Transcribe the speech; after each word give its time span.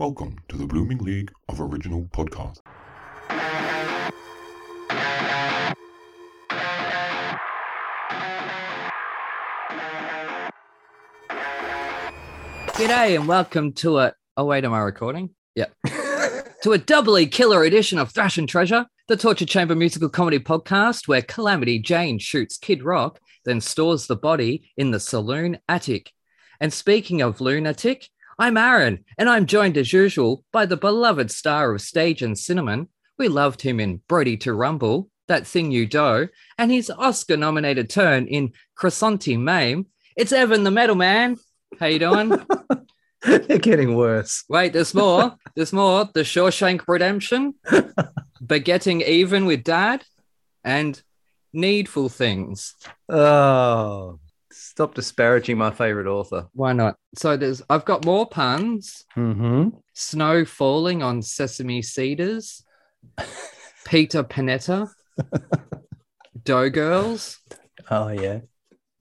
Welcome 0.00 0.38
to 0.48 0.56
the 0.56 0.64
Blooming 0.64 0.96
League 0.96 1.30
of 1.50 1.60
Original 1.60 2.04
Podcast. 2.04 2.60
G'day 12.78 13.14
and 13.14 13.28
welcome 13.28 13.74
to 13.74 13.98
a. 13.98 14.14
Oh 14.38 14.46
wait, 14.46 14.64
am 14.64 14.72
I 14.72 14.78
recording? 14.78 15.34
Yep. 15.54 15.74
to 16.62 16.72
a 16.72 16.78
doubly 16.78 17.26
killer 17.26 17.62
edition 17.62 17.98
of 17.98 18.10
Thrash 18.10 18.38
and 18.38 18.48
Treasure, 18.48 18.86
the 19.06 19.18
Torture 19.18 19.44
Chamber 19.44 19.74
musical 19.74 20.08
comedy 20.08 20.38
podcast, 20.38 21.08
where 21.08 21.20
Calamity 21.20 21.78
Jane 21.78 22.18
shoots 22.18 22.56
Kid 22.56 22.82
Rock, 22.82 23.20
then 23.44 23.60
stores 23.60 24.06
the 24.06 24.16
body 24.16 24.70
in 24.78 24.92
the 24.92 25.00
saloon 25.00 25.58
attic. 25.68 26.10
And 26.58 26.72
speaking 26.72 27.20
of 27.20 27.42
lunatic, 27.42 28.08
I'm 28.40 28.56
Aaron, 28.56 29.04
and 29.18 29.28
I'm 29.28 29.44
joined 29.44 29.76
as 29.76 29.92
usual 29.92 30.46
by 30.50 30.64
the 30.64 30.78
beloved 30.78 31.30
star 31.30 31.74
of 31.74 31.82
stage 31.82 32.22
and 32.22 32.38
cinnamon. 32.38 32.88
We 33.18 33.28
loved 33.28 33.60
him 33.60 33.78
in 33.78 34.00
Brody 34.08 34.38
to 34.38 34.54
Rumble, 34.54 35.10
That 35.28 35.46
Thing 35.46 35.70
You 35.70 35.84
Do, 35.84 36.26
and 36.56 36.70
his 36.70 36.88
Oscar-nominated 36.88 37.90
turn 37.90 38.26
in 38.28 38.54
Croissante 38.78 39.38
Mame. 39.38 39.88
It's 40.16 40.32
Evan 40.32 40.64
the 40.64 40.70
Metal 40.70 40.94
Man. 40.94 41.36
How 41.78 41.84
you 41.84 41.98
doing? 41.98 42.32
They're 43.22 43.58
getting 43.58 43.94
worse. 43.94 44.42
Wait, 44.48 44.72
there's 44.72 44.94
more. 44.94 45.36
There's 45.54 45.74
more. 45.74 46.08
The 46.14 46.22
Shawshank 46.22 46.84
Redemption, 46.88 47.56
Begetting 48.46 49.02
Even 49.02 49.44
with 49.44 49.64
Dad, 49.64 50.02
and 50.64 50.98
Needful 51.52 52.08
Things. 52.08 52.74
Oh, 53.06 54.18
stop 54.80 54.94
disparaging 54.94 55.58
my 55.58 55.70
favorite 55.70 56.06
author. 56.06 56.48
Why 56.54 56.72
not? 56.72 56.96
So 57.14 57.36
there's. 57.36 57.60
I've 57.68 57.84
got 57.84 58.06
more 58.06 58.26
puns. 58.26 59.04
Mm-hmm. 59.14 59.76
Snow 59.92 60.46
falling 60.46 61.02
on 61.02 61.20
sesame 61.20 61.82
cedars. 61.82 62.64
Peter 63.84 64.24
Panetta. 64.24 64.88
Dough 66.44 66.70
Girls. 66.70 67.40
Oh 67.90 68.08
yeah. 68.08 68.40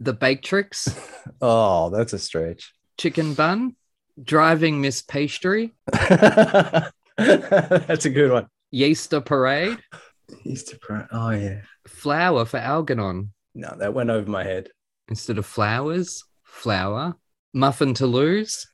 The 0.02 0.14
Baketrix. 0.14 0.94
Oh, 1.42 1.90
that's 1.90 2.12
a 2.12 2.20
stretch. 2.20 2.74
Chicken 2.98 3.34
Bun. 3.34 3.76
Driving 4.22 4.82
Miss 4.82 5.02
Pastry. 5.02 5.74
that's 5.92 6.92
a 7.18 8.10
good 8.10 8.32
one. 8.32 8.48
Yeaster 8.74 9.24
Parade. 9.24 9.78
Easter 10.44 10.78
Parade. 10.82 11.08
Oh 11.14 11.30
yeah. 11.30 11.62
Flower 11.88 12.44
for 12.44 12.58
Algernon. 12.58 13.32
No, 13.56 13.74
that 13.78 13.94
went 13.94 14.10
over 14.10 14.30
my 14.30 14.44
head. 14.44 14.70
Instead 15.10 15.38
of 15.38 15.46
flowers, 15.46 16.24
flower. 16.44 17.16
Muffin 17.54 17.94
to 17.96 18.06
lose. 18.06 18.68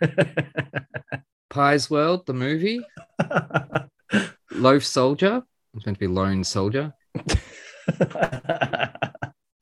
Pie's 1.50 1.90
World, 1.90 2.26
the 2.26 2.32
movie. 2.32 2.84
Loaf 4.50 4.84
Soldier. 4.84 5.42
It's 5.74 5.86
meant 5.86 5.98
to 5.98 6.00
be 6.00 6.06
Lone 6.06 6.44
Soldier. 6.44 6.94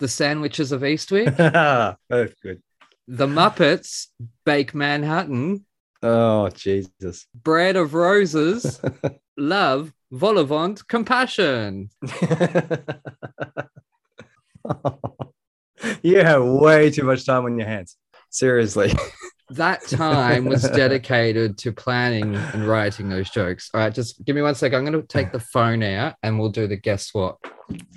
The 0.02 0.08
Sandwiches 0.08 0.72
of 0.72 0.82
Eastwick. 0.82 1.36
that's 2.08 2.34
good. 2.42 2.60
The 3.06 3.28
Muppets 3.28 4.08
Bake 4.44 4.74
Manhattan. 4.74 5.64
Oh 6.02 6.48
Jesus. 6.48 7.26
Bread 7.32 7.76
of 7.76 7.94
Roses. 7.94 8.80
Love, 9.36 9.92
Volivant, 10.12 10.86
Compassion. 10.88 11.90
you 16.02 16.18
have 16.18 16.44
way 16.44 16.90
too 16.90 17.04
much 17.04 17.24
time 17.26 17.44
on 17.44 17.58
your 17.58 17.68
hands. 17.68 17.96
Seriously. 18.30 18.92
That 19.50 19.86
time 19.86 20.46
was 20.46 20.62
dedicated 20.70 21.58
to 21.58 21.72
planning 21.72 22.34
and 22.34 22.66
writing 22.66 23.10
those 23.10 23.28
jokes. 23.28 23.68
All 23.74 23.80
right, 23.80 23.92
just 23.92 24.24
give 24.24 24.34
me 24.34 24.40
one 24.40 24.54
sec. 24.54 24.72
I'm 24.72 24.82
going 24.82 24.98
to 24.98 25.06
take 25.06 25.30
the 25.30 25.40
phone 25.40 25.82
out 25.82 26.14
and 26.22 26.38
we'll 26.38 26.48
do 26.48 26.66
the 26.66 26.76
guess 26.76 27.12
what. 27.12 27.36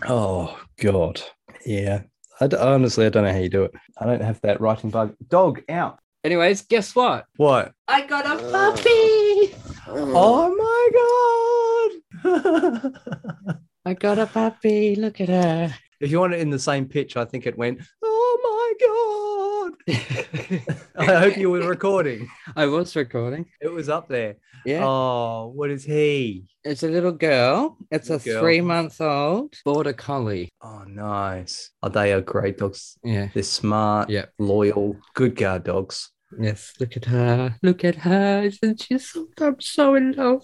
Oh 0.05 0.59
God. 0.81 1.21
Yeah. 1.65 2.01
I 2.41 2.47
d- 2.47 2.57
honestly, 2.57 3.05
I 3.05 3.09
don't 3.09 3.23
know 3.23 3.31
how 3.31 3.37
you 3.37 3.47
do 3.47 3.63
it. 3.63 3.71
I 3.97 4.05
don't 4.05 4.21
have 4.21 4.41
that 4.41 4.59
writing 4.59 4.89
bug. 4.89 5.15
Dog 5.29 5.61
out. 5.69 5.99
Anyways, 6.25 6.63
guess 6.63 6.93
what? 6.93 7.25
What? 7.37 7.71
I 7.87 8.05
got 8.05 8.25
a 8.25 8.35
puppy. 8.51 9.55
Oh 9.87 10.53
my 10.57 12.01
God. 12.25 13.55
I 13.85 13.93
got 13.93 14.19
a 14.19 14.25
puppy. 14.25 14.95
Look 14.97 15.21
at 15.21 15.29
her. 15.29 15.73
If 15.99 16.11
you 16.11 16.19
want 16.19 16.33
it 16.33 16.39
in 16.39 16.49
the 16.49 16.59
same 16.59 16.85
pitch, 16.87 17.17
I 17.17 17.25
think 17.25 17.45
it 17.45 17.57
went, 17.57 17.81
Oh 18.03 18.37
my 18.43 18.73
God. 18.87 19.71
I 20.97 21.05
hope 21.19 21.37
you 21.37 21.49
were 21.49 21.67
recording. 21.67 22.29
I 22.55 22.65
was 22.65 22.95
recording. 22.95 23.45
It 23.61 23.71
was 23.71 23.89
up 23.89 24.07
there. 24.07 24.35
Yeah. 24.65 24.83
Oh, 24.83 25.51
what 25.53 25.69
is 25.69 25.83
he? 25.83 26.45
It's 26.63 26.83
a 26.83 26.87
little 26.87 27.11
girl. 27.11 27.77
It's 27.91 28.09
a 28.09 28.17
girl. 28.17 28.41
three 28.41 28.61
month 28.61 28.99
old 29.01 29.53
border 29.63 29.93
collie. 29.93 30.49
Oh, 30.61 30.83
nice. 30.87 31.69
Oh, 31.83 31.89
they 31.89 32.13
are 32.13 32.21
great 32.21 32.57
dogs. 32.57 32.97
Yeah. 33.03 33.29
They're 33.33 33.43
smart, 33.43 34.09
Yeah. 34.09 34.25
loyal, 34.39 34.97
good 35.13 35.35
guard 35.35 35.65
dogs. 35.65 36.11
Yes. 36.39 36.73
Look 36.79 36.97
at 36.97 37.05
her. 37.05 37.55
Look 37.61 37.85
at 37.85 37.95
her. 37.95 38.41
Isn't 38.43 38.81
she 38.81 38.97
so? 38.97 39.27
I'm 39.39 39.61
so 39.61 39.93
in 39.95 40.13
love. 40.13 40.43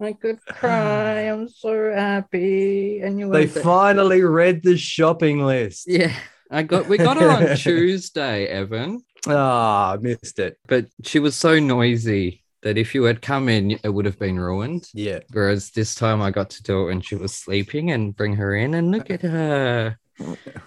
I 0.00 0.12
could 0.12 0.40
cry. 0.46 1.22
I'm 1.22 1.48
so 1.48 1.92
happy. 1.92 3.00
And 3.00 3.18
you 3.18 3.26
they 3.30 3.40
went 3.46 3.54
there- 3.54 3.62
finally 3.62 4.22
read 4.22 4.62
the 4.62 4.76
shopping 4.76 5.44
list. 5.44 5.84
Yeah. 5.88 6.14
I 6.50 6.62
got 6.62 6.86
we 6.88 6.96
got 6.98 7.18
her 7.18 7.28
on 7.28 7.56
Tuesday, 7.56 8.46
Evan. 8.46 9.02
Ah, 9.26 9.92
I 9.92 9.96
missed 9.98 10.38
it. 10.38 10.56
But 10.66 10.86
she 11.02 11.18
was 11.18 11.34
so 11.36 11.58
noisy 11.58 12.42
that 12.62 12.78
if 12.78 12.94
you 12.94 13.04
had 13.04 13.20
come 13.22 13.48
in, 13.48 13.72
it 13.82 13.88
would 13.88 14.06
have 14.06 14.18
been 14.18 14.38
ruined. 14.38 14.88
Yeah. 14.94 15.20
Whereas 15.32 15.70
this 15.70 15.94
time 15.94 16.22
I 16.22 16.30
got 16.30 16.50
to 16.50 16.62
do 16.62 16.82
it 16.82 16.86
when 16.86 17.00
she 17.00 17.16
was 17.16 17.34
sleeping 17.34 17.90
and 17.90 18.16
bring 18.16 18.34
her 18.36 18.54
in 18.54 18.74
and 18.74 18.90
look 18.90 19.10
at 19.10 19.22
her. 19.22 19.98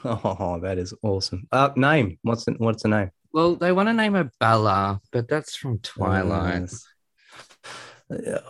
Oh, 0.05 0.59
that 0.61 0.77
is 0.77 0.93
awesome. 1.03 1.47
Uh, 1.51 1.69
name. 1.75 2.17
What's 2.21 2.45
the, 2.45 2.53
what's 2.53 2.83
the 2.83 2.89
name? 2.89 3.11
Well, 3.33 3.55
they 3.55 3.71
want 3.71 3.89
to 3.89 3.93
name 3.93 4.13
her 4.13 4.29
Bella, 4.39 5.01
but 5.11 5.27
that's 5.27 5.55
from 5.55 5.79
Twilight. 5.79 6.61
Nice. 6.61 6.87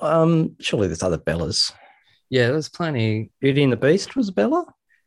Um, 0.02 0.56
surely 0.60 0.88
there's 0.88 1.04
other 1.04 1.18
Bellas. 1.18 1.72
Yeah, 2.30 2.48
there's 2.48 2.70
plenty. 2.70 3.32
Beauty 3.42 3.64
and 3.64 3.72
the 3.74 3.78
Beast 3.78 4.16
was 4.16 4.32
Bella. 4.32 4.66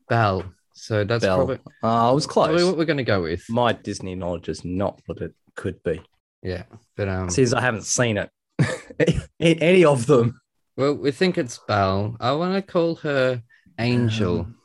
Belle. 0.08 0.44
So 0.74 1.04
that's 1.04 1.24
Belle. 1.24 1.36
probably, 1.36 1.58
Uh, 1.82 2.10
I 2.10 2.12
was 2.12 2.26
probably 2.26 2.56
close. 2.56 2.64
what 2.66 2.76
we're 2.78 2.84
going 2.84 2.96
to 2.98 3.04
go 3.04 3.22
with. 3.22 3.44
My 3.48 3.72
Disney 3.72 4.14
knowledge 4.14 4.48
is 4.48 4.64
not 4.64 5.00
what 5.06 5.18
it 5.22 5.32
could 5.56 5.82
be. 5.82 6.00
Yeah. 6.42 6.64
But 6.96 7.08
um, 7.08 7.30
since 7.30 7.52
I 7.52 7.60
haven't 7.60 7.84
seen 7.84 8.18
it. 8.18 8.30
Any 9.40 9.84
of 9.84 10.06
them. 10.06 10.40
well, 10.76 10.94
we 10.94 11.10
think 11.10 11.38
it's 11.38 11.58
Belle. 11.66 12.16
I 12.20 12.32
want 12.32 12.54
to 12.54 12.62
call 12.72 12.96
her 12.96 13.42
Angel. 13.78 14.40
Um. 14.40 14.56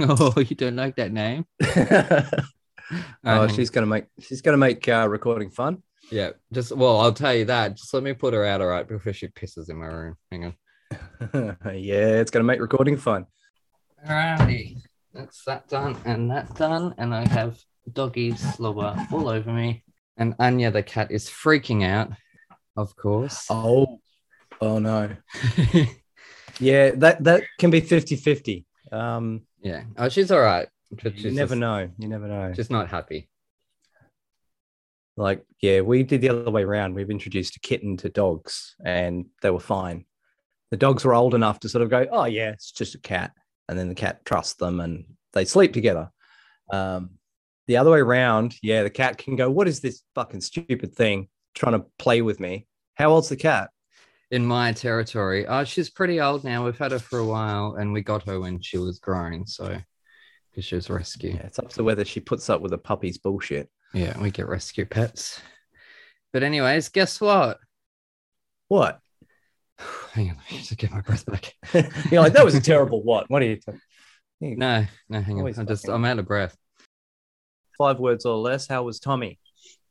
Oh, 0.00 0.34
you 0.36 0.56
don't 0.56 0.74
like 0.74 0.96
that 0.96 1.12
name? 1.12 1.46
oh, 1.62 2.24
Um, 3.22 3.48
she's 3.48 3.70
gonna 3.70 3.86
make 3.86 4.06
she's 4.20 4.42
gonna 4.42 4.56
make 4.56 4.88
uh, 4.88 5.06
recording 5.08 5.50
fun. 5.50 5.84
Yeah, 6.10 6.30
just 6.52 6.72
well, 6.72 7.00
I'll 7.00 7.12
tell 7.12 7.34
you 7.34 7.46
that. 7.46 7.76
Just 7.76 7.92
let 7.94 8.02
me 8.02 8.12
put 8.12 8.34
her 8.34 8.44
out, 8.44 8.60
all 8.60 8.68
right, 8.68 8.86
before 8.86 9.12
she 9.12 9.28
pisses 9.28 9.70
in 9.70 9.76
my 9.76 9.86
room. 9.86 10.16
Hang 10.30 10.44
on. 10.44 10.54
yeah, 11.74 12.20
it's 12.20 12.30
gonna 12.30 12.44
make 12.44 12.60
recording 12.60 12.96
fun. 12.96 13.26
Alrighty, 14.06 14.76
that's 15.12 15.44
that 15.44 15.68
done 15.68 15.96
and 16.04 16.30
that 16.30 16.54
done, 16.54 16.94
and 16.98 17.14
I 17.14 17.26
have 17.28 17.58
doggy 17.92 18.36
slobber 18.36 18.94
all 19.12 19.28
over 19.28 19.52
me. 19.52 19.82
And 20.16 20.34
Anya 20.38 20.70
the 20.70 20.82
cat 20.82 21.10
is 21.10 21.28
freaking 21.28 21.84
out, 21.84 22.12
of 22.76 22.94
course. 22.96 23.46
Oh, 23.50 24.00
oh 24.60 24.78
no. 24.78 25.10
Yeah, 26.60 26.92
that 26.96 27.24
that 27.24 27.42
can 27.58 27.70
be 27.70 27.80
50-50. 27.80 28.64
Um, 28.92 29.42
yeah, 29.60 29.84
oh, 29.96 30.08
she's 30.08 30.30
all 30.30 30.40
right, 30.40 30.68
but 31.02 31.16
you 31.16 31.32
never 31.32 31.54
just, 31.54 31.60
know. 31.60 31.90
You 31.98 32.08
never 32.08 32.28
know. 32.28 32.52
Just 32.52 32.70
not 32.70 32.88
happy. 32.88 33.28
Like, 35.16 35.44
yeah, 35.60 35.80
we 35.80 36.02
did 36.02 36.20
the 36.20 36.30
other 36.30 36.50
way 36.50 36.62
around. 36.62 36.94
We've 36.94 37.10
introduced 37.10 37.56
a 37.56 37.60
kitten 37.60 37.96
to 37.98 38.08
dogs, 38.08 38.74
and 38.84 39.26
they 39.42 39.50
were 39.50 39.60
fine. 39.60 40.04
The 40.70 40.76
dogs 40.76 41.04
were 41.04 41.14
old 41.14 41.34
enough 41.34 41.60
to 41.60 41.68
sort 41.68 41.82
of 41.82 41.90
go, 41.90 42.06
"Oh 42.10 42.24
yeah, 42.24 42.50
it's 42.50 42.72
just 42.72 42.94
a 42.94 43.00
cat," 43.00 43.32
and 43.68 43.78
then 43.78 43.88
the 43.88 43.94
cat 43.94 44.24
trusts 44.24 44.54
them, 44.54 44.80
and 44.80 45.04
they 45.32 45.44
sleep 45.44 45.72
together. 45.72 46.10
Um, 46.72 47.10
the 47.66 47.76
other 47.76 47.90
way 47.90 48.00
around, 48.00 48.56
yeah, 48.62 48.82
the 48.82 48.90
cat 48.90 49.18
can 49.18 49.36
go, 49.36 49.50
"What 49.50 49.68
is 49.68 49.80
this 49.80 50.02
fucking 50.14 50.40
stupid 50.40 50.94
thing 50.94 51.28
trying 51.54 51.80
to 51.80 51.86
play 51.98 52.22
with 52.22 52.40
me?" 52.40 52.66
How 52.94 53.10
old's 53.10 53.28
the 53.28 53.36
cat? 53.36 53.70
In 54.30 54.44
my 54.44 54.72
territory, 54.72 55.46
oh, 55.46 55.64
she's 55.64 55.90
pretty 55.90 56.20
old 56.20 56.42
now. 56.42 56.64
We've 56.64 56.78
had 56.78 56.92
her 56.92 56.98
for 56.98 57.20
a 57.20 57.26
while, 57.26 57.76
and 57.76 57.92
we 57.92 58.02
got 58.02 58.24
her 58.24 58.40
when 58.40 58.60
she 58.60 58.78
was 58.78 58.98
growing. 58.98 59.46
so 59.46 59.80
because 60.50 60.64
she 60.64 60.76
was 60.76 60.88
rescue. 60.88 61.30
Yeah, 61.30 61.46
it's 61.46 61.58
up 61.58 61.70
to 61.70 61.82
whether 61.82 62.04
she 62.04 62.20
puts 62.20 62.48
up 62.48 62.60
with 62.60 62.72
a 62.72 62.78
puppy's 62.78 63.18
bullshit. 63.18 63.68
Yeah, 63.94 64.20
we 64.20 64.30
get 64.30 64.48
rescue 64.48 64.84
pets. 64.84 65.40
But 66.32 66.42
anyways, 66.42 66.88
guess 66.88 67.20
what? 67.20 67.58
What? 68.68 68.98
Hang 70.12 70.30
on, 70.30 70.36
I 70.50 70.54
need 70.54 70.64
to 70.64 70.76
get 70.76 70.90
my 70.90 71.00
breath 71.00 71.24
back. 71.26 71.54
You're 72.10 72.20
like, 72.22 72.32
that 72.34 72.44
was 72.44 72.54
a 72.54 72.60
terrible 72.72 73.02
what? 73.02 73.30
What 73.30 73.42
are 73.42 73.46
you? 73.46 73.56
T- 73.56 74.54
No, 74.56 74.84
no, 75.08 75.20
hang 75.20 75.40
on. 75.40 75.54
I'm 75.56 75.66
just 75.66 75.88
I'm 75.88 76.04
out 76.04 76.18
of 76.18 76.26
breath. 76.26 76.56
Five 77.78 77.98
words 77.98 78.24
or 78.24 78.36
less. 78.36 78.66
How 78.68 78.82
was 78.82 78.98
Tommy? 79.00 79.38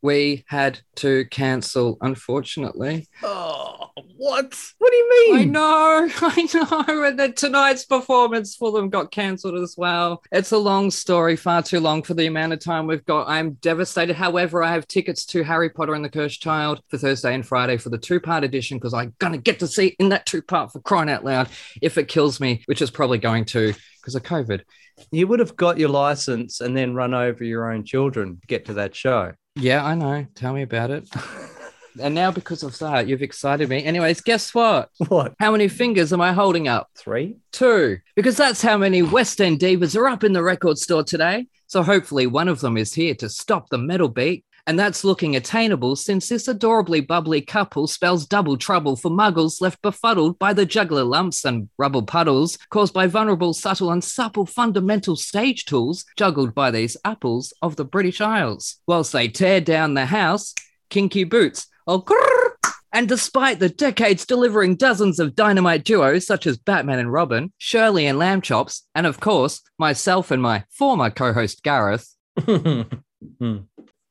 we 0.02 0.44
had 0.48 0.82
to 0.98 1.24
cancel, 1.32 1.98
unfortunately. 2.02 3.08
Oh, 3.24 3.83
what? 3.96 4.56
What 4.80 4.92
do 4.92 4.98
you 4.98 5.10
mean? 5.28 5.40
I 5.40 5.44
know, 5.46 6.10
I 6.22 6.48
know. 6.54 7.04
And 7.04 7.20
then 7.20 7.34
tonight's 7.34 7.86
performance 7.86 8.56
for 8.56 8.72
them 8.72 8.90
got 8.90 9.12
cancelled 9.12 9.56
as 9.56 9.76
well. 9.78 10.24
It's 10.32 10.52
a 10.52 10.58
long 10.58 10.92
story, 10.92 11.36
far 11.36 11.62
too 11.62 11.80
long 11.80 12.04
for 12.04 12.14
the 12.14 12.26
amount 12.26 12.54
of 12.54 12.60
time 12.60 12.88
we've 12.88 13.06
got. 13.06 13.28
I'm 13.28 13.54
devastated. 13.54 14.16
However, 14.16 14.64
I 14.64 14.74
have 14.74 14.88
tickets 14.88 15.26
to 15.28 15.44
Harry 15.44 15.70
Potter 15.70 15.94
and 15.94 16.04
the 16.04 16.10
Cursed 16.10 16.42
Child 16.42 16.82
for 16.90 16.98
Thursday 16.98 17.34
and 17.34 17.46
Friday 17.46 17.78
for 17.78 17.90
the 17.90 17.98
two 17.98 18.20
part 18.20 18.44
edition 18.44 18.78
because 18.78 18.94
I'm 18.94 19.14
going 19.20 19.34
to 19.34 19.40
get 19.40 19.60
to 19.60 19.68
see 19.68 19.88
it 19.88 19.96
in 20.00 20.10
that 20.10 20.26
two 20.26 20.42
part 20.42 20.72
for 20.72 20.80
crying 20.80 21.10
out 21.10 21.24
loud 21.24 21.50
if 21.82 21.98
it 21.98 22.08
kills 22.08 22.40
me, 22.40 22.64
which 22.66 22.82
is 22.82 22.92
probably 22.92 23.20
going 23.20 23.46
to 23.46 23.74
because 24.02 24.16
of 24.16 24.24
COVID. 24.24 24.62
You 25.12 25.28
would 25.28 25.40
have 25.40 25.56
got 25.56 25.78
your 25.78 25.90
license 25.90 26.62
and 26.62 26.76
then 26.76 26.94
run 26.94 27.14
over 27.14 27.44
your 27.44 27.72
own 27.72 27.84
children 27.84 28.40
to 28.42 28.48
get 28.48 28.66
to 28.66 28.74
that 28.76 28.96
show. 28.96 29.34
Yeah, 29.56 29.84
I 29.84 29.96
know. 29.96 30.26
Tell 30.36 30.54
me 30.54 30.64
about 30.64 30.92
it. 30.92 31.08
and 32.00 32.16
now, 32.16 32.32
because 32.32 32.64
of 32.64 32.78
that, 32.80 33.08
you've 33.08 33.22
excited 33.22 33.70
me. 33.70 33.84
Anyways, 33.84 34.22
guess 34.22 34.54
what? 34.54 34.90
What? 35.08 35.36
How 35.40 35.52
many 35.52 35.68
fingers 35.68 36.12
am 36.14 36.22
I 36.22 36.34
holding 36.34 36.68
up? 36.68 36.90
Three? 36.96 37.38
Two, 37.52 38.00
because 38.16 38.38
that's 38.38 38.62
how 38.62 38.78
many 38.78 39.02
West 39.02 39.40
End 39.40 39.60
divas 39.60 39.96
are 39.96 40.08
up 40.08 40.24
in 40.24 40.34
the 40.34 40.42
record 40.42 40.78
store 40.78 41.04
today. 41.04 41.48
So 41.68 41.84
hopefully 41.84 42.26
one 42.26 42.48
of 42.48 42.62
them 42.62 42.78
is 42.78 42.94
here 42.94 43.16
to 43.16 43.30
stop 43.30 43.70
the 43.70 43.78
metal 43.78 44.08
beat. 44.08 44.46
And 44.66 44.80
that's 44.80 45.04
looking 45.04 45.36
attainable 45.36 45.98
since 45.98 46.30
this 46.30 46.48
adorably 46.48 47.02
bubbly 47.02 47.42
couple 47.42 47.86
spells 47.86 48.26
double 48.26 48.56
trouble 48.56 48.96
for 48.96 49.12
muggles 49.12 49.60
left 49.60 49.82
befuddled 49.82 50.40
by 50.40 50.54
the 50.54 50.66
juggler 50.66 51.04
lumps 51.04 51.44
and 51.44 51.68
rubble 51.78 52.04
puddles 52.04 52.58
caused 52.70 52.94
by 52.94 53.08
vulnerable, 53.08 53.54
subtle, 53.54 53.92
and 53.92 54.04
supple 54.04 54.46
fundamental 54.46 55.18
stage 55.18 55.66
tools 55.66 56.06
juggled 56.16 56.56
by 56.56 56.72
these 56.72 56.96
apples 57.04 57.54
of 57.62 57.76
the 57.76 57.84
British 57.84 58.22
Isles. 58.22 58.78
Whilst 58.88 59.12
they 59.12 59.28
tear 59.28 59.60
down 59.60 59.96
the 59.96 60.06
house, 60.06 60.54
kinky 60.90 61.26
boots, 61.26 61.68
oh, 61.88 62.02
grrr, 62.02 62.74
and 62.94 63.10
despite 63.10 63.60
the 63.60 63.70
decades 63.70 64.26
delivering 64.26 64.76
dozens 64.76 65.20
of 65.20 65.36
dynamite 65.36 65.84
duos 65.84 66.28
such 66.28 66.46
as 66.46 66.58
Batman 66.58 67.00
and 67.00 67.12
Robin, 67.12 67.52
Shirley 67.58 68.06
and 68.06 68.20
Lamb 68.20 68.42
Chops, 68.42 68.88
and 68.94 69.08
of 69.08 69.20
course, 69.20 69.62
myself 69.80 70.30
and 70.30 70.42
my 70.42 70.64
former 70.70 71.10
co 71.10 71.34
host 71.34 71.64
Gareth, 71.64 72.08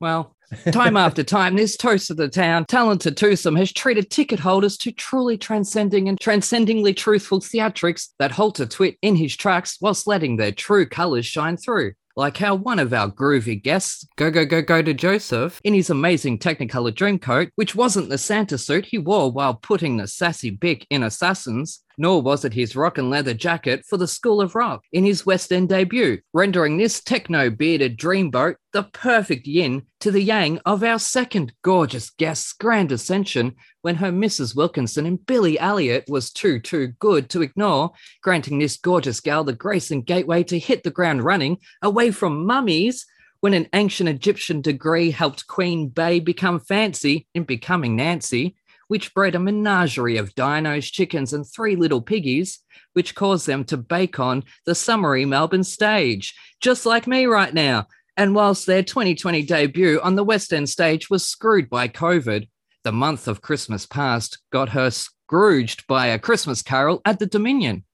well, 0.00 0.36
time 0.72 0.96
after 0.96 1.22
time, 1.22 1.54
this 1.54 1.76
toast 1.76 2.10
of 2.10 2.16
the 2.16 2.28
town, 2.28 2.64
talented 2.66 3.16
twosome, 3.16 3.56
has 3.56 3.72
treated 3.72 4.10
ticket 4.10 4.40
holders 4.40 4.76
to 4.78 4.90
truly 4.90 5.38
transcending 5.38 6.08
and 6.08 6.18
transcendingly 6.18 6.94
truthful 6.96 7.40
theatrics 7.40 8.08
that 8.18 8.32
halt 8.32 8.58
a 8.58 8.66
twit 8.66 8.96
in 9.00 9.14
his 9.14 9.36
tracks 9.36 9.78
whilst 9.80 10.08
letting 10.08 10.36
their 10.36 10.52
true 10.52 10.86
colours 10.86 11.24
shine 11.24 11.56
through. 11.56 11.92
Like 12.14 12.36
how 12.36 12.54
one 12.54 12.78
of 12.78 12.92
our 12.92 13.08
groovy 13.10 13.62
guests, 13.62 14.06
Go 14.16 14.30
Go 14.30 14.44
Go 14.44 14.60
Go 14.60 14.82
to 14.82 14.92
Joseph, 14.92 15.60
in 15.64 15.72
his 15.72 15.88
amazing 15.88 16.38
Technicolor 16.38 16.92
Dreamcoat, 16.92 17.48
which 17.54 17.74
wasn't 17.74 18.10
the 18.10 18.18
Santa 18.18 18.58
suit 18.58 18.84
he 18.84 18.98
wore 18.98 19.32
while 19.32 19.54
putting 19.54 19.96
the 19.96 20.06
sassy 20.06 20.50
Bic 20.50 20.86
in 20.90 21.02
Assassins, 21.02 21.82
nor 22.02 22.20
was 22.20 22.44
it 22.44 22.52
his 22.52 22.74
rock 22.74 22.98
and 22.98 23.10
leather 23.10 23.32
jacket 23.32 23.84
for 23.88 23.96
the 23.96 24.08
School 24.08 24.40
of 24.40 24.56
Rock 24.56 24.82
in 24.90 25.04
his 25.04 25.24
West 25.24 25.52
End 25.52 25.68
debut, 25.68 26.18
rendering 26.32 26.76
this 26.76 27.00
techno 27.00 27.48
bearded 27.48 27.96
dreamboat 27.96 28.56
the 28.72 28.82
perfect 28.82 29.46
yin 29.46 29.86
to 30.00 30.10
the 30.10 30.20
yang 30.20 30.58
of 30.66 30.82
our 30.82 30.98
second 30.98 31.52
gorgeous 31.62 32.10
guest's 32.10 32.54
grand 32.54 32.90
ascension 32.90 33.54
when 33.82 33.94
her 33.94 34.10
Mrs. 34.10 34.56
Wilkinson 34.56 35.06
and 35.06 35.24
Billy 35.24 35.56
Elliot 35.60 36.04
was 36.08 36.32
too, 36.32 36.58
too 36.58 36.88
good 36.98 37.30
to 37.30 37.42
ignore, 37.42 37.92
granting 38.20 38.58
this 38.58 38.76
gorgeous 38.76 39.20
gal 39.20 39.44
the 39.44 39.52
grace 39.52 39.92
and 39.92 40.04
gateway 40.04 40.42
to 40.42 40.58
hit 40.58 40.82
the 40.82 40.90
ground 40.90 41.22
running 41.22 41.56
away 41.82 42.10
from 42.10 42.44
mummies 42.44 43.06
when 43.42 43.54
an 43.54 43.68
ancient 43.74 44.08
Egyptian 44.08 44.60
degree 44.60 45.12
helped 45.12 45.46
Queen 45.46 45.88
Bey 45.88 46.18
become 46.18 46.58
fancy 46.58 47.28
in 47.32 47.44
becoming 47.44 47.94
Nancy 47.94 48.56
which 48.92 49.14
bred 49.14 49.34
a 49.34 49.38
menagerie 49.38 50.18
of 50.18 50.34
dinos, 50.34 50.92
chickens, 50.92 51.32
and 51.32 51.46
three 51.46 51.76
little 51.76 52.02
piggies, 52.02 52.58
which 52.92 53.14
caused 53.14 53.46
them 53.46 53.64
to 53.64 53.74
bake 53.74 54.20
on 54.20 54.44
the 54.66 54.74
summery 54.74 55.24
Melbourne 55.24 55.64
stage, 55.64 56.34
just 56.60 56.84
like 56.84 57.06
me 57.06 57.24
right 57.24 57.54
now. 57.54 57.86
And 58.18 58.34
whilst 58.34 58.66
their 58.66 58.82
2020 58.82 59.44
debut 59.44 59.98
on 60.02 60.14
the 60.14 60.22
West 60.22 60.52
End 60.52 60.68
stage 60.68 61.08
was 61.08 61.24
screwed 61.24 61.70
by 61.70 61.88
COVID, 61.88 62.50
the 62.84 62.92
month 62.92 63.28
of 63.28 63.40
Christmas 63.40 63.86
past 63.86 64.38
got 64.52 64.68
her 64.68 64.90
scrooged 64.90 65.86
by 65.86 66.08
a 66.08 66.18
Christmas 66.18 66.60
carol 66.60 67.00
at 67.06 67.18
the 67.18 67.24
Dominion, 67.24 67.86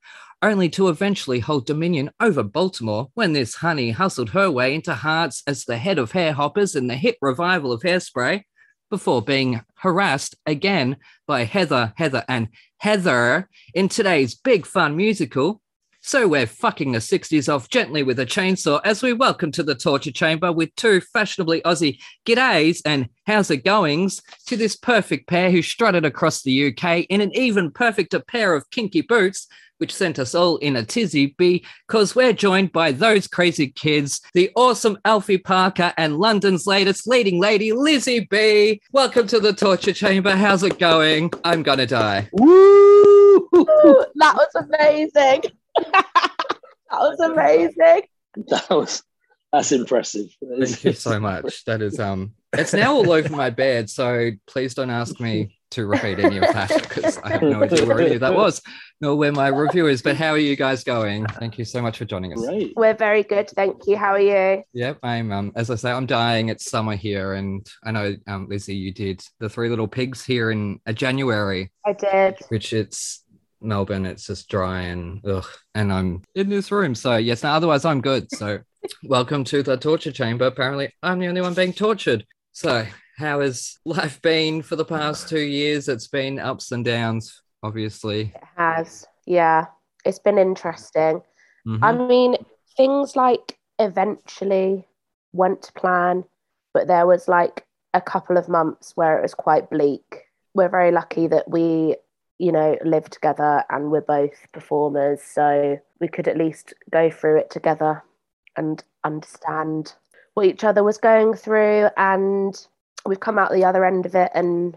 only 0.43 0.69
to 0.71 0.89
eventually 0.89 1.39
hold 1.39 1.65
Dominion 1.65 2.11
over 2.19 2.43
Baltimore 2.43 3.06
when 3.15 3.35
this 3.35 3.55
honey 3.55 3.93
hustled 3.93 4.31
her 4.31 4.50
way 4.50 4.75
into 4.75 4.95
hearts 4.95 5.45
as 5.47 5.65
the 5.65 5.79
head 5.79 6.00
of 6.00 6.11
hair 6.11 6.33
hoppers 6.33 6.75
in 6.75 6.89
the 6.89 6.97
hit 6.97 7.19
revival 7.23 7.71
of 7.71 7.83
Hairspray 7.83 8.43
before 8.90 9.23
being 9.23 9.61
harassed 9.75 10.37
again 10.46 10.96
by 11.26 11.44
Heather, 11.44 11.93
Heather, 11.96 12.25
and 12.29 12.49
Heather 12.79 13.49
in 13.75 13.88
today's 13.88 14.35
big 14.35 14.67
fun 14.67 14.96
musical. 14.96 15.61
So 16.00 16.29
we're 16.29 16.47
fucking 16.47 16.93
the 16.93 17.00
60s 17.00 17.53
off 17.53 17.69
gently 17.69 18.03
with 18.03 18.19
a 18.21 18.25
chainsaw 18.25 18.81
as 18.85 19.03
we 19.03 19.12
welcome 19.12 19.50
to 19.53 19.62
the 19.62 19.75
torture 19.75 20.12
chamber 20.12 20.53
with 20.53 20.75
two 20.77 21.00
fashionably 21.00 21.61
Aussie 21.62 21.99
g'days 22.25 22.81
and 22.87 23.09
how's 23.27 23.50
it 23.50 23.65
goings 23.65 24.23
to 24.47 24.56
this 24.56 24.77
perfect 24.77 25.29
pair 25.29 25.50
who 25.50 25.61
strutted 25.61 26.05
across 26.05 26.43
the 26.43 26.69
UK 26.69 27.05
in 27.11 27.21
an 27.21 27.35
even 27.35 27.71
perfecter 27.71 28.21
pair 28.21 28.55
of 28.55 28.71
kinky 28.71 29.03
boots 29.03 29.49
which 29.79 29.95
sent 29.95 30.19
us 30.19 30.35
all 30.35 30.56
in 30.59 30.77
a 30.77 30.85
tizzy 30.85 31.35
because 31.39 32.15
we're 32.15 32.33
joined 32.33 32.73
by 32.73 32.91
those 32.91 33.29
crazy 33.29 33.69
kids, 33.69 34.21
the 34.35 34.50
awesome 34.56 34.99
Alfie 35.05 35.39
Parker 35.39 35.93
and 35.97 36.19
London's 36.19 36.67
latest 36.67 37.06
leading 37.06 37.41
lady, 37.41 37.73
Lizzie 37.73 38.27
B. 38.29 38.81
Welcome 38.93 39.29
to 39.29 39.41
the 39.41 39.53
torture 39.53 39.93
chamber. 39.93 40.35
How's 40.35 40.65
it 40.65 40.79
going? 40.79 41.31
I'm 41.45 41.62
gonna 41.62 41.87
die. 41.87 42.29
Woo! 42.33 43.49
that 43.53 44.35
was 44.35 44.67
amazing. 44.69 45.43
that 45.93 46.33
was 46.91 47.21
amazing. 47.21 48.03
That 48.49 48.71
was 48.71 49.03
that's 49.53 49.73
impressive. 49.73 50.27
Thank 50.59 50.85
you 50.85 50.93
so 50.93 51.19
much. 51.19 51.65
That 51.65 51.81
is 51.81 51.99
um 51.99 52.33
it's 52.53 52.73
now 52.73 52.95
all 52.95 53.11
over 53.11 53.35
my 53.35 53.51
bed, 53.51 53.91
so 53.91 54.31
please 54.47 54.75
don't 54.75 54.91
ask 54.91 55.21
me 55.21 55.59
to 55.71 55.87
repeat 55.87 56.19
any 56.19 56.39
of 56.39 56.45
that 56.45 56.69
because 56.83 57.19
I 57.19 57.33
have 57.33 57.43
no 57.43 57.63
idea 57.63 57.85
where 57.85 58.01
any 58.01 58.15
of 58.15 58.21
that 58.21 58.35
was, 58.35 58.63
nor 59.03 59.17
where 59.17 59.33
my 59.33 59.49
review 59.49 59.87
is. 59.87 60.01
But 60.01 60.17
how 60.17 60.31
are 60.31 60.39
you 60.39 60.57
guys 60.57 60.83
going? 60.83 61.27
Thank 61.27 61.59
you 61.59 61.67
so 61.67 61.83
much 61.83 61.99
for 61.99 62.07
joining 62.07 62.33
us. 62.33 62.47
Great. 62.47 62.73
We're 62.75 62.95
very 62.95 63.23
good, 63.23 63.51
thank 63.51 63.87
you. 63.87 63.97
How 63.97 64.13
are 64.13 64.21
you? 64.21 64.63
Yep, 64.73 64.99
I'm 65.03 65.33
um 65.33 65.53
as 65.57 65.71
I 65.71 65.75
say, 65.75 65.91
I'm 65.91 66.07
dying. 66.07 66.49
It's 66.49 66.71
summer 66.71 66.97
here, 66.97 67.35
and 67.35 67.67
I 67.85 67.91
know 67.91 68.17
um 68.27 68.49
Lizzie, 68.49 68.77
you 68.77 68.93
did 68.93 69.23
the 69.41 69.49
Three 69.49 69.69
Little 69.69 69.89
Pigs 69.89 70.25
here 70.25 70.50
in 70.50 70.81
uh, 70.87 70.93
January, 70.93 71.71
I 71.87 71.93
did. 71.95 72.37
which 72.49 72.73
it's 72.73 73.25
Melbourne. 73.61 74.07
It's 74.07 74.27
just 74.27 74.49
dry 74.49 74.83
and 74.83 75.25
ugh, 75.27 75.47
and 75.75 75.93
I'm 75.93 76.23
in 76.35 76.49
this 76.49 76.71
room. 76.71 76.95
So 76.95 77.17
yes, 77.17 77.43
no, 77.43 77.50
otherwise 77.50 77.85
I'm 77.85 78.00
good. 78.00 78.31
So 78.33 78.61
welcome 79.05 79.45
to 79.45 79.62
the 79.62 79.77
torture 79.77 80.12
chamber. 80.12 80.47
Apparently, 80.47 80.93
I'm 81.03 81.19
the 81.19 81.29
only 81.29 81.41
one 81.41 81.55
being 81.55 81.73
tortured. 81.73 82.25
So 82.53 82.87
how 83.17 83.41
has 83.41 83.79
life 83.85 84.23
been 84.23 84.62
for 84.62 84.77
the 84.77 84.85
past 84.85 85.29
two 85.29 85.41
years? 85.41 85.88
It's 85.88 86.09
been 86.09 86.38
ups 86.38 86.73
and 86.73 86.85
downs, 86.85 87.43
obviously. 87.62 88.33
It 88.35 88.43
has. 88.57 89.07
Yeah. 89.27 89.67
It's 90.05 90.21
been 90.21 90.38
interesting. 90.38 91.23
Mhm. 91.67 91.81
I 91.83 91.93
mean, 91.93 92.37
things 92.77 93.17
like 93.17 93.59
eventually 93.79 94.87
went 95.33 95.62
to 95.62 95.73
plan, 95.73 96.25
but 96.73 96.87
there 96.87 97.07
was 97.07 97.29
like 97.29 97.67
a 97.95 98.00
couple 98.00 98.37
of 98.37 98.49
months 98.49 98.93
where 98.95 99.19
it 99.19 99.23
was 99.23 99.35
quite 99.35 99.69
bleak. 99.71 100.25
We're 100.55 100.69
very 100.69 100.93
lucky 100.93 101.27
that 101.27 101.50
we, 101.50 101.97
you 102.38 102.52
know, 102.52 102.76
live 102.85 103.11
together 103.11 103.64
and 103.71 103.90
we're 103.90 104.00
both 104.00 104.50
performers. 104.52 105.21
So 105.23 105.78
we 106.00 106.09
could 106.09 106.28
at 106.28 106.38
least 106.38 106.73
go 106.90 107.11
through 107.11 107.38
it 107.38 107.50
together 107.50 108.02
and 108.57 108.83
understand 109.04 109.95
what 110.35 110.47
each 110.47 110.64
other 110.64 110.85
was 110.85 110.99
going 110.99 111.35
through. 111.35 111.88
And 111.97 112.54
we've 113.04 113.21
come 113.21 113.38
out 113.38 113.52
the 113.52 113.64
other 113.64 113.85
end 113.85 114.07
of 114.07 114.14
it 114.14 114.30
and 114.35 114.76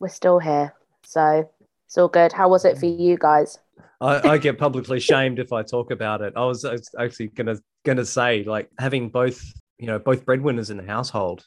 we're 0.00 0.08
still 0.08 0.38
here. 0.38 0.74
So 1.04 1.48
it's 1.86 1.98
all 1.98 2.08
good. 2.08 2.32
How 2.32 2.48
was 2.48 2.64
it 2.64 2.78
for 2.78 2.86
you 2.86 3.18
guys? 3.18 3.58
I, 4.00 4.30
I 4.30 4.38
get 4.38 4.58
publicly 4.58 5.00
shamed 5.00 5.38
if 5.38 5.52
I 5.52 5.62
talk 5.62 5.90
about 5.90 6.22
it. 6.22 6.32
I 6.36 6.44
was, 6.44 6.64
I 6.64 6.72
was 6.72 6.90
actually 6.98 7.28
gonna 7.28 7.56
gonna 7.84 8.04
say 8.04 8.44
like 8.44 8.70
having 8.78 9.08
both 9.08 9.42
you 9.78 9.86
know 9.86 9.98
both 9.98 10.24
breadwinners 10.24 10.70
in 10.70 10.76
the 10.76 10.84
household 10.84 11.44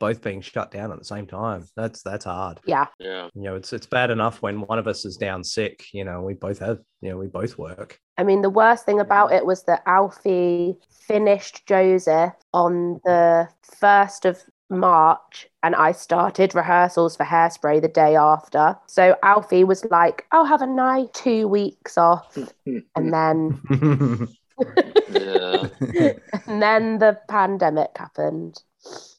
both 0.00 0.22
being 0.22 0.40
shut 0.40 0.72
down 0.72 0.90
at 0.90 0.98
the 0.98 1.04
same 1.04 1.26
time. 1.26 1.66
That's 1.76 2.02
that's 2.02 2.24
hard. 2.24 2.58
Yeah. 2.66 2.86
Yeah. 2.98 3.28
You 3.34 3.42
know, 3.42 3.54
it's 3.54 3.72
it's 3.72 3.86
bad 3.86 4.10
enough 4.10 4.42
when 4.42 4.62
one 4.62 4.80
of 4.80 4.88
us 4.88 5.04
is 5.04 5.16
down 5.16 5.44
sick. 5.44 5.84
You 5.92 6.04
know, 6.04 6.22
we 6.22 6.34
both 6.34 6.58
have 6.58 6.78
you 7.00 7.10
know 7.10 7.18
we 7.18 7.28
both 7.28 7.56
work. 7.56 8.00
I 8.18 8.24
mean, 8.24 8.42
the 8.42 8.50
worst 8.50 8.84
thing 8.84 8.98
about 8.98 9.32
it 9.32 9.46
was 9.46 9.62
that 9.64 9.82
Alfie 9.86 10.76
finished 11.06 11.66
Joseph 11.66 12.34
on 12.52 13.00
the 13.04 13.48
1st 13.80 14.24
of 14.28 14.42
March 14.70 15.48
and 15.62 15.74
I 15.74 15.92
started 15.92 16.54
rehearsals 16.54 17.16
for 17.16 17.24
Hairspray 17.24 17.82
the 17.82 17.88
day 17.88 18.16
after. 18.16 18.76
So 18.86 19.16
Alfie 19.22 19.64
was 19.64 19.84
like, 19.86 20.26
I'll 20.32 20.44
have 20.44 20.62
a 20.62 20.66
nice 20.66 21.08
two 21.12 21.48
weeks 21.48 21.98
off. 21.98 22.36
And 22.94 23.12
then, 23.12 23.60
and 26.46 26.62
then 26.62 26.98
the 26.98 27.18
pandemic 27.28 27.90
happened. 27.96 28.62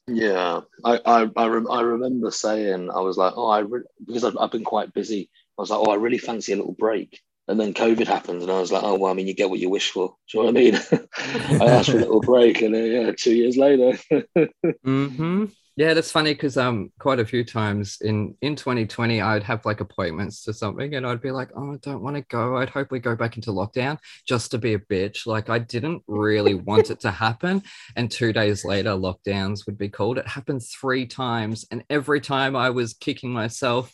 Yeah, 0.08 0.62
I 0.84 1.00
I 1.06 1.30
I, 1.38 1.48
rem- 1.48 1.72
I 1.72 1.82
remember 1.82 2.32
saying 2.32 2.90
I 2.90 3.00
was 3.00 3.18
like, 3.18 3.34
oh, 3.36 3.48
I 3.50 3.60
re-, 3.60 3.84
because 4.06 4.24
I've, 4.24 4.38
I've 4.38 4.52
been 4.52 4.64
quite 4.64 4.94
busy. 4.94 5.30
I 5.58 5.62
was 5.62 5.70
like, 5.70 5.80
oh, 5.80 5.92
I 5.92 5.96
really 5.96 6.18
fancy 6.18 6.54
a 6.54 6.58
little 6.58 6.74
break. 6.74 7.22
And 7.48 7.60
then 7.60 7.74
COVID 7.74 8.08
happened, 8.08 8.42
and 8.42 8.52
I 8.52 8.60
was 8.60 8.72
like, 8.72 8.84
oh 8.84 8.98
well, 8.98 9.12
I 9.12 9.16
mean, 9.16 9.28
you 9.28 9.34
get 9.34 9.50
what 9.50 9.60
you 9.60 9.70
wish 9.70 9.92
for. 9.92 10.16
Do 10.32 10.38
you 10.40 10.44
know 10.44 10.52
what 10.52 10.58
I 10.58 10.62
mean? 10.62 11.08
I 11.60 11.68
asked 11.70 11.92
for 11.92 11.98
a 11.98 12.02
little 12.02 12.22
break, 12.22 12.62
and 12.62 12.74
then 12.76 12.86
yeah, 12.92 13.12
two 13.18 13.34
years 13.36 13.58
later. 13.58 13.98
hmm 14.84 15.46
Yeah, 15.78 15.94
that's 15.94 16.12
funny 16.12 16.34
because 16.34 16.58
um, 16.58 16.92
quite 17.00 17.20
a 17.20 17.26
few 17.26 17.46
times 17.46 17.98
in 18.02 18.36
in 18.42 18.56
2020, 18.56 19.22
I'd 19.22 19.44
have 19.44 19.66
like 19.66 19.80
appointments 19.80 20.44
to 20.44 20.54
something, 20.54 20.96
and 20.96 21.08
I'd 21.08 21.22
be 21.22 21.32
like, 21.32 21.50
"Oh, 21.56 21.74
I 21.74 21.78
don't 21.82 22.04
want 22.04 22.18
to 22.18 22.24
go. 22.24 22.58
I'd 22.58 22.70
hope 22.70 22.92
we 22.92 23.00
go 23.00 23.16
back 23.16 23.38
into 23.38 23.52
lockdown 23.52 23.98
just 24.28 24.52
to 24.52 24.58
be 24.58 24.74
a 24.74 24.80
bitch." 24.80 25.26
Like 25.26 25.50
I 25.50 25.60
didn't 25.60 26.04
really 26.08 26.56
want 26.56 26.90
it 26.92 27.00
to 27.02 27.12
happen, 27.12 27.64
and 27.96 28.12
two 28.12 28.34
days 28.34 28.66
later, 28.66 28.92
lockdowns 28.92 29.66
would 29.66 29.78
be 29.78 29.90
called. 29.90 30.18
It 30.18 30.28
happened 30.28 30.62
three 30.64 31.06
times, 31.06 31.66
and 31.72 31.84
every 31.90 32.20
time 32.20 32.56
I 32.56 32.70
was 32.70 32.94
kicking 32.94 33.32
myself 33.32 33.92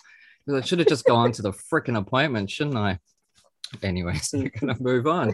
I 0.56 0.62
should 0.62 0.80
have 0.80 0.88
just 0.88 1.06
gone 1.06 1.32
to 1.34 1.42
the 1.42 1.52
freaking 1.52 1.98
appointment, 1.98 2.50
shouldn't 2.50 2.78
I? 2.78 3.00
Anyways, 3.84 4.30
we're 4.34 4.52
gonna 4.60 4.78
move 4.80 5.08
on. 5.08 5.34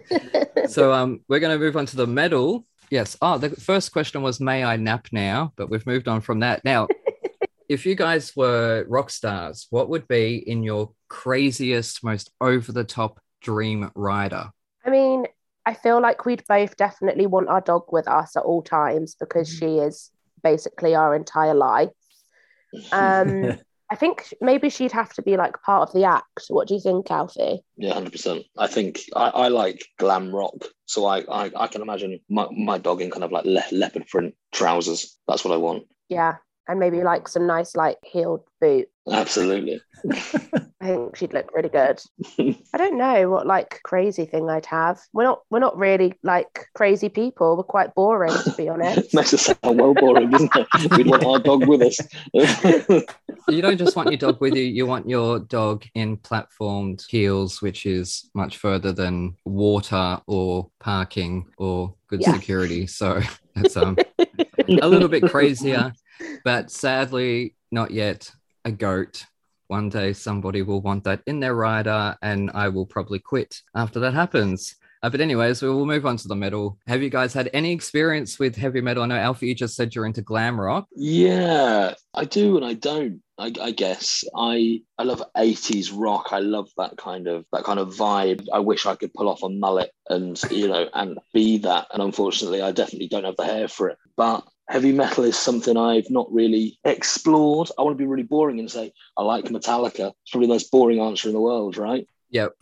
So 0.67 0.91
um, 0.91 1.21
we're 1.27 1.39
gonna 1.39 1.59
move 1.59 1.77
on 1.77 1.85
to 1.87 1.95
the 1.95 2.07
medal. 2.07 2.65
Yes. 2.93 3.17
Oh, 3.23 3.39
the 3.39 3.49
first 3.49 3.91
question 3.91 4.21
was, 4.21 4.39
"May 4.39 4.63
I 4.63 4.75
nap 4.77 5.07
now?" 5.11 5.51
But 5.55 5.67
we've 5.71 5.87
moved 5.87 6.07
on 6.07 6.21
from 6.21 6.41
that. 6.41 6.63
Now, 6.63 6.87
if 7.67 7.87
you 7.87 7.95
guys 7.95 8.35
were 8.35 8.85
rock 8.87 9.09
stars, 9.09 9.65
what 9.71 9.89
would 9.89 10.07
be 10.07 10.35
in 10.47 10.61
your 10.61 10.91
craziest, 11.07 12.03
most 12.03 12.31
over-the-top 12.39 13.19
dream 13.41 13.89
rider? 13.95 14.51
I 14.85 14.91
mean, 14.91 15.25
I 15.65 15.73
feel 15.73 15.99
like 16.01 16.23
we'd 16.25 16.43
both 16.47 16.77
definitely 16.77 17.25
want 17.25 17.49
our 17.49 17.61
dog 17.61 17.85
with 17.91 18.07
us 18.07 18.37
at 18.37 18.43
all 18.43 18.61
times 18.61 19.15
because 19.19 19.49
Mm-hmm. 19.49 19.65
she 19.65 19.79
is 19.79 20.11
basically 20.43 20.93
our 20.93 21.15
entire 21.15 21.55
life. 21.55 21.89
Um, 22.91 23.57
I 23.93 23.95
think 23.95 24.33
maybe 24.41 24.71
she'd 24.71 24.91
have 24.91 25.13
to 25.13 25.21
be 25.21 25.37
like 25.37 25.61
part 25.61 25.87
of 25.87 25.93
the 25.93 26.03
act. 26.03 26.45
What 26.47 26.67
do 26.67 26.73
you 26.73 26.79
think, 26.79 27.11
Alfie? 27.11 27.63
Yeah, 27.77 27.93
hundred 27.93 28.11
percent. 28.11 28.43
I 28.57 28.65
think 28.65 29.01
I, 29.15 29.29
I 29.29 29.47
like 29.49 29.85
glam 29.99 30.33
rock, 30.33 30.65
so 30.87 31.05
I, 31.05 31.19
I 31.19 31.51
I 31.55 31.67
can 31.67 31.83
imagine 31.83 32.19
my, 32.27 32.47
my 32.49 32.79
dog 32.79 33.03
in 33.03 33.11
kind 33.11 33.23
of 33.23 33.31
like 33.31 33.45
le- 33.45 33.71
leopard 33.71 34.07
print 34.07 34.33
trousers. 34.51 35.15
That's 35.27 35.45
what 35.45 35.53
I 35.53 35.57
want. 35.57 35.83
Yeah, 36.09 36.37
and 36.67 36.79
maybe 36.79 37.03
like 37.03 37.27
some 37.27 37.45
nice 37.45 37.75
like 37.75 37.99
heeled 38.03 38.41
boot. 38.59 38.87
Absolutely. 39.11 39.81
I 40.81 40.87
think 40.87 41.15
she'd 41.15 41.33
look 41.33 41.53
really 41.53 41.69
good. 41.69 41.99
I 42.73 42.77
don't 42.77 42.97
know 42.97 43.29
what 43.29 43.47
like 43.47 43.79
crazy 43.83 44.25
thing 44.25 44.49
I'd 44.49 44.65
have. 44.65 44.99
We're 45.13 45.23
not 45.23 45.41
we're 45.49 45.59
not 45.59 45.77
really 45.77 46.13
like 46.23 46.67
crazy 46.75 47.09
people. 47.09 47.55
We're 47.55 47.63
quite 47.63 47.95
boring 47.95 48.33
to 48.33 48.53
be 48.57 48.67
honest. 48.69 49.13
Makes 49.13 49.33
us 49.33 49.41
sound 49.45 49.79
well 49.79 49.93
boring, 49.93 50.29
doesn't 50.29 50.51
it? 50.55 50.67
We'd 50.97 51.07
want 51.07 51.23
our 51.23 51.39
dog 51.39 51.67
with 51.67 51.81
us. 51.81 51.99
You 53.49 53.61
don't 53.61 53.77
just 53.77 53.97
want 53.97 54.07
your 54.09 54.17
dog 54.17 54.39
with 54.39 54.55
you; 54.55 54.63
you 54.63 54.85
want 54.85 55.09
your 55.09 55.39
dog 55.39 55.83
in 55.95 56.15
platformed 56.15 57.03
heels, 57.09 57.61
which 57.61 57.85
is 57.85 58.29
much 58.33 58.55
further 58.57 58.93
than 58.93 59.35
water 59.43 60.21
or 60.27 60.69
parking 60.79 61.47
or 61.57 61.93
good 62.07 62.21
Yeah. 62.21 62.31
security. 62.31 62.87
So 62.87 63.21
that's 63.53 63.75
um 63.75 63.97
a 64.81 64.87
little 64.87 65.09
bit 65.09 65.23
crazier, 65.23 65.91
but 66.45 66.71
sadly, 66.71 67.55
not 67.69 67.91
yet 67.91 68.31
a 68.65 68.71
goat. 68.71 69.25
One 69.67 69.89
day, 69.89 70.13
somebody 70.13 70.61
will 70.61 70.81
want 70.81 71.03
that 71.05 71.21
in 71.25 71.39
their 71.39 71.55
rider, 71.55 72.15
and 72.21 72.51
I 72.53 72.69
will 72.69 72.85
probably 72.85 73.19
quit 73.19 73.61
after 73.75 73.99
that 74.01 74.13
happens. 74.13 74.75
Uh, 75.01 75.09
but, 75.09 75.19
anyways, 75.19 75.61
we 75.61 75.67
will 75.69 75.85
move 75.85 76.05
on 76.05 76.15
to 76.15 76.27
the 76.29 76.35
metal. 76.35 76.77
Have 76.87 77.01
you 77.01 77.09
guys 77.09 77.33
had 77.33 77.49
any 77.53 77.71
experience 77.73 78.39
with 78.39 78.55
heavy 78.55 78.79
metal? 78.79 79.03
I 79.03 79.07
know 79.07 79.17
Alfie, 79.17 79.47
you 79.47 79.55
just 79.55 79.75
said 79.75 79.93
you're 79.93 80.05
into 80.05 80.21
glam 80.21 80.59
rock. 80.59 80.87
yeah, 80.95 81.93
I 82.13 82.25
do 82.25 82.55
and 82.57 82.65
I 82.65 82.73
don't. 82.73 83.21
I, 83.39 83.51
I 83.59 83.71
guess 83.71 84.23
I 84.37 84.83
I 84.99 85.03
love 85.03 85.23
80s 85.35 85.89
rock. 85.91 86.29
I 86.31 86.39
love 86.39 86.69
that 86.77 86.95
kind 86.97 87.27
of 87.27 87.45
that 87.51 87.63
kind 87.63 87.79
of 87.79 87.95
vibe. 87.95 88.45
I 88.53 88.59
wish 88.59 88.85
I 88.85 88.95
could 88.95 89.11
pull 89.13 89.27
off 89.27 89.41
a 89.41 89.49
mullet 89.49 89.91
and 90.07 90.39
you 90.51 90.67
know 90.67 90.87
and 90.93 91.17
be 91.33 91.57
that. 91.59 91.87
And 91.91 92.03
unfortunately, 92.03 92.61
I 92.61 92.71
definitely 92.71 93.07
don't 93.07 93.23
have 93.23 93.35
the 93.35 93.45
hair 93.45 93.67
for 93.67 93.89
it. 93.89 93.97
But 94.15 94.47
heavy 94.69 94.91
metal 94.91 95.23
is 95.23 95.37
something 95.37 95.77
I've 95.77 96.09
not 96.09 96.31
really 96.31 96.79
explored. 96.85 97.69
I 97.77 97.81
want 97.83 97.97
to 97.97 98.01
be 98.01 98.07
really 98.07 98.23
boring 98.23 98.59
and 98.59 98.69
say 98.71 98.93
I 99.17 99.23
like 99.23 99.45
Metallica. 99.45 100.13
It's 100.21 100.31
probably 100.31 100.47
the 100.47 100.53
most 100.53 100.71
boring 100.71 100.99
answer 100.99 101.27
in 101.29 101.33
the 101.33 101.41
world, 101.41 101.77
right? 101.77 102.07
Yep, 102.31 102.53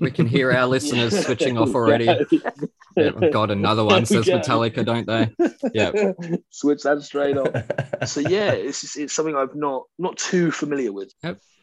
we 0.00 0.10
can 0.10 0.26
hear 0.26 0.50
our 0.50 0.66
listeners 0.66 1.12
Yeah. 1.12 1.20
switching 1.26 1.56
off 1.56 1.74
already. 1.76 2.06
Yeah. 2.06 2.22
Yeah, 2.96 3.10
oh 3.16 3.30
God, 3.30 3.50
another 3.52 3.84
one 3.84 4.04
says 4.04 4.26
Yeah. 4.26 4.40
Metallica, 4.40 4.84
don't 4.84 5.06
they? 5.06 5.30
Yeah. 5.72 5.92
Switch 6.50 6.82
that 6.82 7.00
straight 7.02 7.36
off. 7.36 8.08
So 8.08 8.18
yeah, 8.20 8.50
it's 8.50 8.80
just, 8.80 8.98
it's 8.98 9.14
something 9.14 9.36
I've 9.36 9.54
not 9.54 9.84
not 9.98 10.16
too 10.18 10.50
familiar 10.50 10.92
with. 10.92 11.12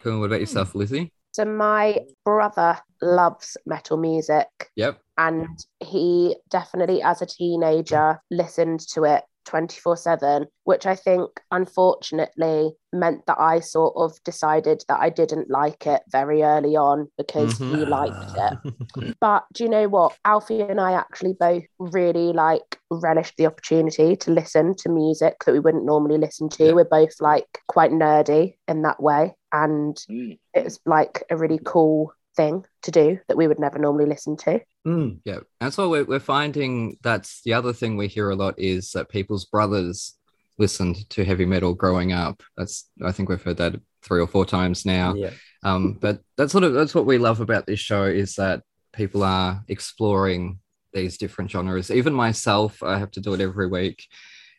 Cool. 0.01 0.19
What 0.21 0.27
about 0.27 0.39
yourself, 0.39 0.73
Lizzie? 0.73 1.11
So 1.31 1.43
my 1.45 1.99
brother 2.25 2.79
loves 3.01 3.55
metal 3.65 3.97
music 3.97 4.47
Yep. 4.75 4.99
and 5.17 5.47
he 5.79 6.35
definitely 6.49 7.01
as 7.03 7.21
a 7.21 7.25
teenager 7.25 8.19
listened 8.31 8.79
to 8.93 9.03
it 9.03 9.23
24/7 9.45 10.47
which 10.63 10.85
I 10.85 10.95
think 10.95 11.29
unfortunately 11.51 12.73
meant 12.93 13.25
that 13.27 13.39
I 13.39 13.59
sort 13.59 13.93
of 13.95 14.11
decided 14.23 14.83
that 14.87 14.99
I 14.99 15.09
didn't 15.09 15.49
like 15.49 15.87
it 15.87 16.01
very 16.11 16.43
early 16.43 16.75
on 16.75 17.07
because 17.17 17.57
Mhm. 17.59 17.69
he 17.79 17.85
liked 17.85 18.13
it 18.35 19.15
but 19.21 19.45
do 19.53 19.63
you 19.63 19.69
know 19.69 19.87
what 19.87 20.17
Alfie 20.25 20.61
and 20.61 20.79
I 20.79 20.93
actually 20.93 21.33
both 21.39 21.63
really 21.79 22.33
like 22.33 22.79
relished 22.91 23.37
the 23.37 23.45
opportunity 23.47 24.15
to 24.15 24.31
listen 24.31 24.75
to 24.77 24.89
music 24.89 25.35
that 25.45 25.51
we 25.53 25.59
wouldn't 25.59 25.85
normally 25.85 26.17
listen 26.17 26.49
to 26.49 26.65
Yeah. 26.67 26.73
we're 26.73 26.85
both 26.85 27.13
like 27.19 27.59
quite 27.67 27.91
nerdy 27.91 28.55
in 28.67 28.81
that 28.83 29.01
way 29.01 29.35
and 29.51 29.95
Mm. 30.09 30.39
it 30.53 30.63
was 30.63 30.79
like 30.85 31.23
a 31.29 31.37
really 31.37 31.59
cool 31.63 32.11
thing 32.39 32.63
to 32.83 32.91
do 32.91 33.19
that 33.27 33.35
we 33.35 33.47
would 33.47 33.59
never 33.59 33.77
normally 33.77 34.05
listen 34.05 34.37
to. 34.37 34.61
Mm. 34.87 35.19
Yeah, 35.25 35.39
that's 35.59 35.77
what 35.77 35.89
we're, 35.89 36.05
we're 36.05 36.19
finding. 36.21 36.97
That's 37.01 37.41
the 37.43 37.53
other 37.53 37.73
thing 37.73 37.97
we 37.97 38.07
hear 38.07 38.29
a 38.29 38.35
lot 38.35 38.57
is 38.57 38.91
that 38.91 39.09
people's 39.09 39.43
brothers 39.43 40.15
listened 40.57 41.09
to 41.09 41.25
heavy 41.25 41.45
metal 41.45 41.73
growing 41.73 42.13
up. 42.13 42.41
That's 42.55 42.89
I 43.05 43.11
think 43.11 43.27
we've 43.27 43.43
heard 43.43 43.57
that 43.57 43.75
three 44.03 44.21
or 44.21 44.27
four 44.27 44.45
times 44.45 44.85
now. 44.85 45.15
Yeah. 45.15 45.31
Um, 45.63 45.97
but 45.99 46.21
that's 46.37 46.53
sort 46.53 46.63
of 46.63 46.73
that's 46.73 46.95
what 46.95 47.05
we 47.05 47.17
love 47.17 47.41
about 47.41 47.67
this 47.67 47.81
show 47.81 48.05
is 48.05 48.35
that 48.35 48.63
people 48.93 49.23
are 49.23 49.61
exploring 49.67 50.59
these 50.93 51.17
different 51.17 51.51
genres. 51.51 51.91
Even 51.91 52.13
myself, 52.13 52.81
I 52.81 52.97
have 52.99 53.11
to 53.11 53.21
do 53.21 53.33
it 53.33 53.41
every 53.41 53.67
week. 53.67 54.05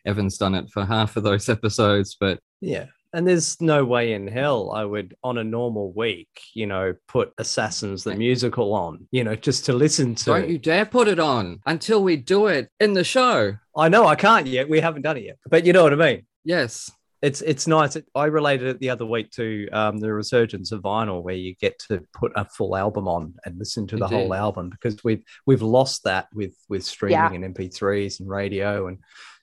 Evan's 0.05 0.37
done 0.37 0.53
it 0.53 0.69
for 0.69 0.85
half 0.85 1.17
of 1.17 1.23
those 1.23 1.49
episodes, 1.57 2.15
but 2.19 2.39
Yeah. 2.61 2.85
And 3.13 3.27
there's 3.27 3.59
no 3.59 3.83
way 3.83 4.13
in 4.13 4.27
hell 4.27 4.71
I 4.71 4.85
would, 4.85 5.15
on 5.21 5.37
a 5.37 5.43
normal 5.43 5.91
week, 5.91 6.29
you 6.53 6.65
know, 6.65 6.93
put 7.07 7.33
Assassins 7.37 8.03
the 8.05 8.15
musical 8.15 8.73
on, 8.73 9.07
you 9.11 9.23
know, 9.23 9.35
just 9.35 9.65
to 9.65 9.73
listen 9.73 10.15
to. 10.15 10.25
don't 10.25 10.49
you 10.49 10.57
dare 10.57 10.85
put 10.85 11.07
it 11.09 11.19
on 11.19 11.59
until 11.65 12.01
we 12.03 12.15
do 12.15 12.47
it 12.47 12.69
in 12.79 12.93
the 12.93 13.03
show. 13.03 13.57
I 13.75 13.89
know 13.89 14.05
I 14.07 14.15
can't 14.15 14.47
yet. 14.47 14.69
We 14.69 14.79
haven't 14.79 15.01
done 15.01 15.17
it 15.17 15.23
yet, 15.25 15.37
but 15.49 15.65
you 15.65 15.73
know 15.73 15.83
what 15.83 15.93
I 15.93 15.97
mean. 15.97 16.25
Yes. 16.45 16.89
It's 17.21 17.41
it's 17.41 17.67
nice. 17.67 17.95
I 18.15 18.25
related 18.25 18.67
it 18.69 18.79
the 18.79 18.89
other 18.89 19.05
week 19.05 19.29
to 19.33 19.69
um, 19.71 19.99
the 19.99 20.11
resurgence 20.11 20.71
of 20.71 20.81
vinyl, 20.81 21.21
where 21.21 21.35
you 21.35 21.53
get 21.61 21.77
to 21.89 22.01
put 22.13 22.31
a 22.35 22.45
full 22.45 22.75
album 22.75 23.07
on 23.07 23.35
and 23.45 23.59
listen 23.59 23.85
to 23.87 23.97
the 23.97 24.07
whole 24.07 24.33
album 24.33 24.69
because 24.71 25.03
we've 25.03 25.23
we've 25.45 25.61
lost 25.61 26.03
that 26.05 26.29
with 26.33 26.55
with 26.67 26.83
streaming 26.83 27.13
Yeah. 27.19 27.31
and 27.31 27.55
MP3s 27.55 28.21
and 28.21 28.27
radio 28.29 28.87
and 28.87 28.97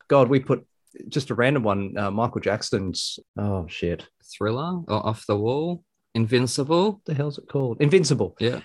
God, 0.08 0.28
we 0.28 0.40
put 0.40 0.66
just 1.08 1.30
a 1.30 1.34
random 1.34 1.62
one, 1.62 1.96
uh, 1.96 2.10
Michael 2.10 2.40
Jackson's. 2.40 3.18
Oh 3.38 3.66
shit, 3.68 4.06
Thriller 4.36 4.82
or 4.88 5.06
Off 5.06 5.26
the 5.26 5.36
Wall, 5.36 5.84
Invincible. 6.14 6.92
what 6.92 7.04
the 7.04 7.14
hell's 7.14 7.38
it 7.38 7.48
called? 7.48 7.80
Invincible. 7.80 8.36
Yeah. 8.40 8.60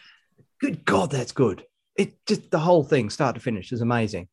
Good 0.60 0.86
God, 0.86 1.12
that's 1.12 1.32
good. 1.32 1.66
It 1.96 2.14
just 2.26 2.50
the 2.50 2.60
whole 2.60 2.84
thing, 2.84 3.10
start 3.10 3.36
to 3.36 3.42
finish, 3.42 3.72
is 3.72 3.82
amazing. 3.82 4.28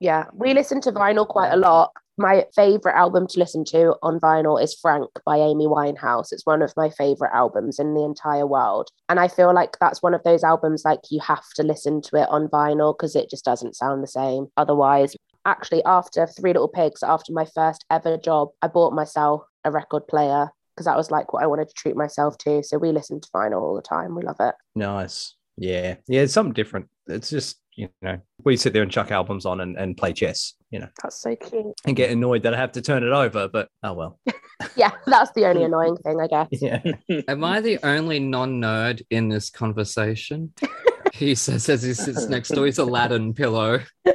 Yeah, 0.00 0.26
we 0.32 0.54
listen 0.54 0.80
to 0.82 0.92
vinyl 0.92 1.26
quite 1.26 1.50
a 1.52 1.56
lot. 1.56 1.92
My 2.20 2.46
favorite 2.54 2.96
album 2.96 3.28
to 3.28 3.38
listen 3.38 3.64
to 3.66 3.94
on 4.02 4.18
vinyl 4.18 4.60
is 4.60 4.74
Frank 4.74 5.08
by 5.24 5.36
Amy 5.36 5.66
Winehouse. 5.66 6.32
It's 6.32 6.44
one 6.44 6.62
of 6.62 6.72
my 6.76 6.90
favorite 6.90 7.30
albums 7.32 7.78
in 7.78 7.94
the 7.94 8.02
entire 8.02 8.46
world. 8.46 8.88
And 9.08 9.20
I 9.20 9.28
feel 9.28 9.54
like 9.54 9.78
that's 9.80 10.02
one 10.02 10.14
of 10.14 10.24
those 10.24 10.42
albums 10.42 10.82
like 10.84 10.98
you 11.10 11.20
have 11.20 11.44
to 11.54 11.62
listen 11.62 12.02
to 12.02 12.16
it 12.16 12.28
on 12.28 12.48
vinyl 12.48 12.92
because 12.92 13.14
it 13.14 13.30
just 13.30 13.44
doesn't 13.44 13.76
sound 13.76 14.02
the 14.02 14.08
same 14.08 14.48
otherwise. 14.56 15.14
Actually, 15.48 15.82
after 15.86 16.26
Three 16.26 16.52
Little 16.52 16.68
Pigs, 16.68 17.02
after 17.02 17.32
my 17.32 17.46
first 17.46 17.86
ever 17.90 18.18
job, 18.18 18.50
I 18.60 18.68
bought 18.68 18.92
myself 18.92 19.44
a 19.64 19.70
record 19.70 20.06
player 20.06 20.50
because 20.76 20.84
that 20.84 20.96
was 20.96 21.10
like 21.10 21.32
what 21.32 21.42
I 21.42 21.46
wanted 21.46 21.68
to 21.68 21.74
treat 21.74 21.96
myself 21.96 22.36
to. 22.38 22.62
So 22.62 22.76
we 22.76 22.92
listen 22.92 23.18
to 23.18 23.28
vinyl 23.34 23.62
all 23.62 23.74
the 23.74 23.80
time. 23.80 24.14
We 24.14 24.22
love 24.24 24.36
it. 24.40 24.54
Nice. 24.74 25.36
Yeah. 25.56 25.94
Yeah. 26.06 26.20
It's 26.20 26.34
something 26.34 26.52
different. 26.52 26.88
It's 27.06 27.30
just, 27.30 27.56
you 27.76 27.88
know, 28.02 28.18
we 28.44 28.58
sit 28.58 28.74
there 28.74 28.82
and 28.82 28.92
chuck 28.92 29.10
albums 29.10 29.46
on 29.46 29.62
and, 29.62 29.78
and 29.78 29.96
play 29.96 30.12
chess, 30.12 30.52
you 30.70 30.80
know, 30.80 30.88
That's 31.02 31.18
so 31.18 31.34
cute. 31.34 31.72
and 31.86 31.96
get 31.96 32.10
annoyed 32.10 32.42
that 32.42 32.52
I 32.52 32.58
have 32.58 32.72
to 32.72 32.82
turn 32.82 33.02
it 33.02 33.12
over, 33.12 33.48
but 33.48 33.68
oh 33.82 33.94
well. 33.94 34.20
Yeah, 34.74 34.90
that's 35.06 35.30
the 35.32 35.46
only 35.46 35.62
annoying 35.70 35.96
thing, 35.98 36.20
I 36.20 36.26
guess. 36.26 36.48
Yeah. 36.50 36.82
Am 37.28 37.42
I 37.44 37.60
the 37.60 37.78
only 37.84 38.18
non 38.18 38.60
nerd 38.60 39.02
in 39.08 39.28
this 39.28 39.50
conversation? 39.50 40.52
He 41.28 41.34
says 41.34 41.68
as 41.68 41.82
he 41.82 41.94
sits 41.94 42.28
next 42.28 42.50
to 42.50 42.62
his 42.62 42.78
Aladdin 42.78 43.34
pillow. 43.34 43.80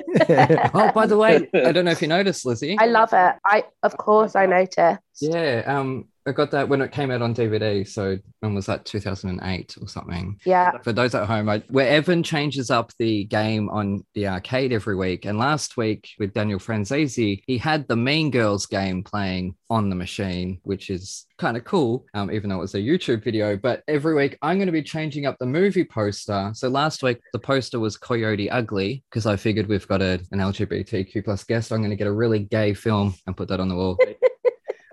Oh, 0.75 0.91
by 0.93 1.07
the 1.07 1.17
way, 1.17 1.49
I 1.55 1.71
don't 1.71 1.85
know 1.85 1.91
if 1.91 2.01
you 2.01 2.07
noticed, 2.07 2.45
Lizzie. 2.45 2.77
I 2.79 2.85
love 2.85 3.09
it. 3.13 3.35
I 3.43 3.63
of 3.81 3.97
course 3.97 4.35
I 4.35 4.45
noticed. 4.45 5.01
Yeah, 5.19 5.63
um, 5.65 6.07
I 6.25 6.31
got 6.31 6.51
that 6.51 6.69
when 6.69 6.81
it 6.81 6.91
came 6.91 7.11
out 7.11 7.21
on 7.21 7.35
DVD. 7.35 7.87
So 7.87 8.17
when 8.39 8.53
was 8.53 8.65
that? 8.67 8.85
2008 8.85 9.77
or 9.81 9.87
something. 9.87 10.39
Yeah. 10.45 10.77
For 10.79 10.93
those 10.93 11.15
at 11.15 11.27
home, 11.27 11.49
I, 11.49 11.59
where 11.69 11.87
Evan 11.89 12.23
changes 12.23 12.69
up 12.69 12.91
the 12.97 13.25
game 13.25 13.69
on 13.69 14.05
the 14.13 14.27
arcade 14.27 14.71
every 14.71 14.95
week, 14.95 15.25
and 15.25 15.37
last 15.37 15.77
week 15.77 16.09
with 16.19 16.33
Daniel 16.33 16.59
Franzese, 16.59 17.41
he 17.45 17.57
had 17.57 17.87
the 17.87 17.95
Mean 17.95 18.31
Girls 18.31 18.65
game 18.65 19.03
playing 19.03 19.55
on 19.69 19.89
the 19.89 19.95
machine, 19.95 20.59
which 20.63 20.89
is 20.89 21.25
kind 21.37 21.57
of 21.57 21.63
cool, 21.63 22.05
um, 22.13 22.31
even 22.31 22.49
though 22.49 22.57
it 22.57 22.61
was 22.61 22.75
a 22.75 22.79
YouTube 22.79 23.23
video. 23.23 23.57
But 23.57 23.83
every 23.87 24.13
week, 24.13 24.37
I'm 24.41 24.57
going 24.57 24.67
to 24.67 24.71
be 24.71 24.83
changing 24.83 25.25
up 25.25 25.37
the 25.39 25.45
movie 25.45 25.83
poster. 25.83 26.51
So 26.53 26.69
last 26.69 27.03
week, 27.03 27.19
the 27.33 27.39
poster 27.39 27.79
was 27.79 27.97
Coyote 27.97 28.49
Ugly 28.49 29.03
because 29.09 29.25
I 29.25 29.35
figured 29.35 29.67
we've 29.67 29.87
got 29.87 30.01
a, 30.01 30.21
an 30.31 30.39
LGBTQ 30.39 31.25
plus 31.25 31.43
guest. 31.43 31.71
I'm 31.71 31.79
going 31.79 31.89
to 31.89 31.95
get 31.95 32.07
a 32.07 32.11
really 32.11 32.39
gay 32.39 32.73
film 32.73 33.15
and 33.27 33.35
put 33.35 33.47
that 33.49 33.59
on 33.59 33.67
the 33.67 33.75
wall. 33.75 33.97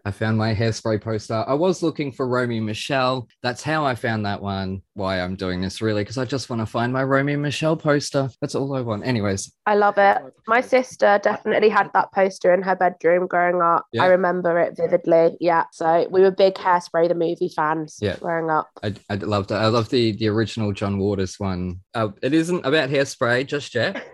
I 0.04 0.11
found 0.11 0.38
my 0.38 0.54
hairspray 0.54 1.00
poster. 1.00 1.45
I 1.47 1.54
was 1.54 1.83
looking 1.83 2.12
for 2.12 2.26
Romy 2.26 2.61
Michele. 2.61 3.28
That's 3.42 3.62
how 3.62 3.85
I 3.85 3.95
found 3.95 4.26
that 4.26 4.40
one. 4.42 4.83
Why 4.95 5.21
I'm 5.21 5.37
doing 5.37 5.61
this 5.61 5.80
really, 5.83 6.02
because 6.02 6.19
I 6.19 6.25
just 6.25 6.50
want 6.50 6.61
to 6.61 6.66
find 6.66 6.92
my 6.92 7.04
Romy 7.04 7.37
Michele 7.37 7.76
poster. 7.76 8.28
That's 8.40 8.54
all 8.54 8.75
I 8.75 8.80
want. 8.80 9.07
Anyways, 9.07 9.52
I 9.66 9.75
love 9.75 9.99
it. 9.99 10.19
My 10.47 10.61
sister 10.61 11.21
definitely 11.23 11.69
had 11.69 11.90
that 11.95 12.12
poster 12.12 12.52
in 12.52 12.62
her 12.62 12.76
bedroom 12.76 13.26
growing 13.26 13.62
up. 13.62 13.87
Yeah. 13.92 14.04
I 14.04 14.07
remember 14.07 14.59
it 14.59 14.76
vividly. 14.76 15.37
Yeah. 15.40 15.64
So 15.73 16.07
we 16.11 16.23
were 16.23 16.30
big 16.30 16.54
Hairspray 16.54 17.09
the 17.09 17.14
movie 17.14 17.52
fans 17.54 17.99
Yeah. 18.00 18.16
growing 18.16 18.50
up. 18.50 18.69
I, 18.83 18.95
I 19.09 19.14
loved 19.14 19.50
it. 19.50 19.54
I 19.54 19.69
love 19.69 19.88
the 19.88 20.12
the 20.12 20.28
original 20.28 20.73
John 20.73 20.99
Waters 20.99 21.38
one. 21.38 21.80
Uh, 21.95 22.09
it 22.23 22.35
isn't 22.35 22.64
about 22.66 22.90
hairspray 22.90 23.47
just 23.47 23.75
yet. 23.75 24.04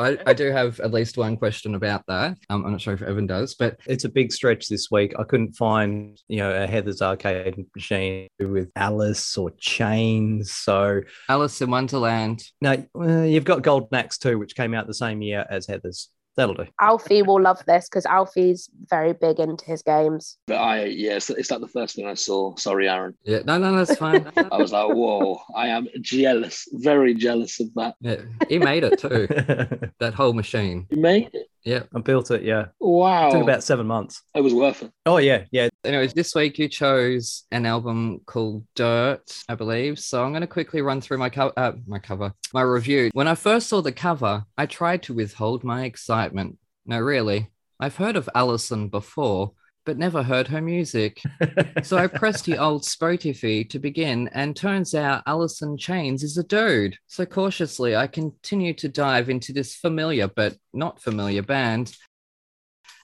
I, 0.00 0.18
I 0.26 0.32
do 0.32 0.50
have 0.50 0.80
at 0.80 0.92
least 0.92 1.16
one 1.16 1.36
question 1.36 1.74
about 1.74 2.04
that. 2.08 2.36
Um, 2.50 2.64
I'm 2.64 2.72
not 2.72 2.80
sure 2.80 2.94
if 2.94 3.02
Evan 3.02 3.26
does, 3.26 3.54
but 3.54 3.78
it's 3.86 4.04
a 4.04 4.08
big 4.08 4.32
stretch 4.32 4.68
this 4.68 4.90
week. 4.90 5.14
I 5.18 5.24
couldn't 5.24 5.56
find, 5.56 6.20
you 6.28 6.38
know, 6.38 6.50
a 6.50 6.66
Heather's 6.66 7.02
arcade 7.02 7.64
machine 7.74 8.28
with 8.38 8.70
Alice 8.76 9.36
or 9.36 9.50
Chains. 9.58 10.52
So 10.52 11.00
Alice 11.28 11.60
in 11.60 11.70
Wonderland. 11.70 12.44
no, 12.60 12.84
uh, 12.98 13.22
you've 13.22 13.44
got 13.44 13.62
Golden 13.62 13.94
Axe 13.94 14.18
too, 14.18 14.38
which 14.38 14.54
came 14.54 14.74
out 14.74 14.86
the 14.86 14.94
same 14.94 15.22
year 15.22 15.46
as 15.50 15.66
Heather's. 15.66 16.10
That'll 16.36 16.54
do. 16.54 16.66
Alfie 16.80 17.22
will 17.22 17.40
love 17.40 17.62
this 17.66 17.88
because 17.88 18.06
Alfie's 18.06 18.68
very 18.90 19.12
big 19.12 19.38
into 19.38 19.64
his 19.64 19.82
games. 19.82 20.36
But 20.46 20.56
I, 20.56 20.84
yeah, 20.86 21.16
it's, 21.16 21.30
it's 21.30 21.50
like 21.50 21.60
the 21.60 21.68
first 21.68 21.94
thing 21.94 22.06
I 22.06 22.14
saw. 22.14 22.56
Sorry, 22.56 22.88
Aaron. 22.88 23.14
Yeah, 23.24 23.40
no, 23.44 23.56
no, 23.58 23.72
that's 23.84 23.98
fine. 23.98 24.30
I 24.36 24.56
was 24.56 24.72
like, 24.72 24.88
whoa, 24.92 25.40
I 25.54 25.68
am 25.68 25.86
jealous, 26.00 26.66
very 26.72 27.14
jealous 27.14 27.60
of 27.60 27.72
that. 27.74 27.94
yeah, 28.00 28.16
he 28.48 28.58
made 28.58 28.82
it 28.84 28.98
too. 28.98 29.28
That 30.00 30.14
whole 30.14 30.32
machine. 30.32 30.86
You 30.90 31.00
made 31.00 31.30
it? 31.34 31.46
Yeah. 31.64 31.84
I 31.94 32.00
built 32.00 32.30
it. 32.30 32.42
Yeah, 32.42 32.66
Wow. 32.80 33.30
took 33.30 33.42
about 33.42 33.62
seven 33.62 33.86
months. 33.86 34.22
it 34.34 34.40
was 34.42 34.52
worth 34.52 34.82
it. 34.82 34.90
Oh 35.06 35.18
yeah, 35.18 35.44
yeah. 35.52 35.68
Anyways, 35.84 36.14
this 36.14 36.34
week 36.34 36.58
you 36.58 36.68
chose 36.68 37.44
an 37.50 37.66
album 37.66 38.20
called 38.24 38.64
Dirt, 38.74 39.24
I 39.48 39.54
believe. 39.54 39.98
So 39.98 40.24
I'm 40.24 40.32
going 40.32 40.40
to 40.40 40.46
quickly 40.46 40.80
run 40.80 41.00
through 41.00 41.18
my 41.18 41.28
cover, 41.28 41.52
uh, 41.56 41.72
my 41.86 41.98
cover, 41.98 42.32
my 42.52 42.62
review. 42.62 43.10
When 43.12 43.28
I 43.28 43.34
first 43.34 43.68
saw 43.68 43.82
the 43.82 43.92
cover, 43.92 44.44
I 44.56 44.66
tried 44.66 45.02
to 45.04 45.14
withhold 45.14 45.62
my 45.62 45.84
excitement. 45.84 46.56
No, 46.86 47.00
really, 47.00 47.48
I've 47.78 47.96
heard 47.96 48.16
of 48.16 48.30
Alison 48.34 48.88
before, 48.88 49.52
but 49.84 49.98
never 49.98 50.22
heard 50.22 50.48
her 50.48 50.60
music. 50.60 51.20
So 51.82 51.98
I 51.98 52.06
pressed 52.06 52.46
the 52.46 52.56
old 52.56 52.82
Spotify 52.82 53.68
to 53.68 53.78
begin, 53.78 54.30
and 54.32 54.56
turns 54.56 54.94
out 54.94 55.22
Alison 55.26 55.76
Chains 55.76 56.22
is 56.22 56.38
a 56.38 56.42
dude. 56.42 56.96
So 57.08 57.26
cautiously, 57.26 57.94
I 57.94 58.06
continue 58.06 58.72
to 58.74 58.88
dive 58.88 59.28
into 59.28 59.52
this 59.52 59.74
familiar 59.74 60.28
but 60.28 60.56
not 60.72 61.02
familiar 61.02 61.42
band. 61.42 61.94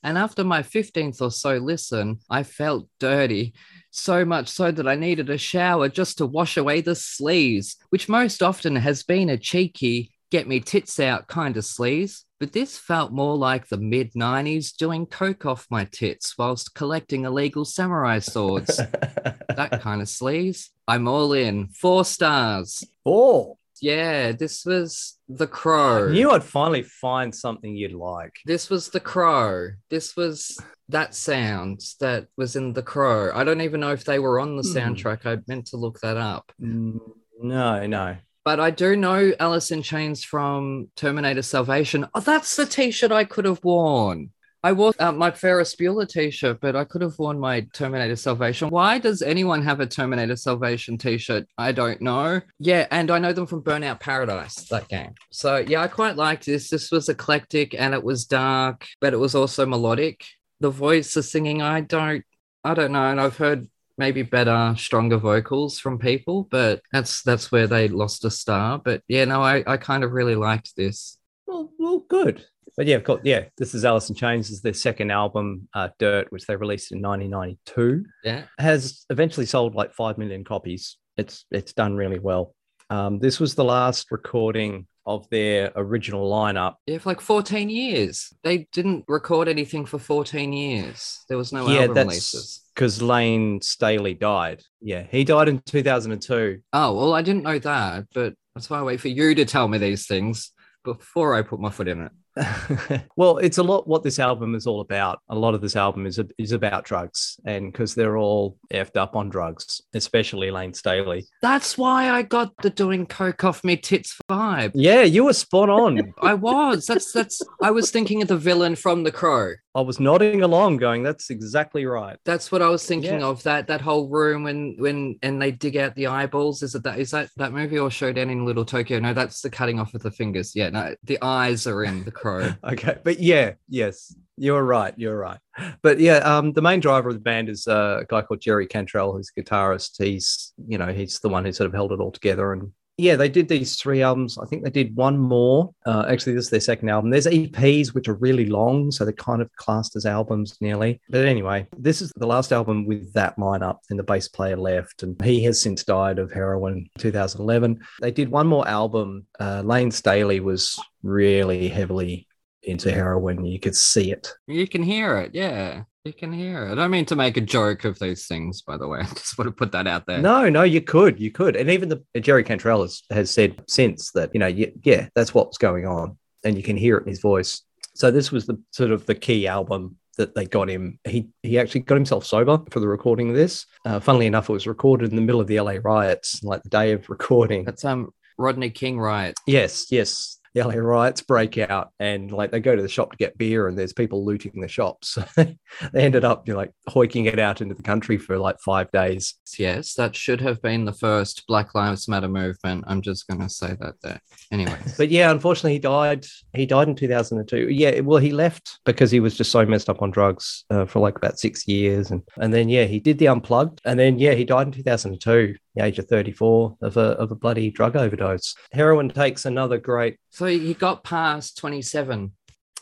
And 0.03 0.17
after 0.17 0.45
my 0.45 0.63
15th 0.63 1.21
or 1.21 1.31
so 1.31 1.57
listen, 1.57 2.21
I 2.31 2.43
felt 2.43 2.89
dirty. 2.99 3.55
So 3.91 4.25
much 4.25 4.49
so 4.49 4.71
that 4.71 4.89
I 4.89 4.95
needed 4.95 5.31
a 5.31 5.39
shower 5.39 5.89
just 5.89 6.19
to 6.19 6.27
wash 6.27 6.57
away 6.57 6.81
the 6.81 6.93
sleaze, 6.93 7.77
which 7.91 8.09
most 8.09 8.43
often 8.43 8.77
has 8.77 9.03
been 9.03 9.29
a 9.29 9.37
cheeky, 9.37 10.13
get 10.31 10.49
me 10.49 10.61
tits 10.61 11.01
out 11.01 11.27
kind 11.27 11.57
of 11.57 11.65
sleaze. 11.65 12.23
But 12.39 12.53
this 12.53 12.79
felt 12.79 13.13
more 13.13 13.37
like 13.37 13.69
the 13.69 13.77
mid 13.77 14.15
90s 14.15 14.75
doing 14.75 15.05
coke 15.05 15.45
off 15.45 15.67
my 15.71 15.85
tits 15.85 16.39
whilst 16.39 16.75
collecting 16.75 17.27
illegal 17.27 17.67
samurai 17.67 18.21
swords. 18.21 18.77
that 18.77 19.81
kind 19.83 20.01
of 20.01 20.09
sleaze. 20.09 20.69
I'm 20.89 21.07
all 21.07 21.35
in. 21.35 21.69
Four 21.69 22.07
stars. 22.07 22.83
oh, 23.05 23.59
Yeah, 23.81 24.33
this 24.33 24.65
was 24.65 25.19
The 25.29 25.45
I 25.45 25.49
Crow. 25.49 26.09
knew 26.11 26.31
I'd 26.31 26.45
finally 26.45 26.83
find 26.83 27.35
something 27.35 27.75
you'd 27.75 27.93
like. 27.93 28.33
This 28.47 28.69
was 28.69 28.89
The 28.89 29.01
Crow. 29.01 29.71
This 29.89 30.17
was 30.17 30.59
that 30.89 31.15
sound 31.15 31.81
that 32.01 32.27
was 32.37 32.57
in 32.57 32.73
The 32.73 32.83
Crow. 32.83 33.31
I 33.35 33.45
don't 33.45 33.61
even 33.63 33.81
know 33.81 33.93
if 33.93 34.05
they 34.05 34.19
were 34.19 34.39
on 34.41 34.57
the 34.57 34.63
Hmm. 34.63 34.77
soundtrack. 34.77 35.25
I 35.27 35.39
meant 35.47 35.67
to 35.69 35.77
look 35.77 36.01
that 36.01 36.17
up. 36.17 36.53
Mm, 36.61 36.99
No, 37.43 37.87
no. 37.87 38.17
But 38.45 38.59
I 38.61 38.71
do 38.71 38.97
know 38.97 39.33
Alice 39.39 39.71
in 39.71 39.83
Chains 39.83 40.25
from 40.25 40.91
Terminator 40.97 41.43
Salvation. 41.43 42.07
Oh, 42.15 42.21
that's 42.21 42.57
the 42.57 42.67
t 42.67 42.91
shirt 42.91 43.13
I 43.13 43.25
could 43.25 43.45
have 43.45 43.61
worn. 43.63 44.31
I 44.63 44.73
wore 44.73 44.93
uh, 44.99 45.13
my 45.13 45.31
Ferris 45.31 45.75
Bueller 45.75 46.07
t 46.07 46.31
shirt, 46.31 46.61
but 46.61 46.77
I 46.77 46.85
could 46.85 47.01
have 47.01 47.19
worn 47.19 47.41
my 47.41 47.63
Terminator 47.73 48.17
Salvation. 48.17 48.69
Why 48.69 48.99
does 48.99 49.23
anyone 49.23 49.63
have 49.63 49.81
a 49.81 49.87
Terminator 49.87 50.37
Salvation 50.37 50.99
t 50.99 51.17
shirt? 51.17 51.47
I 51.57 51.73
don't 51.73 52.03
know. 52.03 52.43
Yeah, 52.59 52.87
and 52.91 53.11
I 53.11 53.19
know 53.19 53.33
them 53.33 53.47
from 53.47 53.63
Burnout 53.63 54.01
Paradise, 54.01 54.57
that 54.69 54.89
game. 54.89 55.15
So, 55.31 55.57
yeah, 55.57 55.81
I 55.81 55.89
quite 55.89 56.17
liked 56.17 56.45
this. 56.45 56.69
This 56.69 56.91
was 56.91 57.09
eclectic 57.09 57.75
and 57.79 57.95
it 57.95 58.05
was 58.05 58.27
dark, 58.27 58.87
but 59.01 59.15
it 59.15 59.19
was 59.19 59.35
also 59.35 59.65
melodic. 59.65 60.25
The 60.61 60.71
voice, 60.71 61.15
the 61.15 61.23
singing, 61.23 61.63
I 61.63 61.81
don't, 61.81 62.23
I 62.63 62.75
don't 62.75 62.93
know. 62.93 63.11
And 63.11 63.19
I've 63.19 63.39
heard 63.39 63.67
maybe 63.97 64.23
better, 64.23 64.75
stronger 64.77 65.17
vocals 65.17 65.79
from 65.79 65.99
people, 65.99 66.49
but 66.51 66.83
that's 66.93 67.23
that's 67.23 67.51
where 67.51 67.67
they 67.67 67.89
lost 67.89 68.27
a 68.27 68.31
star. 68.31 68.79
But 68.79 69.03
yeah, 69.09 69.25
no, 69.25 69.43
I, 69.43 69.65
I 69.67 69.79
kind 69.79 70.05
of 70.05 70.13
really 70.13 70.35
liked 70.35 70.77
this. 70.77 71.17
Well, 71.47 71.71
well, 71.79 72.01
good. 72.09 72.45
But 72.81 72.87
yeah, 72.87 72.97
of 72.97 73.05
course, 73.05 73.21
yeah. 73.25 73.45
This 73.59 73.75
is 73.75 73.85
Alice 73.85 74.09
in 74.09 74.15
Chains. 74.15 74.49
This 74.49 74.57
is 74.57 74.63
their 74.63 74.73
second 74.73 75.11
album, 75.11 75.69
uh, 75.75 75.91
Dirt, 75.99 76.33
which 76.33 76.47
they 76.47 76.57
released 76.57 76.93
in 76.93 77.03
1992. 77.03 78.07
Yeah. 78.25 78.45
Has 78.59 79.05
eventually 79.11 79.45
sold 79.45 79.75
like 79.75 79.93
five 79.93 80.17
million 80.17 80.45
copies. 80.45 80.97
It's 81.19 81.45
it's 81.51 81.75
done 81.75 81.95
really 81.95 82.19
well. 82.19 82.55
Um, 82.89 83.19
this 83.19 83.39
was 83.39 83.55
the 83.55 83.65
last 83.65 84.11
recording 84.11 84.87
of 85.05 85.29
their 85.29 85.73
original 85.77 86.31
lineup. 86.31 86.77
Yeah, 86.87 86.97
for 86.97 87.11
like 87.11 87.21
14 87.21 87.69
years. 87.69 88.33
They 88.45 88.67
didn't 88.73 89.05
record 89.09 89.47
anything 89.47 89.85
for 89.85 89.99
14 89.99 90.51
years. 90.51 91.23
There 91.29 91.37
was 91.37 91.53
no 91.53 91.69
yeah, 91.69 91.81
album 91.81 91.97
that's 91.97 92.09
releases. 92.09 92.63
because 92.75 93.03
Lane 93.03 93.61
Staley 93.61 94.15
died. 94.15 94.63
Yeah, 94.81 95.05
he 95.11 95.25
died 95.25 95.51
in 95.51 95.61
2002. 95.67 96.63
Oh, 96.73 96.97
well, 96.97 97.13
I 97.13 97.21
didn't 97.21 97.43
know 97.43 97.59
that, 97.59 98.07
but 98.15 98.33
that's 98.55 98.71
why 98.71 98.79
I 98.79 98.83
wait 98.85 99.03
for 99.03 99.09
you 99.09 99.35
to 99.35 99.45
tell 99.45 99.69
me 99.69 99.77
these 99.77 100.07
things 100.07 100.53
before 100.83 101.35
I 101.35 101.43
put 101.43 101.61
my 101.61 101.69
foot 101.69 101.87
in 101.87 102.01
it. 102.01 102.13
well, 103.17 103.39
it's 103.39 103.59
a 103.59 103.63
lot 103.63 103.87
what 103.87 104.03
this 104.03 104.19
album 104.19 104.55
is 104.55 104.67
all 104.67 104.81
about. 104.81 105.21
A 105.29 105.35
lot 105.35 105.55
of 105.55 105.61
this 105.61 105.77
album 105.77 106.07
is 106.07 106.21
is 106.39 106.53
about 106.53 106.85
drugs, 106.85 107.39
and 107.45 107.73
because 107.73 107.95
they're 107.95 108.17
all 108.17 108.57
effed 108.73 108.97
up 108.97 109.17
on 109.17 109.29
drugs, 109.29 109.83
especially 109.95 110.51
Lane 110.51 110.75
Staley. 110.75 111.27
That's 111.43 111.77
why 111.77 112.11
I 112.11 112.23
got 112.23 112.57
the 112.63 112.71
doing 112.71 113.07
coke 113.07 113.45
off 113.45 113.65
me 113.65 113.77
tits 113.77 114.17
vibe. 114.29 114.73
Yeah, 114.75 115.03
you 115.03 115.25
were 115.25 115.33
spot 115.33 115.69
on. 115.69 116.13
I 116.23 116.35
was. 116.35 116.87
That's 116.87 117.13
that's 117.13 117.43
I 117.63 117.71
was 117.71 117.91
thinking 117.91 118.23
of 118.23 118.29
the 118.29 118.37
villain 118.37 118.77
from 118.77 119.05
The 119.05 119.13
Crow. 119.13 119.55
I 119.75 119.83
was 119.83 120.01
nodding 120.01 120.43
along, 120.43 120.79
going, 120.79 121.03
"That's 121.03 121.31
exactly 121.31 121.87
right." 121.87 122.17
That's 122.25 122.51
what 122.51 122.61
I 122.61 122.69
was 122.69 122.85
thinking 122.85 123.21
Yeah. 123.21 123.27
of. 123.27 123.43
That 123.45 123.69
that 123.69 123.81
whole 123.81 124.09
room 124.09 124.43
when 124.43 124.75
when 124.79 125.17
and 125.23 125.41
they 125.41 125.53
dig 125.53 125.77
out 125.77 125.95
the 125.95 126.09
eyeballs. 126.09 126.63
Is 126.63 126.75
it 126.75 126.83
that 126.83 126.99
is 126.99 127.13
that 127.13 127.29
that 127.37 127.53
movie 127.53 127.79
or 127.79 127.91
Showdown 127.91 128.31
in 128.31 128.45
Little 128.45 128.65
Tokyo? 128.65 128.99
No, 128.99 129.15
that's 129.15 129.43
the 129.43 129.51
cutting 129.51 129.79
off 129.79 129.95
of 129.95 130.03
the 130.03 130.11
fingers. 130.11 130.57
Yeah, 130.57 130.71
no, 130.71 130.95
the 131.05 131.19
eyes 131.23 131.67
are 131.67 131.85
in 131.85 132.05
the 132.05 132.11
crow. 132.11 132.49
Okay, 132.65 132.99
but 133.05 133.21
yeah, 133.21 133.53
yes, 133.69 134.15
you're 134.37 134.63
right. 134.65 134.95
You're 134.97 135.17
right. 135.19 135.39
But 135.83 135.99
yeah, 136.01 136.17
um, 136.19 136.53
the 136.53 136.63
main 136.63 136.81
driver 136.81 137.09
of 137.09 137.15
the 137.15 137.21
band 137.21 137.49
is 137.49 137.67
uh, 137.67 137.99
a 138.01 138.05
guy 138.07 138.23
called 138.23 138.41
Jerry 138.41 138.67
Cantrell, 138.67 139.13
who's 139.13 139.31
a 139.37 139.41
guitarist. 139.41 140.03
He's, 140.03 140.53
you 140.67 140.79
know, 140.79 140.93
he's 140.93 141.21
the 141.21 141.29
one 141.29 141.45
who 141.45 141.53
sort 141.53 141.67
of 141.67 141.75
held 141.75 141.93
it 141.93 142.01
all 142.01 142.11
together. 142.13 142.53
And 142.53 142.73
yeah, 143.01 143.17
they 143.17 143.29
did 143.29 143.49
these 143.49 143.77
three 143.77 144.03
albums. 144.03 144.39
I 144.39 144.47
think 144.47 144.63
they 144.63 144.71
did 144.71 144.95
one 144.95 145.19
more. 145.19 145.73
Uh, 145.87 146.05
actually, 146.09 146.35
this 146.35 146.45
is 146.45 146.51
their 146.51 146.61
second 146.61 146.89
album. 146.89 147.11
There's 147.11 147.27
EPs 147.27 147.95
which 147.95 148.09
are 148.09 148.15
really 148.15 148.47
long, 148.47 148.91
so 148.91 149.05
they're 149.05 149.13
kind 149.13 149.43
of 149.43 149.51
classed 149.57 149.97
as 149.97 150.07
albums 150.07 150.57
nearly. 150.61 151.01
But 151.09 151.27
anyway, 151.27 151.67
this 151.77 152.03
is 152.03 152.13
the 152.17 152.27
last 152.27 152.53
album 152.53 152.87
with 152.87 153.13
that 153.15 153.37
lineup, 153.37 153.79
and 153.91 153.99
the 153.99 154.05
bass 154.05 154.29
player 154.29 154.57
left, 154.57 155.03
and 155.03 155.21
he 155.23 155.43
has 155.45 155.61
since 155.61 155.85
died 155.85 156.19
of 156.19 156.31
heroin. 156.31 156.61
in 156.71 156.89
2011. 156.99 157.81
They 158.01 158.11
did 158.11 158.29
one 158.29 158.47
more 158.47 158.67
album. 158.69 159.27
Uh, 159.39 159.63
Lane 159.65 159.91
Staley 159.91 160.41
was 160.41 160.79
really 161.03 161.69
heavily 161.69 162.27
into 162.63 162.91
heroin. 162.93 163.45
You 163.45 163.59
could 163.59 163.77
see 163.77 164.13
it. 164.13 164.33
You 164.47 164.69
can 164.69 164.83
hear 164.83 165.17
it. 165.19 165.35
Yeah. 165.35 165.85
You 166.05 166.15
can 166.15 166.33
hear 166.33 166.67
it. 166.67 166.73
I 166.73 166.75
don't 166.77 166.91
mean 166.91 167.05
to 167.07 167.17
make 167.17 167.37
a 167.37 167.43
joke 167.43 167.85
of 167.85 167.99
these 167.99 168.27
things, 168.27 168.63
by 168.63 168.79
the 168.79 168.89
way. 168.89 169.01
I 169.03 169.05
just 169.05 169.37
want 169.37 169.49
to 169.49 169.53
put 169.53 169.73
that 169.73 169.87
out 169.87 170.07
there. 170.07 170.21
No, 170.21 170.49
no, 170.49 170.63
you 170.63 170.81
could, 170.81 171.21
you 171.21 171.31
could, 171.31 171.57
and 171.57 171.69
even 171.69 171.91
the 171.91 172.03
Jerry 172.21 172.43
Cantrell 172.43 172.83
has, 172.83 173.03
has 173.11 173.31
said 173.31 173.63
since 173.69 174.11
that 174.13 174.31
you 174.33 174.41
know, 174.41 174.47
y- 174.47 174.73
yeah, 174.83 175.09
that's 175.15 175.35
what's 175.35 175.59
going 175.59 175.87
on, 175.87 176.17
and 176.43 176.57
you 176.57 176.63
can 176.63 176.77
hear 176.77 176.97
it 176.97 177.03
in 177.03 177.09
his 177.09 177.21
voice. 177.21 177.63
So 177.95 178.11
this 178.11 178.33
was 178.33 178.47
the 178.47 178.59
sort 178.71 178.93
of 178.93 179.05
the 179.05 179.15
key 179.15 179.47
album 179.47 179.97
that 180.17 180.35
they 180.35 180.47
got 180.47 180.71
him. 180.71 180.99
He 181.07 181.29
he 181.43 181.59
actually 181.59 181.83
got 181.83 181.97
himself 181.97 182.25
sober 182.25 182.59
for 182.71 182.81
the 182.81 182.89
recording 182.89 183.29
of 183.29 183.37
this. 183.37 183.67
Uh, 183.85 184.01
funnily 184.01 184.27
enough, 184.27 184.49
it 184.49 184.55
was 184.55 184.67
recorded 184.67 185.11
in 185.11 185.17
the 185.17 185.23
middle 185.23 185.41
of 185.41 185.49
the 185.49 185.61
LA 185.61 185.75
riots, 185.83 186.43
like 186.43 186.63
the 186.63 186.71
day 186.71 186.93
of 186.93 187.09
recording. 187.11 187.65
That's 187.65 187.85
um 187.85 188.11
Rodney 188.39 188.71
King 188.71 188.99
riot. 188.99 189.35
Yes, 189.47 189.93
yes. 189.93 190.39
The 190.55 190.63
LA 190.63 190.75
riots 190.75 191.23
break 191.23 191.59
out 191.59 191.91
and 191.99 192.31
like 192.31 192.51
they 192.51 192.61
go 192.61 192.75
to 192.75 192.83
the 192.83 192.89
shop 192.89 193.13
to 193.13 193.17
get 193.17 193.39
beer 193.39 193.69
and 193.69 193.79
there's 193.79 193.93
people 193.93 194.25
looting 194.25 194.61
the 194.61 194.69
shops. 194.69 195.19
they 195.37 195.57
ended 195.95 196.25
up 196.25 196.47
you 196.47 196.55
know, 196.55 196.59
like 196.59 196.73
hoiking 196.89 197.27
it 197.27 197.39
out 197.39 197.61
into 197.61 197.75
the 197.75 197.83
country 197.83 198.19
for 198.19 198.39
like 198.39 198.59
five 198.61 198.91
days. 198.91 199.35
Yes, 199.59 199.95
that 199.95 200.17
should 200.17 200.41
have 200.41 200.61
been 200.63 200.85
the 200.85 200.93
first 200.93 201.45
Black 201.47 201.75
Lives 201.75 202.09
Matter 202.09 202.29
movement. 202.29 202.85
I'm 202.87 203.03
just 203.03 203.27
gonna 203.29 203.49
say 203.49 203.77
that 203.81 203.95
there. 204.03 204.21
Anyway. 204.51 204.77
But 204.97 205.11
yeah, 205.11 205.31
unfortunately, 205.31 205.75
he 205.75 205.79
died. 205.79 206.27
He 206.55 206.67
died 206.67 206.89
in 206.89 206.95
2002. 206.95 207.71
Yeah, 207.71 208.01
well, 208.01 208.19
he 208.19 208.33
left 208.33 208.81
because 208.85 209.11
he 209.11 209.21
was 209.21 209.35
just 209.35 209.51
so 209.51 209.65
messed 209.65 209.89
up 209.89 210.03
on 210.03 210.11
drugs 210.11 210.65
uh, 210.69 210.85
for 210.85 210.99
like 211.01 211.17
about 211.17 211.39
six 211.39 211.67
years, 211.67 212.11
and 212.11 212.23
and 212.37 212.53
then 212.53 212.69
yeah, 212.69 212.85
he 212.85 213.01
did 213.01 213.19
the 213.19 213.29
unplugged, 213.29 213.81
and 213.85 213.99
then 213.99 214.19
yeah, 214.19 214.33
he 214.33 214.45
died 214.45 214.67
in 214.67 214.73
2002, 214.73 215.55
the 215.75 215.85
age 215.85 215.99
of 215.99 216.07
34, 216.07 216.77
of 216.83 216.97
a 216.97 217.01
of 217.01 217.31
a 217.31 217.35
bloody 217.35 217.71
drug 217.71 217.97
overdose. 217.97 218.55
Heroin 218.73 219.09
takes 219.09 219.45
another 219.45 219.79
great. 219.79 220.19
So 220.31 220.47
he 220.47 220.75
got 220.75 221.05
past 221.05 221.59
27. 221.59 222.33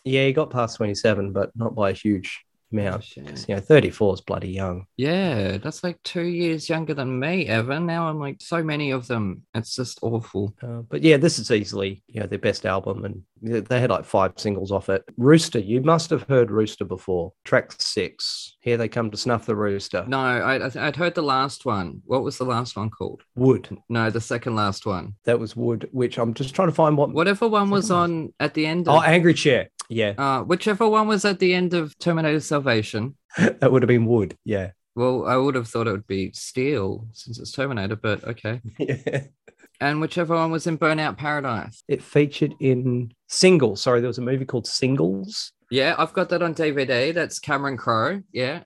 Yeah, 0.04 0.26
he 0.26 0.32
got 0.32 0.50
past 0.50 0.76
27, 0.76 1.32
but 1.32 1.50
not 1.54 1.74
by 1.74 1.90
a 1.90 1.94
huge 1.94 2.44
amount. 2.72 3.16
You 3.16 3.24
know, 3.48 3.60
34 3.60 4.14
is 4.14 4.20
bloody 4.20 4.50
young. 4.50 4.86
Yeah, 4.96 5.58
that's 5.58 5.82
like 5.84 6.02
two 6.02 6.24
years 6.24 6.68
younger 6.68 6.94
than 6.94 7.18
me, 7.18 7.46
Evan. 7.46 7.86
Now 7.86 8.08
I'm 8.08 8.18
like 8.18 8.36
so 8.40 8.62
many 8.62 8.90
of 8.90 9.06
them. 9.06 9.42
It's 9.54 9.74
just 9.74 9.98
awful. 10.02 10.54
Uh, 10.62 10.82
but 10.88 11.02
yeah, 11.02 11.16
this 11.16 11.38
is 11.38 11.50
easily 11.50 12.02
you 12.08 12.20
know 12.20 12.26
their 12.26 12.38
best 12.38 12.66
album, 12.66 13.04
and 13.04 13.22
they- 13.40 13.78
had 13.80 13.90
like 13.90 14.04
five 14.04 14.32
singles 14.36 14.72
off 14.72 14.88
it. 14.88 15.04
Rooster, 15.16 15.60
you 15.60 15.80
must 15.80 16.10
have 16.10 16.22
heard 16.24 16.50
Rooster 16.50 16.84
before. 16.84 17.32
Track 17.44 17.72
six. 17.78 18.56
Here 18.60 18.76
they 18.76 18.88
come 18.88 19.10
to 19.12 19.16
snuff 19.16 19.46
the 19.46 19.54
rooster. 19.54 20.04
No, 20.08 20.18
I, 20.18 20.66
I'd 20.66 20.96
heard 20.96 21.14
the 21.14 21.22
last 21.22 21.64
one. 21.64 22.02
What 22.04 22.22
was 22.24 22.36
the 22.38 22.44
last 22.44 22.76
one 22.76 22.90
called? 22.90 23.22
Would. 23.36 23.68
No, 23.88 24.10
the 24.10 24.20
second 24.20 24.56
last 24.56 24.84
one. 24.84 25.14
That 25.24 25.38
was 25.38 25.54
Would, 25.56 25.88
which 25.92 26.18
I'm 26.18 26.34
just 26.34 26.54
trying 26.54 26.68
to 26.68 26.74
find 26.74 26.96
what. 26.96 27.12
Whatever 27.12 27.48
one 27.48 27.70
was 27.70 27.90
on 27.90 28.34
at 28.40 28.54
the 28.54 28.66
end. 28.66 28.88
Of, 28.88 28.96
Oh, 28.96 29.00
Angry 29.02 29.34
Chair. 29.34 29.70
Yeah, 29.88 30.14
uh, 30.18 30.42
whichever 30.42 30.88
one 30.88 31.08
was 31.08 31.24
at 31.24 31.38
the 31.38 31.54
end 31.54 31.74
of 31.74 31.98
Terminator 31.98 32.40
Salvation. 32.40 33.16
that 33.38 33.70
would 33.72 33.82
have 33.82 33.88
been 33.88 34.06
Would. 34.06 34.36
Yeah. 34.44 34.70
Well, 34.94 35.26
I 35.26 35.36
would 35.36 35.54
have 35.54 35.68
thought 35.68 35.86
it 35.86 35.92
would 35.92 36.06
be 36.08 36.32
Steel 36.32 37.06
since 37.12 37.38
it's 37.38 37.52
Terminator, 37.52 37.96
but 37.96 38.24
okay. 38.24 38.60
yeah. 38.78 39.22
And 39.80 40.00
whichever 40.00 40.34
one 40.34 40.50
was 40.50 40.66
in 40.66 40.76
Burnout 40.76 41.16
Paradise. 41.18 41.84
it 41.86 42.02
featured 42.02 42.52
in 42.58 43.12
Singles. 43.28 43.80
Sorry, 43.80 44.00
there 44.00 44.08
was 44.08 44.18
a 44.18 44.22
movie 44.22 44.44
called 44.44 44.66
Singles, 44.66 45.52
Yeah, 45.70 45.94
I've 45.96 46.12
got 46.12 46.30
that 46.30 46.42
on 46.42 46.52
DVD. 46.52 47.14
That's 47.14 47.38
Cameron 47.38 47.76
Crowe. 47.76 48.22
Yeah. 48.32 48.64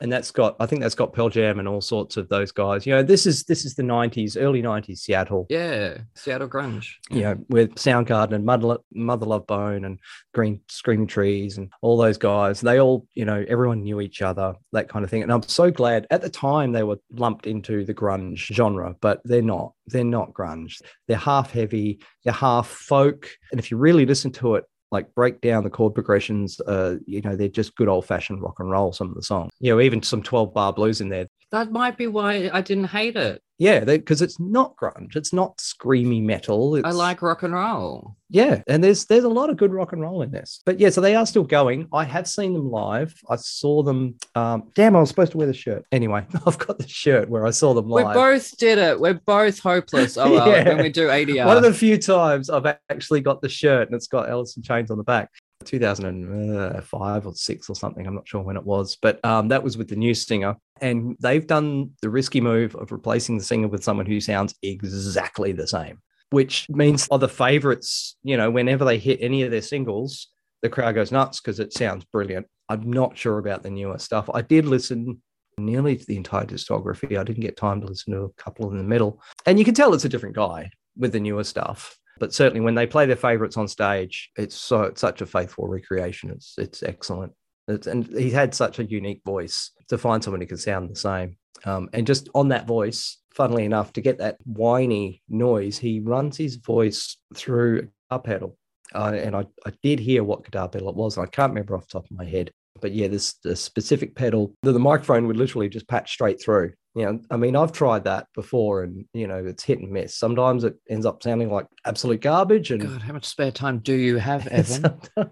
And 0.00 0.12
that's 0.12 0.30
got 0.30 0.56
I 0.60 0.66
think 0.66 0.80
that's 0.80 0.94
got 0.94 1.12
Pearl 1.12 1.28
Jam 1.28 1.58
and 1.58 1.68
all 1.68 1.80
sorts 1.80 2.16
of 2.16 2.28
those 2.28 2.52
guys. 2.52 2.86
You 2.86 2.94
know, 2.94 3.02
this 3.02 3.26
is 3.26 3.44
this 3.44 3.64
is 3.64 3.74
the 3.74 3.82
'90s, 3.82 4.36
early 4.40 4.62
'90s 4.62 4.98
Seattle. 4.98 5.46
Yeah. 5.50 5.98
Seattle 6.14 6.48
Grunge. 6.48 6.94
you 7.10 7.22
know, 7.22 7.36
with 7.48 7.74
Soundgarden 7.74 8.32
and 8.32 8.44
Mother, 8.44 8.78
Mother 8.92 9.26
Love 9.26 9.46
Bone 9.46 9.84
and 9.84 9.98
Green 10.34 10.60
Screaming 10.68 11.06
Trees 11.06 11.58
and 11.58 11.70
all 11.82 11.96
those 11.96 12.18
guys, 12.18 12.60
they 12.60 12.80
all, 12.80 13.06
you 13.14 13.24
know, 13.24 13.44
everyone 13.48 13.82
knew 13.82 14.00
each 14.00 14.22
other, 14.22 14.54
that 14.72 14.88
kind 14.88 15.04
of 15.04 15.10
thing. 15.10 15.22
And 15.22 15.32
I'm 15.32 15.42
so 15.42 15.70
glad 15.70 16.06
at 16.10 16.22
the 16.22 16.30
time 16.30 16.72
they 16.72 16.82
were 16.82 16.98
lumped 17.12 17.46
into 17.46 17.84
the 17.84 17.94
grunge 17.94 18.38
genre, 18.52 18.96
but 19.00 19.20
they're 19.24 19.42
not. 19.42 19.72
They're 19.86 20.04
not 20.04 20.32
grunge. 20.32 20.80
They're 21.08 21.16
half 21.16 21.50
heavy, 21.50 22.00
they're 22.24 22.32
half 22.32 22.68
folk. 22.68 23.28
And 23.50 23.58
if 23.58 23.70
you 23.70 23.76
really 23.76 24.06
listen 24.06 24.30
to 24.32 24.54
it, 24.54 24.64
like 24.90 25.14
break 25.14 25.40
down 25.40 25.64
the 25.64 25.70
chord 25.70 25.94
progressions, 25.94 26.60
uh, 26.62 26.96
you 27.06 27.20
know, 27.20 27.36
they're 27.36 27.48
just 27.48 27.76
good 27.76 27.88
old 27.88 28.06
fashioned 28.06 28.42
rock 28.42 28.58
and 28.58 28.70
roll, 28.70 28.92
some 28.92 29.08
of 29.08 29.14
the 29.14 29.22
songs. 29.22 29.52
You 29.60 29.72
know, 29.72 29.80
even 29.80 30.02
some 30.02 30.22
12 30.22 30.52
bar 30.52 30.72
blues 30.72 31.00
in 31.00 31.08
there. 31.08 31.26
That 31.52 31.72
might 31.72 31.96
be 31.96 32.06
why 32.06 32.48
I 32.52 32.60
didn't 32.60 32.84
hate 32.84 33.16
it. 33.16 33.42
Yeah, 33.58 33.80
because 33.84 34.22
it's 34.22 34.40
not 34.40 34.74
grunge. 34.76 35.16
It's 35.16 35.34
not 35.34 35.58
screamy 35.58 36.22
metal. 36.22 36.76
It's, 36.76 36.86
I 36.86 36.92
like 36.92 37.20
rock 37.20 37.42
and 37.42 37.52
roll. 37.52 38.16
Yeah, 38.30 38.62
and 38.66 38.82
there's 38.82 39.04
there's 39.04 39.24
a 39.24 39.28
lot 39.28 39.50
of 39.50 39.58
good 39.58 39.70
rock 39.72 39.92
and 39.92 40.00
roll 40.00 40.22
in 40.22 40.30
this. 40.30 40.62
But 40.64 40.80
yeah, 40.80 40.88
so 40.88 41.02
they 41.02 41.14
are 41.14 41.26
still 41.26 41.42
going. 41.42 41.86
I 41.92 42.04
have 42.04 42.26
seen 42.26 42.54
them 42.54 42.70
live. 42.70 43.14
I 43.28 43.36
saw 43.36 43.82
them. 43.82 44.14
Um, 44.34 44.70
damn, 44.74 44.96
I 44.96 45.00
was 45.00 45.10
supposed 45.10 45.32
to 45.32 45.38
wear 45.38 45.46
the 45.46 45.52
shirt. 45.52 45.84
Anyway, 45.92 46.24
I've 46.46 46.56
got 46.58 46.78
the 46.78 46.88
shirt 46.88 47.28
where 47.28 47.46
I 47.46 47.50
saw 47.50 47.74
them 47.74 47.88
live. 47.90 48.06
We 48.06 48.14
both 48.14 48.56
did 48.56 48.78
it. 48.78 48.98
We're 48.98 49.20
both 49.26 49.58
hopeless. 49.58 50.16
Oh 50.20 50.30
well, 50.32 50.48
Yeah. 50.48 50.64
when 50.68 50.78
we 50.78 50.88
do 50.88 51.08
ADR. 51.08 51.44
One 51.44 51.56
of 51.58 51.62
the 51.62 51.74
few 51.74 51.98
times 51.98 52.48
I've 52.48 52.66
actually 52.88 53.20
got 53.20 53.42
the 53.42 53.48
shirt 53.50 53.88
and 53.88 53.94
it's 53.94 54.06
got 54.06 54.30
Alice 54.30 54.56
in 54.56 54.62
Chains 54.62 54.90
on 54.90 54.96
the 54.96 55.04
back. 55.04 55.30
2005 55.64 57.26
or 57.26 57.34
six 57.34 57.68
or 57.68 57.76
something. 57.76 58.06
I'm 58.06 58.14
not 58.14 58.28
sure 58.28 58.42
when 58.42 58.56
it 58.56 58.64
was, 58.64 58.96
but 59.00 59.24
um, 59.24 59.48
that 59.48 59.62
was 59.62 59.76
with 59.76 59.88
the 59.88 59.96
new 59.96 60.14
singer. 60.14 60.56
And 60.80 61.16
they've 61.20 61.46
done 61.46 61.90
the 62.02 62.10
risky 62.10 62.40
move 62.40 62.74
of 62.76 62.92
replacing 62.92 63.38
the 63.38 63.44
singer 63.44 63.68
with 63.68 63.84
someone 63.84 64.06
who 64.06 64.20
sounds 64.20 64.54
exactly 64.62 65.52
the 65.52 65.66
same, 65.66 66.00
which 66.30 66.68
means 66.70 67.08
other 67.10 67.28
favorites, 67.28 68.16
you 68.22 68.36
know, 68.36 68.50
whenever 68.50 68.84
they 68.84 68.98
hit 68.98 69.18
any 69.20 69.42
of 69.42 69.50
their 69.50 69.62
singles, 69.62 70.28
the 70.62 70.68
crowd 70.68 70.94
goes 70.94 71.12
nuts 71.12 71.40
because 71.40 71.60
it 71.60 71.72
sounds 71.72 72.04
brilliant. 72.06 72.46
I'm 72.68 72.90
not 72.90 73.16
sure 73.16 73.38
about 73.38 73.62
the 73.62 73.70
newer 73.70 73.98
stuff. 73.98 74.30
I 74.32 74.42
did 74.42 74.64
listen 74.66 75.20
nearly 75.58 75.96
to 75.96 76.06
the 76.06 76.16
entire 76.16 76.46
discography. 76.46 77.18
I 77.18 77.24
didn't 77.24 77.42
get 77.42 77.56
time 77.56 77.80
to 77.80 77.86
listen 77.86 78.14
to 78.14 78.22
a 78.22 78.32
couple 78.42 78.70
in 78.70 78.78
the 78.78 78.84
middle. 78.84 79.20
And 79.46 79.58
you 79.58 79.64
can 79.64 79.74
tell 79.74 79.92
it's 79.92 80.04
a 80.04 80.08
different 80.08 80.36
guy 80.36 80.70
with 80.96 81.12
the 81.12 81.20
newer 81.20 81.44
stuff. 81.44 81.98
But 82.20 82.34
certainly 82.34 82.60
when 82.60 82.74
they 82.76 82.86
play 82.86 83.06
their 83.06 83.16
favorites 83.16 83.56
on 83.56 83.66
stage, 83.66 84.30
it's 84.36 84.54
so 84.54 84.82
it's 84.82 85.00
such 85.00 85.22
a 85.22 85.26
faithful 85.26 85.66
recreation. 85.66 86.30
It's 86.30 86.54
it's 86.58 86.82
excellent. 86.82 87.32
It's, 87.66 87.86
and 87.86 88.06
he 88.06 88.30
had 88.30 88.54
such 88.54 88.78
a 88.78 88.84
unique 88.84 89.22
voice 89.24 89.72
to 89.88 89.98
find 89.98 90.22
someone 90.22 90.40
who 90.40 90.46
can 90.46 90.58
sound 90.58 90.90
the 90.90 90.96
same. 90.96 91.36
Um, 91.64 91.88
and 91.92 92.06
just 92.06 92.28
on 92.34 92.48
that 92.48 92.66
voice, 92.66 93.18
funnily 93.32 93.64
enough, 93.64 93.92
to 93.94 94.00
get 94.00 94.18
that 94.18 94.36
whiny 94.44 95.22
noise, 95.28 95.78
he 95.78 96.00
runs 96.00 96.36
his 96.36 96.56
voice 96.56 97.16
through 97.34 97.88
a 98.10 98.18
guitar 98.18 98.22
pedal. 98.22 98.58
Uh, 98.94 99.12
and 99.14 99.36
I, 99.36 99.46
I 99.64 99.72
did 99.82 100.00
hear 100.00 100.24
what 100.24 100.44
guitar 100.44 100.68
pedal 100.68 100.90
it 100.90 100.96
was. 100.96 101.16
I 101.16 101.26
can't 101.26 101.50
remember 101.50 101.76
off 101.76 101.86
the 101.86 102.00
top 102.00 102.10
of 102.10 102.16
my 102.16 102.24
head. 102.24 102.50
But 102.80 102.92
yeah, 102.92 103.08
this 103.08 103.34
the 103.44 103.56
specific 103.56 104.14
pedal, 104.14 104.54
the, 104.62 104.72
the 104.72 104.78
microphone 104.78 105.26
would 105.26 105.36
literally 105.36 105.68
just 105.68 105.88
patch 105.88 106.12
straight 106.12 106.42
through. 106.42 106.72
You 106.94 107.04
know, 107.04 107.20
I 107.30 107.36
mean, 107.36 107.54
I've 107.54 107.72
tried 107.72 108.04
that 108.04 108.26
before, 108.34 108.82
and 108.82 109.04
you 109.12 109.28
know, 109.28 109.44
it's 109.44 109.62
hit 109.62 109.78
and 109.78 109.90
miss. 109.90 110.16
Sometimes 110.16 110.64
it 110.64 110.74
ends 110.88 111.06
up 111.06 111.22
sounding 111.22 111.50
like 111.50 111.66
absolute 111.84 112.20
garbage, 112.20 112.72
and 112.72 112.80
God, 112.80 113.02
how 113.02 113.12
much 113.12 113.26
spare 113.26 113.52
time 113.52 113.78
do 113.78 113.94
you 113.94 114.16
have, 114.16 114.46
Evan? 114.48 115.00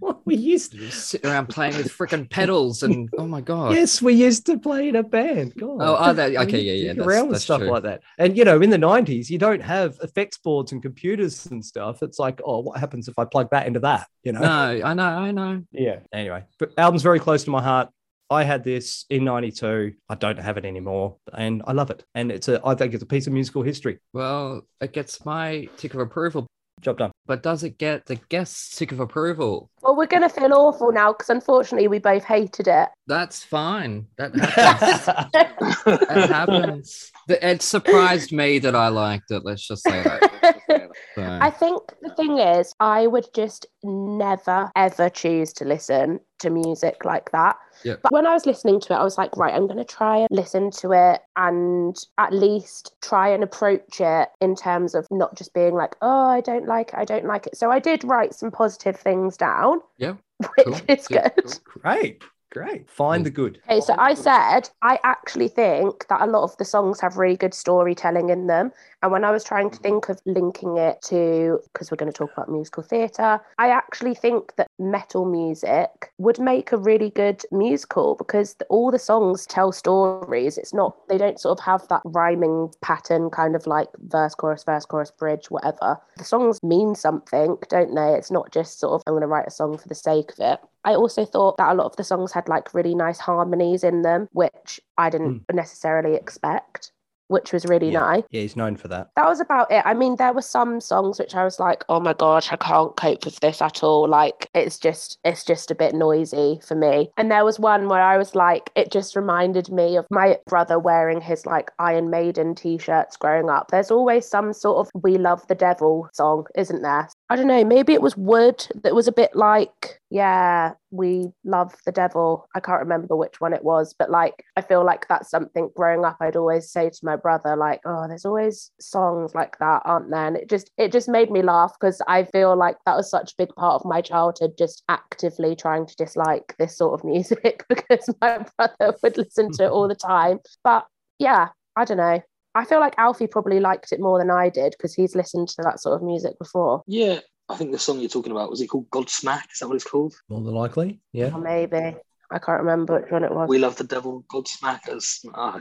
Well, 0.00 0.22
we 0.24 0.34
used 0.34 0.72
You 0.72 0.86
just 0.86 1.08
sit 1.08 1.26
around 1.26 1.48
playing 1.48 1.76
with 1.76 1.88
freaking 1.88 2.28
pedals 2.28 2.82
and 2.82 3.10
oh 3.18 3.26
my 3.26 3.42
god. 3.42 3.74
Yes, 3.74 4.00
we 4.00 4.14
used 4.14 4.46
to 4.46 4.58
play 4.58 4.88
in 4.88 4.96
a 4.96 5.02
band. 5.02 5.52
God. 5.58 5.76
Oh, 5.78 5.96
are 5.96 6.14
they? 6.14 6.38
Okay, 6.38 6.60
yeah, 6.60 6.72
yeah. 6.72 6.92
That's, 6.94 7.06
around 7.06 7.28
with 7.28 7.42
stuff 7.42 7.60
true. 7.60 7.70
like 7.70 7.82
that. 7.82 8.00
And 8.18 8.36
you 8.36 8.44
know, 8.44 8.62
in 8.62 8.70
the 8.70 8.78
'90s, 8.78 9.28
you 9.28 9.36
don't 9.36 9.60
have 9.60 9.96
effects 10.02 10.38
boards 10.38 10.72
and 10.72 10.82
computers 10.82 11.44
and 11.46 11.62
stuff. 11.62 12.02
It's 12.02 12.18
like, 12.18 12.40
oh, 12.44 12.60
what 12.60 12.80
happens 12.80 13.08
if 13.08 13.18
I 13.18 13.26
plug 13.26 13.50
that 13.50 13.66
into 13.66 13.80
that? 13.80 14.08
You 14.22 14.32
know? 14.32 14.40
No, 14.40 14.80
I 14.84 14.94
know, 14.94 15.04
I 15.04 15.30
know. 15.32 15.62
Yeah. 15.70 15.98
Anyway, 16.14 16.44
but 16.58 16.72
album's 16.78 17.02
very 17.02 17.20
close 17.20 17.44
to 17.44 17.50
my 17.50 17.62
heart. 17.62 17.90
I 18.30 18.44
had 18.44 18.62
this 18.64 19.04
in 19.10 19.24
'92. 19.24 19.92
I 20.08 20.14
don't 20.14 20.38
have 20.38 20.56
it 20.56 20.64
anymore, 20.64 21.16
and 21.34 21.62
I 21.66 21.72
love 21.72 21.90
it. 21.90 22.04
And 22.14 22.30
it's 22.30 22.48
a, 22.48 22.60
I 22.64 22.74
think 22.76 22.94
it's 22.94 23.02
a 23.02 23.06
piece 23.06 23.26
of 23.26 23.32
musical 23.32 23.62
history. 23.62 23.98
Well, 24.12 24.62
it 24.80 24.92
gets 24.92 25.24
my 25.24 25.68
tick 25.76 25.94
of 25.94 26.00
approval, 26.00 26.46
Job 26.80 26.98
done. 26.98 27.10
but 27.26 27.42
does 27.42 27.62
it 27.64 27.76
get 27.76 28.06
the 28.06 28.16
guest's 28.28 28.76
tick 28.76 28.92
of 28.92 29.00
approval? 29.00 29.68
Well, 29.82 29.96
we're 29.96 30.06
going 30.06 30.22
to 30.22 30.28
feel 30.28 30.52
awful 30.54 30.92
now 30.92 31.12
because 31.12 31.28
unfortunately 31.28 31.88
we 31.88 31.98
both 31.98 32.24
hated 32.24 32.68
it. 32.68 32.88
That's 33.06 33.42
fine. 33.42 34.06
That 34.16 34.34
happens. 34.36 35.82
it 35.86 36.30
happens. 36.30 37.10
It 37.28 37.62
surprised 37.62 38.32
me 38.32 38.58
that 38.60 38.74
I 38.76 38.88
liked 38.88 39.30
it. 39.30 39.44
Let's 39.44 39.66
just 39.66 39.82
say 39.82 40.02
that. 40.02 40.60
So, 41.16 41.38
I 41.40 41.50
think 41.50 41.82
the 42.02 42.14
thing 42.14 42.38
is, 42.38 42.74
I 42.80 43.06
would 43.06 43.26
just 43.34 43.66
never 43.82 44.70
ever 44.76 45.10
choose 45.10 45.52
to 45.54 45.64
listen 45.64 46.20
to 46.38 46.50
music 46.50 47.04
like 47.04 47.30
that. 47.32 47.56
Yep. 47.84 48.00
But 48.02 48.12
when 48.12 48.26
I 48.26 48.32
was 48.34 48.46
listening 48.46 48.80
to 48.80 48.92
it, 48.92 48.96
I 48.96 49.02
was 49.04 49.18
like, 49.18 49.36
right, 49.36 49.54
I'm 49.54 49.66
going 49.66 49.78
to 49.78 49.84
try 49.84 50.18
and 50.18 50.28
listen 50.30 50.70
to 50.72 50.92
it 50.92 51.20
and 51.36 51.96
at 52.18 52.32
least 52.32 52.94
try 53.02 53.28
and 53.30 53.42
approach 53.42 54.00
it 54.00 54.28
in 54.40 54.54
terms 54.54 54.94
of 54.94 55.06
not 55.10 55.36
just 55.36 55.52
being 55.54 55.74
like, 55.74 55.96
oh, 56.00 56.26
I 56.28 56.40
don't 56.40 56.66
like 56.66 56.88
it, 56.90 56.98
I 56.98 57.04
don't 57.04 57.24
like 57.26 57.46
it. 57.46 57.56
So 57.56 57.70
I 57.70 57.78
did 57.78 58.04
write 58.04 58.34
some 58.34 58.50
positive 58.50 58.96
things 58.96 59.36
down, 59.36 59.80
Yeah, 59.98 60.14
which 60.56 60.66
cool. 60.66 60.80
is 60.88 61.06
Yeah, 61.10 61.28
good. 61.34 61.44
cool. 61.44 61.52
Great. 61.82 62.22
Great. 62.50 62.90
Find 62.90 63.24
the 63.24 63.30
good. 63.30 63.60
Okay, 63.68 63.80
so 63.80 63.94
I 63.96 64.14
said 64.14 64.68
I 64.82 64.98
actually 65.04 65.46
think 65.46 66.08
that 66.08 66.20
a 66.20 66.26
lot 66.26 66.42
of 66.42 66.56
the 66.56 66.64
songs 66.64 67.00
have 67.00 67.16
really 67.16 67.36
good 67.36 67.54
storytelling 67.54 68.30
in 68.30 68.48
them. 68.48 68.72
And 69.02 69.12
when 69.12 69.24
I 69.24 69.30
was 69.30 69.44
trying 69.44 69.70
to 69.70 69.76
mm-hmm. 69.76 69.82
think 69.82 70.08
of 70.08 70.20
linking 70.26 70.76
it 70.76 71.00
to, 71.02 71.60
because 71.72 71.90
we're 71.90 71.96
going 71.96 72.10
to 72.10 72.16
talk 72.16 72.32
about 72.32 72.50
musical 72.50 72.82
theatre, 72.82 73.40
I 73.58 73.70
actually 73.70 74.14
think 74.14 74.56
that 74.56 74.68
metal 74.80 75.24
music 75.24 76.12
would 76.18 76.38
make 76.38 76.72
a 76.72 76.76
really 76.76 77.10
good 77.10 77.42
musical 77.52 78.14
because 78.16 78.54
the, 78.54 78.64
all 78.66 78.90
the 78.90 78.98
songs 78.98 79.46
tell 79.46 79.70
stories. 79.70 80.58
It's 80.58 80.74
not, 80.74 80.96
they 81.08 81.18
don't 81.18 81.38
sort 81.38 81.58
of 81.58 81.64
have 81.64 81.86
that 81.88 82.02
rhyming 82.04 82.72
pattern, 82.80 83.30
kind 83.30 83.54
of 83.54 83.66
like 83.66 83.88
verse, 83.98 84.34
chorus, 84.34 84.64
verse, 84.64 84.86
chorus, 84.86 85.10
bridge, 85.10 85.50
whatever. 85.50 85.98
The 86.16 86.24
songs 86.24 86.62
mean 86.62 86.94
something, 86.94 87.56
don't 87.68 87.94
they? 87.94 88.14
It's 88.14 88.30
not 88.30 88.52
just 88.52 88.80
sort 88.80 88.94
of, 88.94 89.02
I'm 89.06 89.12
going 89.12 89.22
to 89.22 89.26
write 89.26 89.46
a 89.46 89.50
song 89.50 89.76
for 89.78 89.88
the 89.88 89.94
sake 89.94 90.32
of 90.32 90.38
it. 90.40 90.60
I 90.84 90.94
also 90.94 91.24
thought 91.24 91.58
that 91.58 91.72
a 91.72 91.74
lot 91.74 91.86
of 91.86 91.96
the 91.96 92.04
songs 92.04 92.32
had 92.32 92.48
like 92.48 92.72
really 92.74 92.94
nice 92.94 93.18
harmonies 93.18 93.84
in 93.84 94.02
them, 94.02 94.28
which 94.32 94.80
I 94.96 95.10
didn't 95.10 95.44
hmm. 95.48 95.56
necessarily 95.56 96.14
expect, 96.14 96.92
which 97.30 97.52
was 97.52 97.64
really 97.66 97.90
Yeah. 97.90 98.00
nice. 98.00 98.22
Yeah, 98.30 98.40
he's 98.42 98.56
known 98.56 98.76
for 98.76 98.88
that. 98.88 99.08
That 99.16 99.26
was 99.28 99.40
about 99.40 99.70
it. 99.70 99.82
I 99.86 99.94
mean, 99.94 100.16
there 100.16 100.32
were 100.32 100.42
some 100.42 100.80
songs 100.80 101.18
which 101.18 101.34
I 101.34 101.44
was 101.44 101.58
like, 101.60 101.84
"Oh 101.88 102.00
my 102.00 102.12
gosh, 102.12 102.52
I 102.52 102.56
can't 102.56 102.96
cope 102.96 103.24
with 103.24 103.38
this 103.40 103.62
at 103.62 103.82
all." 103.82 104.08
Like, 104.08 104.48
it's 104.54 104.78
just, 104.78 105.18
it's 105.24 105.44
just 105.44 105.70
a 105.70 105.74
bit 105.74 105.94
noisy 105.94 106.60
for 106.66 106.74
me. 106.74 107.10
And 107.16 107.30
there 107.30 107.44
was 107.44 107.58
one 107.60 107.88
where 107.88 108.02
I 108.02 108.16
was 108.18 108.34
like, 108.34 108.70
it 108.74 108.90
just 108.90 109.14
reminded 109.16 109.70
me 109.70 109.96
of 109.96 110.06
my 110.10 110.38
brother 110.46 110.78
wearing 110.78 111.20
his 111.20 111.46
like 111.46 111.70
Iron 111.78 112.10
Maiden 112.10 112.54
t-shirts 112.54 113.16
growing 113.16 113.48
up. 113.48 113.70
There's 113.70 113.90
always 113.90 114.26
some 114.26 114.52
sort 114.52 114.78
of 114.86 114.90
"We 115.02 115.16
Love 115.18 115.46
the 115.46 115.54
Devil" 115.54 116.08
song, 116.12 116.46
isn't 116.56 116.82
there? 116.82 117.08
I 117.28 117.36
don't 117.36 117.46
know. 117.46 117.64
Maybe 117.64 117.92
it 117.92 118.02
was 118.02 118.16
Would 118.16 118.66
that 118.82 118.94
was 118.94 119.06
a 119.06 119.12
bit 119.12 119.36
like, 119.36 119.99
yeah, 120.10 120.72
we 120.90 121.28
love 121.44 121.72
the 121.86 121.92
devil. 121.92 122.48
I 122.54 122.60
can't 122.60 122.80
remember 122.80 123.14
which 123.14 123.40
one 123.40 123.52
it 123.52 123.62
was, 123.62 123.94
but 123.96 124.10
like, 124.10 124.44
I 124.56 124.60
feel 124.60 124.84
like 124.84 125.06
that's 125.06 125.30
something 125.30 125.70
growing 125.76 126.04
up. 126.04 126.16
I'd 126.20 126.34
always 126.34 126.70
say 126.70 126.90
to 126.90 126.98
my 127.04 127.14
brother, 127.14 127.54
like, 127.54 127.80
oh, 127.84 128.08
there's 128.08 128.24
always 128.24 128.72
songs 128.80 129.36
like 129.36 129.56
that, 129.60 129.82
aren't 129.84 130.10
there? 130.10 130.26
And 130.26 130.36
it 130.36 130.48
just, 130.48 130.72
it 130.76 130.90
just 130.90 131.08
made 131.08 131.30
me 131.30 131.42
laugh 131.42 131.74
because 131.80 132.02
I 132.08 132.24
feel 132.24 132.56
like 132.56 132.76
that 132.86 132.96
was 132.96 133.08
such 133.08 133.32
a 133.32 133.36
big 133.38 133.54
part 133.54 133.80
of 133.80 133.88
my 133.88 134.00
childhood, 134.00 134.54
just 134.58 134.82
actively 134.88 135.54
trying 135.54 135.86
to 135.86 135.96
dislike 135.96 136.56
this 136.58 136.76
sort 136.76 136.98
of 136.98 137.04
music 137.08 137.64
because 137.68 138.12
my 138.20 138.44
brother 138.56 138.96
would 139.02 139.16
listen 139.16 139.52
to 139.52 139.64
it 139.64 139.70
all 139.70 139.86
the 139.86 139.94
time. 139.94 140.40
But 140.64 140.86
yeah, 141.20 141.50
I 141.76 141.84
don't 141.84 141.98
know. 141.98 142.20
I 142.56 142.64
feel 142.64 142.80
like 142.80 142.94
Alfie 142.98 143.28
probably 143.28 143.60
liked 143.60 143.92
it 143.92 144.00
more 144.00 144.18
than 144.18 144.30
I 144.30 144.48
did 144.48 144.72
because 144.76 144.92
he's 144.92 145.14
listened 145.14 145.48
to 145.50 145.62
that 145.62 145.78
sort 145.78 145.94
of 145.94 146.02
music 146.02 146.36
before. 146.36 146.82
Yeah, 146.88 147.20
I 147.50 147.56
think 147.56 147.72
the 147.72 147.78
song 147.78 147.98
you're 147.98 148.08
talking 148.08 148.30
about 148.30 148.48
was 148.48 148.60
it 148.60 148.68
called 148.68 148.88
Godsmack? 148.90 149.52
Is 149.52 149.58
that 149.58 149.66
what 149.66 149.74
it's 149.74 149.84
called? 149.84 150.14
More 150.28 150.40
than 150.40 150.54
likely. 150.54 151.00
Yeah. 151.12 151.34
Or 151.34 151.40
maybe. 151.40 151.96
I 152.30 152.38
can't 152.38 152.60
remember 152.60 153.00
which 153.00 153.10
one 153.10 153.24
it 153.24 153.34
was. 153.34 153.48
We 153.48 153.58
love 153.58 153.76
the 153.76 153.84
devil, 153.84 154.24
Godsmackers. 154.32 155.26
Ah, 155.34 155.58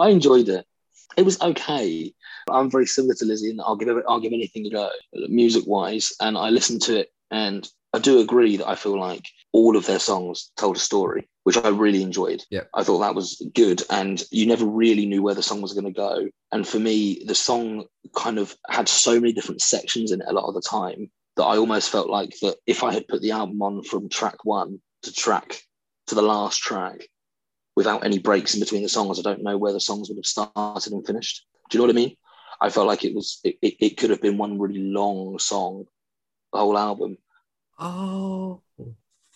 I 0.00 0.08
enjoyed 0.08 0.48
it. 0.48 0.66
It 1.16 1.24
was 1.24 1.40
okay. 1.40 2.12
I'm 2.48 2.68
very 2.68 2.86
similar 2.86 3.14
to 3.14 3.24
Lizzie, 3.24 3.50
and 3.50 3.60
I'll 3.60 3.76
give 3.76 3.88
it, 3.88 4.04
I'll 4.08 4.20
give 4.20 4.32
anything 4.32 4.66
a 4.66 4.70
go, 4.70 4.90
music 5.28 5.64
wise. 5.66 6.12
And 6.20 6.36
I 6.36 6.50
listened 6.50 6.82
to 6.82 6.98
it, 6.98 7.12
and 7.30 7.68
I 7.92 8.00
do 8.00 8.20
agree 8.20 8.56
that 8.56 8.68
I 8.68 8.74
feel 8.74 8.98
like 8.98 9.28
all 9.52 9.76
of 9.76 9.86
their 9.86 9.98
songs 10.00 10.50
told 10.56 10.76
a 10.76 10.80
story, 10.80 11.28
which 11.44 11.56
I 11.56 11.68
really 11.68 12.02
enjoyed. 12.02 12.44
Yep. 12.50 12.70
I 12.74 12.82
thought 12.82 13.00
that 13.00 13.14
was 13.14 13.40
good, 13.54 13.82
and 13.88 14.20
you 14.32 14.46
never 14.46 14.64
really 14.64 15.06
knew 15.06 15.22
where 15.22 15.34
the 15.34 15.44
song 15.44 15.62
was 15.62 15.74
going 15.74 15.84
to 15.84 15.92
go. 15.92 16.28
And 16.50 16.66
for 16.66 16.80
me, 16.80 17.22
the 17.24 17.36
song 17.36 17.84
kind 18.16 18.38
of 18.38 18.56
had 18.68 18.88
so 18.88 19.20
many 19.20 19.32
different 19.32 19.62
sections 19.62 20.10
in 20.10 20.20
it 20.20 20.28
a 20.28 20.32
lot 20.32 20.48
of 20.48 20.54
the 20.54 20.62
time 20.62 21.10
that 21.40 21.46
I 21.46 21.56
almost 21.56 21.88
felt 21.88 22.10
like 22.10 22.38
that 22.42 22.56
if 22.66 22.84
I 22.84 22.92
had 22.92 23.08
put 23.08 23.22
the 23.22 23.30
album 23.30 23.62
on 23.62 23.82
from 23.82 24.10
track 24.10 24.44
one 24.44 24.78
to 25.04 25.12
track 25.12 25.62
to 26.08 26.14
the 26.14 26.20
last 26.20 26.58
track 26.60 27.08
without 27.74 28.04
any 28.04 28.18
breaks 28.18 28.52
in 28.52 28.60
between 28.60 28.82
the 28.82 28.90
songs, 28.90 29.18
I 29.18 29.22
don't 29.22 29.42
know 29.42 29.56
where 29.56 29.72
the 29.72 29.80
songs 29.80 30.10
would 30.10 30.18
have 30.18 30.26
started 30.26 30.92
and 30.92 31.06
finished. 31.06 31.46
Do 31.70 31.78
you 31.78 31.80
know 31.80 31.86
what 31.86 31.96
I 31.96 32.00
mean? 32.00 32.16
I 32.60 32.68
felt 32.68 32.86
like 32.86 33.06
it 33.06 33.14
was 33.14 33.40
it, 33.42 33.56
it, 33.62 33.74
it 33.80 33.96
could 33.96 34.10
have 34.10 34.20
been 34.20 34.36
one 34.36 34.58
really 34.58 34.82
long 34.82 35.38
song, 35.38 35.86
the 36.52 36.58
whole 36.58 36.76
album. 36.76 37.16
Oh, 37.78 38.60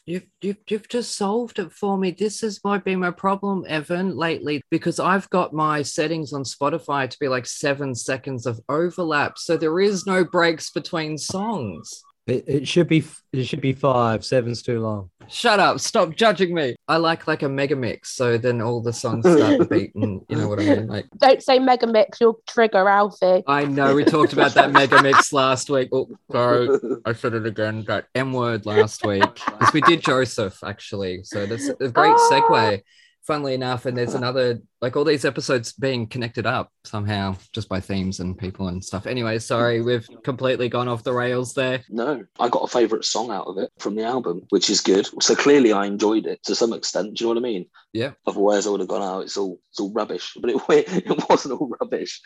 you've, 0.06 0.26
you've, 0.40 0.56
you've 0.68 0.88
just 0.88 1.16
solved 1.16 1.58
it 1.58 1.72
for 1.72 1.96
me. 1.96 2.10
This 2.10 2.40
has 2.42 2.60
might 2.64 2.84
be 2.84 2.96
my 2.96 3.10
problem, 3.10 3.64
Evan, 3.68 4.16
lately, 4.16 4.62
because 4.70 5.00
I've 5.00 5.28
got 5.30 5.52
my 5.52 5.82
settings 5.82 6.32
on 6.32 6.44
Spotify 6.44 7.08
to 7.08 7.18
be 7.18 7.28
like 7.28 7.46
seven 7.46 7.94
seconds 7.94 8.46
of 8.46 8.60
overlap. 8.68 9.38
So 9.38 9.56
there 9.56 9.80
is 9.80 10.06
no 10.06 10.24
breaks 10.24 10.70
between 10.70 11.18
songs. 11.18 12.02
It, 12.26 12.44
it 12.46 12.68
should 12.68 12.88
be 12.88 13.04
it 13.32 13.44
should 13.44 13.60
be 13.60 13.74
five. 13.74 14.24
Seven's 14.24 14.62
too 14.62 14.80
long. 14.80 15.10
Shut 15.28 15.60
up. 15.60 15.78
Stop 15.80 16.14
judging 16.14 16.54
me. 16.54 16.74
I 16.88 16.96
like 16.96 17.26
like 17.26 17.42
a 17.42 17.48
mega 17.48 17.76
mix. 17.76 18.12
So 18.12 18.38
then 18.38 18.62
all 18.62 18.80
the 18.80 18.92
songs 18.94 19.30
start 19.30 19.68
beating. 19.70 20.24
You 20.28 20.36
know 20.36 20.48
what 20.48 20.60
I 20.60 20.64
mean? 20.64 20.86
Like, 20.86 21.06
Don't 21.18 21.42
say 21.42 21.58
mega 21.58 21.86
mix, 21.86 22.20
you'll 22.20 22.40
trigger 22.48 22.88
Alfie. 22.88 23.42
I 23.46 23.66
know 23.66 23.94
we 23.94 24.04
talked 24.04 24.32
about 24.32 24.54
that 24.54 24.72
mega 24.72 25.02
mix 25.02 25.32
last 25.32 25.68
week. 25.68 25.90
Oh, 25.92 26.08
sorry. 26.32 26.68
I 27.04 27.12
said 27.12 27.34
it 27.34 27.46
again. 27.46 27.84
That 27.88 28.06
M 28.14 28.32
word 28.32 28.64
last 28.64 29.04
week. 29.04 29.22
Because 29.58 29.72
we 29.74 29.80
did 29.82 30.02
Joseph, 30.02 30.64
actually. 30.64 31.24
So 31.24 31.44
that's 31.44 31.68
a 31.68 31.88
great 31.88 32.16
segue, 32.16 32.82
funnily 33.26 33.54
enough. 33.54 33.86
And 33.86 33.96
there's 33.96 34.14
another, 34.14 34.60
like 34.80 34.96
all 34.96 35.04
these 35.04 35.24
episodes 35.24 35.72
being 35.72 36.06
connected 36.06 36.46
up 36.46 36.70
somehow 36.84 37.36
just 37.52 37.68
by 37.68 37.80
themes 37.80 38.20
and 38.20 38.36
people 38.36 38.68
and 38.68 38.84
stuff. 38.84 39.06
Anyway, 39.06 39.38
sorry, 39.38 39.80
we've 39.80 40.08
completely 40.22 40.68
gone 40.68 40.88
off 40.88 41.02
the 41.02 41.12
rails 41.12 41.54
there. 41.54 41.82
No, 41.88 42.24
I 42.38 42.48
got 42.48 42.64
a 42.64 42.68
favourite 42.68 43.04
song 43.04 43.30
out 43.30 43.46
of 43.46 43.58
it 43.58 43.70
from 43.78 43.94
the 43.94 44.04
album, 44.04 44.42
which 44.50 44.70
is 44.70 44.80
good. 44.80 45.08
So 45.22 45.34
clearly, 45.34 45.72
I 45.72 45.86
enjoyed 45.86 46.26
it 46.26 46.42
to 46.44 46.54
some 46.54 46.72
extent. 46.72 47.14
Do 47.14 47.24
you 47.24 47.28
know 47.28 47.40
what 47.40 47.46
I 47.46 47.50
mean? 47.52 47.66
Yeah. 47.92 48.12
Otherwise, 48.26 48.66
I 48.66 48.70
would 48.70 48.80
have 48.80 48.88
gone, 48.88 49.02
"Oh, 49.02 49.20
it's 49.20 49.36
all 49.36 49.58
it's 49.70 49.80
all 49.80 49.92
rubbish." 49.92 50.36
But 50.40 50.50
it 50.50 50.56
it 50.68 51.28
wasn't 51.30 51.60
all 51.60 51.70
rubbish. 51.80 52.20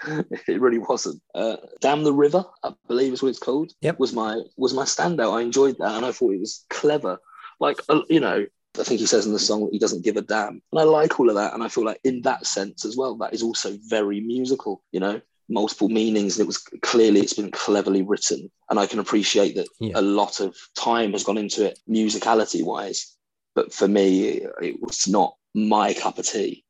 It 0.48 0.60
really 0.60 0.78
wasn't. 0.78 1.22
Uh, 1.34 1.56
"Damn 1.80 2.04
the 2.04 2.12
River," 2.12 2.44
I 2.64 2.72
believe 2.88 3.12
is 3.12 3.22
what 3.22 3.28
it's 3.28 3.38
called. 3.38 3.72
Yep. 3.82 3.98
Was 3.98 4.12
my 4.12 4.40
was 4.56 4.74
my 4.74 4.84
standout. 4.84 5.36
I 5.36 5.42
enjoyed 5.42 5.76
that, 5.78 5.96
and 5.96 6.04
I 6.06 6.12
thought 6.12 6.32
it 6.32 6.40
was 6.40 6.64
clever. 6.70 7.18
Like 7.60 7.78
uh, 7.88 8.02
you 8.08 8.20
know. 8.20 8.46
I 8.78 8.84
think 8.84 9.00
he 9.00 9.06
says 9.06 9.26
in 9.26 9.32
the 9.32 9.38
song 9.38 9.68
he 9.72 9.78
doesn't 9.78 10.04
give 10.04 10.16
a 10.16 10.22
damn. 10.22 10.62
And 10.72 10.80
I 10.80 10.82
like 10.82 11.18
all 11.18 11.28
of 11.28 11.34
that. 11.36 11.54
And 11.54 11.62
I 11.62 11.68
feel 11.68 11.84
like 11.84 12.00
in 12.04 12.22
that 12.22 12.46
sense 12.46 12.84
as 12.84 12.96
well, 12.96 13.16
that 13.16 13.34
is 13.34 13.42
also 13.42 13.76
very 13.86 14.20
musical, 14.20 14.82
you 14.92 15.00
know, 15.00 15.20
multiple 15.48 15.88
meanings. 15.88 16.36
And 16.36 16.44
it 16.44 16.46
was 16.46 16.58
clearly, 16.82 17.20
it's 17.20 17.34
been 17.34 17.50
cleverly 17.50 18.02
written. 18.02 18.50
And 18.70 18.78
I 18.78 18.86
can 18.86 18.98
appreciate 18.98 19.56
that 19.56 19.68
Yeah. 19.80 19.92
a 19.94 20.02
lot 20.02 20.40
of 20.40 20.56
time 20.76 21.12
has 21.12 21.24
gone 21.24 21.38
into 21.38 21.64
it 21.64 21.78
musicality 21.88 22.64
wise. 22.64 23.16
But 23.54 23.72
for 23.72 23.88
me, 23.88 24.42
it 24.62 24.80
was 24.80 25.08
not 25.08 25.34
my 25.54 25.94
cup 25.94 26.18
of 26.18 26.26
tea. 26.26 26.64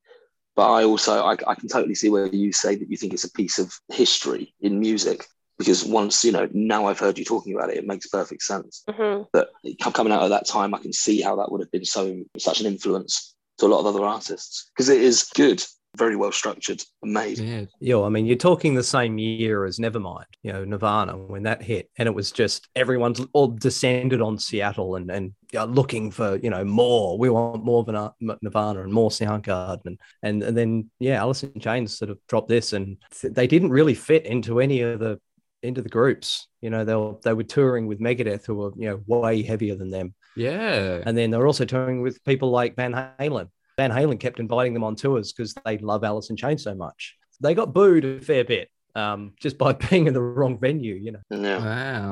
But 0.57 0.73
I 0.73 0.85
also, 0.85 1.23
I, 1.23 1.37
I 1.47 1.55
can 1.55 1.68
totally 1.68 1.94
see 1.94 2.09
where 2.09 2.27
you 2.27 2.53
say 2.53 2.75
that 2.75 2.90
you 2.90 2.97
think 2.97 3.12
it's 3.12 3.25
a 3.25 3.31
piece 3.31 3.59
of 3.59 3.73
history 3.92 4.55
in 4.61 4.81
music. 4.81 5.27
Because 5.59 5.85
once, 5.85 6.25
you 6.25 6.33
know, 6.33 6.49
now 6.53 6.87
I've 6.87 7.01
heard 7.01 7.18
you 7.18 7.25
talking 7.25 7.55
about 7.55 7.71
it, 7.71 7.79
it 7.79 7.87
makes 7.87 8.07
perfect 8.07 8.42
sense 8.42 8.85
hmm 8.88 9.23
that 9.33 9.49
coming 9.94 10.12
out 10.12 10.23
of 10.23 10.31
that 10.31 10.47
time, 10.47 10.75
I 10.75 10.79
can 10.79 10.92
see 10.92 11.21
how 11.21 11.37
that 11.37 11.51
would 11.51 11.61
have 11.61 11.71
been 11.71 11.85
so 11.85 12.23
such 12.38 12.61
an 12.61 12.66
influence 12.66 13.35
to 13.59 13.66
a 13.66 13.68
lot 13.68 13.81
of 13.81 13.87
other 13.87 14.05
artists 14.05 14.71
because 14.75 14.88
it 14.88 15.01
is 15.01 15.31
good, 15.35 15.62
very 15.97 16.16
well 16.16 16.33
structured 16.33 16.83
and 17.03 17.12
made. 17.12 17.38
Yeah. 17.38 17.64
Yeah, 17.81 18.03
I 18.03 18.09
mean, 18.09 18.27
you're 18.27 18.37
talking 18.37 18.75
the 18.75 18.83
same 18.83 19.18
year 19.18 19.64
as 19.64 19.79
Nevermind, 19.79 20.25
you 20.42 20.53
know, 20.53 20.64
Nirvana 20.64 21.16
when 21.16 21.42
that 21.42 21.62
hit, 21.62 21.90
and 21.99 22.07
it 22.07 22.14
was 22.14 22.31
just 22.31 22.68
everyone's 22.77 23.21
all 23.33 23.49
descended 23.49 24.23
on 24.23 24.38
Seattle 24.38 24.97
and 24.97 25.11
and 25.11 25.33
uh, 25.55 25.64
looking 25.64 26.11
for 26.11 26.37
you 26.37 26.51
know 26.51 26.64
more. 26.64 27.18
We 27.18 27.31
want 27.31 27.64
more 27.64 27.81
of 27.81 27.88
an 27.88 28.37
Nirvana 28.42 28.83
and 28.83 28.92
more 28.92 29.11
Soundgarden, 29.11 29.87
and 29.87 29.99
and 30.23 30.42
and 30.42 30.57
then 30.57 30.90
yeah, 30.99 31.16
Alice 31.16 31.42
in 31.42 31.59
Chains 31.61 31.99
sort 31.99 32.11
of 32.11 32.18
dropped 32.29 32.49
this, 32.49 32.73
and 32.73 32.97
th- 33.21 33.35
they 33.35 33.47
didn't 33.47 33.71
really 33.71 33.94
fit 33.94 34.27
into 34.27 34.61
any 34.61 34.83
of 34.83 35.01
the 35.01 35.21
into 35.62 35.83
the 35.83 35.88
groups. 35.88 36.47
You 36.61 36.71
know, 36.71 36.85
they 36.85 36.94
were 36.94 37.14
they 37.25 37.33
were 37.35 37.44
touring 37.44 37.87
with 37.87 38.01
Megadeth, 38.01 38.47
who 38.47 38.55
were 38.57 38.73
you 38.77 38.88
know 38.88 39.01
way 39.07 39.42
heavier 39.42 39.75
than 39.77 39.90
them, 39.90 40.14
Yeah. 40.37 41.03
and 41.05 41.16
then 41.16 41.31
they 41.31 41.37
were 41.38 41.47
also 41.47 41.64
touring 41.64 42.03
with 42.03 42.23
people 42.25 42.51
like 42.51 42.77
Van 42.77 42.92
Halen. 42.92 43.49
Van 43.77 43.90
Halen 43.90 44.18
kept 44.18 44.40
inviting 44.40 44.75
them 44.75 44.85
on 44.85 44.97
tours 44.97 45.33
because 45.33 45.55
they 45.64 45.79
love 45.79 46.03
Alice 46.05 46.31
in 46.31 46.37
Chains 46.37 46.62
so 46.64 46.75
much. 46.75 47.16
They 47.40 47.55
got 47.55 47.73
booed 47.73 48.05
a 48.05 48.21
fair 48.21 48.44
bit 48.44 48.68
um, 48.97 49.35
just 49.40 49.57
by 49.59 49.73
being 49.90 50.09
in 50.09 50.14
the 50.14 50.21
wrong 50.21 50.59
venue, 50.59 50.94
you 50.94 51.12
know. 51.12 51.21
Yeah. 51.31 51.59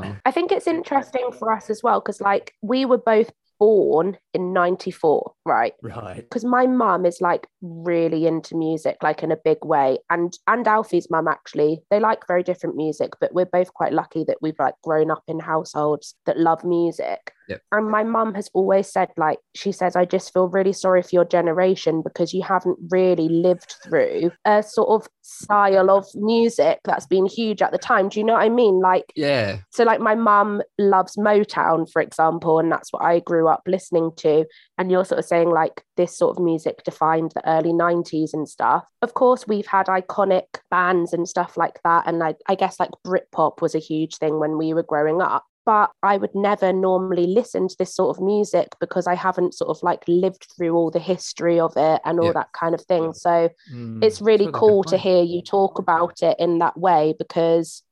Wow. 0.03 0.17
I 0.25 0.31
think 0.31 0.53
it's 0.53 0.69
interesting 0.69 1.31
for 1.37 1.53
us 1.53 1.69
as 1.69 1.83
well 1.83 1.99
because, 2.01 2.21
like, 2.21 2.53
we 2.63 2.85
were 2.85 2.99
both 2.99 3.33
born 3.59 4.17
in 4.35 4.53
94, 4.53 5.33
right? 5.45 5.73
Right. 5.83 6.17
because 6.17 6.45
my 6.45 6.67
mum 6.67 7.07
is 7.07 7.21
like 7.21 7.47
really 7.63 8.27
into 8.27 8.57
music 8.57 8.97
like 9.03 9.23
in 9.23 9.33
a 9.33 9.37
big 9.37 9.59
way 9.65 9.99
and 10.11 10.37
and 10.47 10.67
alfie's 10.69 11.09
mum 11.11 11.27
actually 11.27 11.81
they 11.91 11.99
like 11.99 12.27
very 12.29 12.43
different 12.43 12.77
music 12.77 13.13
but 13.21 13.33
we're 13.35 13.45
both 13.47 13.73
quite 13.75 13.93
lucky 13.93 14.25
that 14.25 14.37
we've 14.41 14.59
like 14.59 14.75
grown 14.83 15.11
up 15.11 15.23
in 15.27 15.39
households 15.41 16.15
that 16.27 16.39
love 16.39 16.65
music 16.65 17.33
Yep. 17.49 17.63
and 17.73 17.91
my 17.91 18.03
mum 18.03 18.35
has 18.35 18.51
always 18.55 18.91
said 18.93 19.09
like 19.17 19.39
she 19.55 19.71
says 19.73 19.95
i 19.97 20.05
just 20.05 20.33
feel 20.33 20.49
really 20.49 20.73
sorry 20.73 21.03
for 21.03 21.11
your 21.13 21.25
generation 21.25 22.03
because 22.03 22.35
you 22.35 22.43
haven't 22.43 22.77
really 22.91 23.29
lived 23.29 23.77
through 23.85 24.33
a 24.45 24.63
sort 24.65 24.89
of 24.89 25.09
style 25.27 25.91
of 25.91 26.07
music 26.15 26.79
that's 26.85 27.07
been 27.07 27.27
huge 27.27 27.61
at 27.61 27.73
the 27.73 27.79
time. 27.79 28.09
Do 28.09 28.21
you 28.21 28.25
know 28.25 28.35
what 28.35 28.43
I 28.43 28.49
mean? 28.49 28.81
Like, 28.81 29.13
Yeah. 29.17 29.59
so 29.71 29.83
like 29.85 30.01
my 30.01 30.15
mum 30.15 30.63
loves 30.79 31.17
Motown, 31.17 31.91
for 31.91 32.01
example, 32.01 32.59
and 32.61 32.71
that's 32.71 32.93
what 32.93 33.03
I 33.03 33.19
grew 33.21 33.49
up 33.49 33.63
listening 33.67 34.13
to. 34.19 34.47
And 34.79 34.91
you're 34.91 35.05
sort 35.05 35.19
of 35.19 35.25
saying 35.25 35.51
like 35.51 35.83
this 35.97 36.17
sort 36.17 36.37
of 36.37 36.45
music 36.45 36.85
defined 36.85 37.33
the 37.35 37.49
early 37.49 37.73
90s 37.73 38.33
and 38.33 38.49
stuff. 38.49 38.85
Of 39.03 39.15
course, 39.15 39.47
we've 39.49 39.67
had 39.67 39.87
iconic 39.87 40.45
bands 40.71 41.13
and 41.13 41.29
stuff 41.29 41.57
like 41.57 41.81
that. 41.83 42.05
And 42.07 42.23
I, 42.23 42.35
I 42.49 42.55
guess 42.55 42.79
like 42.79 42.91
Britpop 43.05 43.61
was 43.61 43.75
a 43.75 43.81
huge 43.81 44.17
thing 44.19 44.39
when 44.39 44.57
we 44.59 44.75
were 44.75 44.83
growing 44.85 45.21
up. 45.21 45.45
But 45.67 45.91
I 46.03 46.17
would 46.17 46.35
never 46.35 46.73
normally 46.73 47.27
listen 47.27 47.67
to 47.67 47.77
this 47.77 47.95
sort 47.95 48.17
of 48.17 48.23
music 48.23 48.69
because 48.79 49.09
I 49.09 49.15
haven't 49.17 49.53
sort 49.53 49.77
of 49.77 49.83
like 49.83 50.05
lived 50.07 50.47
through 50.57 50.75
all 50.75 50.93
the 50.93 51.01
history 51.01 51.59
of 51.59 51.73
it 51.77 52.01
and 52.05 52.21
all 52.21 52.27
Yeah. 52.27 52.33
that 52.35 52.53
kind 52.53 52.75
of 52.75 52.83
thing. 52.83 53.13
So 53.13 53.51
Mm. 53.73 54.03
it's 54.03 54.21
really 54.21 54.49
cool 54.53 54.85
to 54.85 54.97
hear 54.97 55.23
you 55.23 55.43
talk 55.43 55.79
about 55.81 56.23
it 56.23 56.39
in 56.39 56.61
that 56.61 56.79
way 56.79 57.15
because 57.19 57.83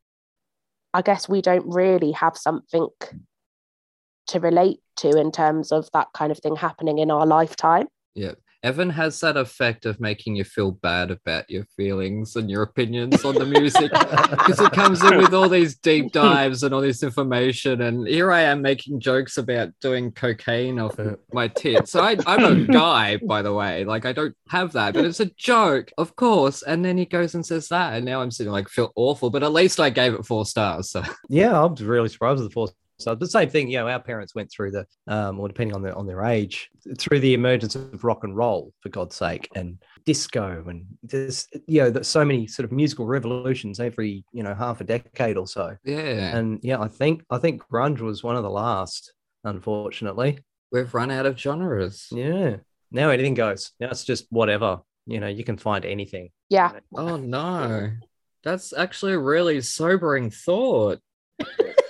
I 0.94 1.02
guess 1.02 1.28
we 1.28 1.42
don't 1.42 1.66
really 1.74 2.12
have 2.12 2.36
something 2.36 2.86
to 4.28 4.40
relate 4.40 4.80
to 4.98 5.16
in 5.16 5.32
terms 5.32 5.72
of 5.72 5.88
that 5.92 6.08
kind 6.14 6.30
of 6.30 6.38
thing 6.38 6.54
happening 6.54 6.98
in 6.98 7.10
our 7.10 7.26
lifetime. 7.26 7.88
Evan 8.64 8.88
has 8.88 9.20
that 9.20 9.36
effect 9.36 9.84
of 9.84 10.00
making 10.00 10.36
you 10.36 10.42
feel 10.42 10.70
bad 10.70 11.10
about 11.10 11.50
your 11.50 11.66
feelings 11.76 12.34
and 12.34 12.50
your 12.50 12.62
opinions 12.62 13.22
on 13.22 13.34
the 13.34 13.44
music 13.44 13.90
because 13.92 14.58
it 14.58 14.72
comes 14.72 15.04
in 15.04 15.18
with 15.18 15.34
all 15.34 15.50
these 15.50 15.76
deep 15.76 16.12
dives 16.12 16.62
and 16.62 16.74
all 16.74 16.80
this 16.80 17.02
information. 17.02 17.82
And 17.82 18.08
here 18.08 18.32
I 18.32 18.40
am 18.40 18.62
making 18.62 19.00
jokes 19.00 19.36
about 19.36 19.68
doing 19.82 20.12
cocaine 20.12 20.78
off 20.78 20.98
uh. 20.98 21.16
my 21.30 21.48
tits. 21.48 21.92
So 21.92 22.00
I, 22.02 22.16
I'm 22.26 22.42
a 22.42 22.64
guy, 22.72 23.18
by 23.18 23.42
the 23.42 23.52
way. 23.52 23.84
Like 23.84 24.06
I 24.06 24.12
don't 24.12 24.34
have 24.48 24.72
that, 24.72 24.94
but 24.94 25.04
it's 25.04 25.20
a 25.20 25.30
joke, 25.36 25.92
of 25.98 26.16
course. 26.16 26.62
And 26.62 26.82
then 26.82 26.96
he 26.96 27.04
goes 27.04 27.34
and 27.34 27.44
says 27.44 27.68
that, 27.68 27.92
and 27.92 28.06
now 28.06 28.22
I'm 28.22 28.30
sitting 28.30 28.50
like 28.50 28.70
feel 28.70 28.92
awful. 28.96 29.28
But 29.28 29.42
at 29.42 29.52
least 29.52 29.78
I 29.78 29.90
gave 29.90 30.14
it 30.14 30.24
four 30.24 30.46
stars. 30.46 30.88
So 30.90 31.02
Yeah, 31.28 31.62
I'm 31.62 31.74
really 31.74 32.08
surprised 32.08 32.40
with 32.40 32.48
the 32.48 32.54
four 32.54 32.68
stars. 32.98 33.18
The 33.18 33.26
same 33.26 33.48
thing, 33.50 33.68
you 33.68 33.78
know, 33.78 33.88
our 33.88 34.00
parents 34.00 34.34
went 34.34 34.50
through 34.50 34.70
the, 34.72 34.86
um, 35.06 35.40
or 35.40 35.48
depending 35.48 35.74
on 35.74 35.82
their 35.82 35.96
on 35.96 36.06
their 36.06 36.24
age, 36.24 36.70
through 36.98 37.20
the 37.20 37.34
emergence 37.34 37.74
of 37.74 38.04
rock 38.04 38.24
and 38.24 38.36
roll, 38.36 38.72
for 38.80 38.88
God's 38.88 39.16
sake, 39.16 39.48
and 39.54 39.82
disco, 40.04 40.64
and 40.68 40.86
there's 41.02 41.48
you 41.66 41.82
know, 41.82 41.90
there's 41.90 42.08
so 42.08 42.24
many 42.24 42.46
sort 42.46 42.64
of 42.64 42.72
musical 42.72 43.06
revolutions 43.06 43.80
every 43.80 44.24
you 44.32 44.42
know 44.42 44.54
half 44.54 44.80
a 44.80 44.84
decade 44.84 45.36
or 45.36 45.46
so. 45.46 45.76
yeah, 45.84 46.36
And 46.36 46.60
yeah, 46.62 46.80
I 46.80 46.88
think 46.88 47.24
I 47.30 47.38
think 47.38 47.62
grunge 47.66 48.00
was 48.00 48.22
one 48.22 48.36
of 48.36 48.42
the 48.42 48.50
last, 48.50 49.12
unfortunately. 49.44 50.38
we've 50.72 50.92
run 50.94 51.10
out 51.10 51.26
of 51.26 51.38
genres. 51.38 52.08
Yeah, 52.10 52.56
now 52.90 53.10
anything 53.10 53.34
goes. 53.34 53.72
Now 53.80 53.88
it's 53.90 54.04
just 54.04 54.26
whatever. 54.30 54.80
You 55.06 55.20
know, 55.20 55.28
you 55.28 55.44
can 55.44 55.58
find 55.58 55.84
anything. 55.84 56.30
Yeah. 56.48 56.78
Oh 56.94 57.16
no. 57.16 57.90
That's 58.42 58.72
actually 58.74 59.14
a 59.14 59.18
really 59.18 59.60
sobering 59.62 60.30
thought. 60.30 61.00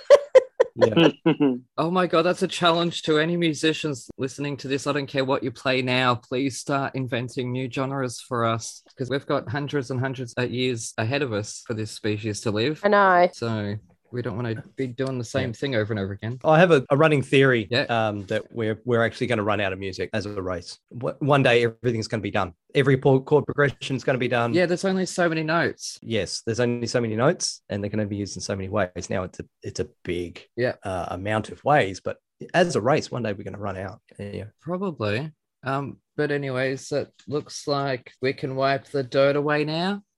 Yeah. 0.75 1.09
Oh 1.77 1.91
my 1.91 2.07
god, 2.07 2.21
that's 2.23 2.41
a 2.41 2.47
challenge 2.47 3.01
to 3.03 3.19
any 3.19 3.35
musicians 3.35 4.09
listening 4.17 4.55
to 4.57 4.67
this. 4.69 4.87
I 4.87 4.93
don't 4.93 5.07
care 5.07 5.25
what 5.25 5.43
you 5.43 5.51
play 5.51 5.81
now. 5.81 6.15
Please 6.15 6.57
start 6.57 6.95
inventing 6.95 7.51
new 7.51 7.69
genres 7.69 8.21
for 8.21 8.45
us 8.45 8.81
because 8.87 9.09
we've 9.09 9.25
got 9.25 9.49
hundreds 9.49 9.91
and 9.91 9.99
hundreds 9.99 10.33
of 10.33 10.49
years 10.51 10.93
ahead 10.97 11.21
of 11.21 11.33
us 11.33 11.63
for 11.67 11.73
this 11.73 11.91
species 11.91 12.39
to 12.41 12.51
live. 12.51 12.79
I 12.83 12.87
know. 12.87 13.29
So 13.33 13.75
we 14.15 14.21
don't 14.21 14.37
want 14.41 14.55
to 14.55 14.63
be 14.77 14.87
doing 14.87 15.17
the 15.17 15.25
same 15.25 15.51
thing 15.51 15.75
over 15.75 15.91
and 15.91 15.99
over 15.99 16.13
again. 16.13 16.39
I 16.45 16.57
have 16.57 16.71
a, 16.71 16.83
a 16.89 16.95
running 16.95 17.21
theory 17.21 17.67
Yeah. 17.69 17.81
um, 17.83 18.25
that 18.27 18.43
we're 18.51 18.81
we're 18.85 19.03
actually 19.03 19.27
going 19.27 19.37
to 19.37 19.43
run 19.43 19.59
out 19.59 19.73
of 19.73 19.79
music 19.79 20.09
as 20.13 20.25
a 20.25 20.41
race. 20.41 20.79
One 20.89 21.43
day 21.43 21.65
everything's 21.65 22.07
going 22.07 22.21
to 22.21 22.23
be 22.23 22.31
done. 22.31 22.53
Every 22.73 22.97
chord 22.97 23.25
progression 23.45 23.95
is 23.97 24.03
going 24.05 24.15
to 24.15 24.19
be 24.19 24.29
done. 24.29 24.53
Yeah, 24.53 24.65
there's 24.65 24.85
only 24.85 25.05
so 25.05 25.27
many 25.27 25.43
notes. 25.43 25.99
Yes, 26.01 26.41
there's 26.45 26.61
only 26.61 26.87
so 26.87 27.01
many 27.01 27.15
notes, 27.15 27.61
and 27.69 27.83
they're 27.83 27.89
going 27.91 27.99
to 27.99 28.05
be 28.09 28.15
used 28.15 28.37
in 28.37 28.41
so 28.41 28.55
many 28.55 28.69
ways. 28.69 29.09
Now 29.09 29.23
it's 29.23 29.39
a 29.41 29.45
it's 29.61 29.79
a 29.81 29.87
big 30.03 30.41
Yeah. 30.55 30.75
uh, 30.83 31.07
amount 31.09 31.49
of 31.49 31.63
ways, 31.65 31.99
but 31.99 32.17
as 32.53 32.75
a 32.75 32.81
race, 32.81 33.11
one 33.11 33.23
day 33.23 33.33
we're 33.33 33.43
going 33.43 33.53
to 33.53 33.59
run 33.59 33.77
out. 33.77 33.99
Yeah. 34.17 34.45
Probably. 34.61 35.31
Um, 35.63 35.97
but 36.15 36.31
anyways, 36.31 36.91
it 36.93 37.11
looks 37.27 37.67
like 37.67 38.13
we 38.21 38.31
can 38.33 38.55
wipe 38.55 38.85
the 38.87 39.03
dirt 39.03 39.35
away 39.35 39.65
now. 39.65 40.01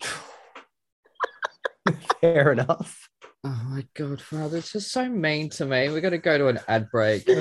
Fair 2.20 2.52
enough. 2.52 3.08
Oh 3.44 3.60
my 3.70 3.84
god, 3.94 4.20
Father, 4.20 4.58
it's 4.58 4.72
just 4.72 4.92
so 4.92 5.08
mean 5.08 5.50
to 5.50 5.66
me. 5.66 5.88
We're 5.88 6.00
gonna 6.00 6.18
go 6.18 6.38
to 6.38 6.48
an 6.48 6.60
ad 6.68 6.90
break. 6.90 7.28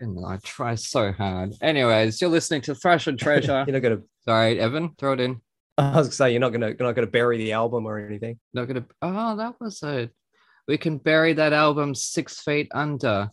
Uh, 0.00 0.26
I 0.26 0.38
try 0.44 0.76
so 0.76 1.12
hard. 1.12 1.54
Anyways, 1.60 2.20
you're 2.20 2.30
listening 2.30 2.60
to 2.62 2.74
Thrash 2.74 3.08
and 3.08 3.18
Treasure. 3.18 3.64
you're 3.66 3.74
not 3.74 3.82
going 3.82 3.98
to. 3.98 4.04
Sorry, 4.24 4.60
Evan, 4.60 4.94
throw 4.96 5.14
it 5.14 5.20
in. 5.20 5.40
I 5.78 5.96
was 5.96 6.06
going 6.06 6.10
to 6.10 6.12
say 6.12 6.30
you're 6.30 6.40
not 6.40 6.50
going 6.50 6.60
to 6.60 6.68
you're 6.68 6.86
not 6.88 6.94
going 6.94 7.06
to 7.06 7.10
bury 7.10 7.38
the 7.38 7.52
album 7.52 7.86
or 7.86 7.98
anything. 7.98 8.38
Not 8.54 8.66
gonna. 8.66 8.86
Oh, 9.02 9.36
that 9.36 9.54
was 9.60 9.82
it. 9.82 10.12
We 10.68 10.78
can 10.78 10.98
bury 10.98 11.32
that 11.32 11.52
album 11.52 11.94
six 11.94 12.40
feet 12.40 12.68
under. 12.72 13.30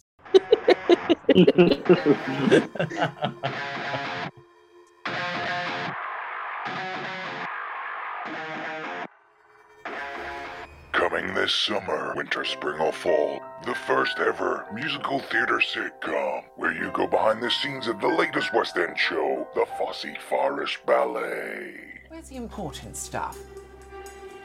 This 11.46 11.54
summer, 11.54 12.12
winter, 12.16 12.44
spring, 12.44 12.80
or 12.80 12.92
fall, 12.92 13.40
the 13.66 13.76
first 13.76 14.18
ever 14.18 14.66
musical 14.74 15.20
theater 15.20 15.60
sitcom 15.60 16.44
where 16.56 16.74
you 16.74 16.90
go 16.90 17.06
behind 17.06 17.44
the 17.44 17.52
scenes 17.52 17.86
of 17.86 18.02
the 18.02 18.08
latest 18.08 18.52
West 18.52 18.76
End 18.78 18.98
show, 18.98 19.48
the 19.54 19.64
Fosse 19.78 20.08
Forest 20.28 20.84
Ballet. 20.88 21.76
Where's 22.08 22.30
the 22.30 22.38
important 22.38 22.98
stuff? 22.98 23.38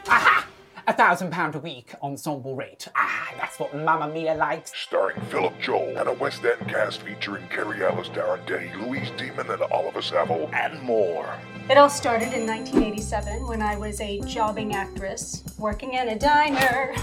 Aha! 0.08 0.46
A 0.88 0.92
thousand 0.92 1.30
pound 1.30 1.54
a 1.54 1.58
week 1.58 1.94
ensemble 2.02 2.54
rate. 2.54 2.86
Ah, 2.94 3.32
that's 3.38 3.58
what 3.58 3.74
Mamma 3.74 4.12
Mia 4.12 4.34
likes. 4.34 4.70
Starring 4.76 5.22
Philip 5.30 5.58
Joel 5.58 5.96
and 5.96 6.06
a 6.06 6.12
West 6.12 6.44
End 6.44 6.68
cast 6.68 7.00
featuring 7.00 7.48
Kerry 7.48 7.82
Ellis, 7.82 8.10
Darren 8.10 8.44
Day, 8.44 8.70
Louise 8.78 9.10
Dearman, 9.12 9.48
and 9.48 9.62
Oliver 9.72 10.02
Savile, 10.02 10.50
and 10.52 10.78
more. 10.82 11.34
It 11.70 11.78
all 11.78 11.88
started 11.88 12.32
in 12.32 12.48
1987 12.48 13.46
when 13.46 13.62
I 13.62 13.76
was 13.76 14.00
a 14.00 14.18
jobbing 14.22 14.74
actress 14.74 15.44
working 15.56 15.94
in 15.94 16.08
a 16.08 16.18
diner. 16.18 16.96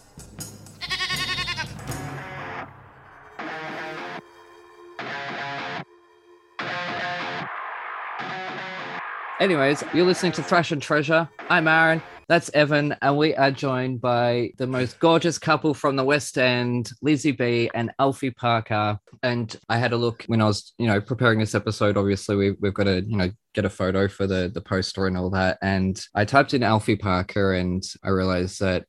Anyways, 9.40 9.84
you're 9.94 10.06
listening 10.06 10.32
to 10.34 10.44
Thrash 10.44 10.72
and 10.72 10.82
Treasure. 10.82 11.28
I'm 11.50 11.68
Aaron. 11.68 12.02
That's 12.30 12.50
Evan, 12.54 12.96
and 13.02 13.18
we 13.18 13.36
are 13.36 13.52
joined 13.52 14.00
by 14.00 14.52
the 14.58 14.68
most 14.68 15.00
gorgeous 15.00 15.38
couple 15.38 15.74
from 15.74 15.96
the 15.96 16.04
West 16.06 16.38
End, 16.38 16.90
Lizzie 17.02 17.34
Bea 17.34 17.70
and 17.74 17.92
Alfie 18.00 18.32
Parker. 18.32 18.98
And 19.22 19.56
I 19.68 19.78
had 19.78 19.92
a 19.92 19.98
look 19.98 20.24
when 20.28 20.42
I 20.42 20.46
was, 20.46 20.74
you 20.78 20.88
know, 20.88 21.02
preparing 21.02 21.40
this 21.40 21.54
episode. 21.54 21.98
Obviously, 21.98 22.36
we, 22.36 22.52
we've 22.52 22.74
got 22.74 22.86
to, 22.86 23.02
you 23.02 23.18
know, 23.18 23.30
get 23.54 23.66
a 23.66 23.70
photo 23.70 24.08
for 24.08 24.26
the 24.26 24.50
the 24.54 24.62
poster 24.62 25.06
and 25.06 25.18
all 25.18 25.30
that. 25.32 25.58
And 25.62 26.02
I 26.16 26.24
typed 26.24 26.54
in 26.54 26.64
Alfie 26.64 26.96
Parker, 26.96 27.54
and 27.54 27.84
I 28.04 28.10
realized 28.10 28.62
that 28.62 28.86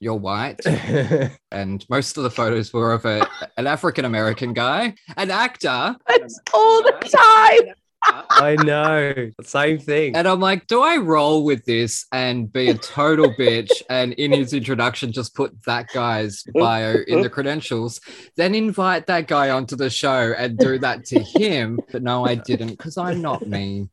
you're 0.00 0.14
white, 0.14 0.60
and 1.52 1.84
most 1.88 2.16
of 2.16 2.24
the 2.24 2.30
photos 2.30 2.72
were 2.72 2.92
of 2.92 3.04
a, 3.04 3.26
an 3.56 3.68
African 3.68 4.04
American 4.04 4.52
guy, 4.52 4.94
an 5.16 5.30
actor. 5.30 5.96
It's 6.08 6.40
all 6.52 6.82
the 6.82 6.92
time. 7.62 7.74
I 8.06 8.56
know. 8.62 9.30
Same 9.42 9.78
thing. 9.78 10.16
And 10.16 10.26
I'm 10.26 10.40
like, 10.40 10.66
do 10.66 10.82
I 10.82 10.96
roll 10.96 11.44
with 11.44 11.64
this 11.64 12.06
and 12.12 12.52
be 12.52 12.70
a 12.70 12.74
total 12.74 13.30
bitch? 13.38 13.70
And 13.88 14.12
in 14.14 14.32
his 14.32 14.52
introduction, 14.52 15.12
just 15.12 15.34
put 15.34 15.52
that 15.64 15.88
guy's 15.92 16.42
bio 16.54 16.96
in 17.06 17.22
the 17.22 17.30
credentials, 17.30 18.00
then 18.36 18.54
invite 18.54 19.06
that 19.06 19.28
guy 19.28 19.50
onto 19.50 19.76
the 19.76 19.90
show 19.90 20.34
and 20.36 20.58
do 20.58 20.78
that 20.78 21.04
to 21.06 21.20
him. 21.20 21.78
But 21.90 22.02
no, 22.02 22.24
I 22.24 22.34
didn't 22.34 22.70
because 22.70 22.98
I'm 22.98 23.22
not 23.22 23.46
mean. 23.46 23.90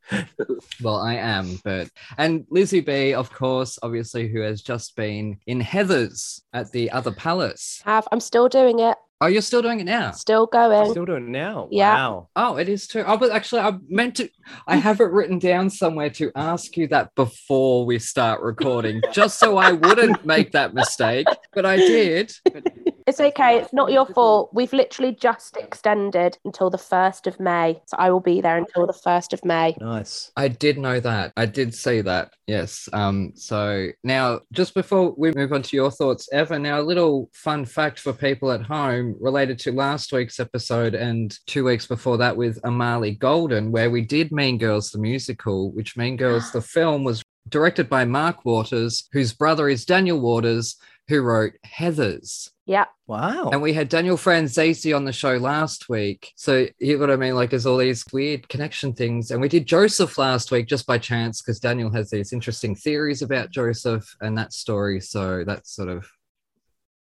Well, 0.81 0.97
I 0.97 1.15
am, 1.15 1.59
but 1.63 1.89
and 2.17 2.45
Lizzie 2.49 2.81
Bea, 2.81 3.13
of 3.13 3.31
course, 3.31 3.77
obviously, 3.83 4.27
who 4.27 4.41
has 4.41 4.61
just 4.61 4.95
been 4.95 5.38
in 5.47 5.61
Heathers 5.61 6.41
at 6.53 6.71
the 6.71 6.91
other 6.91 7.11
palace. 7.11 7.81
Have 7.86 8.07
I'm 8.11 8.19
still 8.19 8.49
doing 8.49 8.79
it. 8.79 8.97
Oh, 9.22 9.28
you're 9.28 9.43
still 9.43 9.61
doing 9.61 9.80
it 9.80 9.84
now? 9.84 10.11
Still 10.11 10.47
going. 10.47 10.89
Still 10.89 11.05
doing 11.05 11.26
it 11.26 11.30
now. 11.30 11.67
Yeah. 11.69 11.93
Wow. 11.93 12.30
Oh, 12.36 12.57
it 12.57 12.67
is 12.67 12.88
too. 12.88 13.03
Oh, 13.05 13.17
but 13.17 13.30
actually, 13.30 13.61
I 13.61 13.74
meant 13.88 14.15
to. 14.15 14.28
I 14.65 14.78
have 14.78 14.99
it 14.99 15.11
written 15.11 15.38
down 15.38 15.69
somewhere 15.69 16.09
to 16.11 16.32
ask 16.36 16.76
you 16.76 16.88
that 16.88 17.13
before 17.13 17.86
we 17.86 17.99
start 17.99 18.41
recording, 18.41 18.99
just 19.13 19.38
so 19.38 19.57
I 19.57 19.74
wouldn't 19.74 20.26
make 20.26 20.53
that 20.53 20.74
mistake. 20.74 21.28
But 21.53 21.67
I 21.67 21.76
did. 21.78 22.34
It's 23.12 23.20
okay. 23.20 23.57
It's 23.57 23.74
not 23.74 23.91
your 23.91 24.05
fault. 24.05 24.51
We've 24.53 24.72
literally 24.72 25.12
just 25.12 25.57
extended 25.57 26.38
until 26.45 26.70
the 26.70 26.78
1st 26.78 27.28
of 27.28 27.41
May. 27.41 27.82
So 27.86 27.97
I 27.99 28.09
will 28.09 28.22
be 28.22 28.39
there 28.39 28.55
until 28.55 28.88
the 28.88 28.93
1st 28.93 29.34
of 29.34 29.43
May. 29.43 29.76
Nice. 29.82 30.32
I 30.38 30.47
did 30.47 30.78
know 30.78 31.01
that. 31.01 31.34
I 31.36 31.45
did 31.45 31.76
see 31.76 31.99
that. 31.99 32.32
Yes. 32.47 32.88
Um. 32.93 33.34
So 33.36 33.89
now, 34.05 34.39
just 34.53 34.74
before 34.74 35.14
we 35.18 35.34
move 35.34 35.51
on 35.51 35.62
to 35.62 35.76
your 35.76 35.91
thoughts, 35.91 36.30
Evan. 36.32 36.62
Now, 36.62 36.80
a 36.80 36.82
little 36.82 37.30
fun 37.34 37.66
fact 37.66 37.99
for 37.99 38.14
people 38.14 38.49
at 38.49 38.62
home 38.62 39.18
related 39.20 39.59
to 39.59 39.74
last 39.74 40.14
week's 40.14 40.39
episode 40.39 40.95
and 40.95 41.38
two 41.47 41.66
weeks 41.66 41.88
before 41.88 42.18
that 42.20 42.38
with 42.38 42.62
Amali 42.62 43.20
Golden, 43.20 43.74
where 43.74 43.91
we 43.91 44.03
did 44.05 44.32
Mean 44.32 44.57
Girls 44.57 44.89
the 44.89 44.99
musical, 44.99 45.74
which 45.74 45.97
Mean 45.97 46.16
Girls 46.16 46.53
the 46.53 46.62
film 46.78 47.03
was 47.03 47.22
directed 47.49 47.89
by 47.89 48.05
Mark 48.05 48.45
Waters, 48.45 49.09
whose 49.12 49.34
brother 49.34 49.68
is 49.68 49.84
Daniel 49.84 50.22
Waters, 50.22 50.78
who 51.12 51.22
wrote 51.22 51.51
Heathers. 51.66 52.49
Yeah. 52.66 52.86
Wow. 53.05 53.49
And 53.49 53.62
we 53.62 53.74
had 53.74 53.89
Daniel 53.89 54.16
Franzese 54.16 54.95
on 54.95 55.03
the 55.03 55.12
show 55.12 55.36
last 55.36 55.89
week. 55.89 56.32
So 56.38 56.68
you 56.80 56.93
know 56.93 57.01
what 57.01 57.12
I 57.12 57.18
mean? 57.18 57.36
Like 57.36 57.49
there's 57.49 57.66
all 57.66 57.76
these 57.76 58.05
weird 58.14 58.47
connection 58.47 58.93
things. 58.93 59.30
And 59.30 59.41
we 59.41 59.49
did 59.49 59.66
Joseph 59.66 60.18
last 60.18 60.51
week 60.51 60.68
just 60.68 60.88
by 60.88 60.97
chance 60.97 61.41
because 61.41 61.59
Daniel 61.59 61.91
has 61.91 62.09
these 62.09 62.32
interesting 62.32 62.76
theories 62.76 63.22
about 63.22 63.51
Joseph 63.51 64.16
and 64.22 64.38
that 64.38 64.53
story. 64.53 65.01
So 65.01 65.43
that's 65.43 65.76
sort 65.76 65.89
of 65.89 66.09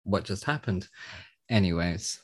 what 0.05 0.25
just 0.25 0.45
happened. 0.45 0.89
Anyways. 1.51 2.19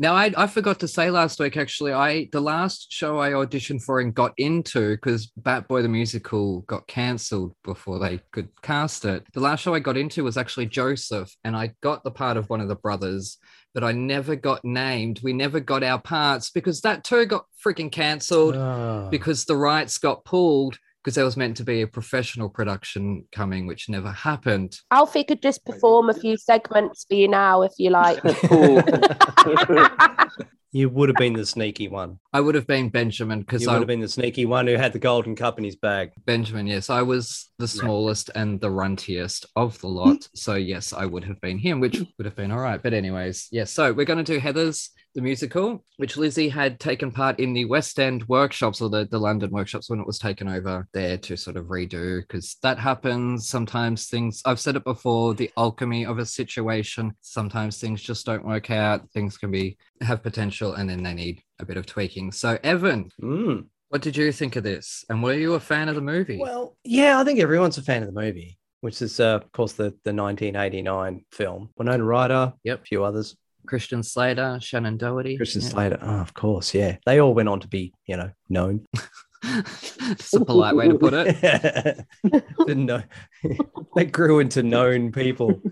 Now 0.00 0.14
I, 0.14 0.32
I 0.34 0.46
forgot 0.46 0.80
to 0.80 0.88
say 0.88 1.10
last 1.10 1.38
week 1.38 1.58
actually 1.58 1.92
I 1.92 2.30
the 2.32 2.40
last 2.40 2.90
show 2.90 3.18
I 3.20 3.32
auditioned 3.32 3.82
for 3.82 4.00
and 4.00 4.14
got 4.14 4.32
into 4.38 4.92
because 4.92 5.26
Bat 5.36 5.68
Boy 5.68 5.82
the 5.82 5.90
musical 5.90 6.62
got 6.62 6.86
cancelled 6.86 7.54
before 7.62 7.98
they 7.98 8.22
could 8.32 8.48
cast 8.62 9.04
it. 9.04 9.26
The 9.34 9.40
last 9.40 9.60
show 9.60 9.74
I 9.74 9.78
got 9.78 9.98
into 9.98 10.24
was 10.24 10.38
actually 10.38 10.66
Joseph 10.66 11.30
and 11.44 11.54
I 11.54 11.74
got 11.82 12.02
the 12.02 12.10
part 12.10 12.38
of 12.38 12.48
one 12.48 12.62
of 12.62 12.68
the 12.68 12.76
brothers, 12.76 13.36
but 13.74 13.84
I 13.84 13.92
never 13.92 14.36
got 14.36 14.64
named. 14.64 15.20
We 15.22 15.34
never 15.34 15.60
got 15.60 15.82
our 15.82 16.00
parts 16.00 16.50
because 16.50 16.80
that 16.80 17.04
too 17.04 17.26
got 17.26 17.44
freaking 17.62 17.92
cancelled 17.92 18.56
Ah. 18.56 19.08
because 19.10 19.44
the 19.44 19.56
rights 19.56 19.98
got 19.98 20.24
pulled 20.24 20.78
because 21.02 21.14
there 21.14 21.24
was 21.24 21.36
meant 21.36 21.56
to 21.56 21.64
be 21.64 21.82
a 21.82 21.86
professional 21.86 22.48
production 22.48 23.24
coming, 23.32 23.66
which 23.66 23.88
never 23.88 24.10
happened. 24.10 24.78
Alfie 24.90 25.24
could 25.24 25.42
just 25.42 25.64
perform 25.64 26.10
a 26.10 26.14
few 26.14 26.36
segments 26.36 27.06
for 27.08 27.14
you 27.14 27.28
now 27.28 27.62
if 27.62 27.72
you 27.78 27.90
like. 27.90 28.20
you 30.72 30.88
would 30.88 31.08
have 31.08 31.16
been 31.16 31.32
the 31.32 31.46
sneaky 31.46 31.88
one. 31.88 32.18
I 32.32 32.40
would 32.40 32.54
have 32.54 32.66
been 32.66 32.90
Benjamin 32.90 33.40
because 33.40 33.62
You 33.62 33.70
I 33.70 33.74
would 33.74 33.80
have 33.80 33.88
been 33.88 34.00
the 34.00 34.08
sneaky 34.08 34.46
one 34.46 34.66
who 34.66 34.76
had 34.76 34.92
the 34.92 34.98
golden 34.98 35.34
cup 35.34 35.58
in 35.58 35.64
his 35.64 35.76
bag. 35.76 36.12
Benjamin, 36.26 36.66
yes, 36.66 36.90
I 36.90 37.02
was 37.02 37.50
the 37.58 37.68
smallest 37.68 38.30
and 38.34 38.60
the 38.60 38.70
runtiest 38.70 39.46
of 39.56 39.80
the 39.80 39.88
lot. 39.88 40.28
So 40.34 40.54
yes, 40.54 40.92
I 40.92 41.06
would 41.06 41.24
have 41.24 41.40
been 41.40 41.58
him, 41.58 41.80
which 41.80 42.00
would 42.18 42.26
have 42.26 42.36
been 42.36 42.52
all 42.52 42.60
right. 42.60 42.82
But 42.82 42.94
anyways, 42.94 43.48
yes. 43.50 43.72
So 43.72 43.92
we're 43.92 44.04
going 44.04 44.24
to 44.24 44.32
do 44.32 44.40
Heathers 44.40 44.90
the 45.14 45.20
musical, 45.20 45.84
which 45.96 46.16
Lizzie 46.16 46.48
had 46.48 46.78
taken 46.78 47.10
part 47.10 47.40
in 47.40 47.52
the 47.52 47.64
West 47.64 47.98
End 47.98 48.26
workshops 48.28 48.80
or 48.80 48.88
the, 48.88 49.06
the 49.10 49.18
London 49.18 49.50
workshops 49.50 49.90
when 49.90 50.00
it 50.00 50.06
was 50.06 50.18
taken 50.18 50.48
over 50.48 50.86
there 50.92 51.16
to 51.18 51.36
sort 51.36 51.56
of 51.56 51.66
redo 51.66 52.20
because 52.20 52.56
that 52.62 52.78
happens. 52.78 53.48
Sometimes 53.48 54.06
things 54.06 54.40
I've 54.44 54.60
said 54.60 54.76
it 54.76 54.84
before, 54.84 55.34
the 55.34 55.50
alchemy 55.56 56.06
of 56.06 56.18
a 56.18 56.26
situation. 56.26 57.12
Sometimes 57.20 57.78
things 57.78 58.00
just 58.02 58.24
don't 58.26 58.44
work 58.46 58.70
out. 58.70 59.10
Things 59.10 59.36
can 59.36 59.50
be 59.50 59.76
have 60.00 60.22
potential 60.22 60.74
and 60.74 60.88
then 60.88 61.02
they 61.02 61.14
need 61.14 61.42
a 61.58 61.64
bit 61.66 61.76
of 61.76 61.86
tweaking. 61.86 62.32
So 62.32 62.58
Evan, 62.62 63.10
Mm. 63.20 63.66
what 63.88 64.02
did 64.02 64.16
you 64.16 64.30
think 64.32 64.56
of 64.56 64.62
this? 64.62 65.04
And 65.08 65.22
were 65.22 65.34
you 65.34 65.54
a 65.54 65.60
fan 65.60 65.88
of 65.88 65.94
the 65.96 66.00
movie? 66.00 66.38
Well, 66.38 66.76
yeah, 66.84 67.18
I 67.18 67.24
think 67.24 67.40
everyone's 67.40 67.78
a 67.78 67.82
fan 67.82 68.02
of 68.02 68.12
the 68.14 68.20
movie, 68.20 68.58
which 68.80 69.02
is, 69.02 69.18
uh, 69.18 69.36
of 69.42 69.50
course, 69.52 69.72
the, 69.72 69.92
the 70.04 70.12
1989 70.12 71.24
film. 71.32 71.70
Winona 71.76 72.04
Ryder, 72.04 72.52
Yep. 72.64 72.80
a 72.80 72.84
few 72.84 73.04
others. 73.04 73.36
Christian 73.66 74.02
Slater, 74.02 74.58
Shannen 74.60 74.98
Doherty. 74.98 75.36
Christian 75.36 75.62
Yeah. 75.62 75.68
Slater, 75.68 75.98
oh, 76.02 76.20
of 76.20 76.34
course, 76.34 76.74
yeah. 76.74 76.96
They 77.06 77.20
all 77.20 77.34
went 77.34 77.48
on 77.48 77.60
to 77.60 77.68
be, 77.68 77.92
you 78.06 78.16
know, 78.16 78.30
known. 78.48 78.86
It's 79.42 80.34
a 80.34 80.44
polite 80.44 80.76
way 80.76 80.88
to 80.88 80.98
put 80.98 81.14
it. 81.14 82.04
Didn't 82.66 82.84
know. 82.84 83.02
they 83.96 84.04
grew 84.04 84.38
into 84.38 84.62
known 84.62 85.12
people. 85.12 85.62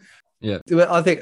Yeah. 0.40 0.60
I 0.88 1.02
think 1.02 1.20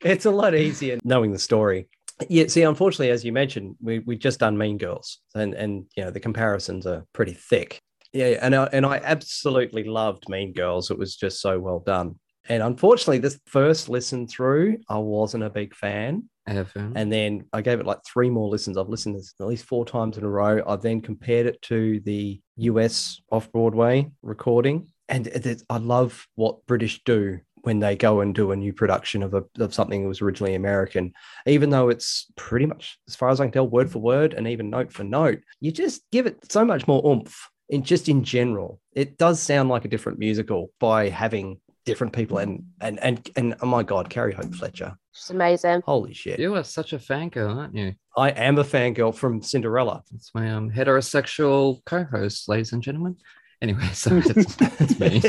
it's 0.00 0.24
a 0.24 0.30
lot 0.30 0.56
easier 0.56 0.98
knowing 1.04 1.32
the 1.32 1.38
story. 1.38 1.88
Yeah, 2.28 2.46
see, 2.48 2.62
unfortunately, 2.62 3.10
as 3.10 3.24
you 3.24 3.32
mentioned, 3.32 3.76
we 3.80 3.98
we 4.00 4.16
just 4.16 4.38
done 4.38 4.56
Mean 4.56 4.78
Girls, 4.78 5.18
and 5.34 5.54
and 5.54 5.86
you 5.96 6.04
know 6.04 6.10
the 6.10 6.20
comparisons 6.20 6.86
are 6.86 7.04
pretty 7.12 7.34
thick. 7.34 7.80
Yeah, 8.12 8.38
and 8.40 8.54
I, 8.54 8.68
and 8.72 8.86
I 8.86 8.98
absolutely 9.02 9.82
loved 9.82 10.28
Mean 10.28 10.52
Girls. 10.52 10.92
It 10.92 10.98
was 10.98 11.16
just 11.16 11.40
so 11.40 11.58
well 11.58 11.80
done. 11.80 12.18
And 12.48 12.62
unfortunately, 12.62 13.18
this 13.18 13.38
first 13.46 13.88
listen 13.88 14.26
through, 14.26 14.78
I 14.88 14.98
wasn't 14.98 15.44
a 15.44 15.50
big 15.50 15.74
fan. 15.74 16.28
Evan. 16.46 16.92
And 16.94 17.10
then 17.10 17.46
I 17.54 17.62
gave 17.62 17.80
it 17.80 17.86
like 17.86 18.00
three 18.04 18.28
more 18.28 18.48
listens. 18.50 18.76
I've 18.76 18.88
listened 18.90 19.14
to 19.14 19.18
this 19.20 19.34
at 19.40 19.46
least 19.46 19.64
four 19.64 19.86
times 19.86 20.18
in 20.18 20.24
a 20.24 20.28
row. 20.28 20.62
I 20.66 20.76
then 20.76 21.00
compared 21.00 21.46
it 21.46 21.60
to 21.62 22.00
the 22.00 22.40
US 22.56 23.20
off 23.32 23.50
Broadway 23.50 24.10
recording. 24.22 24.88
And 25.08 25.26
it, 25.26 25.46
it- 25.46 25.62
I 25.70 25.78
love 25.78 26.26
what 26.34 26.64
British 26.66 27.02
do 27.04 27.40
when 27.62 27.78
they 27.78 27.96
go 27.96 28.20
and 28.20 28.34
do 28.34 28.52
a 28.52 28.56
new 28.56 28.74
production 28.74 29.22
of, 29.22 29.32
a, 29.32 29.42
of 29.58 29.72
something 29.72 30.02
that 30.02 30.08
was 30.08 30.20
originally 30.20 30.54
American, 30.54 31.14
even 31.46 31.70
though 31.70 31.88
it's 31.88 32.26
pretty 32.36 32.66
much, 32.66 32.98
as 33.08 33.16
far 33.16 33.30
as 33.30 33.40
I 33.40 33.44
can 33.46 33.52
tell, 33.52 33.66
word 33.66 33.90
for 33.90 34.00
word 34.00 34.34
and 34.34 34.46
even 34.46 34.68
note 34.68 34.92
for 34.92 35.02
note, 35.02 35.40
you 35.60 35.72
just 35.72 36.02
give 36.12 36.26
it 36.26 36.52
so 36.52 36.62
much 36.62 36.86
more 36.86 37.02
oomph. 37.06 37.48
In 37.70 37.82
just 37.82 38.10
in 38.10 38.22
general, 38.22 38.78
it 38.92 39.16
does 39.16 39.40
sound 39.40 39.70
like 39.70 39.86
a 39.86 39.88
different 39.88 40.18
musical 40.18 40.70
by 40.78 41.08
having 41.08 41.58
different 41.84 42.12
people 42.12 42.38
and 42.38 42.64
and 42.80 42.98
and 43.02 43.30
and 43.36 43.54
oh 43.60 43.66
my 43.66 43.82
god, 43.82 44.10
Carrie 44.10 44.32
Hope 44.32 44.54
Fletcher, 44.54 44.96
She's 45.12 45.30
amazing. 45.30 45.82
holy 45.84 46.14
shit! 46.14 46.38
You 46.38 46.54
are 46.56 46.64
such 46.64 46.92
a 46.92 46.98
fangirl, 46.98 47.56
aren't 47.56 47.74
you? 47.74 47.94
I 48.16 48.30
am 48.30 48.58
a 48.58 48.64
fangirl 48.64 49.14
from 49.14 49.42
Cinderella. 49.42 50.02
It's 50.14 50.34
my 50.34 50.50
um, 50.52 50.70
heterosexual 50.70 51.84
co-host, 51.84 52.48
ladies 52.48 52.72
and 52.72 52.82
gentlemen. 52.82 53.16
Anyway, 53.62 53.88
so 53.92 54.10
that's, 54.20 54.56
that's 54.56 55.00
me. 55.00 55.22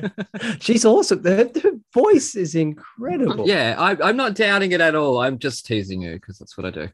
She's 0.60 0.84
awesome. 0.84 1.24
Her, 1.24 1.50
her 1.62 1.72
voice 1.92 2.34
is 2.34 2.54
incredible. 2.54 3.46
yeah, 3.46 3.74
I, 3.78 3.96
I'm 4.08 4.16
not 4.16 4.34
doubting 4.34 4.72
it 4.72 4.80
at 4.80 4.94
all. 4.94 5.18
I'm 5.20 5.38
just 5.38 5.64
teasing 5.64 6.02
you 6.02 6.14
because 6.14 6.38
that's 6.38 6.56
what 6.58 6.66
I 6.66 6.70
do. 6.70 6.88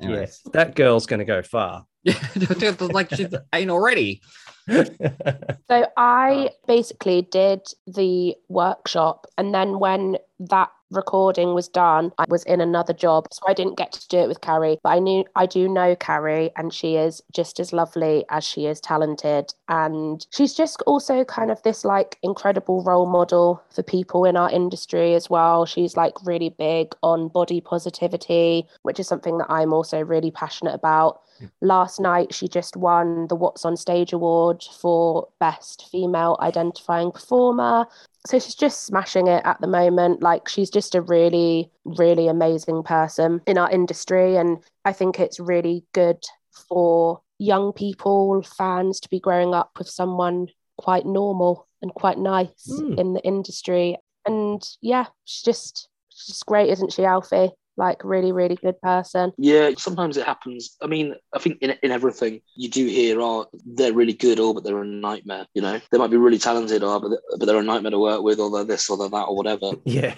Anyways. 0.00 0.18
Yes, 0.44 0.52
that 0.52 0.74
girl's 0.74 1.06
going 1.06 1.20
to 1.20 1.24
go 1.24 1.42
far. 1.42 1.86
Yeah, 2.02 2.18
like 2.80 3.14
she 3.14 3.26
ain't 3.52 3.70
already. 3.70 4.20
So 4.68 5.86
I 5.96 6.50
oh. 6.50 6.54
basically 6.66 7.22
did 7.22 7.62
the 7.86 8.36
workshop, 8.48 9.26
and 9.38 9.54
then 9.54 9.78
when 9.78 10.18
that 10.40 10.70
recording 10.90 11.54
was 11.54 11.68
done, 11.68 12.12
I 12.18 12.24
was 12.28 12.44
in 12.44 12.60
another 12.60 12.92
job, 12.92 13.26
so 13.32 13.42
I 13.48 13.54
didn't 13.54 13.78
get 13.78 13.92
to 13.92 14.08
do 14.08 14.18
it 14.18 14.28
with 14.28 14.40
Carrie. 14.40 14.78
But 14.82 14.90
I 14.90 14.98
knew 14.98 15.24
I 15.34 15.46
do 15.46 15.68
know 15.68 15.96
Carrie, 15.96 16.50
and 16.56 16.72
she 16.72 16.96
is 16.96 17.22
just 17.32 17.60
as 17.60 17.72
lovely 17.72 18.24
as 18.30 18.44
she 18.44 18.66
is 18.66 18.80
talented, 18.80 19.52
and 19.68 20.26
she's 20.30 20.54
just 20.54 20.82
also 20.86 21.24
kind 21.24 21.50
of 21.50 21.62
this 21.62 21.84
like 21.84 22.18
incredible 22.22 22.82
role 22.82 23.06
model 23.06 23.62
for 23.70 23.82
people 23.82 24.24
in 24.24 24.36
our 24.36 24.50
industry 24.50 25.14
as 25.14 25.28
well. 25.30 25.66
She's 25.66 25.96
like 25.96 26.14
really 26.24 26.50
big 26.50 26.94
on 27.02 27.28
body 27.28 27.60
positivity, 27.60 28.66
which 28.82 29.00
is 29.00 29.08
something 29.08 29.38
that 29.38 29.50
I'm 29.50 29.72
also 29.72 30.00
really 30.00 30.30
passionate 30.30 30.74
about. 30.74 31.22
Last 31.60 32.00
night, 32.00 32.32
she 32.32 32.48
just 32.48 32.76
won 32.76 33.26
the 33.28 33.34
What's 33.34 33.64
on 33.64 33.76
Stage 33.76 34.12
award 34.12 34.62
for 34.62 35.28
Best 35.38 35.88
Female 35.90 36.38
Identifying 36.40 37.12
Performer. 37.12 37.86
So 38.26 38.38
she's 38.38 38.54
just 38.54 38.84
smashing 38.84 39.28
it 39.28 39.42
at 39.44 39.60
the 39.60 39.66
moment. 39.66 40.22
Like, 40.22 40.48
she's 40.48 40.70
just 40.70 40.94
a 40.94 41.00
really, 41.00 41.70
really 41.84 42.28
amazing 42.28 42.82
person 42.82 43.40
in 43.46 43.56
our 43.56 43.70
industry. 43.70 44.36
And 44.36 44.58
I 44.84 44.92
think 44.92 45.20
it's 45.20 45.38
really 45.40 45.84
good 45.92 46.22
for 46.68 47.20
young 47.38 47.72
people, 47.72 48.42
fans, 48.42 49.00
to 49.00 49.08
be 49.08 49.20
growing 49.20 49.54
up 49.54 49.70
with 49.78 49.88
someone 49.88 50.48
quite 50.76 51.06
normal 51.06 51.66
and 51.82 51.94
quite 51.94 52.18
nice 52.18 52.68
Mm. 52.68 52.98
in 52.98 53.12
the 53.12 53.22
industry. 53.24 53.96
And 54.24 54.62
yeah, 54.80 55.06
she's 55.24 55.42
just, 55.42 55.88
she's 56.08 56.26
just 56.26 56.46
great, 56.46 56.70
isn't 56.70 56.92
she, 56.92 57.04
Alfie? 57.04 57.50
Like 57.76 58.04
really, 58.04 58.32
really 58.32 58.56
good 58.56 58.80
person. 58.80 59.32
Yeah, 59.36 59.70
sometimes 59.76 60.16
it 60.16 60.26
happens. 60.26 60.76
I 60.82 60.86
mean, 60.86 61.14
I 61.34 61.38
think 61.38 61.58
in, 61.60 61.74
in 61.82 61.90
everything 61.90 62.40
you 62.54 62.68
do 62.68 62.86
hear, 62.86 63.20
oh, 63.20 63.46
they're 63.64 63.92
really 63.92 64.12
good, 64.12 64.40
or 64.40 64.54
but 64.54 64.64
they're 64.64 64.82
a 64.82 64.86
nightmare. 64.86 65.46
You 65.54 65.62
know, 65.62 65.80
they 65.90 65.98
might 65.98 66.10
be 66.10 66.16
really 66.16 66.38
talented, 66.38 66.82
or 66.82 67.00
but, 67.00 67.18
but 67.38 67.46
they're 67.46 67.58
a 67.58 67.62
nightmare 67.62 67.90
to 67.90 67.98
work 67.98 68.22
with, 68.22 68.40
or 68.40 68.50
they're 68.50 68.64
this 68.64 68.88
or 68.88 68.96
they're 68.96 69.08
that, 69.08 69.24
or 69.24 69.36
whatever. 69.36 69.72
Yeah. 69.86 70.14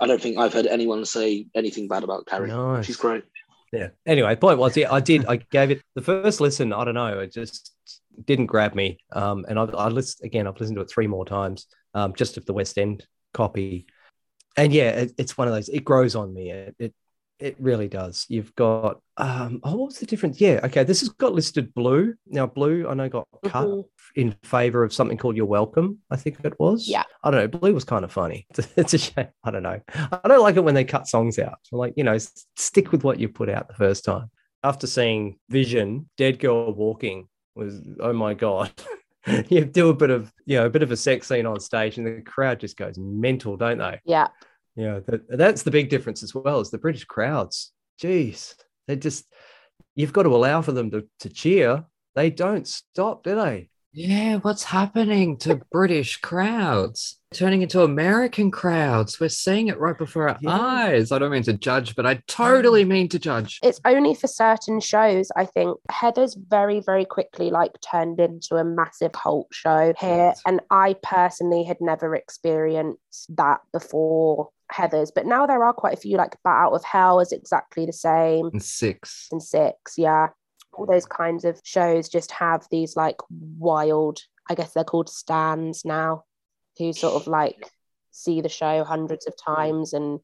I 0.00 0.06
don't 0.06 0.20
think 0.20 0.36
I've 0.36 0.52
heard 0.52 0.66
anyone 0.66 1.04
say 1.04 1.46
anything 1.54 1.88
bad 1.88 2.02
about 2.02 2.26
Carrie. 2.26 2.48
Nice. 2.48 2.84
She's 2.84 2.96
great. 2.96 3.24
Yeah. 3.72 3.88
Anyway, 4.04 4.36
point 4.36 4.58
was, 4.58 4.76
yeah, 4.76 4.92
I 4.92 5.00
did. 5.00 5.24
I 5.26 5.36
gave 5.36 5.70
it 5.70 5.82
the 5.94 6.02
first 6.02 6.40
listen. 6.40 6.72
I 6.72 6.84
don't 6.84 6.94
know. 6.94 7.20
It 7.20 7.32
just 7.32 7.72
didn't 8.26 8.46
grab 8.46 8.74
me. 8.74 8.98
Um, 9.12 9.46
and 9.48 9.58
I, 9.58 9.64
I 9.64 9.88
listened 9.88 10.26
again. 10.26 10.46
I've 10.46 10.60
listened 10.60 10.76
to 10.76 10.82
it 10.82 10.90
three 10.90 11.06
more 11.06 11.24
times, 11.24 11.66
um, 11.94 12.14
just 12.14 12.36
of 12.36 12.44
the 12.44 12.52
West 12.52 12.76
End 12.76 13.06
copy. 13.32 13.86
And 14.56 14.72
yeah, 14.72 14.90
it, 14.90 15.12
it's 15.16 15.38
one 15.38 15.48
of 15.48 15.54
those. 15.54 15.68
It 15.70 15.84
grows 15.84 16.14
on 16.14 16.34
me. 16.34 16.50
It, 16.50 16.76
it 16.78 16.94
it 17.42 17.56
really 17.58 17.88
does. 17.88 18.24
You've 18.28 18.54
got 18.54 19.00
um. 19.16 19.60
Oh, 19.64 19.76
what 19.76 19.86
was 19.88 19.98
the 19.98 20.06
difference? 20.06 20.40
Yeah. 20.40 20.60
Okay. 20.64 20.84
This 20.84 21.00
has 21.00 21.08
got 21.10 21.34
listed 21.34 21.74
blue. 21.74 22.14
Now 22.26 22.46
blue, 22.46 22.88
I 22.88 22.94
know 22.94 23.08
got 23.08 23.26
cut 23.44 23.66
Mhm. 23.66 23.84
in 24.16 24.36
favor 24.42 24.84
of 24.84 24.92
something 24.94 25.18
called 25.18 25.36
You're 25.36 25.46
Welcome. 25.46 25.98
I 26.10 26.16
think 26.16 26.38
it 26.44 26.58
was. 26.58 26.88
Yeah. 26.88 27.02
I 27.22 27.30
don't 27.30 27.40
know. 27.52 27.58
Blue 27.58 27.74
was 27.74 27.84
kind 27.84 28.04
of 28.04 28.12
funny. 28.12 28.46
It's 28.76 28.94
a 28.94 28.98
shame. 28.98 29.28
I 29.44 29.50
don't 29.50 29.62
know. 29.62 29.80
I 29.94 30.28
don't 30.28 30.40
like 30.42 30.56
it 30.56 30.64
when 30.64 30.74
they 30.74 30.84
cut 30.84 31.06
songs 31.08 31.38
out. 31.38 31.58
Like, 31.72 31.94
you 31.96 32.04
know, 32.04 32.16
stick 32.56 32.92
with 32.92 33.04
what 33.04 33.18
you 33.20 33.28
put 33.28 33.48
out 33.50 33.68
the 33.68 33.74
first 33.74 34.04
time. 34.04 34.30
After 34.64 34.86
seeing 34.86 35.38
Vision, 35.50 36.08
Dead 36.16 36.38
Girl 36.38 36.72
Walking 36.72 37.28
was, 37.54 37.80
oh 38.00 38.12
my 38.12 38.34
God. 38.34 38.70
you 39.48 39.64
do 39.64 39.88
a 39.88 39.94
bit 39.94 40.10
of, 40.10 40.32
you 40.46 40.56
know, 40.58 40.66
a 40.66 40.70
bit 40.70 40.82
of 40.82 40.90
a 40.90 40.96
sex 40.96 41.28
scene 41.28 41.46
on 41.46 41.60
stage 41.60 41.98
and 41.98 42.06
the 42.06 42.22
crowd 42.22 42.60
just 42.60 42.76
goes 42.76 42.96
mental, 42.98 43.56
don't 43.56 43.78
they? 43.78 44.00
Yeah. 44.04 44.28
Yeah. 44.76 45.00
That, 45.06 45.22
that's 45.28 45.62
the 45.62 45.70
big 45.70 45.88
difference 45.90 46.22
as 46.22 46.34
well 46.34 46.60
as 46.60 46.70
the 46.70 46.78
British 46.78 47.04
crowds. 47.04 47.72
Jeez. 48.00 48.54
They 48.88 48.96
just, 48.96 49.26
you've 49.94 50.12
got 50.12 50.24
to 50.24 50.34
allow 50.34 50.62
for 50.62 50.72
them 50.72 50.90
to, 50.90 51.06
to 51.20 51.28
cheer. 51.28 51.84
They 52.14 52.30
don't 52.30 52.66
stop, 52.66 53.22
do 53.24 53.34
they? 53.36 53.68
Yeah, 53.94 54.36
what's 54.36 54.64
happening 54.64 55.36
to 55.38 55.60
British 55.70 56.16
crowds? 56.16 57.18
Turning 57.34 57.60
into 57.60 57.82
American 57.82 58.50
crowds. 58.50 59.20
We're 59.20 59.28
seeing 59.28 59.68
it 59.68 59.78
right 59.78 59.96
before 59.96 60.30
our 60.30 60.38
Yeah. 60.40 60.50
eyes. 60.50 61.12
I 61.12 61.18
don't 61.18 61.30
mean 61.30 61.42
to 61.42 61.52
judge, 61.52 61.94
but 61.94 62.06
I 62.06 62.22
totally 62.26 62.86
mean 62.86 63.10
to 63.10 63.18
judge. 63.18 63.60
It's 63.62 63.80
only 63.84 64.14
for 64.14 64.28
certain 64.28 64.80
shows, 64.80 65.30
I 65.36 65.44
think. 65.44 65.76
Heathers 65.90 66.38
very, 66.48 66.80
very 66.80 67.04
quickly 67.04 67.50
like 67.50 67.72
turned 67.82 68.18
into 68.18 68.56
a 68.56 68.64
massive 68.64 69.12
cult 69.12 69.48
show 69.52 69.92
here. 70.00 70.32
And 70.46 70.60
I 70.70 70.96
personally 71.02 71.64
had 71.64 71.82
never 71.82 72.14
experienced 72.14 73.36
that 73.36 73.60
before 73.74 74.48
Heathers. 74.72 75.10
But 75.14 75.26
now 75.26 75.46
there 75.46 75.62
are 75.64 75.72
quite 75.72 75.94
a 75.94 76.00
few, 76.00 76.16
like 76.16 76.36
Bat 76.44 76.66
Out 76.66 76.72
of 76.72 76.84
Hell 76.84 77.20
is 77.20 77.32
exactly 77.32 77.86
the 77.86 77.92
same. 77.92 78.46
And 78.52 78.62
six. 78.62 79.28
and 79.30 79.42
six 79.42 79.94
yeah 79.96 80.28
all 80.74 80.86
those 80.86 81.06
kinds 81.06 81.44
of 81.44 81.60
shows 81.64 82.08
just 82.08 82.30
have 82.30 82.66
these 82.70 82.96
like 82.96 83.16
wild 83.30 84.20
i 84.48 84.54
guess 84.54 84.72
they're 84.72 84.84
called 84.84 85.08
stands 85.08 85.84
now 85.84 86.24
who 86.78 86.92
sort 86.92 87.14
of 87.14 87.26
like 87.26 87.70
see 88.10 88.40
the 88.40 88.48
show 88.48 88.84
hundreds 88.84 89.26
of 89.26 89.34
times 89.42 89.92
and 89.92 90.20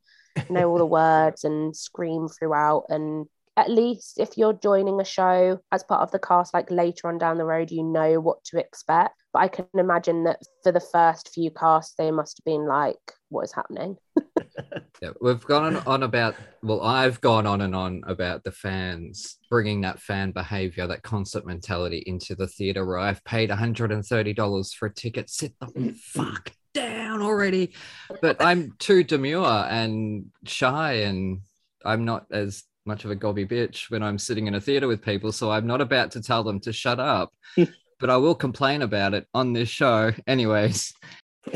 know 0.49 0.71
all 0.71 0.79
the 0.79 0.87
words 1.03 1.45
and 1.45 1.77
scream 1.77 2.29
throughout 2.29 2.85
and 2.89 3.27
at 3.57 3.71
least 3.71 4.21
if 4.21 4.39
you're 4.39 4.53
joining 4.53 5.01
a 5.01 5.05
show 5.05 5.59
as 5.73 5.83
part 5.83 6.03
of 6.03 6.13
the 6.13 6.19
cast 6.19 6.55
like 6.55 6.71
later 6.71 7.09
on 7.09 7.19
down 7.19 7.39
the 7.39 7.45
road 7.45 7.71
you 7.71 7.83
know 7.83 8.21
what 8.21 8.43
to 8.45 8.59
expect 8.59 9.23
but 9.33 9.41
i 9.41 9.49
can 9.49 9.67
imagine 9.75 10.25
that 10.25 10.41
for 10.63 10.71
the 10.73 10.81
first 10.81 11.31
few 11.35 11.51
casts 11.51 11.95
they 11.99 12.11
must 12.11 12.39
have 12.39 12.45
been 12.45 12.67
like 12.67 12.97
what 13.31 13.43
is 13.43 13.53
happening 13.53 13.97
Yeah, 15.01 15.11
we've 15.21 15.45
gone 15.45 15.77
on, 15.77 15.83
on 15.87 16.03
about, 16.03 16.35
well, 16.61 16.83
I've 16.83 17.21
gone 17.21 17.47
on 17.47 17.61
and 17.61 17.73
on 17.73 18.03
about 18.09 18.43
the 18.43 18.51
fans 18.51 19.39
bringing 19.49 19.83
that 19.83 20.01
fan 20.01 20.33
behavior, 20.33 20.89
that 20.89 21.05
concert 21.05 21.47
mentality 21.47 22.03
into 22.05 22.35
the 22.35 22.49
theater 22.49 22.85
where 22.85 22.99
I've 22.99 23.23
paid 23.23 23.51
$130 23.51 24.75
for 24.75 24.87
a 24.87 24.93
ticket. 24.93 25.31
Sit 25.31 25.55
the 25.61 25.95
fuck 26.03 26.53
down 26.75 27.23
already. 27.23 27.75
But 28.21 28.39
I'm 28.41 28.75
too 28.81 29.05
demure 29.05 29.47
and 29.47 30.27
shy, 30.47 30.95
and 30.95 31.43
I'm 31.85 32.05
not 32.05 32.27
as 32.33 32.65
much 32.85 33.05
of 33.05 33.13
a 33.13 33.17
gobby 33.17 33.47
bitch 33.47 33.91
when 33.91 34.03
I'm 34.03 34.19
sitting 34.19 34.49
in 34.49 34.57
a 34.57 34.61
theater 34.61 34.89
with 34.89 35.01
people. 35.01 35.31
So 35.31 35.53
I'm 35.53 35.67
not 35.69 35.81
about 35.81 36.11
to 36.13 36.21
tell 36.21 36.43
them 36.43 36.59
to 36.61 36.73
shut 36.73 36.99
up. 36.99 37.33
but 38.01 38.11
I 38.11 38.17
will 38.17 38.35
complain 38.35 38.83
about 38.83 39.15
it 39.15 39.27
on 39.35 39.53
this 39.53 39.69
show. 39.69 40.13
Anyways, 40.27 40.93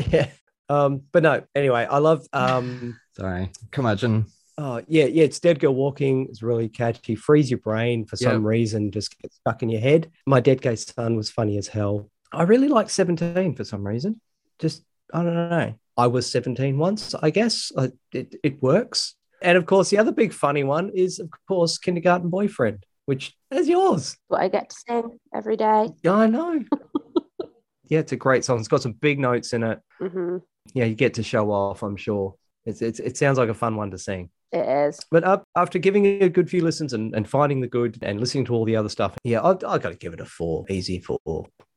yeah. 0.09 0.29
Um, 0.69 1.01
but 1.11 1.23
no, 1.23 1.43
anyway, 1.55 1.85
I 1.89 1.97
love 1.99 2.25
um 2.33 2.99
sorry. 3.17 3.51
Curmudgeon. 3.71 4.25
oh 4.57 4.81
yeah, 4.87 5.05
yeah, 5.05 5.23
it's 5.23 5.39
Dead 5.39 5.59
Girl 5.59 5.75
Walking. 5.75 6.27
It's 6.29 6.41
really 6.43 6.69
catchy. 6.69 7.15
Freeze 7.15 7.51
your 7.51 7.59
brain 7.59 8.05
for 8.05 8.15
some 8.15 8.43
Yeah. 8.43 8.49
reason, 8.49 8.91
just 8.91 9.17
gets 9.19 9.35
stuck 9.37 9.61
in 9.63 9.69
your 9.69 9.81
head. 9.81 10.09
My 10.25 10.39
Dead 10.39 10.61
Gay 10.61 10.75
Son 10.75 11.15
was 11.15 11.29
funny 11.29 11.57
as 11.57 11.67
hell. 11.67 12.09
I 12.31 12.43
really 12.43 12.67
like 12.69 12.89
17 12.89 13.55
for 13.55 13.63
some 13.63 13.85
reason. 13.85 14.19
Just 14.59 14.83
I 15.13 15.21
don't 15.23 15.35
know. 15.35 15.73
I 15.97 16.07
was 16.07 16.31
17 16.31 16.77
once, 16.79 17.13
I 17.13 17.29
guess. 17.29 17.71
I, 17.77 17.91
it, 18.13 18.35
it 18.43 18.63
works. 18.63 19.15
And 19.43 19.57
of 19.57 19.65
course, 19.67 19.89
the 19.91 19.97
other 19.99 20.11
big 20.11 20.33
funny 20.33 20.63
one 20.63 20.89
is, 20.95 21.19
of 21.19 21.29
course, 21.47 21.77
Kindergarten 21.77 22.29
Boyfriend, 22.29 22.83
which 23.05 23.35
is 23.51 23.67
yours. 23.67 24.17
what 24.29 24.41
i 24.41 24.47
get 24.47 24.69
to 24.69 24.75
sing 24.87 25.19
every 25.35 25.57
day 25.57 25.89
Yeah, 26.01 26.13
I 26.13 26.27
know. 26.27 26.63
yeah, 27.89 27.99
it's 27.99 28.11
a 28.13 28.15
great 28.15 28.43
song. 28.45 28.57
It's 28.59 28.67
got 28.67 28.81
some 28.81 28.93
big 28.93 29.19
notes 29.19 29.53
in 29.53 29.61
it. 29.63 29.79
hmm 29.99 30.37
Yeah, 30.73 30.85
you 30.85 30.95
get 30.95 31.15
to 31.15 31.23
show 31.23 31.51
off, 31.51 31.83
I'm 31.83 31.97
sure. 31.97 32.35
It's, 32.65 32.81
it's, 32.81 32.99
it 32.99 33.17
sounds 33.17 33.37
like 33.37 33.49
a 33.49 33.53
fun 33.53 33.75
one 33.75 33.91
to 33.91 33.97
sing. 33.97 34.29
it 34.53 34.65
is 34.87 34.99
But 35.11 35.23
uh, 35.25 35.39
after 35.57 35.77
giving 35.79 36.05
it 36.05 36.23
a 36.23 36.29
good 36.29 36.49
few 36.49 36.61
listens 36.63 36.93
and, 36.93 37.13
and 37.13 37.27
finding 37.27 37.59
the 37.59 37.67
good 37.67 37.97
and 38.01 38.19
listening 38.19 38.45
to 38.45 38.53
all 38.53 38.63
the 38.65 38.75
other 38.77 38.87
stuff, 38.89 39.15
yeah, 39.23 39.41
I, 39.41 39.51
I 39.51 39.77
got 39.77 39.89
to 39.89 39.95
give 39.95 40.13
it 40.13 40.21
a 40.21 40.25
four. 40.25 40.65
Easy 40.69 40.99
four. 40.99 41.19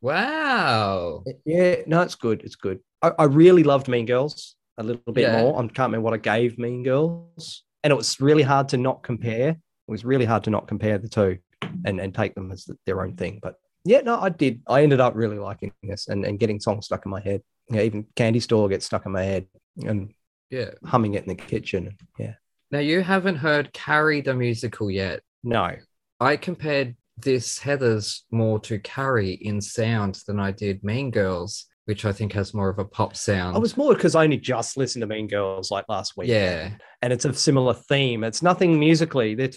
Wow. 0.00 1.24
Yeah, 1.44 1.76
no, 1.86 2.02
it's 2.02 2.14
good. 2.14 2.42
It's 2.44 2.54
good. 2.54 2.78
I, 3.02 3.12
I 3.18 3.24
really 3.24 3.64
loved 3.64 3.88
Mean 3.88 4.06
Girls 4.06 4.54
a 4.78 4.82
little 4.84 5.12
bit 5.12 5.22
Yeah. 5.22 5.42
more. 5.42 5.56
I 5.56 5.62
can't 5.62 5.78
remember 5.90 6.02
what 6.02 6.14
I 6.14 6.18
gave 6.18 6.58
Mean 6.58 6.84
Girls. 6.84 7.64
And 7.82 7.90
it 7.90 7.96
was 7.96 8.20
really 8.20 8.42
hard 8.42 8.68
to 8.70 8.76
not 8.76 9.02
compare. 9.02 9.50
It 9.50 9.90
was 9.90 10.04
really 10.04 10.24
hard 10.24 10.44
to 10.44 10.50
not 10.50 10.68
compare 10.68 10.98
the 10.98 11.08
two 11.08 11.38
and, 11.84 12.00
and 12.00 12.14
take 12.14 12.34
them 12.34 12.52
as 12.52 12.68
their 12.86 13.02
own 13.02 13.16
thing. 13.16 13.40
But 13.42 13.56
yeah, 13.84 14.00
no, 14.00 14.20
I 14.20 14.28
did. 14.28 14.62
I 14.68 14.82
ended 14.82 15.00
up 15.00 15.14
really 15.16 15.38
liking 15.38 15.72
this 15.82 16.08
and, 16.08 16.24
and 16.24 16.38
getting 16.38 16.60
songs 16.60 16.86
stuck 16.86 17.04
in 17.06 17.10
my 17.10 17.20
head. 17.20 17.42
Yeah, 17.70 17.82
even 17.82 18.06
Candy 18.14 18.40
Store 18.40 18.68
gets 18.68 18.86
stuck 18.86 19.06
in 19.06 19.12
my 19.12 19.22
head 19.22 19.46
and 19.84 20.12
Yeah. 20.50 20.70
humming 20.84 21.14
it 21.14 21.22
in 21.24 21.28
the 21.28 21.34
kitchen. 21.34 21.96
Yeah. 22.18 22.34
Now 22.70 22.78
you 22.80 23.02
haven't 23.02 23.36
heard 23.36 23.72
Carrie 23.72 24.20
the 24.20 24.34
musical 24.34 24.90
yet. 24.90 25.20
No. 25.42 25.72
I 26.20 26.36
compared 26.36 26.96
this 27.18 27.58
Heathers 27.58 28.22
more 28.30 28.58
to 28.60 28.78
Carrie 28.78 29.32
in 29.40 29.60
sound 29.60 30.20
than 30.26 30.38
I 30.38 30.50
did 30.52 30.84
Mean 30.84 31.10
Girls, 31.10 31.66
which 31.86 32.04
I 32.04 32.12
think 32.12 32.32
has 32.32 32.52
more 32.54 32.68
of 32.68 32.78
a 32.78 32.84
pop 32.84 33.16
sound. 33.16 33.56
I 33.56 33.58
was 33.58 33.76
more 33.76 33.94
because 33.94 34.14
I 34.14 34.24
only 34.24 34.36
just 34.38 34.76
listened 34.76 35.00
to 35.02 35.06
Mean 35.06 35.26
Girls 35.28 35.70
like 35.70 35.86
last 35.88 36.16
week. 36.16 36.28
yeah. 36.28 36.70
and 37.02 37.12
it's 37.12 37.24
a 37.24 37.32
similar 37.34 37.74
theme. 37.74 38.24
It's 38.24 38.42
nothing 38.42 38.78
musically. 38.80 39.34
They're 39.34 39.50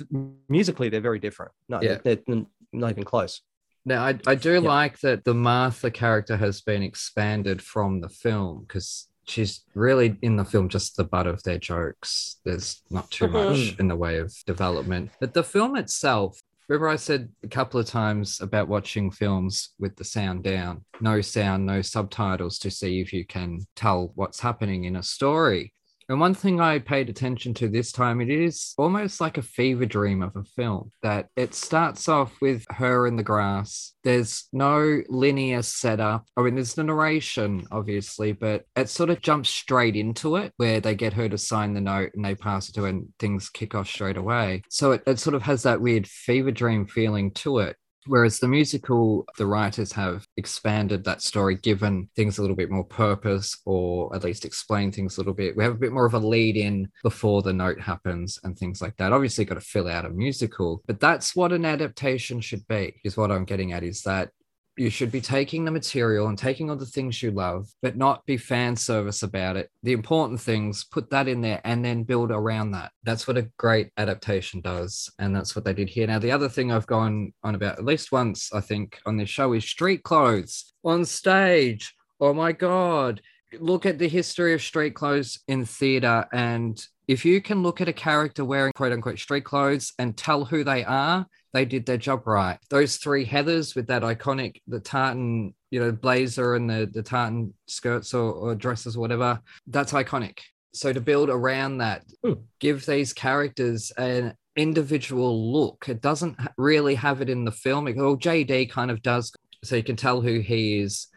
musically 0.50 0.90
they're 0.90 1.02
very 1.02 1.20
different. 1.20 1.52
No, 1.68 1.82
Yeah. 1.82 1.98
they're, 2.04 2.18
they're 2.28 2.46
not 2.74 2.92
even 2.92 3.04
close. 3.04 3.42
Now 3.86 4.04
I, 4.06 4.20
I 4.28 4.36
do 4.36 4.54
Yeah. 4.54 4.60
like 4.60 5.00
that 5.00 5.24
the 5.24 5.34
Martha 5.34 5.90
character 5.92 6.38
has 6.38 6.62
been 6.62 6.84
expanded 6.84 7.62
from 7.62 8.02
the 8.02 8.10
film 8.10 8.66
because 8.68 9.08
she's 9.26 9.64
really 9.76 10.18
in 10.22 10.36
the 10.36 10.46
film 10.46 10.70
just 10.70 10.98
the 10.98 11.04
butt 11.04 11.28
of 11.28 11.42
their 11.44 11.60
jokes. 11.60 12.38
There's 12.46 12.82
not 12.90 13.10
too 13.12 13.26
Mhm. 13.28 13.32
much 13.48 13.80
in 13.80 13.88
the 13.88 13.96
way 13.96 14.18
of 14.18 14.34
development. 14.46 15.12
But 15.20 15.34
the 15.34 15.44
film 15.44 15.76
itself, 15.76 16.40
remember 16.68 16.88
I 16.90 16.96
said 16.98 17.30
a 17.44 17.48
couple 17.48 17.80
of 17.80 17.86
times 17.86 18.42
about 18.42 18.68
watching 18.68 19.12
films 19.12 19.70
with 19.80 19.96
the 19.96 20.04
sound 20.04 20.44
down, 20.44 20.84
no 21.00 21.22
sound, 21.22 21.66
no 21.66 21.82
subtitles 21.82 22.58
to 22.60 22.72
see 22.72 23.02
if 23.02 23.14
you 23.14 23.26
can 23.26 23.66
tell 23.76 24.12
what's 24.16 24.40
happening 24.40 24.84
in 24.86 24.96
a 24.96 25.04
story. 25.04 25.74
And 26.10 26.20
one 26.20 26.34
thing 26.34 26.60
I 26.60 26.80
paid 26.80 27.08
attention 27.08 27.54
to 27.56 27.68
this 27.68 27.92
time, 27.92 28.20
it 28.20 28.32
is 28.32 28.74
almost 28.80 29.22
like 29.22 29.38
a 29.38 29.44
fever 29.44 29.86
dream 29.86 30.24
of 30.24 30.36
a 30.36 30.44
film 30.44 30.92
that 31.04 31.28
it 31.36 31.54
starts 31.54 32.10
off 32.10 32.36
with 32.42 32.66
her 32.72 33.06
in 33.06 33.16
the 33.16 33.22
grass. 33.22 33.94
There's 34.04 34.48
no 34.52 35.04
linear 35.08 35.62
setup. 35.62 36.26
I 36.36 36.42
mean, 36.42 36.56
there's 36.56 36.74
the 36.74 36.84
narration, 36.84 37.68
obviously, 37.72 38.32
but 38.32 38.66
it 38.76 38.90
sort 38.90 39.12
of 39.12 39.22
jumps 39.22 39.52
straight 39.52 39.96
into 39.96 40.36
it 40.38 40.52
where 40.58 40.80
they 40.80 40.96
get 40.96 41.14
her 41.14 41.30
to 41.30 41.38
sign 41.38 41.76
the 41.76 41.82
note 41.82 42.12
and 42.16 42.26
they 42.26 42.34
pass 42.34 42.70
it 42.70 42.76
to 42.76 42.84
her 42.84 42.88
and 42.88 43.10
things 43.20 43.50
kick 43.50 43.76
off 43.76 43.88
straight 43.88 44.18
away. 44.18 44.64
So 44.68 44.94
it, 44.94 45.04
it 45.06 45.20
sort 45.20 45.36
of 45.36 45.44
has 45.44 45.62
that 45.64 45.80
weird 45.80 46.08
fever 46.08 46.50
dream 46.50 46.88
feeling 46.88 47.32
to 47.36 47.60
it. 47.60 47.76
Whereas 48.06 48.40
the 48.40 48.48
musical, 48.48 49.26
the 49.38 49.46
writers 49.46 49.92
have 49.92 50.26
expanded 50.38 51.04
that 51.04 51.22
story, 51.22 51.56
given 51.56 52.10
things 52.16 52.38
a 52.38 52.42
little 52.42 52.56
bit 52.56 52.72
more 52.72 52.86
purpose, 52.86 53.60
or 53.66 54.16
at 54.16 54.24
least 54.24 54.46
explain 54.46 54.92
things 54.92 55.18
a 55.18 55.20
little 55.20 55.34
bit. 55.34 55.56
We 55.56 55.64
have 55.64 55.74
a 55.74 55.80
bit 55.80 55.92
more 55.92 56.06
of 56.06 56.14
a 56.14 56.20
lead 56.20 56.58
in 56.58 56.90
before 57.04 57.42
the 57.42 57.54
note 57.54 57.80
happens 57.80 58.40
and 58.44 58.58
things 58.58 58.82
like 58.82 58.96
that. 58.98 59.14
Obviously, 59.14 59.46
got 59.46 59.56
to 59.56 59.62
fill 59.62 59.88
out 59.88 60.06
a 60.06 60.10
musical, 60.10 60.82
but 60.88 61.00
that's 61.00 61.36
what 61.36 61.52
an 61.52 61.66
adaptation 61.66 62.42
should 62.42 62.68
be, 62.68 62.96
is 63.04 63.18
what 63.18 63.32
I'm 63.32 63.46
getting 63.46 63.74
at, 63.74 63.84
is 63.84 64.02
that 64.04 64.32
you 64.80 64.90
should 64.90 65.12
be 65.12 65.22
taking 65.22 65.66
the 65.66 65.72
material 65.72 66.28
and 66.28 66.38
taking 66.38 66.70
all 66.70 66.76
the 66.76 66.86
things 66.86 67.22
you 67.22 67.32
love, 67.32 67.68
but 67.82 67.98
not 67.98 68.26
be 68.26 68.38
fan 68.38 68.76
service 68.76 69.24
about 69.24 69.58
it. 69.58 69.70
The 69.84 69.92
important 69.92 70.40
things, 70.40 70.86
put 70.86 71.10
that 71.10 71.28
in 71.28 71.42
there 71.42 71.60
and 71.66 71.84
then 71.84 72.04
build 72.04 72.32
around 72.32 72.72
that. 72.72 72.92
That's 73.04 73.28
what 73.28 73.38
a 73.38 73.50
great 73.58 73.92
adaptation 73.98 74.62
does. 74.62 75.12
And 75.20 75.36
that's 75.36 75.56
what 75.56 75.66
they 75.66 75.74
did 75.74 75.90
here. 75.90 76.08
Now, 76.08 76.20
the 76.20 76.32
other 76.32 76.48
thing 76.48 76.72
I've 76.72 76.88
gone 76.88 77.34
on 77.44 77.56
about 77.56 77.78
at 77.78 77.86
least 77.86 78.12
once, 78.12 78.54
I 78.54 78.62
think, 78.62 79.00
on 79.06 79.18
this 79.18 79.30
show 79.30 79.54
is 79.54 79.66
street 79.66 80.04
clothes 80.04 80.74
on 80.86 81.04
stage. 81.04 81.94
Oh 82.22 82.34
my 82.34 82.54
God. 82.54 83.22
Look 83.60 83.86
at 83.86 84.00
the 84.00 84.08
history 84.08 84.54
of 84.54 84.62
street 84.62 84.96
clothes 84.96 85.40
in 85.48 85.66
theater 85.66 86.26
and 86.32 86.82
if 87.10 87.26
you 87.26 87.42
can 87.42 87.64
look 87.64 87.82
at 87.82 87.90
a 87.90 87.94
character 87.94 88.46
wearing 88.46 88.72
quote 88.76 88.92
unquote 88.92 89.18
street 89.18 89.44
clothes 89.44 89.94
and 89.98 90.16
tell 90.16 90.46
who 90.46 90.64
they 90.64 90.86
are, 90.86 91.26
they 91.54 91.66
did 91.66 91.86
their 91.86 91.98
job 91.98 92.28
right. 92.28 92.58
Those 92.70 92.98
three 92.98 93.26
Heathers 93.26 93.76
with 93.76 93.88
that 93.88 94.04
iconic, 94.04 94.62
the 94.68 94.80
tartan, 94.80 95.54
you 95.72 95.80
know, 95.80 95.92
blazer 95.92 96.56
and 96.56 96.70
the, 96.70 96.90
the 96.92 97.04
tartan 97.04 97.54
skirts 97.68 98.14
or, 98.14 98.32
or 98.32 98.56
dresses 98.56 98.96
or 98.96 99.00
whatever, 99.00 99.40
that's 99.68 99.94
iconic. 99.94 100.40
So 100.74 100.94
to 100.94 101.02
build 101.02 101.30
around 101.30 101.80
that, 101.80 102.04
Hmm. 102.24 102.34
give 102.60 102.86
these 102.86 103.14
characters 103.14 103.92
an 103.98 104.36
individual 104.56 105.52
look. 105.52 105.86
It 105.88 106.02
doesn't 106.02 106.38
really 106.58 106.96
have 106.96 107.22
it 107.22 107.30
in 107.30 107.46
the 107.46 107.52
film. 107.52 107.86
Well, 107.86 108.18
JD 108.18 108.70
kind 108.70 108.92
of 108.92 109.02
does, 109.02 109.32
so 109.64 109.76
you 109.76 109.84
can 109.84 109.96
tell 109.96 110.22
who 110.22 110.40
he 110.40 110.80
is. 110.80 111.08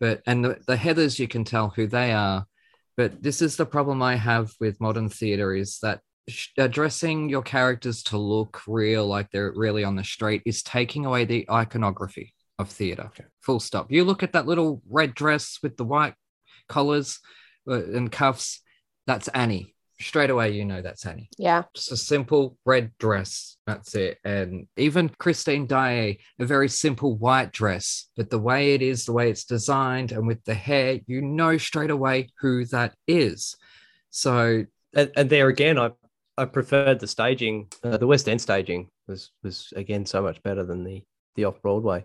But 0.00 0.22
and 0.26 0.44
the, 0.44 0.58
the 0.66 0.76
Heathers, 0.76 1.18
you 1.18 1.28
can 1.28 1.44
tell 1.44 1.68
who 1.68 1.86
they 1.86 2.12
are. 2.12 2.46
But 2.96 3.22
this 3.22 3.40
is 3.42 3.56
the 3.56 3.66
problem 3.66 4.02
I 4.02 4.16
have 4.16 4.52
with 4.60 4.80
modern 4.80 5.08
theater 5.08 5.54
is 5.54 5.78
that 5.82 6.00
addressing 6.56 7.28
your 7.28 7.42
characters 7.42 8.02
to 8.04 8.16
look 8.16 8.62
real, 8.66 9.06
like 9.06 9.30
they're 9.30 9.52
really 9.54 9.84
on 9.84 9.96
the 9.96 10.04
street, 10.04 10.42
is 10.46 10.62
taking 10.62 11.06
away 11.06 11.24
the 11.24 11.46
iconography 11.50 12.34
of 12.58 12.68
theater. 12.68 13.10
Full 13.40 13.60
stop. 13.60 13.90
You 13.90 14.04
look 14.04 14.22
at 14.22 14.32
that 14.32 14.46
little 14.46 14.82
red 14.88 15.14
dress 15.14 15.58
with 15.62 15.76
the 15.76 15.84
white 15.84 16.14
collars 16.68 17.20
uh, 17.68 17.84
and 17.84 18.10
cuffs. 18.10 18.60
That's 19.06 19.28
Annie. 19.28 19.74
Straight 20.00 20.30
away, 20.30 20.50
you 20.50 20.64
know 20.64 20.82
that's 20.82 21.06
Annie. 21.06 21.28
Yeah. 21.38 21.62
Just 21.74 21.92
a 21.92 21.96
simple 21.96 22.56
red 22.66 22.90
dress. 22.98 23.56
That's 23.68 23.94
it. 23.94 24.18
And 24.24 24.66
even 24.76 25.08
Christine 25.10 25.66
Daae, 25.66 26.18
a 26.40 26.44
very 26.44 26.68
simple 26.68 27.16
white 27.16 27.52
dress, 27.52 28.08
but 28.16 28.28
the 28.28 28.38
way 28.38 28.74
it 28.74 28.82
is, 28.82 29.04
the 29.04 29.12
way 29.12 29.30
it's 29.30 29.44
designed, 29.44 30.10
and 30.10 30.26
with 30.26 30.42
the 30.44 30.54
hair, 30.54 30.98
you 31.06 31.22
know 31.22 31.56
straight 31.56 31.90
away 31.90 32.30
who 32.40 32.64
that 32.66 32.94
is. 33.06 33.54
So 34.10 34.64
and, 34.94 35.10
and 35.16 35.30
there 35.30 35.48
again, 35.48 35.78
I 35.78 35.90
I 36.38 36.46
preferred 36.46 37.00
the 37.00 37.06
staging. 37.06 37.68
Uh, 37.82 37.96
the 37.96 38.06
West 38.06 38.28
End 38.28 38.40
staging 38.40 38.88
was 39.06 39.30
was 39.42 39.72
again 39.76 40.06
so 40.06 40.22
much 40.22 40.42
better 40.42 40.64
than 40.64 40.84
the 40.84 41.02
the 41.36 41.44
off 41.44 41.60
Broadway. 41.62 42.04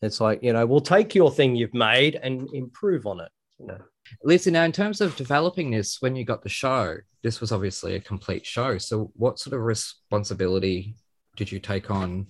It's 0.00 0.20
like 0.20 0.42
you 0.42 0.52
know 0.52 0.66
we'll 0.66 0.80
take 0.80 1.14
your 1.14 1.30
thing 1.30 1.54
you've 1.54 1.74
made 1.74 2.16
and 2.16 2.48
improve 2.52 3.06
on 3.06 3.20
it. 3.20 3.30
You 3.58 3.66
know. 3.66 3.78
Lisa, 4.24 4.50
now 4.50 4.64
in 4.64 4.72
terms 4.72 5.00
of 5.00 5.16
developing 5.16 5.70
this, 5.70 5.98
when 6.00 6.16
you 6.16 6.24
got 6.24 6.42
the 6.42 6.48
show, 6.48 6.96
this 7.22 7.40
was 7.40 7.52
obviously 7.52 7.94
a 7.94 8.00
complete 8.00 8.44
show. 8.44 8.78
So, 8.78 9.12
what 9.14 9.38
sort 9.38 9.54
of 9.54 9.62
responsibility 9.62 10.96
did 11.36 11.50
you 11.50 11.60
take 11.60 11.90
on 11.90 12.26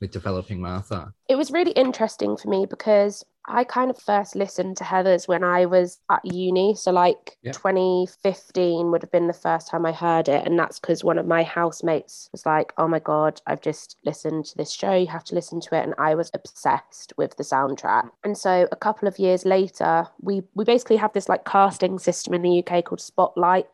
with 0.00 0.10
developing 0.10 0.60
Martha? 0.60 1.12
It 1.28 1.36
was 1.36 1.50
really 1.50 1.70
interesting 1.72 2.36
for 2.36 2.48
me 2.48 2.66
because 2.68 3.24
I 3.46 3.64
kind 3.64 3.90
of 3.90 3.98
first 3.98 4.34
listened 4.34 4.76
to 4.78 4.84
Heathers 4.84 5.28
when 5.28 5.44
I 5.44 5.66
was 5.66 6.00
at 6.10 6.24
uni. 6.24 6.74
So, 6.74 6.92
like 6.92 7.36
Yeah. 7.42 7.52
2015 7.52 8.90
would 8.90 9.02
have 9.02 9.10
been 9.10 9.26
the 9.26 9.32
first 9.32 9.68
time 9.68 9.84
I 9.84 9.92
heard 9.92 10.28
it. 10.28 10.46
And 10.46 10.58
that's 10.58 10.78
because 10.80 11.04
one 11.04 11.18
of 11.18 11.26
my 11.26 11.42
housemates 11.42 12.28
was 12.32 12.46
like, 12.46 12.72
Oh 12.78 12.88
my 12.88 12.98
God, 12.98 13.40
I've 13.46 13.60
just 13.60 13.96
listened 14.04 14.46
to 14.46 14.56
this 14.56 14.72
show. 14.72 14.94
You 14.94 15.08
have 15.08 15.24
to 15.24 15.34
listen 15.34 15.60
to 15.60 15.76
it. 15.76 15.84
And 15.84 15.94
I 15.98 16.14
was 16.14 16.30
obsessed 16.32 17.12
with 17.16 17.36
the 17.36 17.44
soundtrack. 17.44 18.08
And 18.24 18.36
so, 18.36 18.66
a 18.72 18.76
couple 18.76 19.08
of 19.08 19.18
years 19.18 19.44
later, 19.44 20.06
we, 20.20 20.42
we 20.54 20.64
basically 20.64 20.96
have 20.96 21.12
this 21.12 21.28
like 21.28 21.44
casting 21.44 21.98
system 21.98 22.34
in 22.34 22.42
the 22.42 22.64
UK 22.66 22.84
called 22.84 23.00
Spotlight. 23.00 23.66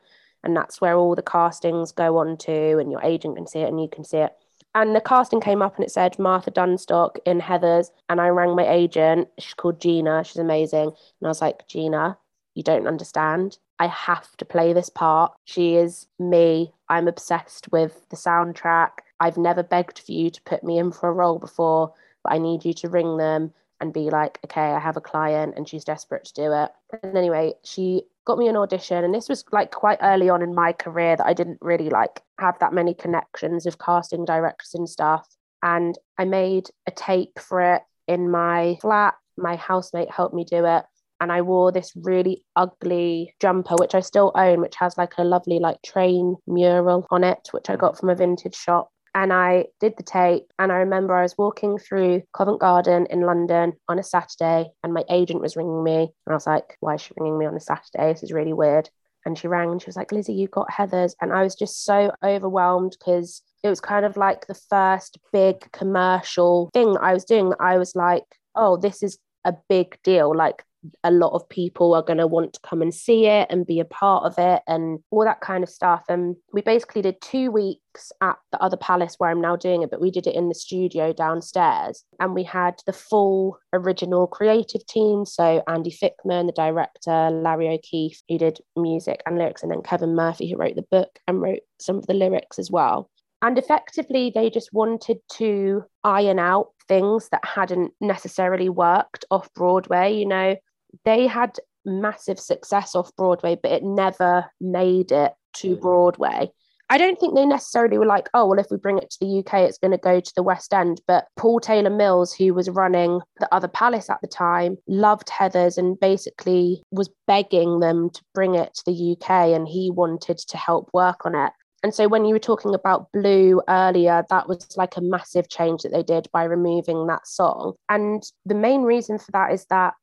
And 0.43 0.57
that's 0.57 0.81
where 0.81 0.97
all 0.97 1.15
the 1.15 1.23
castings 1.23 1.93
go 1.93 2.17
on 2.17 2.39
to, 2.39 2.79
and 2.79 2.91
your 2.91 3.03
agent 3.03 3.37
can 3.37 3.47
see 3.47 3.59
it 3.61 3.69
and 3.69 3.81
you 3.81 3.89
can 3.93 4.05
see 4.05 4.19
it. 4.19 4.33
And 4.75 4.95
the 4.95 5.01
casting 5.01 5.41
came 5.41 5.63
up 5.63 5.77
and 5.77 5.85
it 5.85 5.91
said 5.91 6.19
Martha 6.19 6.51
Dunnstock 6.51 7.17
in 7.27 7.41
Heathers. 7.41 7.91
And 8.09 8.21
I 8.21 8.29
rang 8.29 8.55
my 8.55 8.69
agent. 8.69 9.29
She's 9.39 9.55
called 9.55 9.81
Gina. 9.81 10.23
She's 10.25 10.37
amazing. 10.37 10.89
And 10.89 11.25
I 11.25 11.29
was 11.29 11.41
like, 11.41 11.67
Gina, 11.67 12.17
you 12.55 12.63
don't 12.63 12.87
understand. 12.87 13.59
I 13.79 13.87
have 13.89 14.37
to 14.37 14.45
play 14.45 14.73
this 14.73 14.91
part. 14.91 15.33
She 15.45 15.77
is 15.77 16.07
me. 16.19 16.73
I'm 16.89 17.09
obsessed 17.09 17.71
with 17.73 18.09
the 18.11 18.17
soundtrack. 18.17 18.91
I've 19.19 19.39
never 19.39 19.63
begged 19.63 19.99
for 19.99 20.13
you 20.13 20.31
to 20.31 20.43
put 20.43 20.63
me 20.63 20.79
in 20.79 20.93
for 20.93 21.09
a 21.09 21.13
role 21.13 21.39
before, 21.39 21.93
but 22.23 22.33
I 22.33 22.39
need 22.39 22.65
you 22.65 22.75
to 22.75 22.89
ring 22.89 23.17
them 23.17 23.53
and 23.81 23.93
be 23.93 24.11
like, 24.11 24.39
okay, 24.45 24.61
I 24.61 24.79
have 24.79 24.97
a 24.97 25.01
client 25.01 25.55
and 25.57 25.69
she's 25.69 25.85
desperate 25.85 26.25
to 26.27 26.35
do 26.35 26.53
it. 26.53 26.71
And 27.03 27.17
anyway, 27.17 27.55
she 27.65 28.03
got 28.27 28.39
me 28.39 28.49
an 28.49 28.57
audition 28.57 29.05
and 29.05 29.15
this 29.15 29.29
was 29.29 29.45
like 29.53 29.71
quite 29.71 29.99
early 30.03 30.29
on 30.29 30.43
in 30.43 30.55
my 30.55 30.73
career 30.73 31.17
that 31.17 31.27
I 31.27 31.33
didn't 31.33 31.59
really 31.61 31.89
like 31.89 32.23
have 32.39 32.59
that 32.61 32.73
many 32.73 32.95
connections 32.95 33.65
with 33.65 33.79
casting 33.79 34.25
directors 34.25 34.75
and 34.75 34.89
stuff. 34.89 35.27
And 35.63 35.99
I 36.19 36.25
made 36.25 36.69
a 36.87 36.91
tape 36.91 37.39
for 37.39 37.75
it 37.75 37.83
in 38.07 38.31
my 38.31 38.79
flat. 38.81 39.15
My 39.37 39.57
housemate 39.57 40.11
helped 40.11 40.35
me 40.35 40.45
do 40.45 40.65
it. 40.67 40.85
And 41.23 41.31
I 41.31 41.43
wore 41.43 41.71
this 41.71 41.93
really 41.95 42.47
ugly 42.57 43.35
jumper, 43.41 43.75
which 43.79 43.95
I 43.95 44.01
still 44.01 44.33
own, 44.35 44.61
which 44.63 44.77
has 44.77 44.97
like 44.97 45.19
a 45.19 45.25
lovely 45.25 45.59
like 45.59 45.83
train 45.83 46.37
mural 46.47 47.07
on 47.11 47.25
it, 47.25 47.49
which 47.51 47.69
I 47.69 47.77
mm. 47.77 47.81
got 47.81 47.99
from 47.99 48.09
a 48.09 48.15
vintage 48.15 48.57
shop 48.57 48.91
and 49.15 49.33
I 49.33 49.67
did 49.81 49.97
the 49.97 50.03
tape. 50.03 50.45
And 50.59 50.71
I 50.71 50.77
remember 50.77 51.15
I 51.15 51.23
was 51.23 51.37
walking 51.37 51.79
through 51.79 52.23
Covent 52.33 52.61
Garden 52.61 53.07
in 53.11 53.23
London 53.23 53.75
on 53.89 53.99
a 53.99 54.03
Saturday, 54.03 54.71
and 54.83 54.95
my 54.95 55.05
agent 55.11 55.41
was 55.41 55.57
ringing 55.57 55.83
me. 55.83 56.01
And 56.27 56.33
I 56.33 56.35
was 56.35 56.47
like, 56.47 56.77
why 56.81 56.95
is 56.95 57.03
she 57.03 57.15
ringing 57.17 57.39
me 57.39 57.47
on 57.47 57.55
a 57.55 57.61
Saturday? 57.61 58.13
This 58.13 58.23
is 58.23 58.33
really 58.33 58.53
weird. 58.53 58.89
And 59.27 59.39
she 59.39 59.49
rang 59.49 59.71
and 59.71 59.83
she 59.83 59.87
was 59.87 59.97
like, 59.97 60.13
Lizzie, 60.13 60.33
you 60.33 60.49
got 60.49 60.71
Heathers. 60.71 61.15
And 61.21 61.33
I 61.33 61.43
was 61.43 61.55
just 61.55 61.85
so 61.85 62.11
overwhelmed 62.25 62.97
because 62.99 63.43
it 63.63 63.69
was 63.69 63.81
kind 63.81 64.07
of 64.07 64.17
like 64.17 64.47
the 64.47 64.55
first 64.55 65.19
big 65.33 65.71
commercial 65.73 66.71
thing 66.73 66.97
I 66.97 67.13
was 67.13 67.25
doing. 67.25 67.53
I 67.61 67.77
was 67.77 67.95
like, 67.95 68.25
oh, 68.55 68.79
this 68.79 69.03
is 69.03 69.19
a 69.45 69.55
big 69.69 69.99
deal. 70.03 70.35
Like, 70.35 70.65
a 71.05 71.11
lot 71.11 71.33
of 71.33 71.49
people 71.49 71.95
are 71.95 72.03
going 72.03 72.19
to 72.19 72.27
want 72.27 72.53
to 72.55 72.61
come 72.63 72.83
and 72.83 72.95
see 72.95 73.27
it 73.27 73.49
and 73.51 73.67
be 73.67 73.81
a 73.81 73.85
part 73.85 74.25
of 74.25 74.35
it 74.39 74.63
and 74.67 75.01
all 75.11 75.25
that 75.25 75.41
kind 75.41 75.63
of 75.63 75.71
stuff. 75.71 76.05
And 76.09 76.37
we 76.53 76.63
basically 76.63 77.03
did 77.03 77.21
two 77.21 77.51
weeks 77.51 78.13
at 78.21 78.37
the 78.53 78.63
other 78.63 78.77
palace 78.77 79.17
where 79.19 79.31
I'm 79.31 79.41
now 79.41 79.57
doing 79.57 79.83
it, 79.83 79.91
but 79.91 80.01
we 80.01 80.11
did 80.11 80.27
it 80.27 80.35
in 80.35 80.49
the 80.49 80.55
studio 80.55 81.13
downstairs. 81.13 82.05
And 82.19 82.35
we 82.35 82.45
had 82.45 82.81
the 82.87 82.93
full 82.93 83.59
original 83.73 84.27
creative 84.27 84.87
team. 84.87 85.25
So 85.25 85.63
Andy 85.67 85.91
Fickman, 85.91 86.47
the 86.47 86.53
director, 86.55 87.31
Larry 87.31 87.69
O'Keefe, 87.69 88.23
who 88.29 88.39
did 88.39 88.61
music 88.77 89.23
and 89.27 89.39
lyrics, 89.39 89.63
and 89.63 89.71
then 89.71 89.83
Kevin 89.83 90.15
Murphy, 90.15 90.51
who 90.51 90.57
wrote 90.57 90.77
the 90.77 90.87
book 90.91 91.19
and 91.27 91.41
wrote 91.41 91.61
some 91.81 91.97
of 91.97 92.07
the 92.07 92.15
lyrics 92.15 92.59
as 92.59 92.71
well. 92.71 93.11
And 93.43 93.57
effectively, 93.57 94.31
they 94.35 94.51
just 94.51 94.73
wanted 94.73 95.19
to 95.35 95.85
iron 96.05 96.39
out 96.39 96.69
things 96.89 97.29
that 97.31 97.45
hadn't 97.45 97.93
necessarily 98.01 98.69
worked 98.69 99.25
off 99.31 99.53
Broadway. 99.55 100.15
You 100.15 100.27
know, 100.27 100.57
they 101.05 101.27
had 101.27 101.59
massive 101.85 102.39
success 102.39 102.95
off 102.95 103.15
Broadway, 103.17 103.59
but 103.61 103.73
it 103.73 103.83
never 103.83 104.47
made 104.61 105.13
it 105.13 105.33
to 105.55 105.77
mm. 105.77 105.81
Broadway. 105.81 106.51
I 106.93 106.99
don't 106.99 107.21
think 107.21 107.37
they 107.37 107.47
necessarily 107.47 107.99
were 107.99 108.07
like, 108.07 108.29
oh, 108.35 108.47
well, 108.47 108.59
if 108.59 108.67
we 108.69 108.77
bring 108.77 108.99
it 108.99 109.11
to 109.11 109.19
the 109.21 109.39
UK, 109.39 109.61
it's 109.61 109.79
going 109.79 109.93
to 109.93 109.99
go 109.99 110.19
to 110.19 110.33
the 110.35 110.43
West 110.43 110.75
End. 110.75 111.01
But 111.07 111.29
Paul 111.37 111.61
Taylor 111.61 111.89
Mills, 111.89 112.35
who 112.35 112.53
was 112.53 112.69
running 112.69 113.21
the 113.39 113.49
other 113.55 113.69
palace 113.69 114.11
at 114.11 114.21
the 114.23 114.27
time, 114.27 114.77
loved 114.89 115.29
Heathers 115.29 115.79
and 115.79 115.99
basically 116.01 116.83
was 116.91 117.09
begging 117.29 117.79
them 117.79 118.11
to 118.11 118.23
bring 118.35 118.57
it 118.57 118.75
to 118.75 118.83
the 118.87 119.13
UK. 119.17 119.55
And 119.55 119.69
he 119.69 119.93
wanted 119.93 120.39
to 120.39 120.57
help 120.57 120.91
work 120.93 121.25
on 121.25 121.37
it. 121.37 121.53
And 121.85 121.95
so 121.95 122.09
when 122.09 122.25
you 122.25 122.35
were 122.35 122.41
talking 122.41 122.75
about 122.75 123.07
Blue 123.13 123.63
earlier, 123.69 124.25
that 124.29 124.49
was 124.49 124.67
like 124.77 124.97
a 124.97 125.01
massive 125.01 125.49
change 125.49 125.83
that 125.83 125.93
they 125.93 126.03
did 126.03 126.27
by 126.33 126.43
removing 126.43 127.07
that 127.07 127.27
song. 127.27 127.75
And 127.89 128.21
the 128.45 128.57
main 128.57 128.83
reason 128.83 129.19
for 129.19 129.31
that 129.31 129.53
is 129.53 129.65
that 129.67 129.95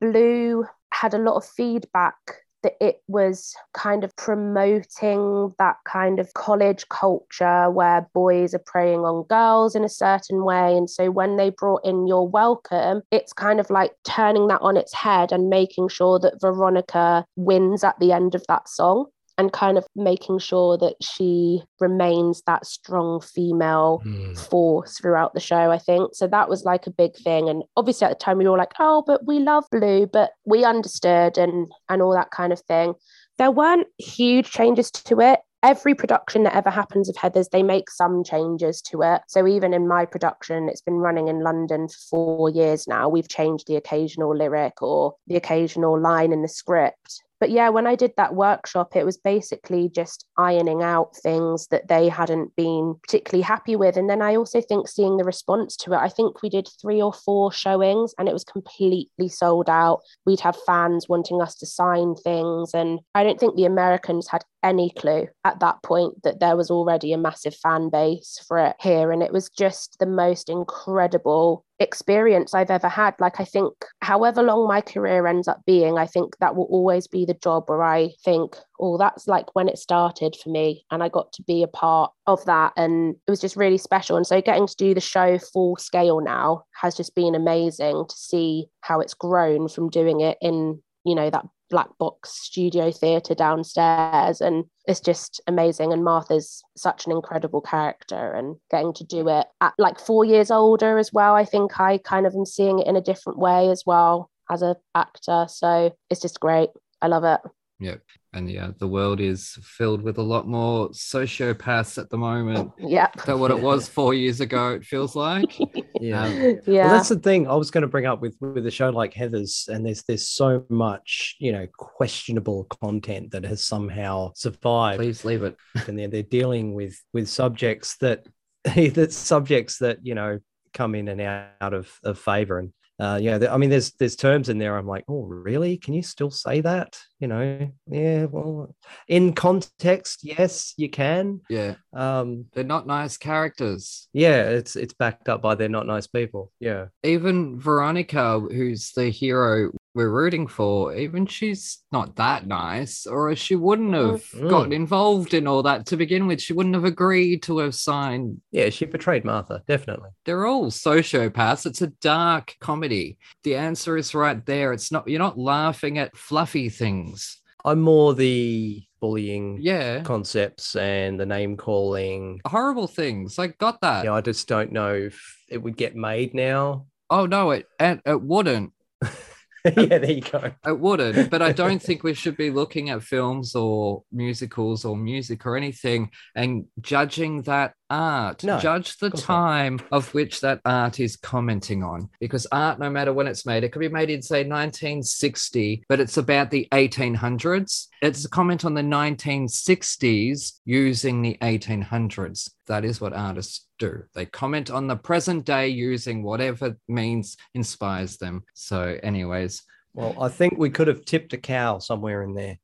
Blue 0.00 0.64
had 0.92 1.14
a 1.14 1.18
lot 1.18 1.36
of 1.36 1.44
feedback 1.44 2.16
that 2.62 2.74
it 2.80 3.02
was 3.06 3.54
kind 3.72 4.02
of 4.02 4.14
promoting 4.16 5.54
that 5.58 5.76
kind 5.84 6.18
of 6.18 6.32
college 6.34 6.88
culture 6.88 7.70
where 7.70 8.08
boys 8.14 8.52
are 8.52 8.62
preying 8.66 9.00
on 9.00 9.24
girls 9.28 9.76
in 9.76 9.84
a 9.84 9.88
certain 9.88 10.44
way. 10.44 10.76
And 10.76 10.90
so 10.90 11.10
when 11.10 11.36
they 11.36 11.50
brought 11.50 11.84
in 11.84 12.06
You're 12.06 12.28
Welcome, 12.28 13.02
it's 13.12 13.32
kind 13.32 13.60
of 13.60 13.70
like 13.70 13.92
turning 14.04 14.48
that 14.48 14.60
on 14.60 14.76
its 14.76 14.92
head 14.92 15.30
and 15.30 15.48
making 15.48 15.88
sure 15.88 16.18
that 16.18 16.40
Veronica 16.40 17.24
wins 17.36 17.84
at 17.84 17.98
the 18.00 18.12
end 18.12 18.34
of 18.34 18.44
that 18.48 18.68
song 18.68 19.06
and 19.38 19.52
kind 19.52 19.78
of 19.78 19.86
making 19.94 20.40
sure 20.40 20.76
that 20.76 20.96
she 21.00 21.62
remains 21.78 22.42
that 22.46 22.66
strong 22.66 23.20
female 23.20 24.00
hmm. 24.02 24.34
force 24.34 24.98
throughout 24.98 25.32
the 25.32 25.40
show, 25.40 25.70
I 25.70 25.78
think. 25.78 26.14
So 26.14 26.26
that 26.26 26.48
was 26.48 26.64
like 26.64 26.86
a 26.86 26.90
big 26.90 27.14
thing. 27.16 27.48
And 27.48 27.62
obviously 27.76 28.06
at 28.06 28.18
the 28.18 28.24
time 28.24 28.38
we 28.38 28.44
were 28.44 28.50
all 28.50 28.58
like, 28.58 28.74
oh, 28.80 29.04
but 29.06 29.24
we 29.26 29.38
love 29.38 29.64
Blue, 29.70 30.06
but 30.06 30.32
we 30.44 30.64
understood 30.64 31.38
and 31.38 31.72
and 31.88 32.02
all 32.02 32.12
that 32.12 32.32
kind 32.32 32.52
of 32.52 32.60
thing. 32.62 32.94
There 33.38 33.52
weren't 33.52 33.86
huge 33.98 34.50
changes 34.50 34.90
to 34.90 35.20
it. 35.20 35.40
every 35.64 35.92
production 35.92 36.44
that 36.44 36.54
ever 36.54 36.70
happens 36.70 37.08
of 37.08 37.16
Heathers, 37.16 37.50
they 37.50 37.64
make 37.64 37.90
some 37.90 38.22
changes 38.22 38.80
to 38.80 39.02
it. 39.02 39.22
So 39.26 39.44
even 39.46 39.74
in 39.74 39.88
my 39.88 40.04
production, 40.04 40.68
it's 40.68 40.80
been 40.80 40.98
running 40.98 41.26
in 41.26 41.42
London 41.42 41.88
for 41.88 41.96
four 42.10 42.50
years 42.50 42.86
now. 42.86 43.08
We've 43.08 43.28
changed 43.28 43.66
the 43.66 43.74
occasional 43.74 44.36
lyric 44.36 44.80
or 44.80 45.14
the 45.26 45.34
occasional 45.34 46.00
line 46.00 46.32
in 46.32 46.42
the 46.42 46.48
script 46.48 47.22
but 47.40 47.50
yeah, 47.50 47.68
when 47.68 47.86
I 47.86 47.94
did 47.94 48.12
that 48.16 48.34
workshop, 48.34 48.96
it 48.96 49.04
was 49.04 49.16
basically 49.16 49.88
just 49.88 50.26
ironing 50.36 50.82
out 50.82 51.16
things 51.16 51.68
that 51.68 51.88
they 51.88 52.08
hadn't 52.08 52.54
been 52.56 52.96
particularly 53.02 53.42
happy 53.42 53.76
with. 53.76 53.96
And 53.96 54.10
then 54.10 54.22
I 54.22 54.36
also 54.36 54.60
think 54.60 54.88
seeing 54.88 55.16
the 55.16 55.24
response 55.24 55.76
to 55.78 55.92
it, 55.92 55.98
I 55.98 56.08
think 56.08 56.42
we 56.42 56.48
did 56.48 56.68
three 56.80 57.00
or 57.00 57.12
four 57.12 57.52
showings 57.52 58.12
and 58.18 58.28
it 58.28 58.32
was 58.32 58.44
completely 58.44 59.28
sold 59.28 59.68
out. 59.70 60.00
We'd 60.26 60.40
have 60.40 60.56
fans 60.66 61.08
wanting 61.08 61.40
us 61.40 61.54
to 61.56 61.66
sign 61.66 62.16
things. 62.16 62.74
And 62.74 63.00
I 63.14 63.22
don't 63.22 63.38
think 63.38 63.54
the 63.54 63.66
Americans 63.66 64.28
had 64.28 64.44
any 64.62 64.90
clue 64.90 65.28
at 65.44 65.60
that 65.60 65.82
point 65.82 66.22
that 66.22 66.40
there 66.40 66.56
was 66.56 66.70
already 66.70 67.12
a 67.12 67.18
massive 67.18 67.54
fan 67.54 67.90
base 67.90 68.42
for 68.46 68.58
it 68.58 68.76
here. 68.80 69.12
And 69.12 69.22
it 69.22 69.32
was 69.32 69.48
just 69.48 69.98
the 69.98 70.06
most 70.06 70.48
incredible 70.48 71.64
experience 71.78 72.54
I've 72.54 72.70
ever 72.70 72.88
had. 72.88 73.14
Like, 73.20 73.40
I 73.40 73.44
think, 73.44 73.72
however 74.00 74.42
long 74.42 74.66
my 74.66 74.80
career 74.80 75.26
ends 75.26 75.48
up 75.48 75.62
being, 75.66 75.96
I 75.96 76.06
think 76.06 76.36
that 76.38 76.56
will 76.56 76.64
always 76.64 77.06
be 77.06 77.24
the 77.24 77.34
job 77.34 77.64
where 77.68 77.82
I 77.82 78.10
think, 78.24 78.56
oh, 78.80 78.98
that's 78.98 79.28
like 79.28 79.54
when 79.54 79.68
it 79.68 79.78
started 79.78 80.36
for 80.42 80.50
me. 80.50 80.84
And 80.90 81.02
I 81.02 81.08
got 81.08 81.32
to 81.34 81.42
be 81.42 81.62
a 81.62 81.68
part 81.68 82.12
of 82.26 82.44
that. 82.46 82.72
And 82.76 83.14
it 83.26 83.30
was 83.30 83.40
just 83.40 83.56
really 83.56 83.78
special. 83.78 84.16
And 84.16 84.26
so 84.26 84.40
getting 84.40 84.66
to 84.66 84.76
do 84.76 84.94
the 84.94 85.00
show 85.00 85.38
full 85.38 85.76
scale 85.76 86.20
now 86.20 86.64
has 86.80 86.96
just 86.96 87.14
been 87.14 87.34
amazing 87.34 88.06
to 88.08 88.16
see 88.16 88.66
how 88.80 89.00
it's 89.00 89.14
grown 89.14 89.68
from 89.68 89.88
doing 89.88 90.20
it 90.20 90.38
in, 90.40 90.82
you 91.04 91.14
know, 91.14 91.30
that 91.30 91.44
black 91.70 91.88
box 91.98 92.30
studio 92.30 92.90
theatre 92.90 93.34
downstairs 93.34 94.40
and 94.40 94.64
it's 94.86 95.00
just 95.00 95.40
amazing. 95.46 95.92
And 95.92 96.04
martha's 96.04 96.62
such 96.76 97.06
an 97.06 97.12
incredible 97.12 97.60
character 97.60 98.32
and 98.32 98.56
getting 98.70 98.92
to 98.94 99.04
do 99.04 99.28
it 99.28 99.46
at 99.60 99.74
like 99.78 99.98
four 99.98 100.24
years 100.24 100.50
older 100.50 100.98
as 100.98 101.12
well 101.12 101.34
i 101.34 101.44
think 101.44 101.78
i 101.80 101.98
kind 101.98 102.26
of 102.26 102.34
am 102.34 102.46
seeing 102.46 102.78
it 102.78 102.86
in 102.86 102.96
a 102.96 103.00
different 103.00 103.38
way 103.38 103.68
as 103.68 103.82
well 103.84 104.30
as 104.50 104.62
a 104.62 104.76
actor. 104.94 105.46
So 105.48 105.94
it's 106.10 106.20
just 106.20 106.40
great. 106.40 106.70
I 107.00 107.06
love 107.08 107.24
it 107.24 107.40
Yep. 107.80 108.02
And 108.32 108.50
yeah, 108.50 108.72
the 108.78 108.88
world 108.88 109.20
is 109.20 109.56
filled 109.62 110.02
with 110.02 110.18
a 110.18 110.22
lot 110.22 110.48
more 110.48 110.88
sociopaths 110.90 111.96
at 111.96 112.10
the 112.10 112.18
moment 112.18 112.72
Yeah. 112.78 113.08
than 113.24 113.38
what 113.38 113.50
it 113.52 113.60
was 113.60 113.88
four 113.98 114.14
years 114.14 114.40
ago, 114.40 114.72
it 114.72 114.84
feels 114.84 115.14
like. 115.14 115.56
Yeah. 116.00 116.24
Um, 116.24 116.32
yeah 116.66 116.86
Well, 116.86 116.88
that's 116.96 117.08
the 117.08 117.18
thing 117.18 117.46
I 117.48 117.54
was 117.54 117.70
going 117.70 117.82
to 117.82 117.88
bring 117.88 118.06
up 118.06 118.20
with 118.20 118.36
with 118.40 118.66
a 118.66 118.70
show 118.70 118.90
like 118.90 119.14
Heathers, 119.14 119.68
and 119.68 119.86
there's 119.86 120.02
there's 120.02 120.28
so 120.28 120.64
much 120.68 121.36
you 121.38 121.52
know 121.52 121.66
questionable 121.76 122.64
content 122.64 123.30
that 123.30 123.44
has 123.44 123.64
somehow 123.64 124.32
survived, 124.34 124.98
please 124.98 125.24
leave 125.24 125.42
it. 125.44 125.56
and 125.86 125.98
they're 125.98 126.08
they're 126.08 126.22
dealing 126.22 126.74
with 126.74 127.00
with 127.12 127.28
subjects 127.28 127.96
that 127.98 128.26
that 128.64 129.12
subjects 129.12 129.78
that 129.78 130.04
you 130.04 130.14
know 130.14 130.40
come 130.74 130.94
in 130.94 131.08
and 131.08 131.20
out, 131.20 131.46
out 131.60 131.74
of 131.74 131.90
of 132.04 132.18
favor, 132.18 132.58
and 132.58 132.72
uh, 133.00 133.18
you 133.22 133.38
know, 133.38 133.46
I 133.48 133.56
mean, 133.56 133.70
there's 133.70 133.92
there's 133.92 134.16
terms 134.16 134.48
in 134.48 134.58
there. 134.58 134.76
I'm 134.76 134.86
like, 134.86 135.04
oh, 135.08 135.22
really? 135.22 135.76
Can 135.76 135.94
you 135.94 136.02
still 136.02 136.30
say 136.30 136.60
that? 136.62 136.98
You 137.20 137.28
know, 137.28 137.70
yeah. 137.86 138.24
Well, 138.24 138.74
in 139.06 139.32
context, 139.34 140.20
yes, 140.22 140.74
you 140.76 140.88
can. 140.88 141.40
Yeah. 141.48 141.74
Um, 141.92 142.46
They're 142.54 142.64
not 142.64 142.86
nice 142.86 143.16
characters. 143.16 144.08
yeah, 144.12 144.42
it's 144.50 144.74
it's 144.76 144.94
backed 144.94 145.28
up 145.28 145.42
by 145.42 145.54
they're 145.54 145.68
not 145.68 145.86
nice 145.86 146.06
people. 146.06 146.52
Yeah. 146.60 146.86
Even 147.04 147.58
Veronica, 147.60 148.40
who's 148.40 148.92
the 148.92 149.10
hero 149.10 149.70
we're 149.98 150.08
rooting 150.22 150.46
for, 150.46 150.94
even 150.94 151.26
she's 151.26 151.78
not 151.90 152.14
that 152.16 152.46
nice, 152.46 153.04
or 153.04 153.34
she 153.34 153.56
wouldn't 153.56 153.92
have 153.94 154.22
Mm. 154.30 154.48
gotten 154.48 154.72
involved 154.72 155.34
in 155.34 155.48
all 155.48 155.62
that 155.64 155.86
to 155.86 155.96
begin 155.96 156.28
with. 156.28 156.40
She 156.40 156.52
wouldn't 156.52 156.76
have 156.76 156.84
agreed 156.84 157.42
to 157.42 157.58
have 157.58 157.74
signed. 157.74 158.40
Yeah, 158.52 158.70
she 158.70 158.84
betrayed 158.86 159.24
Martha, 159.24 159.62
definitely. 159.66 160.10
They're 160.24 160.46
all 160.46 160.66
sociopaths. 160.70 161.66
It's 161.66 161.82
a 161.82 161.88
dark 162.00 162.54
comedy. 162.60 163.18
The 163.42 163.56
answer 163.56 163.96
is 163.96 164.14
right 164.14 164.44
there. 164.46 164.72
It's 164.72 164.92
not, 164.92 165.08
you're 165.08 165.18
not 165.18 165.36
laughing 165.36 165.98
at 165.98 166.16
fluffy 166.16 166.68
things. 166.68 167.40
I'm 167.64 167.80
more 167.80 168.14
the 168.14 168.84
bullying 169.00 169.58
Yeah. 169.60 170.02
concepts 170.02 170.76
and 170.76 171.18
the 171.18 171.26
name 171.26 171.56
calling. 171.56 172.40
Horrible 172.46 172.86
things. 172.86 173.36
I 173.38 173.48
got 173.48 173.80
that. 173.80 174.04
Yeah, 174.04 174.14
I 174.14 174.20
just 174.20 174.46
don't 174.46 174.70
know 174.70 174.94
if 174.94 175.36
it 175.48 175.58
would 175.58 175.76
get 175.76 175.96
made 175.96 176.34
now. 176.34 176.86
Oh, 177.10 177.26
no, 177.26 177.50
it, 177.50 177.66
it, 177.80 178.00
it 178.06 178.22
wouldn't. 178.22 178.72
yeah, 179.76 179.98
there 179.98 180.10
you 180.10 180.20
go. 180.20 180.52
It 180.66 180.78
wouldn't, 180.78 181.30
but 181.30 181.42
I 181.42 181.52
don't 181.52 181.82
think 181.82 182.02
we 182.02 182.14
should 182.14 182.36
be 182.36 182.50
looking 182.50 182.90
at 182.90 183.02
films 183.02 183.54
or 183.54 184.02
musicals 184.12 184.84
or 184.84 184.96
music 184.96 185.46
or 185.46 185.56
anything 185.56 186.10
and 186.34 186.66
judging 186.80 187.42
that 187.42 187.74
art. 187.90 188.44
No, 188.44 188.58
Judge 188.58 188.96
the 188.98 189.08
not. 189.10 189.18
time 189.18 189.80
of 189.92 190.12
which 190.14 190.40
that 190.40 190.60
art 190.64 191.00
is 191.00 191.16
commenting 191.16 191.82
on. 191.82 192.08
Because 192.20 192.46
art, 192.52 192.78
no 192.78 192.90
matter 192.90 193.12
when 193.12 193.26
it's 193.26 193.46
made, 193.46 193.64
it 193.64 193.72
could 193.72 193.80
be 193.80 193.88
made 193.88 194.10
in, 194.10 194.22
say, 194.22 194.40
1960, 194.44 195.84
but 195.88 196.00
it's 196.00 196.16
about 196.16 196.50
the 196.50 196.68
1800s. 196.72 197.88
It's 198.02 198.24
a 198.24 198.28
comment 198.28 198.64
on 198.64 198.74
the 198.74 198.82
1960s 198.82 200.60
using 200.64 201.22
the 201.22 201.36
1800s. 201.42 202.50
That 202.66 202.84
is 202.84 203.00
what 203.00 203.12
artists 203.12 203.66
do. 203.78 204.04
They 204.14 204.26
comment 204.26 204.70
on 204.70 204.86
the 204.86 204.96
present 204.96 205.44
day 205.44 205.68
using 205.68 206.22
whatever 206.22 206.76
means 206.88 207.36
inspires 207.54 208.16
them. 208.18 208.44
So, 208.54 208.98
anyways, 209.02 209.62
Well, 209.94 210.14
I 210.20 210.28
think 210.28 210.58
we 210.58 210.70
could 210.70 210.88
have 210.88 211.04
tipped 211.04 211.32
a 211.32 211.38
cow 211.38 211.78
somewhere 211.78 212.22
in 212.22 212.34
there. 212.34 212.58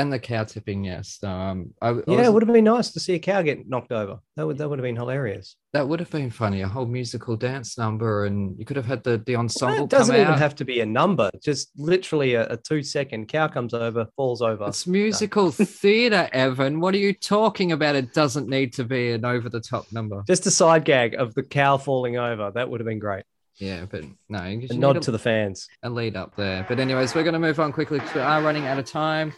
And 0.00 0.12
the 0.12 0.18
cow 0.18 0.44
tipping, 0.44 0.84
yes. 0.84 1.18
Um, 1.22 1.74
I, 1.82 1.88
I 1.88 1.90
Yeah, 1.90 2.02
was- 2.06 2.26
it 2.26 2.32
would 2.32 2.42
have 2.42 2.52
been 2.52 2.64
nice 2.64 2.90
to 2.92 3.00
see 3.00 3.14
a 3.14 3.18
cow 3.18 3.42
get 3.42 3.68
knocked 3.68 3.92
over. 3.92 4.18
That 4.36 4.46
would 4.46 4.58
that 4.58 4.68
would 4.68 4.78
have 4.78 4.84
been 4.84 4.96
hilarious. 4.96 5.56
that 5.72 5.86
would 5.88 6.00
have 6.00 6.10
been 6.10 6.30
funny. 6.30 6.62
A 6.62 6.68
whole 6.68 6.86
musical 6.86 7.36
dance 7.36 7.76
number, 7.76 8.24
and 8.26 8.58
you 8.58 8.64
could 8.64 8.76
have 8.76 8.86
had 8.86 9.02
the 9.04 9.18
the 9.26 9.36
ensemble 9.36 9.84
It 9.84 9.90
doesn't 9.90 10.14
even 10.14 10.28
out. 10.28 10.38
have 10.38 10.54
to 10.56 10.64
be 10.64 10.80
a 10.80 10.86
number. 10.86 11.30
Just 11.42 11.70
literally 11.76 12.34
a, 12.34 12.46
a 12.48 12.56
two 12.56 12.82
second 12.82 13.28
cow 13.28 13.48
comes 13.48 13.74
over, 13.74 14.06
falls 14.16 14.40
over. 14.42 14.66
It's 14.66 14.86
musical 14.86 15.50
theatre, 15.82 16.28
Evan. 16.32 16.80
What 16.80 16.94
are 16.94 16.98
you 16.98 17.12
talking 17.12 17.72
about? 17.72 17.96
It 17.96 18.14
doesn't 18.14 18.48
need 18.48 18.72
to 18.74 18.84
be 18.84 19.12
an 19.12 19.24
over 19.24 19.48
the 19.48 19.60
top 19.60 19.86
number. 19.92 20.22
Just 20.26 20.46
a 20.46 20.50
side 20.50 20.84
gag 20.84 21.14
of 21.14 21.34
the 21.34 21.42
cow 21.42 21.76
falling 21.78 22.16
over. 22.16 22.50
That 22.54 22.70
would 22.70 22.80
have 22.80 22.86
been 22.86 22.98
great. 23.00 23.24
Yeah, 23.58 23.86
but 23.90 24.04
no, 24.28 24.44
you 24.44 24.58
A 24.58 24.62
just 24.62 24.78
nod 24.78 24.94
need 24.94 25.02
to 25.02 25.10
the 25.10 25.18
fans. 25.18 25.68
a 25.82 25.90
lead 25.90 26.16
up 26.16 26.36
there. 26.36 26.64
But 26.68 26.78
anyways, 26.78 27.14
we're 27.14 27.24
going 27.24 27.32
to 27.34 27.40
move 27.40 27.58
on 27.58 27.72
quickly 27.72 27.98
because 27.98 28.14
we 28.14 28.20
are 28.20 28.40
running 28.40 28.66
out 28.66 28.78
of 28.78 28.84
time. 28.84 29.32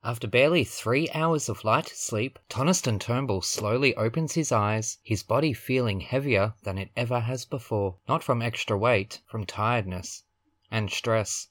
After 0.01 0.27
barely 0.27 0.63
three 0.63 1.09
hours 1.13 1.49
of 1.49 1.65
light 1.65 1.89
sleep, 1.89 2.39
Toniston 2.47 2.99
Turnbull 2.99 3.41
slowly 3.41 3.93
opens 3.95 4.33
his 4.33 4.49
eyes, 4.49 4.97
his 5.03 5.23
body 5.23 5.51
feeling 5.51 5.99
heavier 5.99 6.53
than 6.63 6.77
it 6.77 6.89
ever 6.95 7.19
has 7.19 7.43
before. 7.43 7.97
Not 8.07 8.23
from 8.23 8.41
extra 8.41 8.77
weight, 8.77 9.19
from 9.27 9.45
tiredness 9.45 10.23
and 10.71 10.89
stress. 10.89 11.49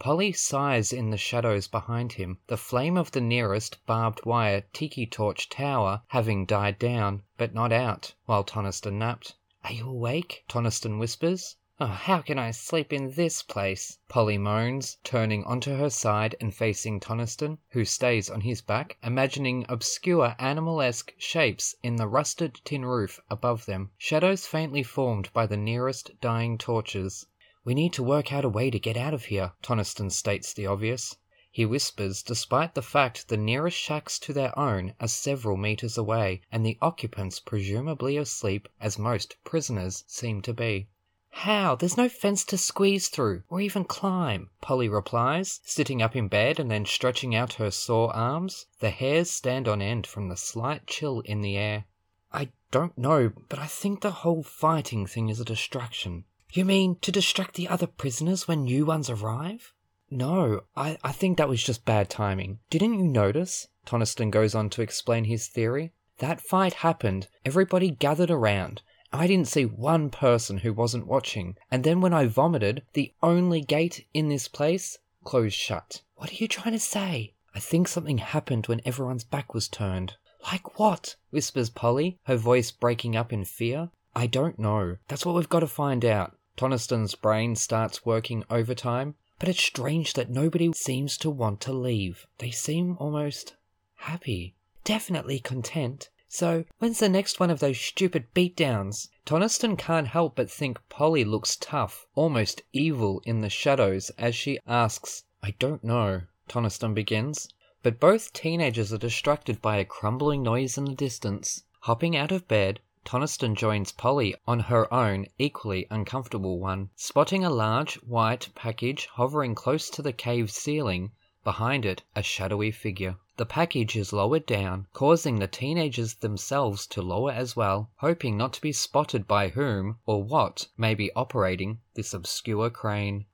Polly 0.00 0.32
sighs 0.32 0.92
in 0.92 1.10
the 1.10 1.16
shadows 1.16 1.68
behind 1.68 2.14
him, 2.14 2.38
the 2.48 2.56
flame 2.56 2.96
of 2.96 3.12
the 3.12 3.20
nearest 3.20 3.78
barbed 3.86 4.26
wire 4.26 4.62
tiki 4.72 5.06
torch 5.06 5.48
tower 5.48 6.02
having 6.08 6.46
died 6.46 6.80
down, 6.80 7.22
but 7.36 7.54
not 7.54 7.70
out, 7.70 8.14
while 8.26 8.42
Toniston 8.42 8.98
napped. 8.98 9.36
Are 9.62 9.72
you 9.72 9.88
awake? 9.88 10.42
Toniston 10.48 10.98
whispers. 10.98 11.54
Oh, 11.80 11.86
how 11.86 12.22
can 12.22 12.40
I 12.40 12.50
sleep 12.50 12.92
in 12.92 13.12
this 13.12 13.40
place? 13.44 13.98
Polly 14.08 14.36
moans, 14.36 14.96
turning 15.04 15.44
onto 15.44 15.76
her 15.76 15.90
side 15.90 16.34
and 16.40 16.52
facing 16.52 16.98
Toniston, 16.98 17.58
who 17.68 17.84
stays 17.84 18.28
on 18.28 18.40
his 18.40 18.60
back, 18.60 18.96
imagining 19.00 19.64
obscure 19.68 20.34
animal-esque 20.40 21.14
shapes 21.18 21.76
in 21.80 21.94
the 21.94 22.08
rusted 22.08 22.60
tin 22.64 22.84
roof 22.84 23.20
above 23.30 23.66
them, 23.66 23.92
shadows 23.96 24.44
faintly 24.44 24.82
formed 24.82 25.32
by 25.32 25.46
the 25.46 25.56
nearest 25.56 26.20
dying 26.20 26.58
torches. 26.58 27.26
We 27.64 27.74
need 27.74 27.92
to 27.92 28.02
work 28.02 28.32
out 28.32 28.44
a 28.44 28.48
way 28.48 28.70
to 28.70 28.80
get 28.80 28.96
out 28.96 29.14
of 29.14 29.26
here, 29.26 29.52
Toniston 29.62 30.10
states 30.10 30.52
the 30.52 30.66
obvious. 30.66 31.14
He 31.52 31.64
whispers, 31.64 32.24
despite 32.24 32.74
the 32.74 32.82
fact 32.82 33.28
the 33.28 33.36
nearest 33.36 33.78
shacks 33.78 34.18
to 34.18 34.32
their 34.32 34.58
own 34.58 34.94
are 34.98 35.06
several 35.06 35.56
meters 35.56 35.96
away, 35.96 36.40
and 36.50 36.66
the 36.66 36.76
occupants 36.82 37.38
presumably 37.38 38.16
asleep, 38.16 38.68
as 38.80 38.98
most 38.98 39.36
prisoners 39.44 40.02
seem 40.08 40.42
to 40.42 40.52
be. 40.52 40.88
How? 41.30 41.74
There's 41.76 41.96
no 41.96 42.08
fence 42.08 42.44
to 42.46 42.58
squeeze 42.58 43.08
through, 43.08 43.42
or 43.48 43.60
even 43.60 43.84
climb, 43.84 44.50
Polly 44.60 44.88
replies, 44.88 45.60
sitting 45.64 46.00
up 46.00 46.16
in 46.16 46.28
bed 46.28 46.58
and 46.58 46.70
then 46.70 46.86
stretching 46.86 47.34
out 47.34 47.54
her 47.54 47.70
sore 47.70 48.14
arms. 48.16 48.66
The 48.80 48.90
hairs 48.90 49.30
stand 49.30 49.68
on 49.68 49.82
end 49.82 50.06
from 50.06 50.28
the 50.28 50.36
slight 50.36 50.86
chill 50.86 51.20
in 51.20 51.42
the 51.42 51.56
air. 51.56 51.84
I 52.32 52.48
don't 52.70 52.96
know, 52.96 53.32
but 53.48 53.58
I 53.58 53.66
think 53.66 54.00
the 54.00 54.10
whole 54.10 54.42
fighting 54.42 55.06
thing 55.06 55.28
is 55.28 55.38
a 55.38 55.44
distraction. 55.44 56.24
You 56.52 56.64
mean 56.64 56.96
to 57.02 57.12
distract 57.12 57.54
the 57.54 57.68
other 57.68 57.86
prisoners 57.86 58.48
when 58.48 58.64
new 58.64 58.86
ones 58.86 59.10
arrive? 59.10 59.74
No, 60.10 60.62
I, 60.74 60.96
I 61.04 61.12
think 61.12 61.36
that 61.36 61.48
was 61.48 61.62
just 61.62 61.84
bad 61.84 62.08
timing. 62.08 62.58
Didn't 62.70 62.94
you 62.94 63.04
notice? 63.04 63.68
Toniston 63.84 64.30
goes 64.30 64.54
on 64.54 64.70
to 64.70 64.82
explain 64.82 65.24
his 65.24 65.46
theory. 65.48 65.92
That 66.18 66.40
fight 66.40 66.74
happened, 66.74 67.28
everybody 67.44 67.90
gathered 67.90 68.30
around. 68.30 68.82
I 69.12 69.26
didn't 69.26 69.48
see 69.48 69.64
one 69.64 70.10
person 70.10 70.58
who 70.58 70.72
wasn't 70.72 71.06
watching, 71.06 71.56
and 71.70 71.82
then 71.82 72.00
when 72.00 72.12
I 72.12 72.26
vomited, 72.26 72.82
the 72.92 73.12
only 73.22 73.60
gate 73.62 74.06
in 74.12 74.28
this 74.28 74.48
place 74.48 74.98
closed 75.24 75.54
shut. 75.56 76.02
What 76.16 76.30
are 76.30 76.36
you 76.36 76.48
trying 76.48 76.74
to 76.74 76.80
say? 76.80 77.32
I 77.54 77.60
think 77.60 77.88
something 77.88 78.18
happened 78.18 78.66
when 78.66 78.82
everyone's 78.84 79.24
back 79.24 79.54
was 79.54 79.68
turned. 79.68 80.14
Like 80.52 80.78
what? 80.78 81.16
whispers 81.30 81.70
Polly, 81.70 82.18
her 82.24 82.36
voice 82.36 82.70
breaking 82.70 83.16
up 83.16 83.32
in 83.32 83.44
fear. 83.44 83.90
I 84.14 84.26
don't 84.26 84.58
know. 84.58 84.96
That's 85.08 85.24
what 85.24 85.34
we've 85.34 85.48
got 85.48 85.60
to 85.60 85.66
find 85.66 86.04
out. 86.04 86.36
Toniston's 86.56 87.14
brain 87.14 87.56
starts 87.56 88.04
working 88.04 88.44
overtime, 88.50 89.14
but 89.38 89.48
it's 89.48 89.62
strange 89.62 90.14
that 90.14 90.30
nobody 90.30 90.72
seems 90.72 91.16
to 91.18 91.30
want 91.30 91.60
to 91.62 91.72
leave. 91.72 92.26
They 92.38 92.50
seem 92.50 92.96
almost 92.98 93.54
happy, 93.96 94.54
definitely 94.84 95.38
content. 95.38 96.10
So, 96.30 96.66
when's 96.78 96.98
the 96.98 97.08
next 97.08 97.40
one 97.40 97.48
of 97.48 97.60
those 97.60 97.80
stupid 97.80 98.34
beatdowns? 98.34 99.08
Toniston 99.24 99.78
can't 99.78 100.08
help 100.08 100.36
but 100.36 100.50
think 100.50 100.78
Polly 100.90 101.24
looks 101.24 101.56
tough, 101.56 102.06
almost 102.14 102.60
evil 102.70 103.22
in 103.24 103.40
the 103.40 103.48
shadows 103.48 104.10
as 104.18 104.36
she 104.36 104.58
asks, 104.66 105.24
I 105.42 105.52
don't 105.52 105.82
know, 105.82 106.22
Toniston 106.46 106.92
begins. 106.92 107.48
But 107.82 107.98
both 107.98 108.34
teenagers 108.34 108.92
are 108.92 108.98
distracted 108.98 109.62
by 109.62 109.78
a 109.78 109.86
crumbling 109.86 110.42
noise 110.42 110.76
in 110.76 110.84
the 110.84 110.94
distance. 110.94 111.64
Hopping 111.80 112.14
out 112.14 112.30
of 112.30 112.46
bed, 112.46 112.80
Toniston 113.06 113.54
joins 113.54 113.92
Polly 113.92 114.34
on 114.46 114.60
her 114.60 114.92
own, 114.92 115.28
equally 115.38 115.86
uncomfortable 115.90 116.58
one, 116.58 116.90
spotting 116.94 117.42
a 117.42 117.48
large, 117.48 117.94
white 118.02 118.50
package 118.54 119.06
hovering 119.12 119.54
close 119.54 119.88
to 119.88 120.02
the 120.02 120.12
cave 120.12 120.50
ceiling, 120.50 121.12
behind 121.42 121.86
it 121.86 122.02
a 122.14 122.22
shadowy 122.22 122.70
figure. 122.70 123.16
The 123.38 123.46
package 123.46 123.94
is 123.94 124.12
lowered 124.12 124.46
down, 124.46 124.88
causing 124.92 125.38
the 125.38 125.46
teenagers 125.46 126.14
themselves 126.14 126.88
to 126.88 127.00
lower 127.00 127.30
as 127.30 127.54
well, 127.54 127.88
hoping 127.98 128.36
not 128.36 128.52
to 128.54 128.60
be 128.60 128.72
spotted 128.72 129.28
by 129.28 129.50
whom 129.50 130.00
or 130.06 130.24
what 130.24 130.66
may 130.76 130.92
be 130.92 131.12
operating 131.14 131.78
this 131.94 132.12
obscure 132.12 132.68
crane. 132.68 133.26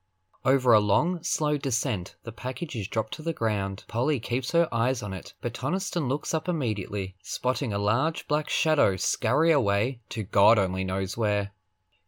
Over 0.44 0.74
a 0.74 0.78
long, 0.78 1.22
slow 1.22 1.56
descent, 1.56 2.16
the 2.22 2.32
package 2.32 2.76
is 2.76 2.86
dropped 2.86 3.14
to 3.14 3.22
the 3.22 3.32
ground. 3.32 3.84
Polly 3.88 4.20
keeps 4.20 4.52
her 4.52 4.68
eyes 4.70 5.02
on 5.02 5.14
it, 5.14 5.32
but 5.40 5.54
Toniston 5.54 6.06
looks 6.06 6.34
up 6.34 6.50
immediately, 6.50 7.16
spotting 7.22 7.72
a 7.72 7.78
large 7.78 8.28
black 8.28 8.50
shadow 8.50 8.96
scurry 8.96 9.52
away 9.52 10.00
to 10.10 10.22
God 10.22 10.58
only 10.58 10.84
knows 10.84 11.16
where. 11.16 11.52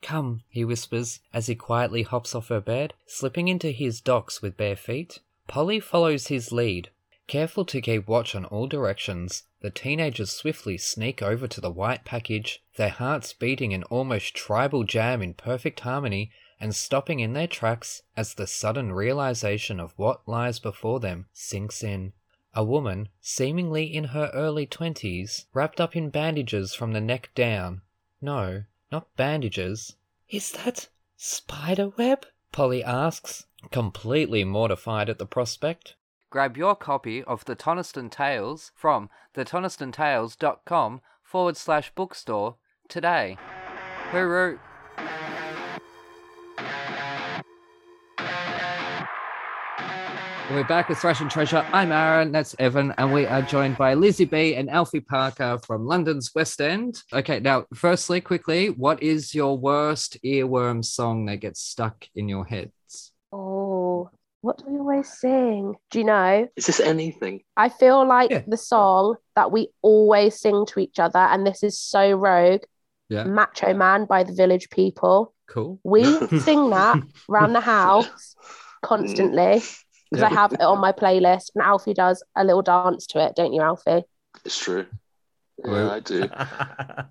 Come, 0.03 0.43
he 0.51 0.67
whispers 0.67 1.21
as 1.33 1.47
he 1.47 1.55
quietly 1.55 2.03
hops 2.03 2.35
off 2.35 2.49
her 2.49 2.61
bed, 2.61 2.93
slipping 3.07 3.49
into 3.49 3.71
his 3.71 4.03
docks 4.03 4.43
with 4.43 4.59
bare 4.59 4.77
feet. 4.77 5.21
Polly 5.47 5.81
follows 5.81 6.27
his 6.27 6.53
lead. 6.53 6.91
Careful 7.27 7.65
to 7.65 7.81
keep 7.81 8.07
watch 8.07 8.37
on 8.37 8.45
all 8.45 8.69
directions, 8.69 9.43
the 9.61 9.71
teenagers 9.71 10.31
swiftly 10.31 10.79
sneak 10.79 11.23
over 11.23 11.49
to 11.49 11.61
the 11.61 11.73
white 11.73 12.05
package, 12.05 12.63
their 12.77 12.89
hearts 12.91 13.33
beating 13.33 13.75
an 13.75 13.83
almost 13.85 14.35
tribal 14.35 14.85
jam 14.85 15.21
in 15.21 15.35
perfect 15.35 15.81
harmony 15.81 16.31
and 16.61 16.75
stopping 16.75 17.19
in 17.19 17.33
their 17.33 17.49
tracks 17.49 18.03
as 18.17 18.35
the 18.35 18.47
sudden 18.47 18.93
realization 18.93 19.81
of 19.81 19.93
what 19.97 20.27
lies 20.29 20.61
before 20.61 21.01
them 21.01 21.27
sinks 21.33 21.83
in. 21.83 22.13
A 22.55 22.63
woman, 22.65 23.09
seemingly 23.21 23.93
in 23.93 24.05
her 24.05 24.31
early 24.33 24.65
twenties, 24.65 25.47
wrapped 25.53 25.81
up 25.81 25.97
in 25.97 26.11
bandages 26.11 26.75
from 26.75 26.93
the 26.93 27.01
neck 27.01 27.31
down. 27.35 27.83
No, 28.23 28.65
not 28.93 29.15
bandages. 29.17 29.97
Is 30.31 30.53
that 30.53 30.89
spider 31.17 31.89
web? 31.89 32.25
Polly 32.53 32.85
asks, 32.85 33.47
completely 33.71 34.45
mortified 34.45 35.11
at 35.11 35.19
the 35.19 35.27
prospect. 35.27 35.97
Grab 36.29 36.57
your 36.57 36.75
copy 36.75 37.23
of 37.23 37.45
the 37.45 37.55
Toniston 37.55 38.11
Tales 38.11 38.73
from 38.75 39.09
thetonistonTales.com 39.35 41.01
forward 41.23 41.57
slash 41.57 41.93
bookstore 41.95 42.57
today. 42.89 43.39
Hooroo! 44.11 44.59
We're 50.51 50.65
back 50.65 50.89
with 50.89 50.99
Thrash 50.99 51.21
and 51.21 51.31
Treasure. 51.31 51.67
I'm 51.73 51.91
Aaron, 51.91 52.31
that's 52.31 52.55
Evan, 52.61 52.95
and 52.99 53.13
we 53.13 53.27
are 53.27 53.43
joined 53.43 53.77
by 53.77 53.95
Lizzie 53.95 54.25
Bea 54.25 54.55
and 54.55 54.71
Alfie 54.71 55.01
Parker 55.01 55.59
from 55.65 55.87
London's 55.87 56.33
West 56.35 56.61
End. 56.61 57.03
Okay, 57.13 57.41
now, 57.41 57.67
firstly, 57.75 58.21
quickly, 58.21 58.71
what 58.71 59.03
is 59.03 59.35
your 59.35 59.59
worst 59.59 60.23
earworm 60.25 60.85
song 60.85 61.27
that 61.27 61.39
gets 61.39 61.61
stuck 61.61 62.07
in 62.15 62.29
your 62.29 62.45
heads? 62.45 62.76
What 64.43 64.59
do 64.59 64.65
we 64.69 64.79
always 64.79 65.09
sing? 65.09 65.75
Do 65.91 65.99
you 65.99 66.05
know? 66.05 66.49
Is 66.57 66.67
this 66.67 66.81
anything? 66.81 67.43
I 67.57 67.69
feel 67.69 68.07
like 68.07 68.31
Yeah. 68.31 68.43
the 68.47 68.57
song 68.57 69.17
that 69.35 69.51
we 69.51 69.69
always 69.83 70.39
sing 70.41 70.67
to 70.67 70.81
each 70.81 70.99
other, 71.01 71.19
and 71.19 71.47
this 71.47 71.63
is 71.63 71.81
so 71.81 72.13
rogue 72.13 72.63
Yeah, 73.09 73.25
Macho 73.25 73.73
Man 73.75 74.05
by 74.05 74.25
the 74.25 74.33
Village 74.33 74.69
People. 74.71 75.33
cool. 75.49 75.79
We 75.85 76.05
sing 76.41 76.71
that 76.71 77.03
around 77.31 77.53
the 77.55 77.61
house 77.61 78.35
constantly 78.83 79.61
mm. 79.61 79.79
because 80.11 80.23
I 80.23 80.29
have 80.29 80.53
it 80.53 80.61
on 80.61 80.81
my 80.81 80.93
playlist, 80.93 81.51
and 81.55 81.63
Alfie 81.65 81.95
does 81.95 82.23
a 82.37 82.45
little 82.45 82.63
dance 82.63 83.07
to 83.09 83.25
it, 83.25 83.35
don't 83.37 83.53
you, 83.53 83.63
Alfie? 83.63 84.05
It's 84.45 84.59
true. 84.59 84.87
Well- 85.59 85.87
Yeah, 85.87 85.93
I 85.93 86.01
do. 86.01 86.29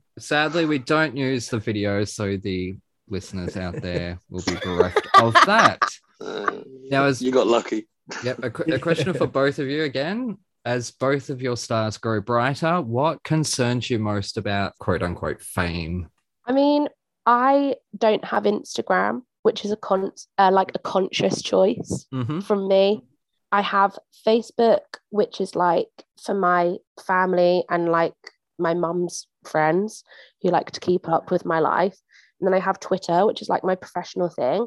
Sadly, 0.20 0.66
we 0.66 0.80
don't 0.80 1.18
use 1.18 1.50
the 1.50 1.60
video, 1.60 2.04
so 2.06 2.38
the 2.38 2.78
listeners 3.10 3.58
out 3.58 3.82
there 3.82 4.20
will 4.30 4.44
be 4.44 4.56
bereft 4.64 5.08
of 5.22 5.34
that. 5.46 5.82
Uh, 6.22 6.62
Now, 6.90 7.06
as 7.06 7.22
you 7.22 7.32
got 7.32 7.48
lucky. 7.48 7.88
Yep. 8.24 8.40
A, 8.44 8.74
a 8.76 8.80
question 8.80 9.14
for 9.14 9.28
both 9.28 9.60
of 9.60 9.68
you 9.68 9.84
again. 9.84 10.38
As 10.64 10.90
both 10.92 11.30
of 11.30 11.42
your 11.42 11.58
stars 11.58 11.98
grow 11.98 12.22
brighter, 12.22 12.82
what 12.82 13.24
concerns 13.24 13.90
you 13.90 14.00
most 14.00 14.38
about 14.38 14.78
quote 14.80 15.04
unquote 15.04 15.42
fame? 15.42 16.10
I 16.46 16.54
mean, 16.54 16.88
I 17.26 17.76
don't 17.98 18.26
have 18.26 18.44
Instagram, 18.44 19.22
which 19.44 19.64
is 19.66 19.72
a 19.72 19.76
con 19.76 20.12
uh, 20.40 20.50
like 20.52 20.72
a 20.74 20.80
conscious 20.80 21.42
choice 21.42 22.08
Mm-hmm. 22.14 22.40
from 22.42 22.68
me. 22.68 23.04
I 23.52 23.62
have 23.62 23.98
Facebook, 24.28 24.82
which 25.10 25.40
is 25.40 25.56
like 25.56 25.88
for 26.24 26.34
my 26.34 26.78
family 27.06 27.64
and 27.70 27.90
like 27.90 28.14
my 28.58 28.74
mum's 28.74 29.28
friends 29.46 30.04
who 30.42 30.50
like 30.50 30.72
to 30.72 30.80
keep 30.80 31.08
up 31.08 31.30
with 31.32 31.46
my 31.46 31.60
life. 31.60 31.98
And 32.40 32.48
then 32.48 32.54
I 32.54 32.60
have 32.60 32.80
Twitter, 32.80 33.26
which 33.26 33.42
is 33.42 33.50
like 33.50 33.64
my 33.64 33.76
professional 33.76 34.30
thing. 34.30 34.66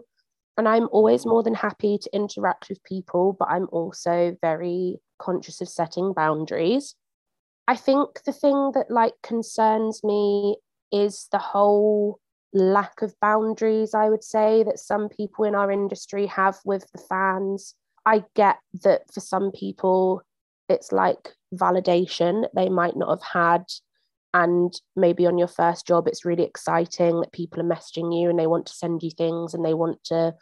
And 0.59 0.69
I'm 0.69 0.89
always 0.91 1.25
more 1.25 1.45
than 1.45 1.55
happy 1.55 1.99
to 1.99 2.11
interact 2.15 2.69
with 2.69 2.83
people, 2.83 3.37
but 3.39 3.49
I'm 3.49 3.69
also 3.71 4.37
very 4.43 4.97
conscious 5.19 5.61
of 5.61 5.69
setting 5.69 6.13
boundaries. 6.13 6.97
I 7.69 7.77
think 7.77 8.25
the 8.25 8.33
thing 8.33 8.73
that 8.75 8.91
like 8.91 9.15
concerns 9.23 10.03
me 10.03 10.57
is 10.91 11.29
the 11.31 11.39
whole 11.39 12.19
lack 12.53 13.03
of 13.03 13.15
boundaries, 13.21 13.95
I 13.95 14.09
would 14.09 14.25
say, 14.25 14.65
that 14.65 14.79
some 14.79 15.09
people 15.09 15.45
in 15.45 15.55
our 15.55 15.71
industry 15.71 16.27
have 16.27 16.59
with 16.65 16.91
the 16.93 16.99
fans. 17.09 17.75
I 18.05 18.25
get 18.35 18.57
that 18.83 19.03
for 19.13 19.21
some 19.21 19.53
people, 19.53 20.23
it's 20.69 20.91
like 20.93 21.35
validation 21.55 22.47
they 22.55 22.69
might 22.69 22.97
not 22.97 23.11
have 23.11 23.23
had. 23.23 23.65
And 24.35 24.73
maybe 24.95 25.27
on 25.27 25.39
your 25.39 25.49
first 25.49 25.87
job, 25.87 26.07
it's 26.07 26.25
really 26.25 26.45
exciting 26.45 27.21
that 27.21 27.33
people 27.33 27.61
are 27.61 27.65
messaging 27.65 28.19
you 28.19 28.29
and 28.29 28.39
they 28.39 28.47
want 28.47 28.67
to 28.67 28.75
send 28.75 29.03
you 29.03 29.11
things 29.11 29.55
and 29.55 29.65
they 29.65 29.75
want 29.75 30.05
to 30.05 30.35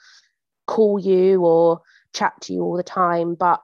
call 0.66 0.98
you 0.98 1.44
or 1.44 1.82
chat 2.12 2.32
to 2.42 2.52
you 2.52 2.62
all 2.62 2.76
the 2.76 2.82
time. 2.82 3.34
But 3.34 3.60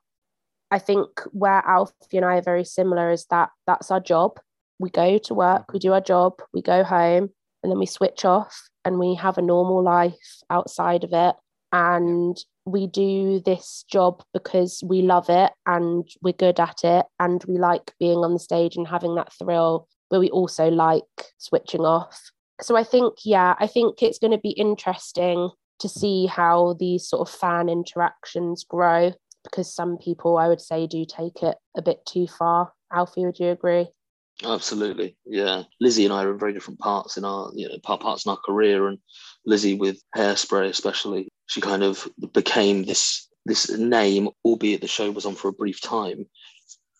I 0.70 0.78
think 0.78 1.08
where 1.32 1.62
Alfie 1.66 2.16
and 2.16 2.24
I 2.24 2.36
are 2.36 2.42
very 2.42 2.64
similar 2.64 3.10
is 3.10 3.26
that 3.26 3.50
that's 3.66 3.90
our 3.90 4.00
job. 4.00 4.38
We 4.78 4.90
go 4.90 5.18
to 5.18 5.34
work, 5.34 5.72
we 5.72 5.78
do 5.78 5.92
our 5.92 6.00
job, 6.00 6.40
we 6.54 6.62
go 6.62 6.82
home, 6.82 7.30
and 7.62 7.70
then 7.70 7.78
we 7.78 7.86
switch 7.86 8.24
off 8.24 8.68
and 8.84 8.98
we 8.98 9.14
have 9.16 9.38
a 9.38 9.42
normal 9.42 9.82
life 9.82 10.42
outside 10.50 11.04
of 11.04 11.12
it. 11.12 11.36
And 11.72 12.36
we 12.64 12.86
do 12.86 13.40
this 13.44 13.84
job 13.90 14.22
because 14.32 14.82
we 14.84 15.02
love 15.02 15.28
it 15.28 15.52
and 15.66 16.06
we're 16.22 16.32
good 16.32 16.60
at 16.60 16.84
it 16.84 17.06
and 17.18 17.42
we 17.44 17.58
like 17.58 17.92
being 17.98 18.18
on 18.18 18.32
the 18.32 18.38
stage 18.38 18.76
and 18.76 18.86
having 18.86 19.14
that 19.16 19.32
thrill, 19.32 19.88
but 20.12 20.20
we 20.20 20.28
also 20.28 20.68
like 20.68 21.32
switching 21.38 21.80
off. 21.80 22.30
So 22.60 22.76
I 22.76 22.84
think, 22.84 23.14
yeah, 23.24 23.54
I 23.58 23.66
think 23.66 24.02
it's 24.02 24.18
going 24.18 24.30
to 24.30 24.38
be 24.38 24.50
interesting 24.50 25.50
to 25.80 25.88
see 25.88 26.26
how 26.26 26.76
these 26.78 27.08
sort 27.08 27.26
of 27.26 27.34
fan 27.34 27.70
interactions 27.70 28.62
grow 28.62 29.12
because 29.42 29.74
some 29.74 29.96
people 29.96 30.36
I 30.36 30.48
would 30.48 30.60
say 30.60 30.86
do 30.86 31.04
take 31.04 31.42
it 31.42 31.56
a 31.76 31.82
bit 31.82 32.04
too 32.06 32.26
far. 32.26 32.72
Alfie, 32.92 33.24
would 33.24 33.40
you 33.40 33.48
agree? 33.48 33.88
Oh, 34.44 34.54
absolutely, 34.54 35.16
yeah. 35.24 35.62
Lizzie 35.80 36.04
and 36.04 36.12
I 36.12 36.24
are 36.24 36.32
in 36.32 36.38
very 36.38 36.52
different 36.52 36.80
parts 36.80 37.16
in 37.16 37.24
our, 37.24 37.50
you 37.54 37.68
know, 37.68 37.78
part 37.82 38.02
parts 38.02 38.26
in 38.26 38.30
our 38.30 38.38
career, 38.44 38.88
and 38.88 38.98
Lizzie 39.46 39.74
with 39.74 40.02
hairspray, 40.14 40.68
especially, 40.68 41.28
she 41.46 41.60
kind 41.60 41.82
of 41.82 42.06
became 42.34 42.84
this 42.84 43.28
this 43.46 43.70
name, 43.70 44.28
albeit 44.44 44.80
the 44.80 44.86
show 44.86 45.10
was 45.10 45.26
on 45.26 45.34
for 45.34 45.48
a 45.48 45.52
brief 45.52 45.80
time. 45.80 46.26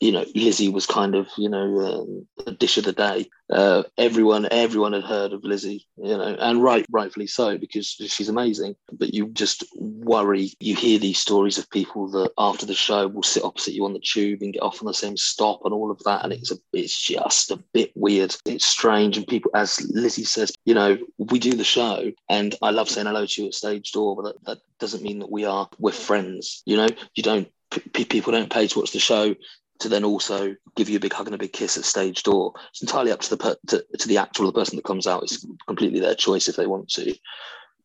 You 0.03 0.11
know, 0.11 0.25
Lizzie 0.35 0.69
was 0.69 0.85
kind 0.85 1.15
of, 1.15 1.29
you 1.39 1.49
know, 1.49 1.79
um, 1.79 2.27
a 2.45 2.51
dish 2.51 2.77
of 2.77 2.83
the 2.83 2.93
day. 2.93 3.31
Uh, 3.49 3.85
everyone, 3.97 4.49
everyone 4.51 4.95
had 4.95 5.05
heard 5.05 5.33
of 5.33 5.45
Lizzie, 5.45 5.87
you 5.97 6.17
know, 6.17 6.37
and 6.41 6.61
right, 6.61 6.85
rightfully 6.91 7.29
so, 7.29 7.57
because 7.57 7.87
she's 7.87 8.29
amazing. 8.29 8.75
But 8.93 9.15
you 9.15 9.29
just 9.29 9.63
worry. 9.77 10.51
You 10.59 10.75
hear 10.75 10.99
these 10.99 11.19
stories 11.19 11.57
of 11.57 11.71
people 11.71 12.11
that 12.11 12.33
after 12.37 12.67
the 12.67 12.75
show 12.75 13.07
will 13.07 13.23
sit 13.23 13.45
opposite 13.45 13.75
you 13.75 13.85
on 13.85 13.93
the 13.93 14.01
tube 14.01 14.43
and 14.43 14.53
get 14.53 14.63
off 14.63 14.83
on 14.83 14.89
the 14.89 14.93
same 14.93 15.17
stop 15.17 15.61
and 15.65 15.73
all 15.73 15.93
of 15.93 16.03
that, 16.03 16.25
and 16.25 16.33
it's 16.33 16.51
a, 16.51 16.57
it's 16.73 17.01
just 17.01 17.53
a 17.53 17.63
bit 17.73 17.93
weird. 17.95 18.35
It's 18.45 18.67
strange, 18.67 19.17
and 19.17 19.25
people, 19.25 19.53
as 19.55 19.81
Lizzie 19.95 20.25
says, 20.25 20.51
you 20.65 20.75
know, 20.75 20.99
we 21.17 21.39
do 21.39 21.53
the 21.53 21.63
show, 21.63 22.11
and 22.29 22.57
I 22.61 22.71
love 22.71 22.91
saying 22.91 23.07
hello 23.07 23.25
to 23.25 23.43
you 23.43 23.47
at 23.47 23.55
stage 23.55 23.93
door, 23.93 24.17
but 24.17 24.25
that, 24.25 24.45
that 24.47 24.59
doesn't 24.81 25.05
mean 25.05 25.21
that 25.21 25.31
we 25.31 25.45
are 25.45 25.69
we're 25.79 25.93
friends. 25.93 26.65
You 26.67 26.79
know, 26.79 26.89
you 27.15 27.23
don't. 27.23 27.49
People 27.95 28.33
don't 28.33 28.53
pay 28.53 28.67
to 28.67 28.81
watch 28.81 28.93
the 28.93 28.99
show 28.99 29.35
to 29.83 29.89
then 29.89 30.05
also 30.05 30.55
give 30.77 30.89
you 30.89 30.97
a 30.97 31.01
big 31.01 31.13
hug 31.13 31.27
and 31.27 31.35
a 31.35 31.39
big 31.39 31.53
kiss 31.53 31.77
at 31.77 31.85
stage 31.85 32.23
door. 32.23 32.55
It's 32.71 32.83
entirely 32.83 33.13
up 33.13 33.21
to 33.21 33.31
the 33.31 33.37
per- 33.37 33.57
to, 33.69 33.85
to 33.99 34.09
the 34.09 34.19
actor 34.19 34.43
or 34.43 34.47
the 34.47 34.53
person 34.53 34.77
that 34.77 34.85
comes 34.85 35.07
out. 35.07 35.25
It's 35.25 35.47
completely 35.67 36.01
their 36.01 36.15
choice 36.15 36.49
if 36.49 36.57
they 36.57 36.67
want 36.67 36.89
to. 36.91 37.15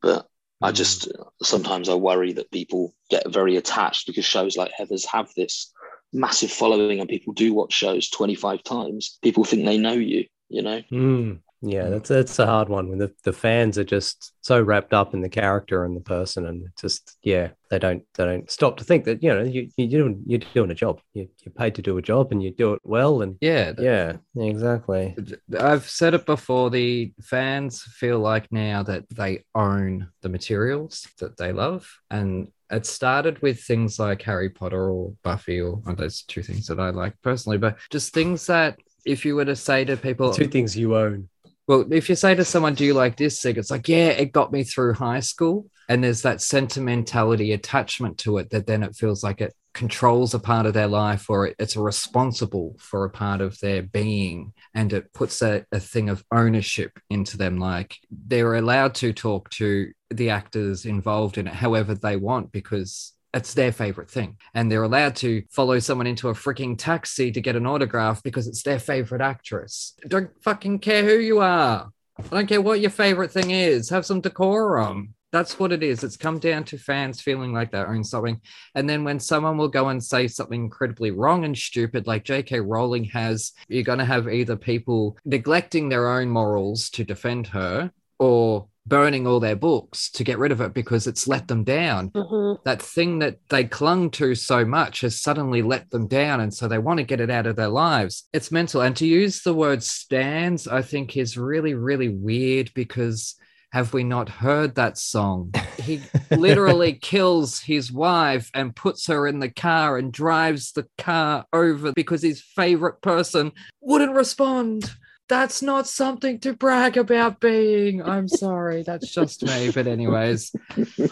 But 0.02 0.28
I 0.62 0.72
just 0.72 1.12
sometimes 1.42 1.90
I 1.90 1.96
worry 1.96 2.34
that 2.34 2.52
people 2.52 2.94
get 3.10 3.32
very 3.32 3.58
attached 3.58 4.08
because 4.08 4.26
shows 4.26 4.58
like 4.58 4.72
Heathers 4.80 5.06
have 5.06 5.30
this 5.36 5.72
massive 6.14 6.52
following 6.52 7.00
and 7.00 7.10
people 7.10 7.34
do 7.34 7.54
watch 7.54 7.74
shows 7.74 8.10
25 8.10 8.64
times. 8.64 9.20
People 9.22 9.44
think 9.44 9.66
they 9.66 9.78
know 9.78 9.94
you, 9.94 10.26
you 10.50 10.62
know? 10.62 10.82
Mm, 10.92 11.40
yeah, 11.62 11.84
mm. 11.84 11.90
that's 11.92 12.10
that's 12.10 12.40
a 12.40 12.46
hard 12.46 12.70
one 12.70 12.90
when 12.90 13.00
the, 13.00 13.12
the 13.24 13.34
fans 13.34 13.78
are 13.78 13.84
just 13.84 14.34
so 14.42 14.62
wrapped 14.62 14.94
up 14.94 15.14
in 15.14 15.22
the 15.22 15.30
character 15.30 15.86
and 15.86 15.96
the 15.96 16.02
person, 16.02 16.46
and 16.46 16.68
just 16.80 17.18
yeah, 17.24 17.50
they 17.72 17.80
don't 17.80 18.04
they 18.16 18.26
don't 18.26 18.50
stop 18.52 18.78
to 18.78 18.84
think 18.84 19.06
that 19.06 19.24
you 19.24 19.34
know 19.34 19.44
you 19.44 19.70
you're 19.76 19.90
doing 19.90 20.24
you're 20.28 20.42
doing 20.54 20.70
a 20.70 20.76
job. 20.76 21.02
You, 21.14 21.28
you're 21.44 21.54
paid 21.54 21.76
to 21.76 21.82
do 21.82 21.98
a 21.98 22.02
job, 22.02 22.32
and 22.32 22.44
you 22.44 22.52
do 22.52 22.74
it 22.74 22.82
well. 22.84 23.22
And 23.24 23.38
Yeah, 23.42 23.74
yeah, 23.80 24.18
exactly. 24.36 25.16
I've 25.60 25.90
said 25.90 26.14
it 26.14 26.26
before. 26.26 26.70
The 26.70 27.12
fans 27.22 27.82
feel 27.82 28.20
like 28.20 28.52
now 28.52 28.84
that 28.84 29.10
they 29.10 29.44
own 29.56 30.10
the 30.22 30.30
materials 30.30 31.08
that 31.20 31.38
they 31.38 31.54
love, 31.54 31.92
and 32.12 32.50
it 32.70 32.86
started 32.86 33.42
with 33.42 33.62
things 33.62 33.98
like 33.98 34.22
Harry 34.22 34.50
Potter 34.50 34.92
or 34.92 35.14
Buffy, 35.24 35.60
or 35.62 35.82
those 35.96 36.22
two 36.22 36.44
things 36.44 36.68
that 36.68 36.80
I 36.80 36.92
like 36.92 37.16
personally. 37.24 37.58
But 37.58 37.78
just 37.90 38.14
things 38.14 38.46
that 38.46 38.78
if 39.08 39.26
you 39.26 39.36
were 39.36 39.46
to 39.46 39.56
say 39.56 39.86
to 39.86 39.98
people, 39.98 40.34
Two 40.34 40.48
things 40.48 40.78
you 40.78 40.96
own. 40.96 41.30
Well, 41.68 41.86
if 41.92 42.10
you 42.10 42.16
say 42.16 42.34
to 42.36 42.46
someone, 42.46 42.76
"Do 42.76 42.86
you 42.86 42.94
like 42.94 43.18
this 43.18 43.42
thing?" 43.42 43.58
It's 43.58 43.72
like, 43.72 43.88
"Yeah, 43.88 44.10
it 44.10 44.32
got 44.32 44.52
me 44.52 44.64
through 44.64 44.94
high 44.94 45.20
school," 45.20 45.70
and 45.90 46.04
there's 46.04 46.22
that 46.24 46.42
sentimentality 46.42 47.52
attachment 47.54 48.18
to 48.20 48.38
it 48.38 48.50
that 48.52 48.68
then 48.68 48.84
it 48.84 48.96
feels 48.96 49.24
like 49.24 49.42
it 49.42 49.54
controls 49.74 50.34
a 50.34 50.40
part 50.40 50.66
of 50.66 50.74
their 50.74 50.88
life 50.88 51.30
or 51.30 51.48
it, 51.48 51.56
it's 51.60 51.78
responsible 51.78 52.76
for 52.80 53.06
a 53.06 53.12
part 53.12 53.42
of 53.42 53.60
their 53.60 53.84
being. 53.84 54.52
And 54.74 54.92
it 54.92 55.14
puts 55.14 55.44
a, 55.44 55.66
a 55.72 55.80
thing 55.80 56.10
of 56.10 56.24
ownership 56.32 57.00
into 57.12 57.38
them. 57.38 57.60
Like 57.60 57.96
they're 58.10 58.56
allowed 58.56 58.96
to 58.96 59.14
talk 59.14 59.52
to 59.52 59.92
the 60.10 60.32
actors 60.32 60.86
involved 60.86 61.38
in 61.38 61.48
it 61.48 61.54
however 61.54 61.94
they 61.94 62.16
want 62.16 62.52
because 62.52 63.14
it's 63.38 63.54
their 63.54 63.72
favorite 63.72 64.12
thing. 64.12 64.38
And 64.54 64.72
they're 64.72 64.84
allowed 64.84 65.16
to 65.18 65.44
follow 65.50 65.80
someone 65.80 66.08
into 66.08 66.30
a 66.30 66.34
freaking 66.34 66.78
taxi 66.78 67.32
to 67.32 67.42
get 67.42 67.56
an 67.56 67.66
autograph 67.66 68.22
because 68.24 68.48
it's 68.48 68.64
their 68.64 68.80
favorite 68.80 69.22
actress. 69.22 69.94
Don't 70.08 70.32
fucking 70.44 70.80
care 70.80 71.04
who 71.04 71.18
you 71.18 71.40
are. 71.40 71.90
I 72.20 72.36
don't 72.36 72.48
care 72.48 72.62
what 72.62 72.82
your 72.82 72.90
favorite 72.90 73.32
thing 73.32 73.52
is. 73.52 73.90
Have 73.90 74.06
some 74.06 74.22
decorum. 74.22 75.14
That's 75.32 75.60
what 75.60 75.72
it 75.72 75.84
is. 75.84 76.04
It's 76.04 76.18
come 76.18 76.40
down 76.40 76.64
to 76.66 76.78
fans 76.78 77.22
feeling 77.22 77.54
like 77.54 77.72
they 77.72 77.80
own 77.80 78.04
something. 78.04 78.42
And 78.76 78.90
then 78.90 79.04
when 79.04 79.20
someone 79.20 79.58
will 79.58 79.68
go 79.68 79.90
and 79.90 80.04
say 80.04 80.28
something 80.28 80.64
incredibly 80.64 81.12
wrong 81.12 81.44
and 81.44 81.58
stupid, 81.58 82.08
like 82.08 82.24
J.K. 82.24 82.62
Rowling 82.62 83.04
has, 83.06 83.52
you're 83.68 83.84
going 83.84 84.00
to 84.00 84.06
have 84.06 84.30
either 84.30 84.56
people 84.56 85.18
neglecting 85.26 85.90
their 85.90 86.08
own 86.10 86.30
morals 86.30 86.90
to 86.92 87.04
defend 87.04 87.48
her 87.48 87.92
or 88.20 88.68
burning 88.86 89.28
all 89.28 89.40
their 89.40 89.56
books 89.56 90.10
to 90.12 90.24
get 90.24 90.38
rid 90.38 90.52
of 90.52 90.62
it 90.62 90.74
because 90.74 91.08
it's 91.08 91.28
let 91.28 91.48
them 91.48 91.64
down. 91.64 92.10
Mhm. 92.12 92.64
That 92.64 92.82
thing 92.82 93.20
that 93.20 93.38
they 93.50 93.66
clung 93.66 94.10
to 94.12 94.34
so 94.34 94.64
much 94.64 95.02
has 95.02 95.22
suddenly 95.22 95.62
let 95.62 95.90
them 95.92 96.08
down. 96.08 96.40
And 96.40 96.54
so 96.54 96.68
they 96.68 96.78
want 96.78 97.00
to 97.00 97.04
get 97.04 97.20
it 97.20 97.30
out 97.30 97.48
of 97.48 97.58
their 97.58 97.68
lives. 97.68 98.24
It's 98.32 98.52
mental. 98.52 98.82
And 98.82 98.96
to 98.96 99.06
use 99.06 99.42
the 99.42 99.54
word 99.54 99.84
stands, 99.84 100.68
I 100.68 100.82
think 100.82 101.18
is 101.18 101.38
really, 101.38 101.74
really 101.74 102.10
weird 102.10 102.72
because 102.74 103.36
have 103.74 103.94
we 103.94 104.06
not 104.06 104.30
heard 104.30 104.76
that 104.76 104.98
song? 104.98 105.54
He 105.78 106.02
literally 106.32 106.94
kills 106.94 107.60
his 107.60 107.92
wife 107.92 108.50
and 108.54 108.74
puts 108.74 109.06
her 109.08 109.28
in 109.28 109.40
the 109.40 109.52
car 109.52 109.98
and 109.98 110.14
drives 110.14 110.72
the 110.72 110.88
car 110.98 111.46
over 111.52 111.92
because 111.92 112.22
his 112.22 112.42
favorite 112.42 113.02
person 113.02 113.52
wouldn't 113.82 114.16
respond. 114.16 114.90
That's 115.30 115.62
not 115.62 115.88
something 115.88 116.40
to 116.40 116.54
brag 116.54 116.96
about 116.96 117.40
being. 117.42 118.02
I'm 118.02 118.28
sorry. 118.28 118.84
That's 118.84 119.12
just 119.12 119.44
me. 119.44 119.72
But, 119.72 119.88
anyways, 119.88 120.54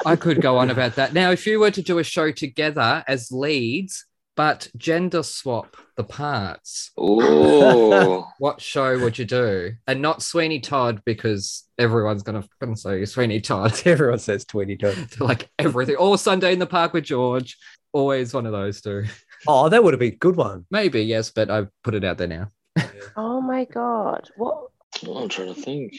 I 0.05 0.15
could 0.15 0.41
go 0.41 0.57
on 0.57 0.69
about 0.69 0.95
that. 0.95 1.13
Now, 1.13 1.31
if 1.31 1.45
you 1.45 1.59
were 1.59 1.71
to 1.71 1.81
do 1.81 1.99
a 1.99 2.03
show 2.03 2.31
together 2.31 3.03
as 3.07 3.31
leads, 3.31 4.05
but 4.35 4.69
gender 4.77 5.23
swap 5.23 5.77
the 5.95 6.03
parts, 6.03 6.91
Oh, 6.97 8.27
what 8.37 8.61
show 8.61 8.99
would 8.99 9.17
you 9.17 9.25
do? 9.25 9.73
And 9.87 10.01
not 10.01 10.21
Sweeney 10.21 10.59
Todd 10.59 11.01
because 11.05 11.63
everyone's 11.77 12.23
going 12.23 12.41
to 12.41 12.47
fucking 12.59 12.75
say 12.75 13.05
Sweeney 13.05 13.41
Todd. 13.41 13.79
Everyone 13.85 14.19
says 14.19 14.45
Sweeney 14.49 14.77
Todd. 14.77 14.95
like 15.19 15.49
everything. 15.57 15.95
Or 15.95 16.17
Sunday 16.17 16.53
in 16.53 16.59
the 16.59 16.67
Park 16.67 16.93
with 16.93 17.05
George. 17.05 17.57
Always 17.93 18.33
one 18.33 18.45
of 18.45 18.51
those 18.51 18.81
two. 18.81 19.05
Oh, 19.47 19.69
that 19.69 19.83
would 19.83 19.93
have 19.93 19.99
been 19.99 20.13
a 20.13 20.17
good 20.17 20.35
one. 20.35 20.65
Maybe, 20.69 21.03
yes, 21.03 21.31
but 21.31 21.49
I've 21.49 21.69
put 21.83 21.95
it 21.95 22.03
out 22.03 22.17
there 22.17 22.27
now. 22.27 22.51
Oh 23.15 23.41
my 23.41 23.65
god. 23.65 24.29
What 24.37 24.69
I'm 25.07 25.29
trying 25.29 25.53
to 25.53 25.61
think. 25.61 25.93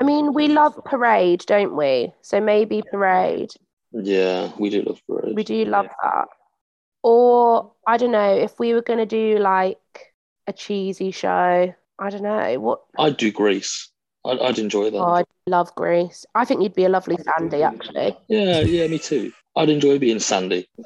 I 0.00 0.04
mean, 0.04 0.32
we 0.32 0.48
love 0.48 0.78
parade, 0.84 1.44
don't 1.46 1.74
we? 1.76 2.12
So 2.22 2.40
maybe 2.40 2.82
parade. 2.90 3.50
Yeah, 3.92 4.52
we 4.58 4.70
do 4.70 4.82
love 4.82 5.00
parade. 5.08 5.34
We 5.34 5.42
do 5.44 5.64
love 5.64 5.88
that. 6.02 6.26
Or 7.02 7.72
I 7.86 7.96
don't 7.96 8.12
know, 8.12 8.34
if 8.36 8.58
we 8.58 8.74
were 8.74 8.82
gonna 8.82 9.06
do 9.06 9.38
like 9.38 9.78
a 10.46 10.52
cheesy 10.52 11.10
show, 11.10 11.74
I 11.98 12.10
don't 12.10 12.22
know. 12.22 12.60
What 12.60 12.80
I'd 12.98 13.16
do 13.16 13.32
Grease. 13.32 13.90
I'd, 14.24 14.38
I'd 14.40 14.58
enjoy 14.58 14.90
that. 14.90 14.98
oh, 14.98 15.14
I 15.14 15.24
love 15.46 15.74
Grease. 15.74 16.26
I 16.34 16.44
think 16.44 16.62
you'd 16.62 16.74
be 16.74 16.84
a 16.84 16.88
lovely 16.88 17.16
Sandy, 17.16 17.62
actually. 17.62 18.16
Yeah, 18.28 18.60
yeah, 18.60 18.86
me 18.88 18.98
too. 18.98 19.32
I'd 19.56 19.70
enjoy 19.70 19.98
being 19.98 20.20
Sandy. 20.20 20.66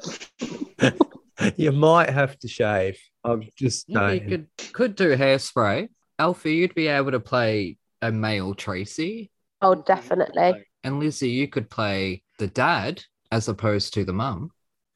You 1.57 1.71
might 1.71 2.11
have 2.11 2.37
to 2.39 2.47
shave. 2.47 2.97
I'm 3.23 3.47
just 3.57 3.85
Yeah, 3.87 4.11
you 4.11 4.21
could 4.21 4.47
could 4.73 4.95
do 4.95 5.15
hairspray. 5.15 5.89
Alfie, 6.19 6.55
you'd 6.55 6.75
be 6.75 6.87
able 6.87 7.11
to 7.11 7.19
play 7.19 7.77
a 8.01 8.11
male 8.11 8.53
Tracy. 8.53 9.31
Oh, 9.61 9.75
definitely. 9.75 10.65
And 10.83 10.99
Lizzie, 10.99 11.29
you 11.29 11.47
could 11.47 11.69
play 11.69 12.23
the 12.39 12.47
dad 12.47 13.01
as 13.31 13.47
opposed 13.47 13.93
to 13.93 14.03
the 14.03 14.13
mum 14.13 14.51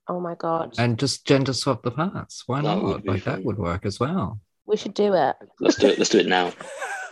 Oh 0.09 0.19
my 0.19 0.35
god. 0.35 0.73
and 0.77 0.99
just 0.99 1.25
gender 1.25 1.53
swap 1.53 1.81
the 1.83 1.91
parts. 1.91 2.43
Why 2.45 2.61
That 2.61 2.81
not? 2.81 3.03
be 3.03 3.09
Like 3.09 3.23
that 3.23 3.43
would 3.43 3.57
work 3.57 3.85
as 3.85 3.99
well. 3.99 4.39
We 4.65 4.75
should 4.77 4.93
do 4.93 5.13
it. 5.13 5.35
Let's 5.59 5.77
do 5.77 5.87
it. 5.87 5.97
Let's 5.97 6.09
do 6.09 6.19
it 6.19 6.27
now. 6.27 6.51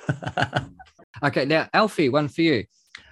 Okay, 1.24 1.45
now 1.45 1.70
Alfie, 1.74 2.09
one 2.09 2.28
for 2.28 2.41
you. 2.41 2.66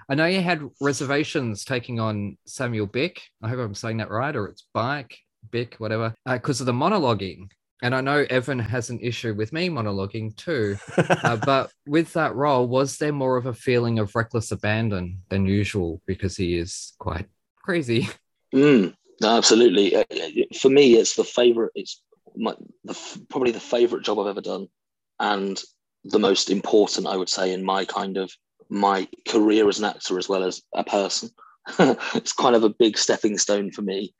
I 0.09 0.15
know 0.15 0.25
you 0.25 0.41
had 0.41 0.61
reservations 0.81 1.63
taking 1.63 2.01
on 2.01 2.37
Samuel 2.45 2.85
Bick. 2.85 3.21
I 3.41 3.47
hope 3.47 3.59
I'm 3.59 3.73
saying 3.73 3.97
that 3.97 4.09
right, 4.09 4.35
or 4.35 4.47
it's 4.47 4.67
Bike, 4.73 5.17
Bick, 5.51 5.75
whatever, 5.77 6.13
uh, 6.25 6.33
because 6.33 6.59
of 6.59 6.65
the 6.65 6.73
monologuing. 6.73 7.49
And 7.83 7.93
I 7.93 7.99
know 7.99 8.25
Evan 8.29 8.59
has 8.59 8.89
an 8.89 9.01
issue 9.01 9.33
with 9.33 9.51
me 9.51 9.69
monologuing 9.69 10.35
too. 10.35 10.77
Uh, 11.23 11.37
but 11.37 11.71
with 11.85 12.11
that 12.13 12.35
role, 12.35 12.67
was 12.67 12.97
there 12.97 13.13
more 13.13 13.37
of 13.37 13.45
a 13.45 13.53
feeling 13.53 13.99
of 13.99 14.15
reckless 14.15 14.51
abandon 14.51 15.19
than 15.29 15.45
usual 15.45 16.01
because 16.05 16.35
he 16.35 16.57
is 16.57 16.93
quite 16.97 17.27
crazy? 17.61 18.09
Mm, 18.53 18.93
no, 19.19 19.37
absolutely. 19.37 19.95
Uh, 19.95 20.03
For 20.59 20.69
me, 20.69 20.93
it's 20.93 21.15
the 21.15 21.23
favorite. 21.23 21.71
It's 21.73 22.03
my, 22.35 22.53
the, 22.83 22.95
probably 23.27 23.49
the 23.49 23.59
favorite 23.59 24.03
job 24.03 24.19
I've 24.19 24.27
ever 24.27 24.41
done, 24.41 24.67
and 25.19 25.59
the 26.03 26.19
most 26.19 26.51
important, 26.51 27.07
I 27.07 27.17
would 27.17 27.29
say, 27.29 27.51
in 27.51 27.63
my 27.65 27.83
kind 27.83 28.17
of 28.17 28.31
my 28.69 29.07
career 29.27 29.67
as 29.67 29.79
an 29.79 29.85
actor 29.85 30.19
as 30.19 30.29
well 30.29 30.43
as 30.43 30.61
a 30.75 30.83
person. 30.83 31.31
it's 31.79 32.33
kind 32.33 32.55
of 32.55 32.63
a 32.63 32.69
big 32.69 32.95
stepping 32.95 33.39
stone 33.39 33.71
for 33.71 33.81
me. 33.81 34.13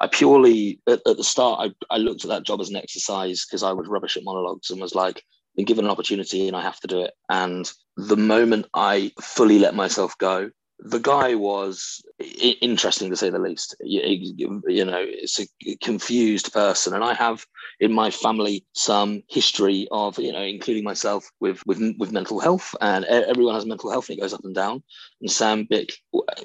I 0.00 0.06
purely 0.06 0.80
at, 0.88 1.00
at 1.06 1.16
the 1.16 1.24
start, 1.24 1.72
I, 1.90 1.94
I 1.94 1.98
looked 1.98 2.24
at 2.24 2.28
that 2.30 2.44
job 2.44 2.60
as 2.60 2.70
an 2.70 2.76
exercise 2.76 3.44
because 3.44 3.62
I 3.62 3.72
was 3.72 3.88
rubbish 3.88 4.16
at 4.16 4.24
monologues 4.24 4.70
and 4.70 4.80
was 4.80 4.94
like, 4.94 5.22
been 5.56 5.64
given 5.64 5.84
an 5.84 5.90
opportunity 5.90 6.48
and 6.48 6.56
I 6.56 6.62
have 6.62 6.80
to 6.80 6.86
do 6.86 7.02
it. 7.02 7.12
And 7.28 7.70
the 7.96 8.16
moment 8.16 8.66
I 8.74 9.12
fully 9.20 9.58
let 9.58 9.74
myself 9.74 10.16
go, 10.18 10.50
the 10.84 10.98
guy 10.98 11.34
was 11.34 12.02
I- 12.20 12.56
interesting 12.60 13.10
to 13.10 13.16
say 13.16 13.30
the 13.30 13.38
least. 13.38 13.76
You, 13.80 14.62
you 14.66 14.84
know, 14.84 15.04
it's 15.06 15.38
a 15.40 15.76
confused 15.76 16.52
person, 16.52 16.94
and 16.94 17.04
I 17.04 17.14
have 17.14 17.44
in 17.78 17.92
my 17.92 18.10
family 18.10 18.64
some 18.72 19.22
history 19.28 19.86
of 19.92 20.18
you 20.18 20.32
know, 20.32 20.42
including 20.42 20.82
myself 20.82 21.30
with 21.40 21.64
with 21.66 21.80
with 21.98 22.10
mental 22.10 22.40
health, 22.40 22.74
and 22.80 23.04
everyone 23.04 23.54
has 23.54 23.66
mental 23.66 23.90
health 23.90 24.08
and 24.08 24.18
it 24.18 24.22
goes 24.22 24.34
up 24.34 24.44
and 24.44 24.54
down. 24.54 24.82
And 25.20 25.30
Sam 25.30 25.66
Bick, 25.70 25.92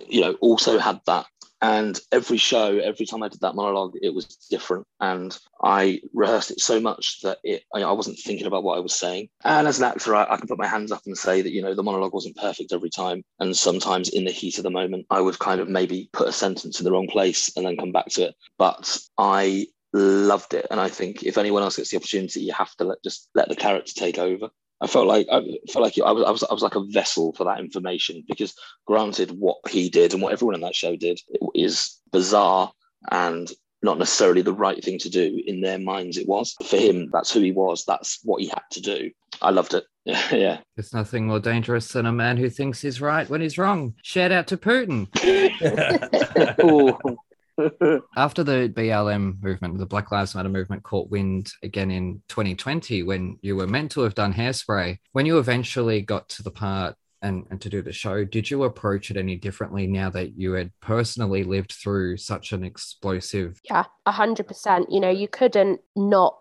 you 0.08 0.22
know, 0.22 0.34
also 0.34 0.78
had 0.78 1.02
that 1.08 1.26
and 1.62 2.00
every 2.12 2.38
show 2.38 2.78
every 2.78 3.06
time 3.06 3.24
i 3.24 3.28
did 3.28 3.42
that 3.42 3.56
monologue 3.56 3.94
it 4.02 4.14
was 4.14 4.26
different. 4.50 4.86
And 5.00 5.38
i 5.64 6.02
rehearsed 6.14 6.52
it 6.52 6.60
so 6.60 6.80
much 6.80 7.22
that 7.22 7.40
it 7.44 7.64
i 7.74 7.92
wasn't 7.92 8.20
thinking 8.20 8.48
about 8.48 8.64
what 8.64 8.78
i 8.78 8.82
was 8.82 8.94
saying. 8.94 9.30
And 9.44 9.68
as 9.68 9.80
an 9.80 9.86
actor 9.86 10.16
I, 10.16 10.26
I, 10.30 10.38
can 10.38 10.48
put 10.48 10.58
my 10.58 10.68
hands 10.68 10.92
up 10.92 11.02
and 11.06 11.18
say 11.18 11.42
that 11.42 11.52
you 11.52 11.62
know 11.62 11.74
the 11.74 11.84
monologue 11.84 12.14
wasn't 12.14 12.38
perfect 12.38 12.74
every 12.74 12.90
time. 12.90 13.24
And 13.40 13.56
sometimes 13.56 14.10
in 14.10 14.26
the 14.26 14.32
heat 14.32 14.58
of 14.58 14.64
the 14.64 14.70
moment 14.70 15.06
i 15.10 15.22
would 15.22 15.40
kind 15.40 15.62
of 15.62 15.70
maybe 15.70 16.10
put 16.14 16.28
a 16.28 16.32
sentence 16.34 16.80
in 16.80 16.86
the 16.86 16.92
wrong 16.92 17.08
place 17.08 17.50
and 17.56 17.66
then 17.66 17.78
come 17.78 17.92
back 17.92 18.08
to 18.10 18.24
it. 18.24 18.36
But 18.58 19.00
i 19.18 19.68
loved 19.94 20.54
it. 20.54 20.68
And 20.70 20.80
i 20.80 20.90
think 20.90 21.24
if 21.24 21.38
anyone 21.38 21.64
else 21.64 21.78
gets 21.78 21.92
the 21.92 21.98
opportunity 21.98 22.42
you 22.42 22.54
have 22.54 22.76
to 22.76 22.86
let 22.86 23.04
just 23.04 23.30
let 23.36 23.50
the 23.50 23.56
character 23.56 23.94
take 23.96 24.18
over 24.18 24.50
I 24.82 24.88
felt 24.88 25.08
like 25.08 25.28
I 25.32 25.42
felt 25.72 25.84
like 25.84 25.98
I 26.04 26.12
was, 26.12 26.24
I 26.24 26.32
was 26.32 26.44
I 26.44 26.54
was 26.54 26.62
like 26.62 26.76
a 26.76 26.86
vessel 26.92 27.34
for 27.34 27.46
that 27.46 27.60
information 27.60 28.24
because 28.28 28.54
granted 28.86 29.32
what 29.32 29.58
he 29.70 29.90
did 29.90 30.14
and 30.14 30.22
what 30.22 30.34
everyone 30.34 30.56
in 30.56 30.62
that 30.62 30.76
show 30.76 30.96
did 30.96 31.20
is 31.56 32.00
bizarre 32.12 32.72
and 33.12 33.50
not 33.82 33.98
necessarily 33.98 34.42
the 34.42 34.54
right 34.54 34.84
thing 34.84 35.00
to 35.00 35.10
do. 35.10 35.42
In 35.46 35.62
their 35.62 35.80
minds 35.80 36.18
it 36.18 36.28
was. 36.28 36.56
For 36.66 36.78
him 36.78 37.10
that's 37.12 37.32
who 37.32 37.42
he 37.42 37.52
was. 37.52 37.86
That's 37.86 38.20
what 38.24 38.42
he 38.42 38.50
had 38.50 38.64
to 38.72 38.82
do. 38.82 39.12
I 39.42 39.52
loved 39.52 39.74
it. 39.74 39.86
Yeah. 40.32 40.60
There's 40.76 40.94
nothing 40.94 41.28
more 41.28 41.40
dangerous 41.40 41.90
than 41.90 42.06
a 42.06 42.14
man 42.14 42.38
who 42.38 42.50
thinks 42.50 42.82
he's 42.82 43.02
right 43.02 43.30
when 43.30 43.42
he's 43.42 43.58
wrong. 43.58 43.96
Shout 44.04 44.32
out 44.32 44.48
to 44.48 44.58
putin 44.58 45.08
After 48.16 48.44
the 48.44 48.72
BLM 48.76 49.42
movement, 49.42 49.78
the 49.78 49.86
Black 49.86 50.12
Lives 50.12 50.36
Matter 50.36 50.50
movement 50.50 50.84
caught 50.84 51.10
wind 51.10 51.52
again 51.64 51.92
in 51.92 52.22
2020 52.30 53.04
when 53.04 53.38
you 53.42 53.56
were 53.56 53.68
meant 53.68 53.92
to 53.92 54.02
have 54.02 54.16
done 54.16 54.34
hairspray, 54.34 54.98
when 55.14 55.26
you 55.26 55.40
eventually 55.40 56.02
got 56.02 56.30
to 56.30 56.44
the 56.44 56.52
part 56.52 56.96
and, 57.22 57.46
and 57.50 57.60
to 57.62 57.70
do 57.70 57.82
the 57.82 57.92
show, 57.92 58.24
did 58.24 58.50
you 58.50 58.64
approach 58.64 59.10
it 59.10 59.18
any 59.18 59.36
differently 59.36 59.88
now 59.88 60.10
that 60.12 60.38
you 60.38 60.54
had 60.54 60.72
personally 60.82 61.44
lived 61.44 61.72
through 61.72 62.18
such 62.18 62.52
an 62.52 62.64
explosive? 62.64 63.60
Yeah, 63.64 63.86
a 64.06 64.12
hundred 64.12 64.48
percent. 64.48 64.92
You 64.92 65.00
know, 65.00 65.10
you 65.10 65.28
couldn't 65.28 65.82
not 65.96 66.38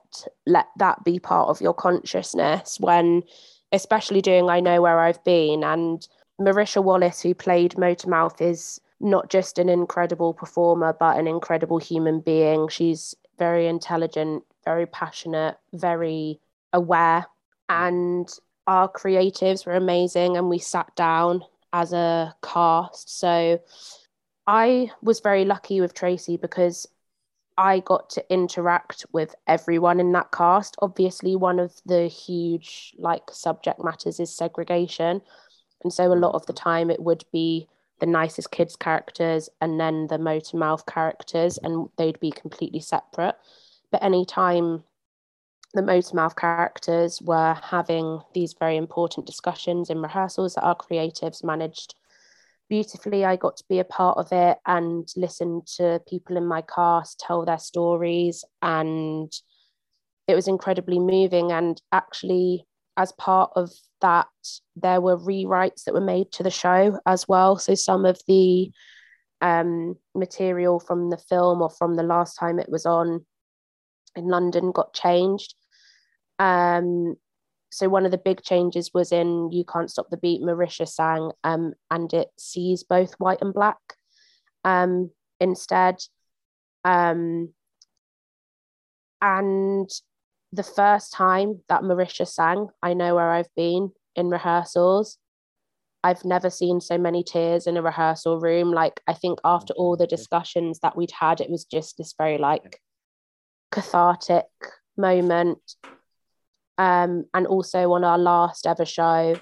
let 0.47 0.67
that 0.79 1.03
be 1.05 1.19
part 1.19 1.49
of 1.49 1.61
your 1.61 1.75
consciousness 1.75 2.79
when, 2.79 3.23
especially 3.73 4.21
doing 4.21 4.51
I 4.51 4.61
Know 4.61 4.83
Where 4.83 5.01
I've 5.01 5.25
Been. 5.25 5.64
And 5.64 6.07
Marisha 6.41 6.83
Wallace, 6.83 7.23
who 7.23 7.35
played 7.35 7.73
Motormouth, 7.73 8.41
is 8.43 8.81
not 9.01 9.30
just 9.30 9.59
an 9.59 9.68
incredible 9.68 10.32
performer, 10.34 10.94
but 10.99 11.18
an 11.18 11.26
incredible 11.26 11.78
human 11.78 12.20
being. 12.20 12.68
She's 12.68 13.14
very 13.38 13.66
intelligent, 13.66 14.44
very 14.64 14.86
passionate, 14.86 15.59
very 15.72 16.40
aware. 16.72 17.26
And 17.68 18.28
our 18.66 18.90
creatives 18.90 19.66
were 19.66 19.74
amazing. 19.74 20.36
And 20.36 20.49
we 20.49 20.59
sat 20.59 20.94
down 20.97 21.42
as 21.72 21.92
a 21.92 22.34
cast. 22.42 23.18
So 23.18 23.61
I 24.47 24.90
was 25.03 25.20
very 25.20 25.44
lucky 25.44 25.80
with 25.80 25.94
Tracy 25.94 26.36
because 26.36 26.86
I 27.59 27.80
got 27.80 28.11
to 28.11 28.32
interact 28.32 29.07
with 29.12 29.34
everyone 29.47 29.99
in 30.01 30.12
that 30.12 30.30
cast. 30.30 30.76
Obviously, 30.80 31.36
one 31.36 31.59
of 31.59 31.74
the 31.86 32.07
huge 32.07 32.94
like 32.99 33.30
subject 33.30 33.82
matters 33.82 34.20
is 34.20 34.34
segregation. 34.34 35.22
And 35.82 35.92
so 35.92 36.12
a 36.12 36.14
lot 36.14 36.34
of 36.34 36.47
the 36.47 36.53
time 36.53 36.90
it 36.90 37.03
would 37.03 37.24
be 37.32 37.68
the 38.01 38.07
nicest 38.07 38.51
kids 38.51 38.76
characters 38.76 39.49
and 39.61 39.80
then 39.80 40.07
the 40.09 40.18
motor 40.18 40.57
mouth 40.57 40.84
characters 40.86 41.59
and 41.62 41.88
they'd 41.97 42.20
be 42.20 42.30
completely 42.30 42.80
separate. 42.80 43.36
But 43.90 44.03
anytime 44.03 44.84
the 45.74 45.82
motor 45.82 46.16
mouth 46.16 46.36
characters 46.36 47.20
were 47.22 47.55
having 47.62 48.20
these 48.34 48.55
very 48.59 48.76
important 48.76 49.26
discussions 49.26 49.90
in 49.90 50.01
rehearsals 50.01 50.55
that 50.55 50.64
our 50.64 50.76
creatives 50.76 51.44
managed 51.44 51.94
beautifully 52.68 53.24
i 53.24 53.36
got 53.36 53.57
to 53.57 53.64
be 53.68 53.78
a 53.78 53.84
part 53.84 54.18
of 54.18 54.26
it 54.32 54.59
and 54.66 55.12
listen 55.14 55.62
to 55.64 56.01
people 56.09 56.36
in 56.36 56.44
my 56.44 56.62
cast 56.62 57.20
tell 57.20 57.44
their 57.44 57.59
stories. 57.59 58.44
And 58.62 59.32
it 60.26 60.34
was 60.34 60.49
incredibly 60.49 60.99
moving 60.99 61.53
and 61.53 61.80
actually 61.92 62.66
as 62.97 63.12
part 63.12 63.51
of 63.57 63.70
that, 64.01 64.28
there 64.74 65.01
were 65.01 65.18
rewrites 65.18 65.84
that 65.84 65.94
were 65.94 66.01
made 66.01 66.32
to 66.32 66.42
the 66.42 66.51
show 66.51 66.99
as 67.07 67.28
well. 67.28 67.57
So 67.57 67.74
some 67.74 68.05
of 68.05 68.20
the 68.26 68.70
um, 69.40 69.97
material 70.14 70.80
from 70.80 71.11
the 71.11 71.18
film 71.18 71.62
or 71.62 71.70
from 71.70 71.94
the 71.94 72.03
last 72.03 72.36
time 72.36 72.59
it 72.59 72.68
was 72.68 72.86
on 72.86 73.26
in 74.14 74.28
London 74.28 74.72
got 74.72 74.94
changed. 74.94 75.55
Um, 76.38 77.16
so 77.70 77.88
one 77.88 78.07
of 78.07 78.11
the 78.11 78.18
big 78.18 78.42
changes 78.42 78.90
was 78.94 79.12
in 79.12 79.51
"You 79.53 79.64
Can't 79.64 79.90
Stop 79.90 80.09
the 80.11 80.16
Beat." 80.16 80.40
Marisha 80.40 80.88
sang, 80.88 81.32
um, 81.44 81.74
and 81.90 82.12
it 82.14 82.28
sees 82.38 82.84
both 82.84 83.14
white 83.18 83.42
and 83.42 83.53
black 83.53 83.78
um, 84.64 85.11
instead. 85.40 85.97
Um, 86.84 87.53
and 89.20 89.90
the 90.53 90.62
first 90.62 91.12
time 91.12 91.61
that 91.68 91.82
Marisha 91.82 92.26
sang, 92.26 92.68
I 92.82 92.94
Know 92.94 93.14
Where 93.14 93.30
I've 93.30 93.55
Been 93.57 93.90
in 94.14 94.28
rehearsals, 94.28 95.18
I've 96.05 96.24
never 96.24 96.51
seen 96.51 96.80
so 96.80 96.99
many 96.99 97.24
tears 97.24 97.66
in 97.66 97.76
a 97.76 97.82
rehearsal 97.82 98.38
room. 98.38 98.70
Like, 98.70 99.01
I 99.09 99.12
think 99.12 99.40
after 99.44 99.74
all 99.74 99.97
the 99.97 100.07
discussions 100.07 100.78
that 100.80 100.97
we'd 100.97 101.11
had, 101.11 101.40
it 101.40 101.51
was 101.51 101.64
just 101.64 101.99
this 101.99 102.14
very 102.16 102.38
like 102.38 102.80
cathartic 103.72 104.47
moment. 104.97 105.59
Um, 106.78 107.24
and 107.34 107.47
also 107.47 107.92
on 107.92 108.05
our 108.05 108.18
last 108.18 108.66
ever 108.66 108.84
show, 108.84 109.40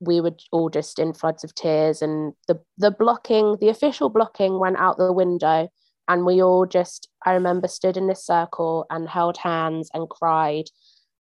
we 0.00 0.20
were 0.20 0.34
all 0.50 0.70
just 0.70 0.98
in 0.98 1.12
floods 1.12 1.44
of 1.44 1.54
tears, 1.54 2.02
and 2.02 2.32
the 2.48 2.60
the 2.78 2.90
blocking, 2.90 3.56
the 3.60 3.68
official 3.68 4.08
blocking, 4.08 4.58
went 4.58 4.78
out 4.78 4.96
the 4.96 5.12
window 5.12 5.68
and 6.08 6.24
we 6.24 6.42
all 6.42 6.66
just 6.66 7.08
i 7.24 7.32
remember 7.32 7.68
stood 7.68 7.96
in 7.96 8.06
this 8.06 8.24
circle 8.24 8.86
and 8.90 9.08
held 9.08 9.36
hands 9.36 9.90
and 9.94 10.08
cried 10.08 10.64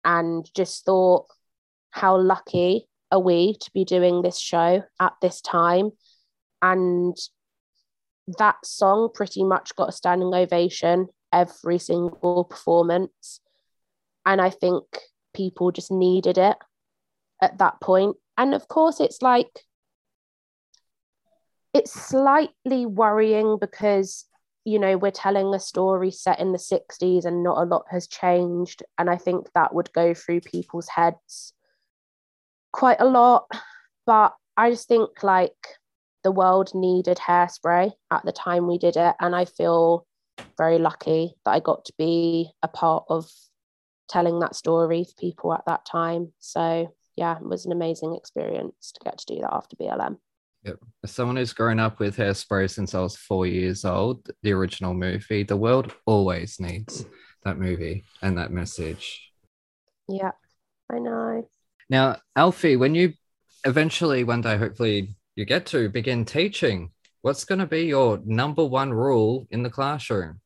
and 0.05 0.49
just 0.55 0.85
thought 0.85 1.27
how 1.91 2.17
lucky 2.17 2.87
are 3.11 3.21
we 3.21 3.55
to 3.61 3.71
be 3.73 3.85
doing 3.85 4.23
this 4.23 4.39
show 4.39 4.83
at 5.01 5.13
this 5.21 5.41
time 5.41 5.91
and 6.63 7.17
that 8.39 8.57
song 8.65 9.09
pretty 9.13 9.43
much 9.43 9.75
got 9.75 9.89
a 9.89 9.93
standing 9.93 10.33
ovation 10.35 11.09
every 11.33 11.79
single 11.79 12.45
performance 12.45 13.41
and 14.25 14.41
i 14.41 14.51
think 14.51 14.85
people 15.35 15.71
just 15.71 15.91
needed 15.91 16.39
it 16.39 16.57
at 17.43 17.59
that 17.59 17.81
point. 17.81 18.17
and 18.37 18.55
of 18.55 18.69
course 18.69 19.01
it's 19.01 19.23
like 19.23 19.65
it's 21.73 21.93
slightly 21.93 22.85
worrying 22.85 23.57
because 23.61 24.27
you 24.71 24.79
know 24.79 24.97
we're 24.97 25.11
telling 25.11 25.53
a 25.53 25.59
story 25.59 26.11
set 26.11 26.39
in 26.39 26.53
the 26.53 26.59
60s 26.59 27.25
and 27.25 27.43
not 27.43 27.59
a 27.59 27.65
lot 27.65 27.85
has 27.91 28.07
changed. 28.07 28.83
And 28.99 29.11
i 29.11 29.17
think 29.17 29.49
that 29.55 29.75
would 29.75 29.93
go 29.93 30.15
through 30.15 30.41
people's 30.43 30.89
heads 30.89 31.53
quite 32.73 33.01
a 33.01 33.05
lot. 33.05 33.47
But 34.07 34.35
i 34.57 34.71
just 34.71 34.89
think 34.89 35.23
like 35.23 35.61
the 36.23 36.33
world 36.33 36.73
needed 36.75 37.19
hairspray 37.19 37.93
at 38.11 38.25
the 38.25 38.33
time 38.33 38.67
we 38.67 38.79
did 38.79 38.97
it. 38.97 39.15
And 39.21 39.35
i 39.35 39.45
feel 39.45 40.07
very 40.57 40.79
lucky 40.79 41.35
that 41.45 41.51
i 41.53 41.61
got 41.61 41.85
to 41.87 41.93
be 41.99 42.51
a 42.63 42.69
part 42.69 43.05
of 43.09 43.31
telling 44.09 44.41
that 44.41 44.57
story 44.57 45.05
for 45.05 45.15
people 45.21 45.53
at 45.55 45.65
that 45.67 45.85
time. 45.85 46.33
So 46.39 46.95
yeah 47.17 47.37
it 47.37 47.45
was 47.45 47.67
an 47.67 47.73
amazing 47.73 48.15
experience 48.15 48.93
to 48.93 49.01
get 49.05 49.19
to 49.19 49.35
do 49.35 49.41
that 49.41 49.53
after 49.53 49.77
blm 49.77 50.19
Yep. 50.65 50.79
As 51.05 51.11
someone 51.11 51.37
who's 51.37 51.55
grown 51.55 51.81
up 51.81 51.99
with 51.99 52.17
hairspray 52.17 52.71
since 52.71 52.95
I 52.95 53.01
was 53.01 53.17
four 53.17 53.47
years 53.47 53.85
old, 53.85 54.29
the 54.43 54.53
original 54.53 54.93
movie, 54.93 55.43
the 55.43 55.57
world 55.57 55.93
always 56.05 56.61
needs 56.61 57.07
that 57.45 57.59
movie 57.59 58.05
and 58.21 58.37
that 58.37 58.53
message. 58.53 59.33
Yeah, 60.09 60.33
I 60.93 60.99
know. 60.99 61.49
Now, 61.89 62.17
Alfie, 62.37 62.77
when 62.77 62.95
you 62.95 63.15
eventually 63.65 64.23
one 64.25 64.43
day, 64.43 64.59
hopefully, 64.59 65.17
you 65.35 65.47
get 65.47 65.65
to 65.67 65.89
begin 65.89 66.27
teaching, 66.27 66.91
what's 67.23 67.45
going 67.45 67.61
to 67.61 67.67
be 67.67 67.87
your 67.87 68.21
number 68.25 68.65
one 68.65 68.93
rule 68.93 69.47
in 69.51 69.63
the 69.63 69.71
classroom? 69.71 70.41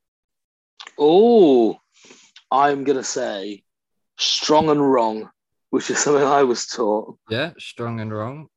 Oh, 0.97 1.77
I'm 2.53 2.85
going 2.85 2.99
to 2.99 3.05
say 3.05 3.65
strong 4.17 4.69
and 4.69 4.81
wrong, 4.81 5.31
which 5.71 5.91
is 5.91 5.99
something 6.05 6.23
I 6.23 6.45
was 6.45 6.67
taught. 6.67 7.19
Yeah, 7.29 7.51
strong 7.59 7.99
and 7.99 8.13
wrong 8.13 8.49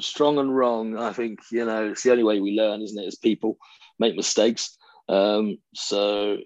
strong 0.00 0.38
and 0.38 0.54
wrong. 0.54 0.96
I 0.96 1.12
think 1.12 1.40
you 1.50 1.64
know 1.64 1.90
it's 1.90 2.02
the 2.02 2.12
only 2.12 2.24
way 2.24 2.40
we 2.40 2.56
learn, 2.56 2.82
isn't 2.82 3.02
it? 3.02 3.06
As 3.06 3.16
people 3.16 3.58
make 3.98 4.16
mistakes. 4.16 4.76
Um, 5.08 5.58
so 5.74 6.38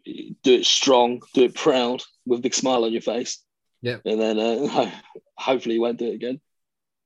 do 0.43 0.55
it 0.55 0.65
strong, 0.65 1.21
do 1.35 1.45
it 1.45 1.55
proud, 1.55 2.03
with 2.25 2.39
a 2.41 2.43
big 2.43 2.55
smile 2.55 2.85
on 2.85 2.93
your 2.93 3.03
face. 3.03 3.43
Yeah, 3.83 3.99
and 4.05 4.21
then 4.21 4.39
uh, 4.39 4.91
hopefully 5.37 5.77
you 5.77 5.81
won't 5.83 5.99
do 5.99 6.09
it 6.09 6.15
again. 6.15 6.41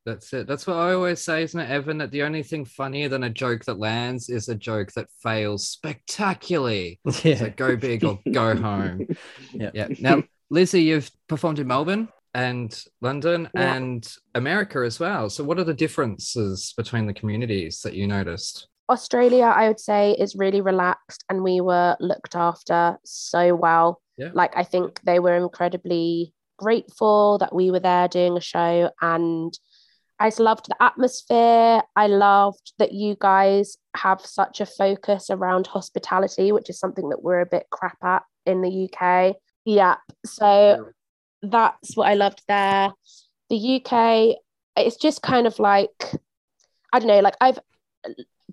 That's 0.07 0.33
it. 0.33 0.47
That's 0.47 0.67
what 0.67 0.77
I 0.77 0.95
always 0.95 1.23
say, 1.23 1.43
isn't 1.43 1.61
it, 1.61 1.69
Evan? 1.69 1.99
That 1.99 2.11
the 2.11 2.23
only 2.23 2.43
thing 2.43 2.65
funnier 2.65 3.11
than 3.11 3.25
a 3.25 3.31
joke 3.31 3.65
that 3.67 3.79
lands 3.79 4.31
is 4.31 4.49
a 4.49 4.55
joke 4.55 4.93
that 4.93 5.09
fails 5.23 5.69
spectacularly. 5.69 7.01
Yeah. 7.23 7.37
So 7.37 7.51
go 7.51 7.77
big 7.77 8.05
or 8.05 8.19
go 8.31 8.57
home. 8.57 9.07
Yeah. 9.53 9.71
Yeah. 9.75 9.89
Now, 9.99 10.23
Lizzie, 10.49 10.83
you've 10.83 11.11
performed 11.29 11.59
in 11.59 11.67
Melbourne 11.67 12.09
and 12.39 12.85
London 13.01 13.49
Yeah. 13.55 13.75
and 13.75 14.13
America 14.35 14.79
as 14.85 14.99
well. 15.01 15.29
So, 15.31 15.45
what 15.45 15.59
are 15.59 15.65
the 15.65 15.75
differences 15.75 16.73
between 16.77 17.07
the 17.07 17.15
communities 17.15 17.81
that 17.83 17.95
you 17.95 18.07
noticed? 18.07 18.69
Australia, 18.91 19.45
I 19.45 19.69
would 19.69 19.81
say, 19.81 20.13
is 20.13 20.35
really 20.35 20.61
relaxed 20.63 21.25
and 21.29 21.43
we 21.43 21.61
were 21.61 21.97
looked 22.01 22.35
after 22.35 22.99
so 23.05 23.55
well. 23.55 24.01
Yeah. 24.17 24.31
Like, 24.33 24.57
I 24.57 24.65
think 24.65 25.01
they 25.05 25.19
were 25.19 25.37
incredibly 25.37 26.33
grateful 26.59 27.39
that 27.39 27.55
we 27.55 27.71
were 27.71 27.81
there 27.81 28.09
doing 28.09 28.37
a 28.37 28.41
show. 28.41 28.91
And 29.01 29.53
I 30.19 30.29
just 30.29 30.41
loved 30.41 30.67
the 30.69 30.83
atmosphere. 30.83 31.83
I 31.95 32.07
loved 32.09 32.73
that 32.79 32.93
you 32.93 33.17
guys 33.21 33.77
have 33.97 34.21
such 34.25 34.61
a 34.61 34.67
focus 34.67 35.29
around 35.31 35.67
hospitality, 35.67 36.51
which 36.51 36.71
is 36.71 36.79
something 36.81 37.11
that 37.11 37.23
we're 37.23 37.41
a 37.41 37.47
bit 37.47 37.67
crap 37.71 37.99
at 38.03 38.23
in 38.47 38.63
the 38.63 38.89
UK. 38.91 39.37
Yeah. 39.65 39.97
So 40.25 40.89
that's 41.43 41.97
what 41.97 42.09
I 42.09 42.15
loved 42.15 42.43
there. 42.49 42.93
The 43.51 43.83
UK, 43.85 44.37
it's 44.77 44.97
just 44.97 45.23
kind 45.23 45.47
of 45.47 45.59
like, 45.59 46.13
I 46.93 46.99
don't 46.99 47.09
know, 47.09 47.21
like 47.21 47.37
I've 47.41 47.59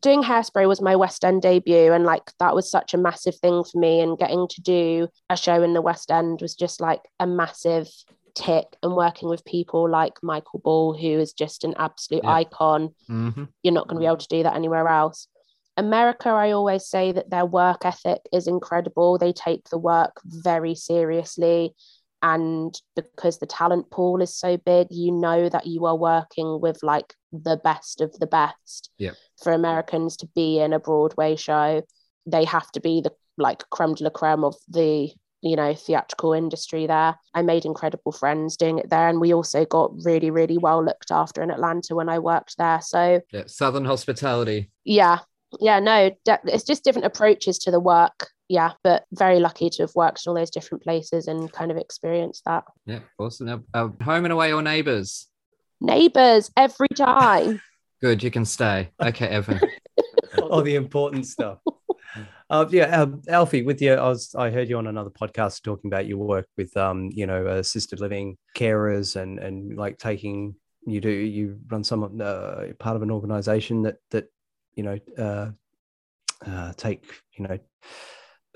doing 0.02 0.22
hairspray 0.24 0.68
was 0.68 0.82
my 0.82 0.96
west 0.96 1.24
end 1.24 1.42
debut 1.42 1.94
and 1.94 2.04
like 2.04 2.32
that 2.40 2.54
was 2.54 2.70
such 2.70 2.94
a 2.94 2.98
massive 2.98 3.36
thing 3.38 3.64
for 3.64 3.80
me 3.80 4.02
and 4.02 4.18
getting 4.18 4.48
to 4.48 4.62
do 4.62 5.08
a 5.30 5.38
show 5.38 5.64
in 5.64 5.74
the 5.74 5.82
west 5.82 6.12
end 6.12 6.42
was 6.42 6.54
just 6.54 6.82
like 6.82 7.02
a 7.20 7.26
massive 7.26 7.88
tick 8.36 8.76
and 8.84 8.94
working 8.94 9.30
with 9.30 9.46
people 9.46 9.90
like 9.90 10.22
michael 10.22 10.60
ball 10.60 10.94
who 10.94 11.08
is 11.08 11.32
just 11.32 11.64
an 11.64 11.74
absolute 11.78 12.24
Yeah. 12.26 12.34
icon 12.34 12.94
Mm-hmm. 13.10 13.46
you're 13.64 13.74
not 13.74 13.88
going 13.88 13.96
to 13.96 14.02
be 14.02 14.06
able 14.06 14.18
to 14.18 14.28
do 14.28 14.44
that 14.44 14.56
anywhere 14.56 14.88
else 14.90 15.28
america 15.78 16.28
i 16.30 16.52
always 16.52 16.86
say 16.86 17.14
that 17.14 17.30
their 17.30 17.46
work 17.46 17.86
ethic 17.86 18.20
is 18.34 18.48
incredible 18.48 19.18
they 19.18 19.32
take 19.32 19.70
the 19.70 19.78
work 19.78 20.20
very 20.26 20.76
seriously 20.76 21.74
and 22.26 22.82
because 22.96 23.38
the 23.38 23.46
talent 23.46 23.90
pool 23.92 24.20
is 24.22 24.34
so 24.36 24.58
big 24.58 24.88
you 24.90 25.12
know 25.12 25.48
that 25.50 25.68
you 25.68 25.86
are 25.86 25.96
working 25.96 26.60
with 26.60 26.82
like 26.82 27.14
the 27.32 27.58
best 27.64 28.02
of 28.02 28.12
the 28.20 28.26
best 28.28 28.90
Yeah. 28.98 29.12
for 29.44 29.54
americans 29.54 30.18
to 30.18 30.28
be 30.36 30.60
in 30.60 30.74
a 30.74 30.80
broadway 30.80 31.36
show 31.36 31.84
they 32.26 32.44
have 32.46 32.72
to 32.72 32.80
be 32.80 33.02
the 33.02 33.12
like 33.38 33.70
creme 33.70 33.94
de 33.94 34.04
la 34.06 34.10
creme 34.10 34.44
of 34.44 34.56
the 34.68 35.12
you 35.42 35.56
know 35.56 35.76
theatrical 35.76 36.34
industry 36.34 36.88
there 36.88 37.16
i 37.36 37.42
made 37.44 37.66
incredible 37.66 38.12
friends 38.12 38.58
doing 38.58 38.80
it 38.80 38.90
there 38.90 39.08
and 39.08 39.20
we 39.22 39.32
also 39.34 39.64
got 39.66 39.92
really 40.04 40.32
really 40.32 40.58
well 40.58 40.84
looked 40.84 41.12
after 41.12 41.44
in 41.44 41.52
atlanta 41.52 41.94
when 41.94 42.10
i 42.10 42.18
worked 42.18 42.58
there 42.58 42.82
so 42.82 43.22
Yeah. 43.32 43.44
Southern 43.46 43.86
hospitality. 43.86 44.72
yeah 44.84 45.20
yeah 45.60 45.80
no 45.80 46.10
it's 46.26 46.64
just 46.64 46.84
different 46.84 47.06
approaches 47.06 47.60
to 47.60 47.72
the 47.72 47.80
work 47.80 48.30
yeah 48.50 48.74
but 48.84 49.04
very 49.12 49.40
lucky 49.40 49.70
to 49.70 49.84
have 49.84 49.96
worked 49.96 50.22
in 50.26 50.30
all 50.30 50.36
those 50.36 50.50
different 50.50 50.84
places 50.84 51.28
and 51.28 51.52
kind 51.52 51.72
of 51.72 51.78
experienced 51.78 52.44
that 52.46 52.64
Yeah. 52.86 53.00
Awesome. 53.18 53.66
Uh, 53.74 53.90
home 54.04 54.26
and 54.26 54.32
away 54.34 54.54
or 54.54 54.62
neighbors? 54.62 55.28
neighbors 55.82 56.52
every 56.56 56.90
time 56.96 57.62
Good. 58.02 58.22
You 58.22 58.30
can 58.30 58.46
stay. 58.46 58.92
Okay, 59.02 59.28
Evan. 59.28 59.60
all 60.42 60.62
the 60.62 60.76
important 60.76 61.26
stuff. 61.26 61.60
Uh, 62.50 62.66
yeah, 62.70 63.02
um, 63.02 63.22
Alfie, 63.28 63.64
with 63.64 63.82
you, 63.82 63.94
I 63.94 64.08
was 64.08 64.36
I 64.36 64.52
heard 64.52 64.70
you 64.70 64.78
on 64.78 64.88
another 64.88 65.10
podcast 65.10 65.64
talking 65.64 65.90
about 65.90 66.06
your 66.06 66.18
work 66.18 66.46
with 66.58 66.76
um, 66.78 67.10
you 67.14 67.26
know, 67.26 67.48
assisted 67.48 68.00
living 68.00 68.38
carers 68.56 69.16
and 69.16 69.40
and 69.40 69.78
like 69.78 69.98
taking 69.98 70.56
you 70.86 71.02
do 71.02 71.10
you 71.10 71.58
run 71.68 71.84
some 71.84 72.04
uh, 72.22 72.66
part 72.80 72.96
of 72.96 73.02
an 73.02 73.10
organization 73.10 73.82
that 73.84 73.98
that 74.12 74.28
you 74.76 74.84
know 74.84 75.00
uh, 75.18 75.50
uh, 76.46 76.74
take 76.74 77.06
you 77.38 77.48
know 77.48 77.58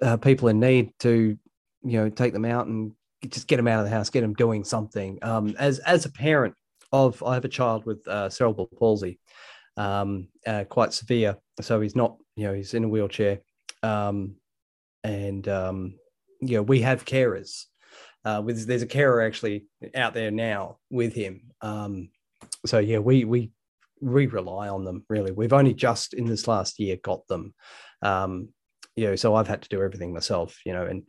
uh, 0.02 0.18
people 0.18 0.48
in 0.48 0.60
need 0.60 0.92
to 1.00 1.38
you 1.84 2.00
know 2.00 2.10
take 2.10 2.34
them 2.34 2.46
out 2.46 2.68
and 2.68 2.92
just 3.28 3.48
get 3.48 3.58
them 3.58 3.68
out 3.68 3.80
of 3.80 3.86
the 3.86 3.96
house, 3.96 4.10
get 4.10 4.22
them 4.22 4.34
doing 4.34 4.64
something. 4.64 5.20
Um, 5.22 5.56
as 5.60 5.80
as 5.80 6.06
a 6.06 6.12
parent 6.12 6.56
of, 6.92 7.22
I 7.24 7.34
have 7.34 7.46
a 7.46 7.50
child 7.50 7.86
with 7.86 8.08
uh, 8.08 8.30
cerebral 8.30 8.70
palsy, 8.78 9.20
um, 9.78 10.28
uh, 10.48 10.64
quite 10.66 10.94
severe. 10.94 11.38
So 11.62 11.82
he's 11.82 11.96
not, 11.96 12.18
you 12.36 12.48
know, 12.48 12.54
he's 12.54 12.74
in 12.74 12.86
a 12.86 12.90
wheelchair, 12.90 13.40
um, 13.84 14.36
and 15.04 15.48
um, 15.48 15.96
you 16.42 16.58
know, 16.58 16.64
we 16.64 16.82
have 16.82 17.06
carers. 17.06 17.66
Uh, 18.26 18.42
with 18.44 18.68
there's 18.68 18.82
a 18.82 18.88
carer 18.88 19.22
actually 19.22 19.66
out 19.96 20.14
there 20.14 20.32
now 20.32 20.78
with 20.90 21.14
him. 21.14 21.42
Um, 21.62 22.10
so 22.66 22.80
yeah, 22.80 23.00
we 23.00 23.26
we 23.26 23.52
we 24.02 24.28
rely 24.28 24.70
on 24.70 24.84
them 24.84 25.06
really. 25.10 25.32
We've 25.32 25.54
only 25.54 25.74
just 25.74 26.14
in 26.14 26.26
this 26.26 26.48
last 26.48 26.80
year 26.80 26.98
got 27.02 27.28
them. 27.28 27.54
Um, 28.02 28.50
you 29.00 29.08
know, 29.08 29.16
so 29.16 29.36
I've 29.36 29.48
had 29.48 29.62
to 29.62 29.70
do 29.70 29.82
everything 29.82 30.14
myself. 30.14 30.60
You 30.66 30.74
know, 30.74 30.86
and 30.86 31.04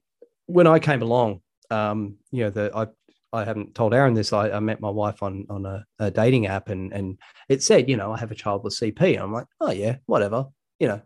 when 0.47 0.67
I 0.67 0.79
came 0.79 1.03
along, 1.03 1.41
um, 1.71 2.17
you 2.31 2.45
know, 2.45 2.51
the 2.51 2.71
I 2.75 2.87
I 3.33 3.45
haven't 3.45 3.75
told 3.75 3.95
Aaron 3.95 4.15
this. 4.15 4.33
I, 4.33 4.51
I 4.51 4.61
met 4.61 4.81
my 4.81 4.91
wife 4.91 5.23
on 5.23 5.47
on 5.51 5.67
a, 5.67 5.85
a 5.99 6.11
dating 6.11 6.47
app, 6.47 6.69
and 6.69 6.93
and 6.93 7.19
it 7.49 7.63
said, 7.63 7.89
you 7.89 7.97
know, 7.97 8.13
I 8.13 8.19
have 8.19 8.31
a 8.31 8.37
child 8.37 8.65
with 8.65 8.75
CP. 8.75 9.21
I'm 9.21 9.33
like, 9.33 9.47
oh 9.61 9.71
yeah, 9.71 9.97
whatever. 10.07 10.47
You 10.79 10.89
know, 10.89 11.03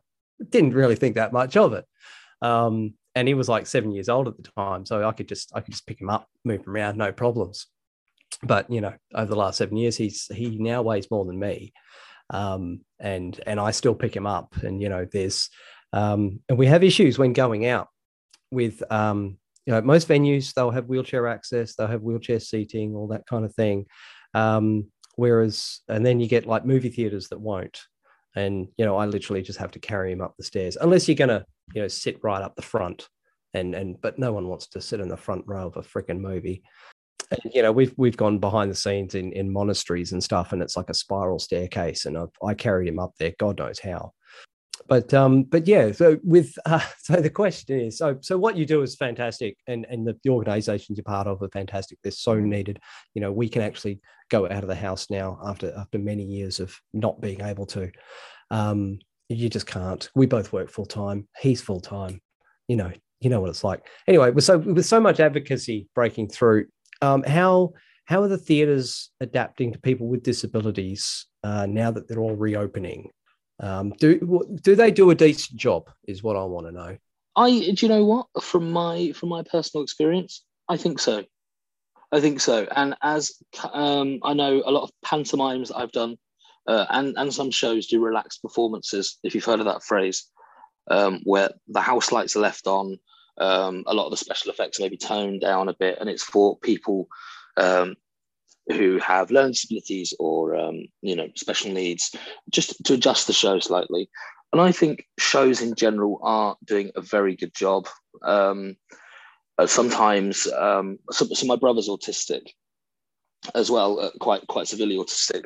didn't 0.50 0.74
really 0.74 0.96
think 0.96 1.16
that 1.16 1.32
much 1.32 1.56
of 1.56 1.72
it. 1.72 1.84
Um, 2.42 2.94
and 3.14 3.28
he 3.28 3.34
was 3.34 3.48
like 3.48 3.66
seven 3.66 3.92
years 3.92 4.08
old 4.08 4.28
at 4.28 4.36
the 4.36 4.50
time, 4.56 4.84
so 4.84 5.06
I 5.06 5.12
could 5.12 5.28
just 5.28 5.52
I 5.54 5.60
could 5.60 5.72
just 5.72 5.86
pick 5.86 6.00
him 6.00 6.10
up, 6.10 6.28
move 6.44 6.60
him 6.60 6.74
around, 6.74 6.98
no 6.98 7.12
problems. 7.12 7.66
But 8.42 8.70
you 8.70 8.80
know, 8.80 8.94
over 9.14 9.30
the 9.30 9.36
last 9.36 9.58
seven 9.58 9.76
years, 9.76 9.96
he's 9.96 10.26
he 10.26 10.58
now 10.58 10.82
weighs 10.82 11.10
more 11.10 11.24
than 11.24 11.38
me, 11.38 11.72
um, 12.30 12.80
and 12.98 13.38
and 13.46 13.60
I 13.60 13.70
still 13.70 13.94
pick 13.94 14.14
him 14.14 14.26
up. 14.26 14.56
And 14.62 14.80
you 14.82 14.88
know, 14.88 15.06
there's 15.10 15.50
um, 15.94 16.40
and 16.48 16.58
we 16.58 16.66
have 16.66 16.82
issues 16.82 17.18
when 17.18 17.32
going 17.32 17.66
out 17.66 17.86
with 18.50 18.82
um, 18.90 19.38
you 19.64 19.72
know 19.72 19.80
most 19.80 20.08
venues 20.08 20.52
they'll 20.52 20.72
have 20.72 20.88
wheelchair 20.88 21.28
access, 21.28 21.76
they'll 21.76 21.86
have 21.86 22.02
wheelchair 22.02 22.40
seating, 22.40 22.94
all 22.94 23.06
that 23.08 23.26
kind 23.26 23.44
of 23.44 23.54
thing. 23.54 23.86
Um, 24.34 24.90
whereas 25.14 25.80
and 25.88 26.04
then 26.04 26.18
you 26.18 26.26
get 26.26 26.46
like 26.46 26.66
movie 26.66 26.90
theaters 26.90 27.28
that 27.28 27.40
won't. 27.40 27.80
And 28.36 28.66
you 28.76 28.84
know 28.84 28.96
i 28.96 29.06
literally 29.06 29.42
just 29.42 29.60
have 29.60 29.70
to 29.70 29.78
carry 29.78 30.10
him 30.10 30.20
up 30.20 30.34
the 30.36 30.42
stairs 30.42 30.76
unless 30.80 31.06
you're 31.06 31.14
going 31.14 31.28
to 31.28 31.44
you 31.72 31.80
know 31.80 31.86
sit 31.86 32.18
right 32.24 32.42
up 32.42 32.56
the 32.56 32.62
front 32.62 33.08
and 33.54 33.76
and 33.76 34.00
but 34.00 34.18
no 34.18 34.32
one 34.32 34.48
wants 34.48 34.66
to 34.70 34.80
sit 34.80 34.98
in 34.98 35.06
the 35.06 35.16
front 35.16 35.44
row 35.46 35.68
of 35.68 35.76
a 35.76 35.82
freaking 35.82 36.18
movie. 36.18 36.64
And 37.30 37.54
you 37.54 37.62
know 37.62 37.70
we've 37.70 37.94
we've 37.96 38.16
gone 38.16 38.40
behind 38.40 38.72
the 38.72 38.74
scenes 38.74 39.14
in 39.14 39.30
in 39.32 39.52
monasteries 39.52 40.10
and 40.10 40.22
stuff 40.22 40.52
and 40.52 40.60
it's 40.60 40.76
like 40.76 40.90
a 40.90 40.94
spiral 40.94 41.38
staircase 41.38 42.04
and 42.06 42.18
I've, 42.18 42.36
i 42.44 42.54
carried 42.54 42.88
him 42.88 42.98
up 42.98 43.12
there 43.18 43.32
god 43.38 43.58
knows 43.58 43.78
how 43.78 44.12
but 44.86 45.12
um 45.14 45.44
but 45.44 45.66
yeah 45.66 45.92
so 45.92 46.18
with 46.22 46.54
uh, 46.66 46.80
so 46.98 47.16
the 47.16 47.30
question 47.30 47.80
is 47.80 47.98
so 47.98 48.18
so 48.20 48.36
what 48.36 48.56
you 48.56 48.66
do 48.66 48.82
is 48.82 48.94
fantastic 48.94 49.56
and 49.66 49.86
and 49.88 50.06
the, 50.06 50.16
the 50.24 50.30
organizations 50.30 50.98
you're 50.98 51.04
part 51.04 51.26
of 51.26 51.42
are 51.42 51.48
fantastic. 51.48 51.98
They're 52.02 52.12
so 52.12 52.38
needed. 52.38 52.80
You 53.14 53.22
know 53.22 53.32
we 53.32 53.48
can 53.48 53.62
actually 53.62 54.00
go 54.30 54.46
out 54.46 54.62
of 54.62 54.68
the 54.68 54.74
house 54.74 55.10
now 55.10 55.38
after 55.44 55.72
after 55.76 55.98
many 55.98 56.24
years 56.24 56.60
of 56.60 56.76
not 56.92 57.20
being 57.20 57.40
able 57.40 57.66
to. 57.66 57.90
Um 58.50 58.98
you 59.28 59.48
just 59.48 59.66
can't. 59.66 60.08
We 60.14 60.26
both 60.26 60.52
work 60.52 60.70
full 60.70 60.86
time 60.86 61.28
he's 61.40 61.62
full 61.62 61.80
time 61.80 62.20
you 62.68 62.76
know 62.76 62.92
you 63.20 63.30
know 63.30 63.40
what 63.40 63.50
it's 63.50 63.64
like. 63.64 63.86
Anyway 64.06 64.30
with 64.30 64.44
so 64.44 64.58
with 64.58 64.86
so 64.86 65.00
much 65.00 65.20
advocacy 65.20 65.88
breaking 65.94 66.28
through 66.28 66.66
um 67.02 67.22
how 67.22 67.72
how 68.06 68.22
are 68.22 68.28
the 68.28 68.38
theaters 68.38 69.10
adapting 69.20 69.72
to 69.72 69.78
people 69.78 70.08
with 70.08 70.22
disabilities 70.22 71.26
uh, 71.42 71.64
now 71.64 71.90
that 71.90 72.06
they're 72.06 72.20
all 72.20 72.36
reopening 72.36 73.10
um, 73.60 73.92
do 73.98 74.58
do 74.62 74.74
they 74.74 74.90
do 74.90 75.10
a 75.10 75.14
decent 75.14 75.58
job? 75.58 75.90
Is 76.06 76.22
what 76.22 76.36
I 76.36 76.44
want 76.44 76.66
to 76.66 76.72
know. 76.72 76.96
I 77.36 77.50
do 77.50 77.86
you 77.86 77.88
know 77.88 78.04
what 78.04 78.26
from 78.42 78.72
my 78.72 79.12
from 79.12 79.28
my 79.28 79.42
personal 79.42 79.82
experience, 79.82 80.44
I 80.68 80.76
think 80.76 80.98
so. 80.98 81.24
I 82.12 82.20
think 82.20 82.40
so. 82.40 82.66
And 82.74 82.94
as 83.02 83.32
um, 83.72 84.20
I 84.22 84.34
know, 84.34 84.62
a 84.64 84.70
lot 84.70 84.84
of 84.84 84.90
pantomimes 85.04 85.72
I've 85.72 85.92
done, 85.92 86.16
uh, 86.66 86.86
and 86.90 87.14
and 87.16 87.34
some 87.34 87.50
shows 87.50 87.86
do 87.86 88.00
relaxed 88.00 88.42
performances. 88.42 89.18
If 89.24 89.34
you've 89.34 89.44
heard 89.44 89.60
of 89.60 89.66
that 89.66 89.82
phrase, 89.82 90.30
um, 90.90 91.20
where 91.24 91.50
the 91.68 91.80
house 91.80 92.12
lights 92.12 92.36
are 92.36 92.40
left 92.40 92.66
on, 92.66 92.98
um, 93.38 93.84
a 93.86 93.94
lot 93.94 94.06
of 94.06 94.10
the 94.12 94.16
special 94.16 94.50
effects 94.50 94.78
maybe 94.78 94.96
toned 94.96 95.40
down 95.40 95.68
a 95.68 95.74
bit, 95.74 95.98
and 96.00 96.08
it's 96.08 96.22
for 96.22 96.56
people 96.58 97.08
um, 97.56 97.96
who 98.68 98.98
have 98.98 99.30
learning 99.30 99.52
disabilities 99.52 100.14
or 100.18 100.56
um, 100.56 100.86
you 101.02 101.16
know 101.16 101.28
special 101.36 101.72
needs, 101.72 102.14
just 102.50 102.82
to 102.84 102.94
adjust 102.94 103.26
the 103.26 103.32
show 103.32 103.58
slightly. 103.58 104.08
And 104.52 104.60
I 104.60 104.72
think 104.72 105.06
shows 105.18 105.60
in 105.60 105.74
general 105.74 106.20
are 106.22 106.56
doing 106.64 106.92
a 106.94 107.00
very 107.00 107.34
good 107.34 107.54
job. 107.54 107.88
Um, 108.22 108.76
uh, 109.58 109.66
sometimes, 109.66 110.46
um, 110.56 110.98
so, 111.10 111.26
so 111.26 111.46
my 111.46 111.56
brother's 111.56 111.88
autistic 111.88 112.48
as 113.54 113.70
well, 113.70 114.00
uh, 114.00 114.10
quite 114.20 114.46
quite 114.46 114.68
severely 114.68 114.96
autistic, 114.96 115.44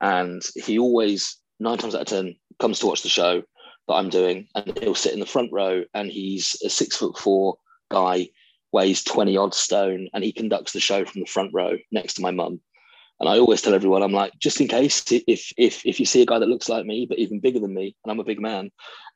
and 0.00 0.42
he 0.54 0.78
always 0.78 1.38
nine 1.58 1.78
times 1.78 1.94
out 1.94 2.02
of 2.02 2.06
ten 2.06 2.36
comes 2.58 2.78
to 2.78 2.86
watch 2.86 3.02
the 3.02 3.08
show 3.08 3.42
that 3.88 3.94
I'm 3.94 4.10
doing, 4.10 4.46
and 4.54 4.78
he'll 4.78 4.94
sit 4.94 5.12
in 5.12 5.20
the 5.20 5.26
front 5.26 5.50
row, 5.52 5.84
and 5.94 6.10
he's 6.10 6.56
a 6.64 6.70
six 6.70 6.96
foot 6.96 7.18
four 7.18 7.56
guy 7.90 8.28
weighs 8.72 9.02
20 9.04 9.36
odd 9.36 9.54
stone 9.54 10.08
and 10.12 10.24
he 10.24 10.32
conducts 10.32 10.72
the 10.72 10.80
show 10.80 11.04
from 11.04 11.20
the 11.20 11.26
front 11.26 11.50
row 11.52 11.76
next 11.90 12.14
to 12.14 12.22
my 12.22 12.30
mum 12.30 12.60
And 13.20 13.28
I 13.28 13.38
always 13.38 13.60
tell 13.60 13.74
everyone, 13.74 14.02
I'm 14.02 14.12
like, 14.12 14.32
just 14.38 14.60
in 14.60 14.68
case, 14.68 15.04
if 15.12 15.52
if 15.56 15.84
if 15.84 16.00
you 16.00 16.06
see 16.06 16.22
a 16.22 16.26
guy 16.26 16.38
that 16.38 16.48
looks 16.48 16.68
like 16.68 16.86
me 16.86 17.06
but 17.06 17.18
even 17.18 17.40
bigger 17.40 17.60
than 17.60 17.74
me, 17.74 17.94
and 18.02 18.10
I'm 18.10 18.20
a 18.20 18.24
big 18.24 18.40
man, 18.40 18.70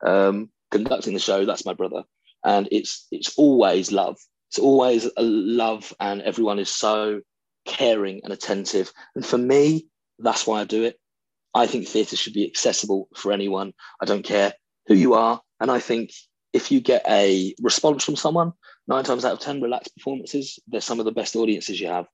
um, 0.06 0.50
conducting 0.70 1.14
the 1.14 1.20
show, 1.20 1.46
that's 1.46 1.64
my 1.64 1.72
brother. 1.72 2.02
And 2.44 2.68
it's 2.70 3.06
it's 3.10 3.36
always 3.38 3.90
love. 3.92 4.18
It's 4.50 4.58
always 4.58 5.06
a 5.16 5.22
love, 5.22 5.94
and 5.98 6.20
everyone 6.20 6.58
is 6.58 6.68
so 6.68 7.22
caring 7.64 8.20
and 8.24 8.32
attentive. 8.32 8.92
And 9.14 9.24
for 9.24 9.38
me, 9.38 9.88
that's 10.18 10.46
why 10.46 10.60
I 10.60 10.64
do 10.64 10.84
it. 10.84 11.00
I 11.54 11.66
think 11.66 11.88
theatre 11.88 12.16
should 12.16 12.34
be 12.34 12.46
accessible 12.46 13.08
for 13.16 13.32
anyone. 13.32 13.72
I 14.02 14.04
don't 14.04 14.24
care 14.24 14.52
who 14.86 14.94
you 14.94 15.14
are. 15.14 15.40
And 15.60 15.70
I 15.70 15.80
think 15.80 16.10
if 16.54 16.70
you 16.70 16.80
get 16.80 17.02
a 17.06 17.54
response 17.60 18.04
from 18.04 18.16
someone, 18.16 18.52
nine 18.88 19.04
times 19.04 19.24
out 19.24 19.34
of 19.34 19.40
10 19.40 19.60
relaxed 19.60 19.94
performances, 19.96 20.58
they're 20.68 20.80
some 20.80 21.00
of 21.00 21.04
the 21.04 21.12
best 21.12 21.36
audiences 21.36 21.78
you 21.78 21.88
have. 21.88 22.06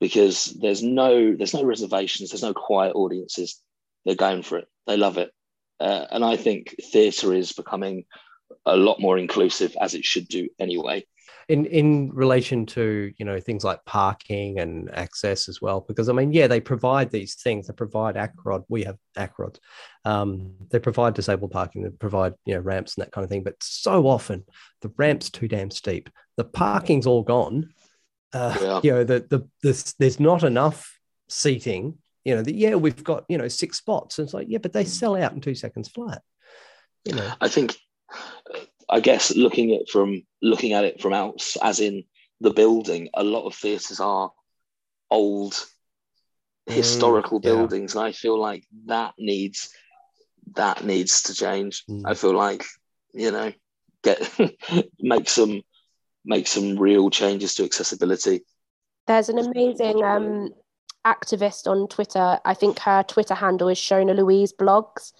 Because 0.00 0.46
there's 0.60 0.82
no 0.82 1.36
there's 1.36 1.52
no 1.52 1.62
reservations 1.62 2.30
there's 2.30 2.42
no 2.42 2.54
quiet 2.54 2.94
audiences. 2.94 3.60
They're 4.04 4.14
going 4.14 4.42
for 4.42 4.58
it. 4.58 4.68
They 4.86 4.96
love 4.96 5.18
it. 5.18 5.30
Uh, 5.80 6.06
and 6.10 6.22
i 6.22 6.36
think 6.36 6.76
theatre 6.92 7.32
is 7.32 7.52
becoming 7.52 8.04
a 8.66 8.76
lot 8.76 9.00
more 9.00 9.16
inclusive 9.16 9.74
as 9.80 9.94
it 9.94 10.04
should 10.04 10.28
do 10.28 10.46
anyway 10.58 11.02
in 11.50 11.66
in 11.66 12.10
relation 12.12 12.64
to 12.64 13.12
you 13.18 13.24
know 13.24 13.40
things 13.40 13.64
like 13.64 13.84
parking 13.84 14.58
and 14.58 14.90
access 14.94 15.48
as 15.48 15.60
well 15.60 15.84
because 15.86 16.08
i 16.08 16.12
mean 16.12 16.32
yeah 16.32 16.46
they 16.46 16.60
provide 16.60 17.10
these 17.10 17.34
things 17.34 17.66
they 17.66 17.72
provide 17.72 18.14
acrod 18.14 18.64
we 18.68 18.84
have 18.84 18.96
acrod 19.18 19.58
um, 20.04 20.54
they 20.70 20.78
provide 20.78 21.12
disabled 21.12 21.50
parking 21.50 21.82
they 21.82 21.90
provide 21.90 22.32
you 22.46 22.54
know 22.54 22.60
ramps 22.60 22.96
and 22.96 23.04
that 23.04 23.12
kind 23.12 23.22
of 23.22 23.28
thing 23.28 23.42
but 23.42 23.56
so 23.60 24.06
often 24.06 24.44
the 24.80 24.92
ramp's 24.96 25.30
too 25.30 25.48
damn 25.48 25.70
steep. 25.70 26.10
The 26.36 26.44
parking's 26.44 27.06
all 27.06 27.22
gone. 27.22 27.70
Uh, 28.32 28.56
yeah. 28.60 28.80
you 28.82 28.90
know 28.92 29.04
the, 29.04 29.26
the 29.28 29.48
the 29.62 29.94
there's 29.98 30.20
not 30.20 30.44
enough 30.44 30.98
seating 31.28 31.98
you 32.24 32.34
know 32.34 32.42
the, 32.42 32.54
yeah 32.54 32.74
we've 32.74 33.02
got 33.02 33.24
you 33.28 33.38
know 33.38 33.48
six 33.48 33.78
spots. 33.78 34.18
And 34.18 34.26
it's 34.26 34.34
like 34.34 34.46
yeah 34.48 34.58
but 34.58 34.72
they 34.72 34.84
sell 34.84 35.16
out 35.16 35.32
in 35.32 35.40
two 35.40 35.54
seconds 35.54 35.88
flat 35.88 36.22
you 37.04 37.14
know. 37.14 37.32
I 37.40 37.48
think 37.48 37.76
i 38.90 39.00
guess 39.00 39.34
looking 39.36 39.72
at 39.74 39.88
from 39.88 40.22
looking 40.42 40.72
at 40.72 40.84
it 40.84 41.00
from 41.00 41.12
out 41.12 41.42
as 41.62 41.80
in 41.80 42.04
the 42.40 42.50
building 42.50 43.08
a 43.14 43.24
lot 43.24 43.46
of 43.46 43.54
theaters 43.54 44.00
are 44.00 44.32
old 45.10 45.52
mm, 45.52 46.72
historical 46.72 47.40
mm, 47.40 47.44
yeah. 47.44 47.50
buildings 47.50 47.94
and 47.94 48.04
i 48.04 48.12
feel 48.12 48.38
like 48.38 48.64
that 48.86 49.14
needs 49.18 49.70
that 50.54 50.84
needs 50.84 51.22
to 51.22 51.34
change 51.34 51.84
mm. 51.88 52.02
i 52.04 52.14
feel 52.14 52.34
like 52.34 52.64
you 53.12 53.30
know 53.30 53.52
get 54.02 54.38
make 55.00 55.28
some 55.28 55.62
make 56.24 56.46
some 56.46 56.78
real 56.78 57.10
changes 57.10 57.54
to 57.54 57.64
accessibility. 57.64 58.42
There's 59.06 59.28
an 59.28 59.38
amazing 59.38 60.04
um, 60.04 60.50
activist 61.06 61.66
on 61.66 61.88
Twitter. 61.88 62.38
I 62.44 62.54
think 62.54 62.78
her 62.80 63.02
Twitter 63.02 63.34
handle 63.34 63.68
is 63.68 63.78
Shona 63.78 64.14
Louise 64.14 64.52
Blogs. 64.52 65.12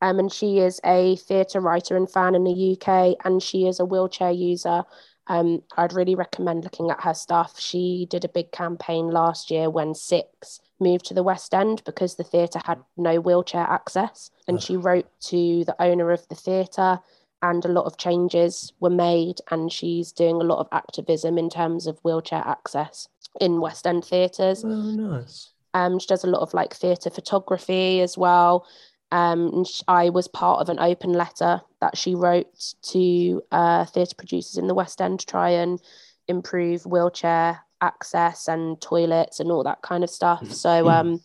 Um, 0.00 0.18
and 0.18 0.32
she 0.32 0.58
is 0.58 0.80
a 0.84 1.16
theatre 1.16 1.60
writer 1.60 1.96
and 1.96 2.10
fan 2.10 2.34
in 2.34 2.44
the 2.44 2.76
UK, 2.76 3.16
and 3.24 3.42
she 3.42 3.66
is 3.66 3.80
a 3.80 3.84
wheelchair 3.84 4.30
user. 4.30 4.84
Um, 5.26 5.62
I'd 5.76 5.92
really 5.92 6.14
recommend 6.14 6.64
looking 6.64 6.90
at 6.90 7.02
her 7.02 7.14
stuff. 7.14 7.58
She 7.58 8.06
did 8.08 8.24
a 8.24 8.28
big 8.28 8.52
campaign 8.52 9.08
last 9.08 9.50
year 9.50 9.68
when 9.68 9.94
Six 9.94 10.60
moved 10.80 11.06
to 11.06 11.14
the 11.14 11.22
West 11.22 11.52
End 11.52 11.82
because 11.84 12.14
the 12.14 12.24
theatre 12.24 12.60
had 12.64 12.78
no 12.96 13.20
wheelchair 13.20 13.66
access. 13.68 14.30
And 14.46 14.62
she 14.62 14.76
wrote 14.76 15.08
to 15.22 15.64
the 15.64 15.76
owner 15.80 16.12
of 16.12 16.26
the 16.28 16.34
theatre 16.34 17.00
and 17.42 17.64
a 17.64 17.68
lot 17.68 17.84
of 17.84 17.96
changes 17.96 18.72
were 18.80 18.90
made 18.90 19.36
and 19.50 19.72
she's 19.72 20.12
doing 20.12 20.36
a 20.36 20.44
lot 20.44 20.58
of 20.58 20.68
activism 20.72 21.38
in 21.38 21.48
terms 21.48 21.86
of 21.86 21.98
wheelchair 22.02 22.42
access 22.46 23.08
in 23.40 23.60
west 23.60 23.86
end 23.86 24.04
theatres 24.04 24.64
oh 24.64 24.68
nice 24.68 25.50
um, 25.74 25.98
she 25.98 26.06
does 26.06 26.24
a 26.24 26.28
lot 26.28 26.40
of 26.40 26.54
like 26.54 26.74
theatre 26.74 27.10
photography 27.10 28.00
as 28.00 28.16
well 28.16 28.66
um, 29.10 29.64
I 29.86 30.10
was 30.10 30.28
part 30.28 30.60
of 30.60 30.68
an 30.68 30.78
open 30.78 31.12
letter 31.12 31.62
that 31.80 31.96
she 31.96 32.14
wrote 32.14 32.74
to 32.90 33.42
uh, 33.50 33.84
theatre 33.86 34.14
producers 34.16 34.58
in 34.58 34.66
the 34.66 34.74
West 34.74 35.00
End 35.00 35.20
to 35.20 35.26
try 35.26 35.50
and 35.50 35.80
improve 36.26 36.84
wheelchair 36.84 37.60
access 37.80 38.48
and 38.48 38.80
toilets 38.80 39.40
and 39.40 39.50
all 39.50 39.64
that 39.64 39.82
kind 39.82 40.04
of 40.04 40.10
stuff. 40.10 40.50
So 40.52 40.88
um, 40.88 41.20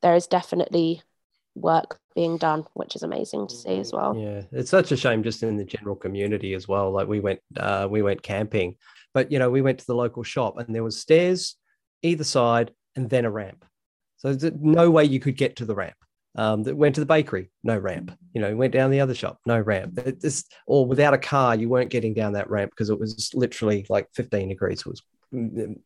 there 0.00 0.14
is 0.14 0.26
definitely 0.26 1.02
work 1.54 1.98
being 2.14 2.38
done, 2.38 2.64
which 2.74 2.96
is 2.96 3.02
amazing 3.02 3.48
to 3.48 3.54
see 3.54 3.78
as 3.78 3.92
well. 3.92 4.16
Yeah, 4.16 4.42
it's 4.52 4.70
such 4.70 4.92
a 4.92 4.96
shame 4.96 5.22
just 5.22 5.42
in 5.42 5.56
the 5.56 5.64
general 5.64 5.96
community 5.96 6.54
as 6.54 6.66
well. 6.66 6.90
Like 6.90 7.08
we 7.08 7.20
went, 7.20 7.40
uh, 7.56 7.88
we 7.90 8.02
went 8.02 8.22
camping, 8.22 8.76
but 9.12 9.30
you 9.30 9.38
know, 9.38 9.50
we 9.50 9.62
went 9.62 9.80
to 9.80 9.86
the 9.86 9.94
local 9.94 10.22
shop 10.22 10.58
and 10.58 10.74
there 10.74 10.84
was 10.84 11.00
stairs 11.00 11.56
either 12.02 12.24
side 12.24 12.70
and 12.96 13.10
then 13.10 13.24
a 13.24 13.30
ramp. 13.30 13.64
So 14.16 14.32
there's 14.32 14.54
no 14.60 14.90
way 14.90 15.04
you 15.04 15.20
could 15.20 15.36
get 15.36 15.56
to 15.56 15.64
the 15.64 15.74
ramp. 15.74 15.96
Um, 16.36 16.62
that 16.64 16.76
went 16.76 16.94
to 16.94 17.00
the 17.00 17.06
bakery, 17.06 17.50
no 17.64 17.76
ramp. 17.76 18.16
You 18.32 18.40
know, 18.40 18.54
went 18.54 18.72
down 18.72 18.90
the 18.90 19.00
other 19.00 19.14
shop, 19.14 19.38
no 19.44 19.58
ramp. 19.58 19.98
It's, 20.04 20.44
or 20.66 20.86
without 20.86 21.14
a 21.14 21.18
car, 21.18 21.56
you 21.56 21.68
weren't 21.68 21.90
getting 21.90 22.14
down 22.14 22.34
that 22.34 22.50
ramp 22.50 22.70
because 22.70 22.90
it 22.90 23.00
was 23.00 23.32
literally 23.34 23.86
like 23.88 24.06
15 24.14 24.48
degrees. 24.48 24.80
It 24.80 24.86
was 24.86 25.02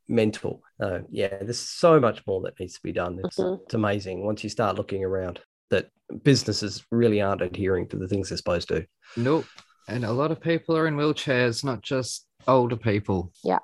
mental. 0.08 0.62
Uh, 0.80 1.00
yeah, 1.10 1.38
there's 1.40 1.58
so 1.58 1.98
much 1.98 2.22
more 2.26 2.42
that 2.42 2.58
needs 2.60 2.74
to 2.74 2.82
be 2.82 2.92
done. 2.92 3.20
It's, 3.24 3.38
mm-hmm. 3.38 3.62
it's 3.62 3.74
amazing 3.74 4.24
once 4.24 4.44
you 4.44 4.50
start 4.50 4.76
looking 4.76 5.04
around 5.04 5.40
that 5.70 5.88
businesses 6.22 6.84
really 6.90 7.20
aren't 7.20 7.42
adhering 7.42 7.88
to 7.88 7.96
the 7.96 8.08
things 8.08 8.28
they're 8.28 8.36
supposed 8.38 8.68
to. 8.68 8.86
Nope. 9.16 9.46
And 9.88 10.04
a 10.04 10.12
lot 10.12 10.30
of 10.30 10.40
people 10.40 10.76
are 10.76 10.86
in 10.86 10.96
wheelchairs, 10.96 11.64
not 11.64 11.82
just 11.82 12.26
older 12.46 12.76
people. 12.76 13.32
Yeah. 13.42 13.58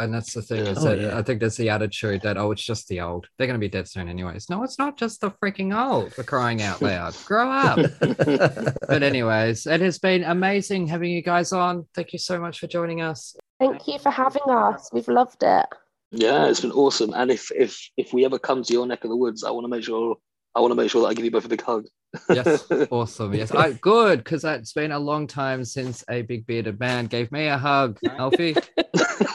And 0.00 0.12
that's 0.12 0.32
the 0.32 0.42
thing 0.42 0.66
is 0.66 0.78
oh, 0.78 0.82
that 0.88 0.98
yeah. 0.98 1.18
I 1.18 1.22
think 1.22 1.40
there's 1.40 1.56
the 1.56 1.68
attitude 1.68 2.22
that, 2.22 2.38
oh, 2.38 2.50
it's 2.52 2.62
just 2.62 2.88
the 2.88 3.00
old. 3.00 3.28
They're 3.36 3.46
going 3.46 3.60
to 3.60 3.64
be 3.64 3.68
dead 3.68 3.86
soon, 3.86 4.08
anyways. 4.08 4.48
No, 4.48 4.62
it's 4.62 4.78
not 4.78 4.96
just 4.96 5.20
the 5.20 5.30
freaking 5.30 5.78
old 5.78 6.14
for 6.14 6.22
crying 6.22 6.62
out 6.62 6.80
loud. 6.80 7.14
Grow 7.26 7.50
up. 7.50 7.78
but, 8.00 9.02
anyways, 9.02 9.66
it 9.66 9.80
has 9.82 9.98
been 9.98 10.24
amazing 10.24 10.86
having 10.86 11.10
you 11.10 11.22
guys 11.22 11.52
on. 11.52 11.86
Thank 11.94 12.14
you 12.14 12.18
so 12.18 12.40
much 12.40 12.58
for 12.58 12.66
joining 12.66 13.02
us. 13.02 13.36
Thank 13.58 13.86
you 13.86 13.98
for 13.98 14.10
having 14.10 14.48
us. 14.48 14.88
We've 14.92 15.08
loved 15.08 15.42
it. 15.42 15.66
Yeah, 16.12 16.46
it's 16.48 16.60
been 16.60 16.72
awesome. 16.72 17.12
And 17.14 17.30
if 17.30 17.52
if 17.52 17.78
if 17.96 18.12
we 18.12 18.24
ever 18.24 18.38
come 18.38 18.64
to 18.64 18.72
your 18.72 18.86
neck 18.86 19.04
of 19.04 19.10
the 19.10 19.16
woods, 19.16 19.44
I 19.44 19.50
want 19.50 19.64
to 19.64 19.68
make 19.68 19.84
sure 19.84 20.16
I 20.54 20.60
want 20.60 20.72
to 20.72 20.74
make 20.74 20.90
sure 20.90 21.02
that 21.02 21.08
I 21.08 21.14
give 21.14 21.24
you 21.24 21.30
both 21.30 21.44
a 21.44 21.48
big 21.48 21.62
hug. 21.62 21.86
yes, 22.28 22.66
awesome. 22.90 23.34
Yes, 23.34 23.52
I, 23.52 23.72
good 23.72 24.18
because 24.24 24.44
it's 24.44 24.72
been 24.72 24.90
a 24.90 24.98
long 24.98 25.28
time 25.28 25.64
since 25.64 26.02
a 26.10 26.22
big 26.22 26.46
bearded 26.46 26.80
man 26.80 27.06
gave 27.06 27.30
me 27.30 27.46
a 27.46 27.56
hug. 27.56 27.98
Alfie, 28.18 28.56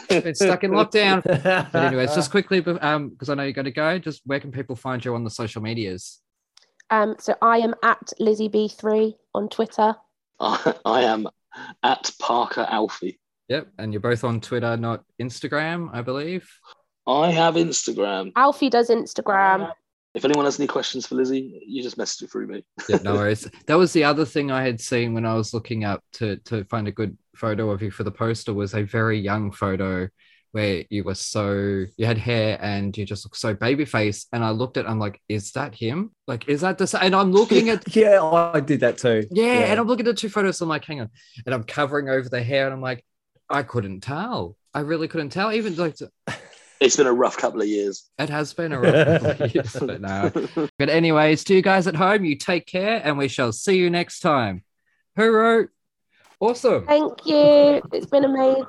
been 0.08 0.36
stuck 0.36 0.64
in 0.64 0.72
lockdown. 0.72 1.24
But 1.72 1.76
anyways, 1.76 2.16
just 2.16 2.32
quickly, 2.32 2.64
um, 2.82 3.10
because 3.10 3.30
I 3.30 3.36
know 3.36 3.44
you're 3.44 3.54
going 3.54 3.66
to 3.66 3.72
go. 3.72 4.00
Just 4.00 4.22
where 4.26 4.40
can 4.40 4.52
people 4.52 4.76
find 4.76 5.04
you 5.04 5.16
on 5.16 5.24
the 5.24 5.30
social 5.30 5.62
medias? 5.62 6.22
Um, 6.90 7.16
so 7.20 7.36
I 7.42 7.58
am 7.60 7.74
at 7.84 8.14
Lizzie 8.20 8.50
B3 8.50 9.14
on 9.34 9.50
Twitter. 9.50 9.96
I, 10.40 10.76
I 10.86 11.02
am 11.04 11.28
at 11.84 12.12
Parker 12.20 12.66
Alfie. 12.70 13.20
Yep, 13.48 13.68
and 13.78 13.94
you're 13.94 14.02
both 14.02 14.24
on 14.24 14.42
Twitter, 14.42 14.76
not 14.76 15.04
Instagram, 15.22 15.90
I 15.94 16.02
believe. 16.02 16.50
I 17.08 17.32
have 17.32 17.56
Instagram. 17.56 18.32
Alfie 18.36 18.70
does 18.70 18.90
Instagram 18.90 19.72
if 20.16 20.24
anyone 20.24 20.46
has 20.46 20.60
any 20.60 20.68
questions 20.68 21.06
for 21.06 21.16
Lizzie, 21.16 21.62
you 21.68 21.84
just 21.84 21.98
message 21.98 22.24
it 22.24 22.32
through 22.32 22.48
me. 22.48 22.66
yeah, 22.88 22.98
no 23.04 23.16
worries. 23.16 23.48
That 23.68 23.76
was 23.76 23.92
the 23.94 24.06
other 24.06 24.26
thing 24.26 24.50
I 24.50 24.64
had 24.64 24.80
seen 24.80 25.14
when 25.14 25.26
I 25.26 25.36
was 25.36 25.54
looking 25.54 25.84
up 25.84 26.04
to 26.14 26.38
to 26.46 26.64
find 26.66 26.88
a 26.88 26.92
good 26.92 27.18
photo 27.36 27.70
of 27.70 27.82
you 27.82 27.92
for 27.92 28.04
the 28.04 28.12
poster 28.12 28.54
was 28.54 28.74
a 28.74 28.84
very 28.84 29.20
young 29.20 29.52
photo 29.52 30.08
where 30.54 30.86
you 30.90 31.04
were 31.04 31.16
so 31.16 31.84
you 31.98 32.06
had 32.06 32.18
hair 32.18 32.58
and 32.62 32.98
you 32.98 33.06
just 33.06 33.26
looked 33.26 33.36
so 33.36 33.54
baby 33.54 33.84
face. 33.84 34.28
And 34.32 34.42
I 34.42 34.52
looked 34.52 34.78
at, 34.78 34.90
I'm 34.90 35.00
like, 35.00 35.20
is 35.28 35.52
that 35.52 35.76
him? 35.76 36.12
Like, 36.28 36.48
is 36.48 36.62
that 36.62 36.78
the 36.78 36.88
same? 36.88 37.02
And 37.04 37.16
I'm 37.16 37.34
looking 37.34 37.68
at 37.68 37.84
yeah, 37.94 38.20
oh, 38.22 38.52
I 38.54 38.62
did 38.62 38.80
that 38.80 38.98
too. 38.98 39.28
Yeah, 39.32 39.44
yeah, 39.44 39.60
and 39.66 39.80
I'm 39.82 39.86
looking 39.88 40.08
at 40.08 40.16
the 40.16 40.22
two 40.22 40.30
photos. 40.30 40.62
I'm 40.62 40.70
like, 40.70 40.86
hang 40.86 41.02
on, 41.02 41.10
and 41.46 41.54
I'm 41.54 41.66
covering 41.66 42.08
over 42.08 42.30
the 42.30 42.42
hair, 42.42 42.66
and 42.66 42.74
I'm 42.74 42.82
like, 42.82 43.04
I 43.50 43.64
couldn't 43.64 44.00
tell. 44.00 44.56
I 44.74 44.80
really 44.80 45.10
couldn't 45.10 45.32
tell. 45.32 45.52
Even 45.52 45.76
like 45.76 45.98
it's 46.80 46.96
been 46.96 47.08
a 47.08 47.14
rough 47.14 47.38
couple 47.38 47.62
of 47.62 47.68
years. 47.68 48.10
It 48.20 48.30
has 48.30 48.54
been 48.54 48.72
a 48.72 48.80
rough 48.80 49.22
couple 49.22 49.46
of 49.46 49.56
years, 49.56 49.76
but 49.80 50.02
no. 50.02 50.70
But 50.80 50.90
anyways, 50.90 51.44
to 51.46 51.56
you 51.56 51.62
guys 51.62 51.88
at 51.88 51.96
home, 51.96 52.26
you 52.26 52.36
take 52.36 52.66
care, 52.66 53.02
and 53.04 53.18
we 53.18 53.28
shall 53.28 53.52
see 53.52 53.78
you 53.78 53.90
next 53.90 54.20
time. 54.20 54.64
Hooroo! 55.18 55.70
Awesome. 56.40 56.86
Thank 56.86 57.26
you. 57.26 57.82
It's 57.94 58.08
been 58.08 58.26
amazing. 58.26 58.66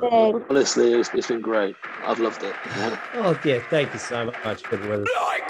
Honestly, 0.48 0.92
it's, 0.94 1.10
it's 1.12 1.26
been 1.26 1.40
great. 1.40 1.74
I've 2.04 2.20
loved 2.20 2.42
it. 2.44 2.54
oh 3.14 3.38
yeah, 3.44 3.60
thank 3.70 3.92
you 3.92 3.98
so 3.98 4.32
much 4.44 4.62
for 4.62 4.76
the 4.76 4.88
weather. 4.88 5.04
Like 5.22 5.48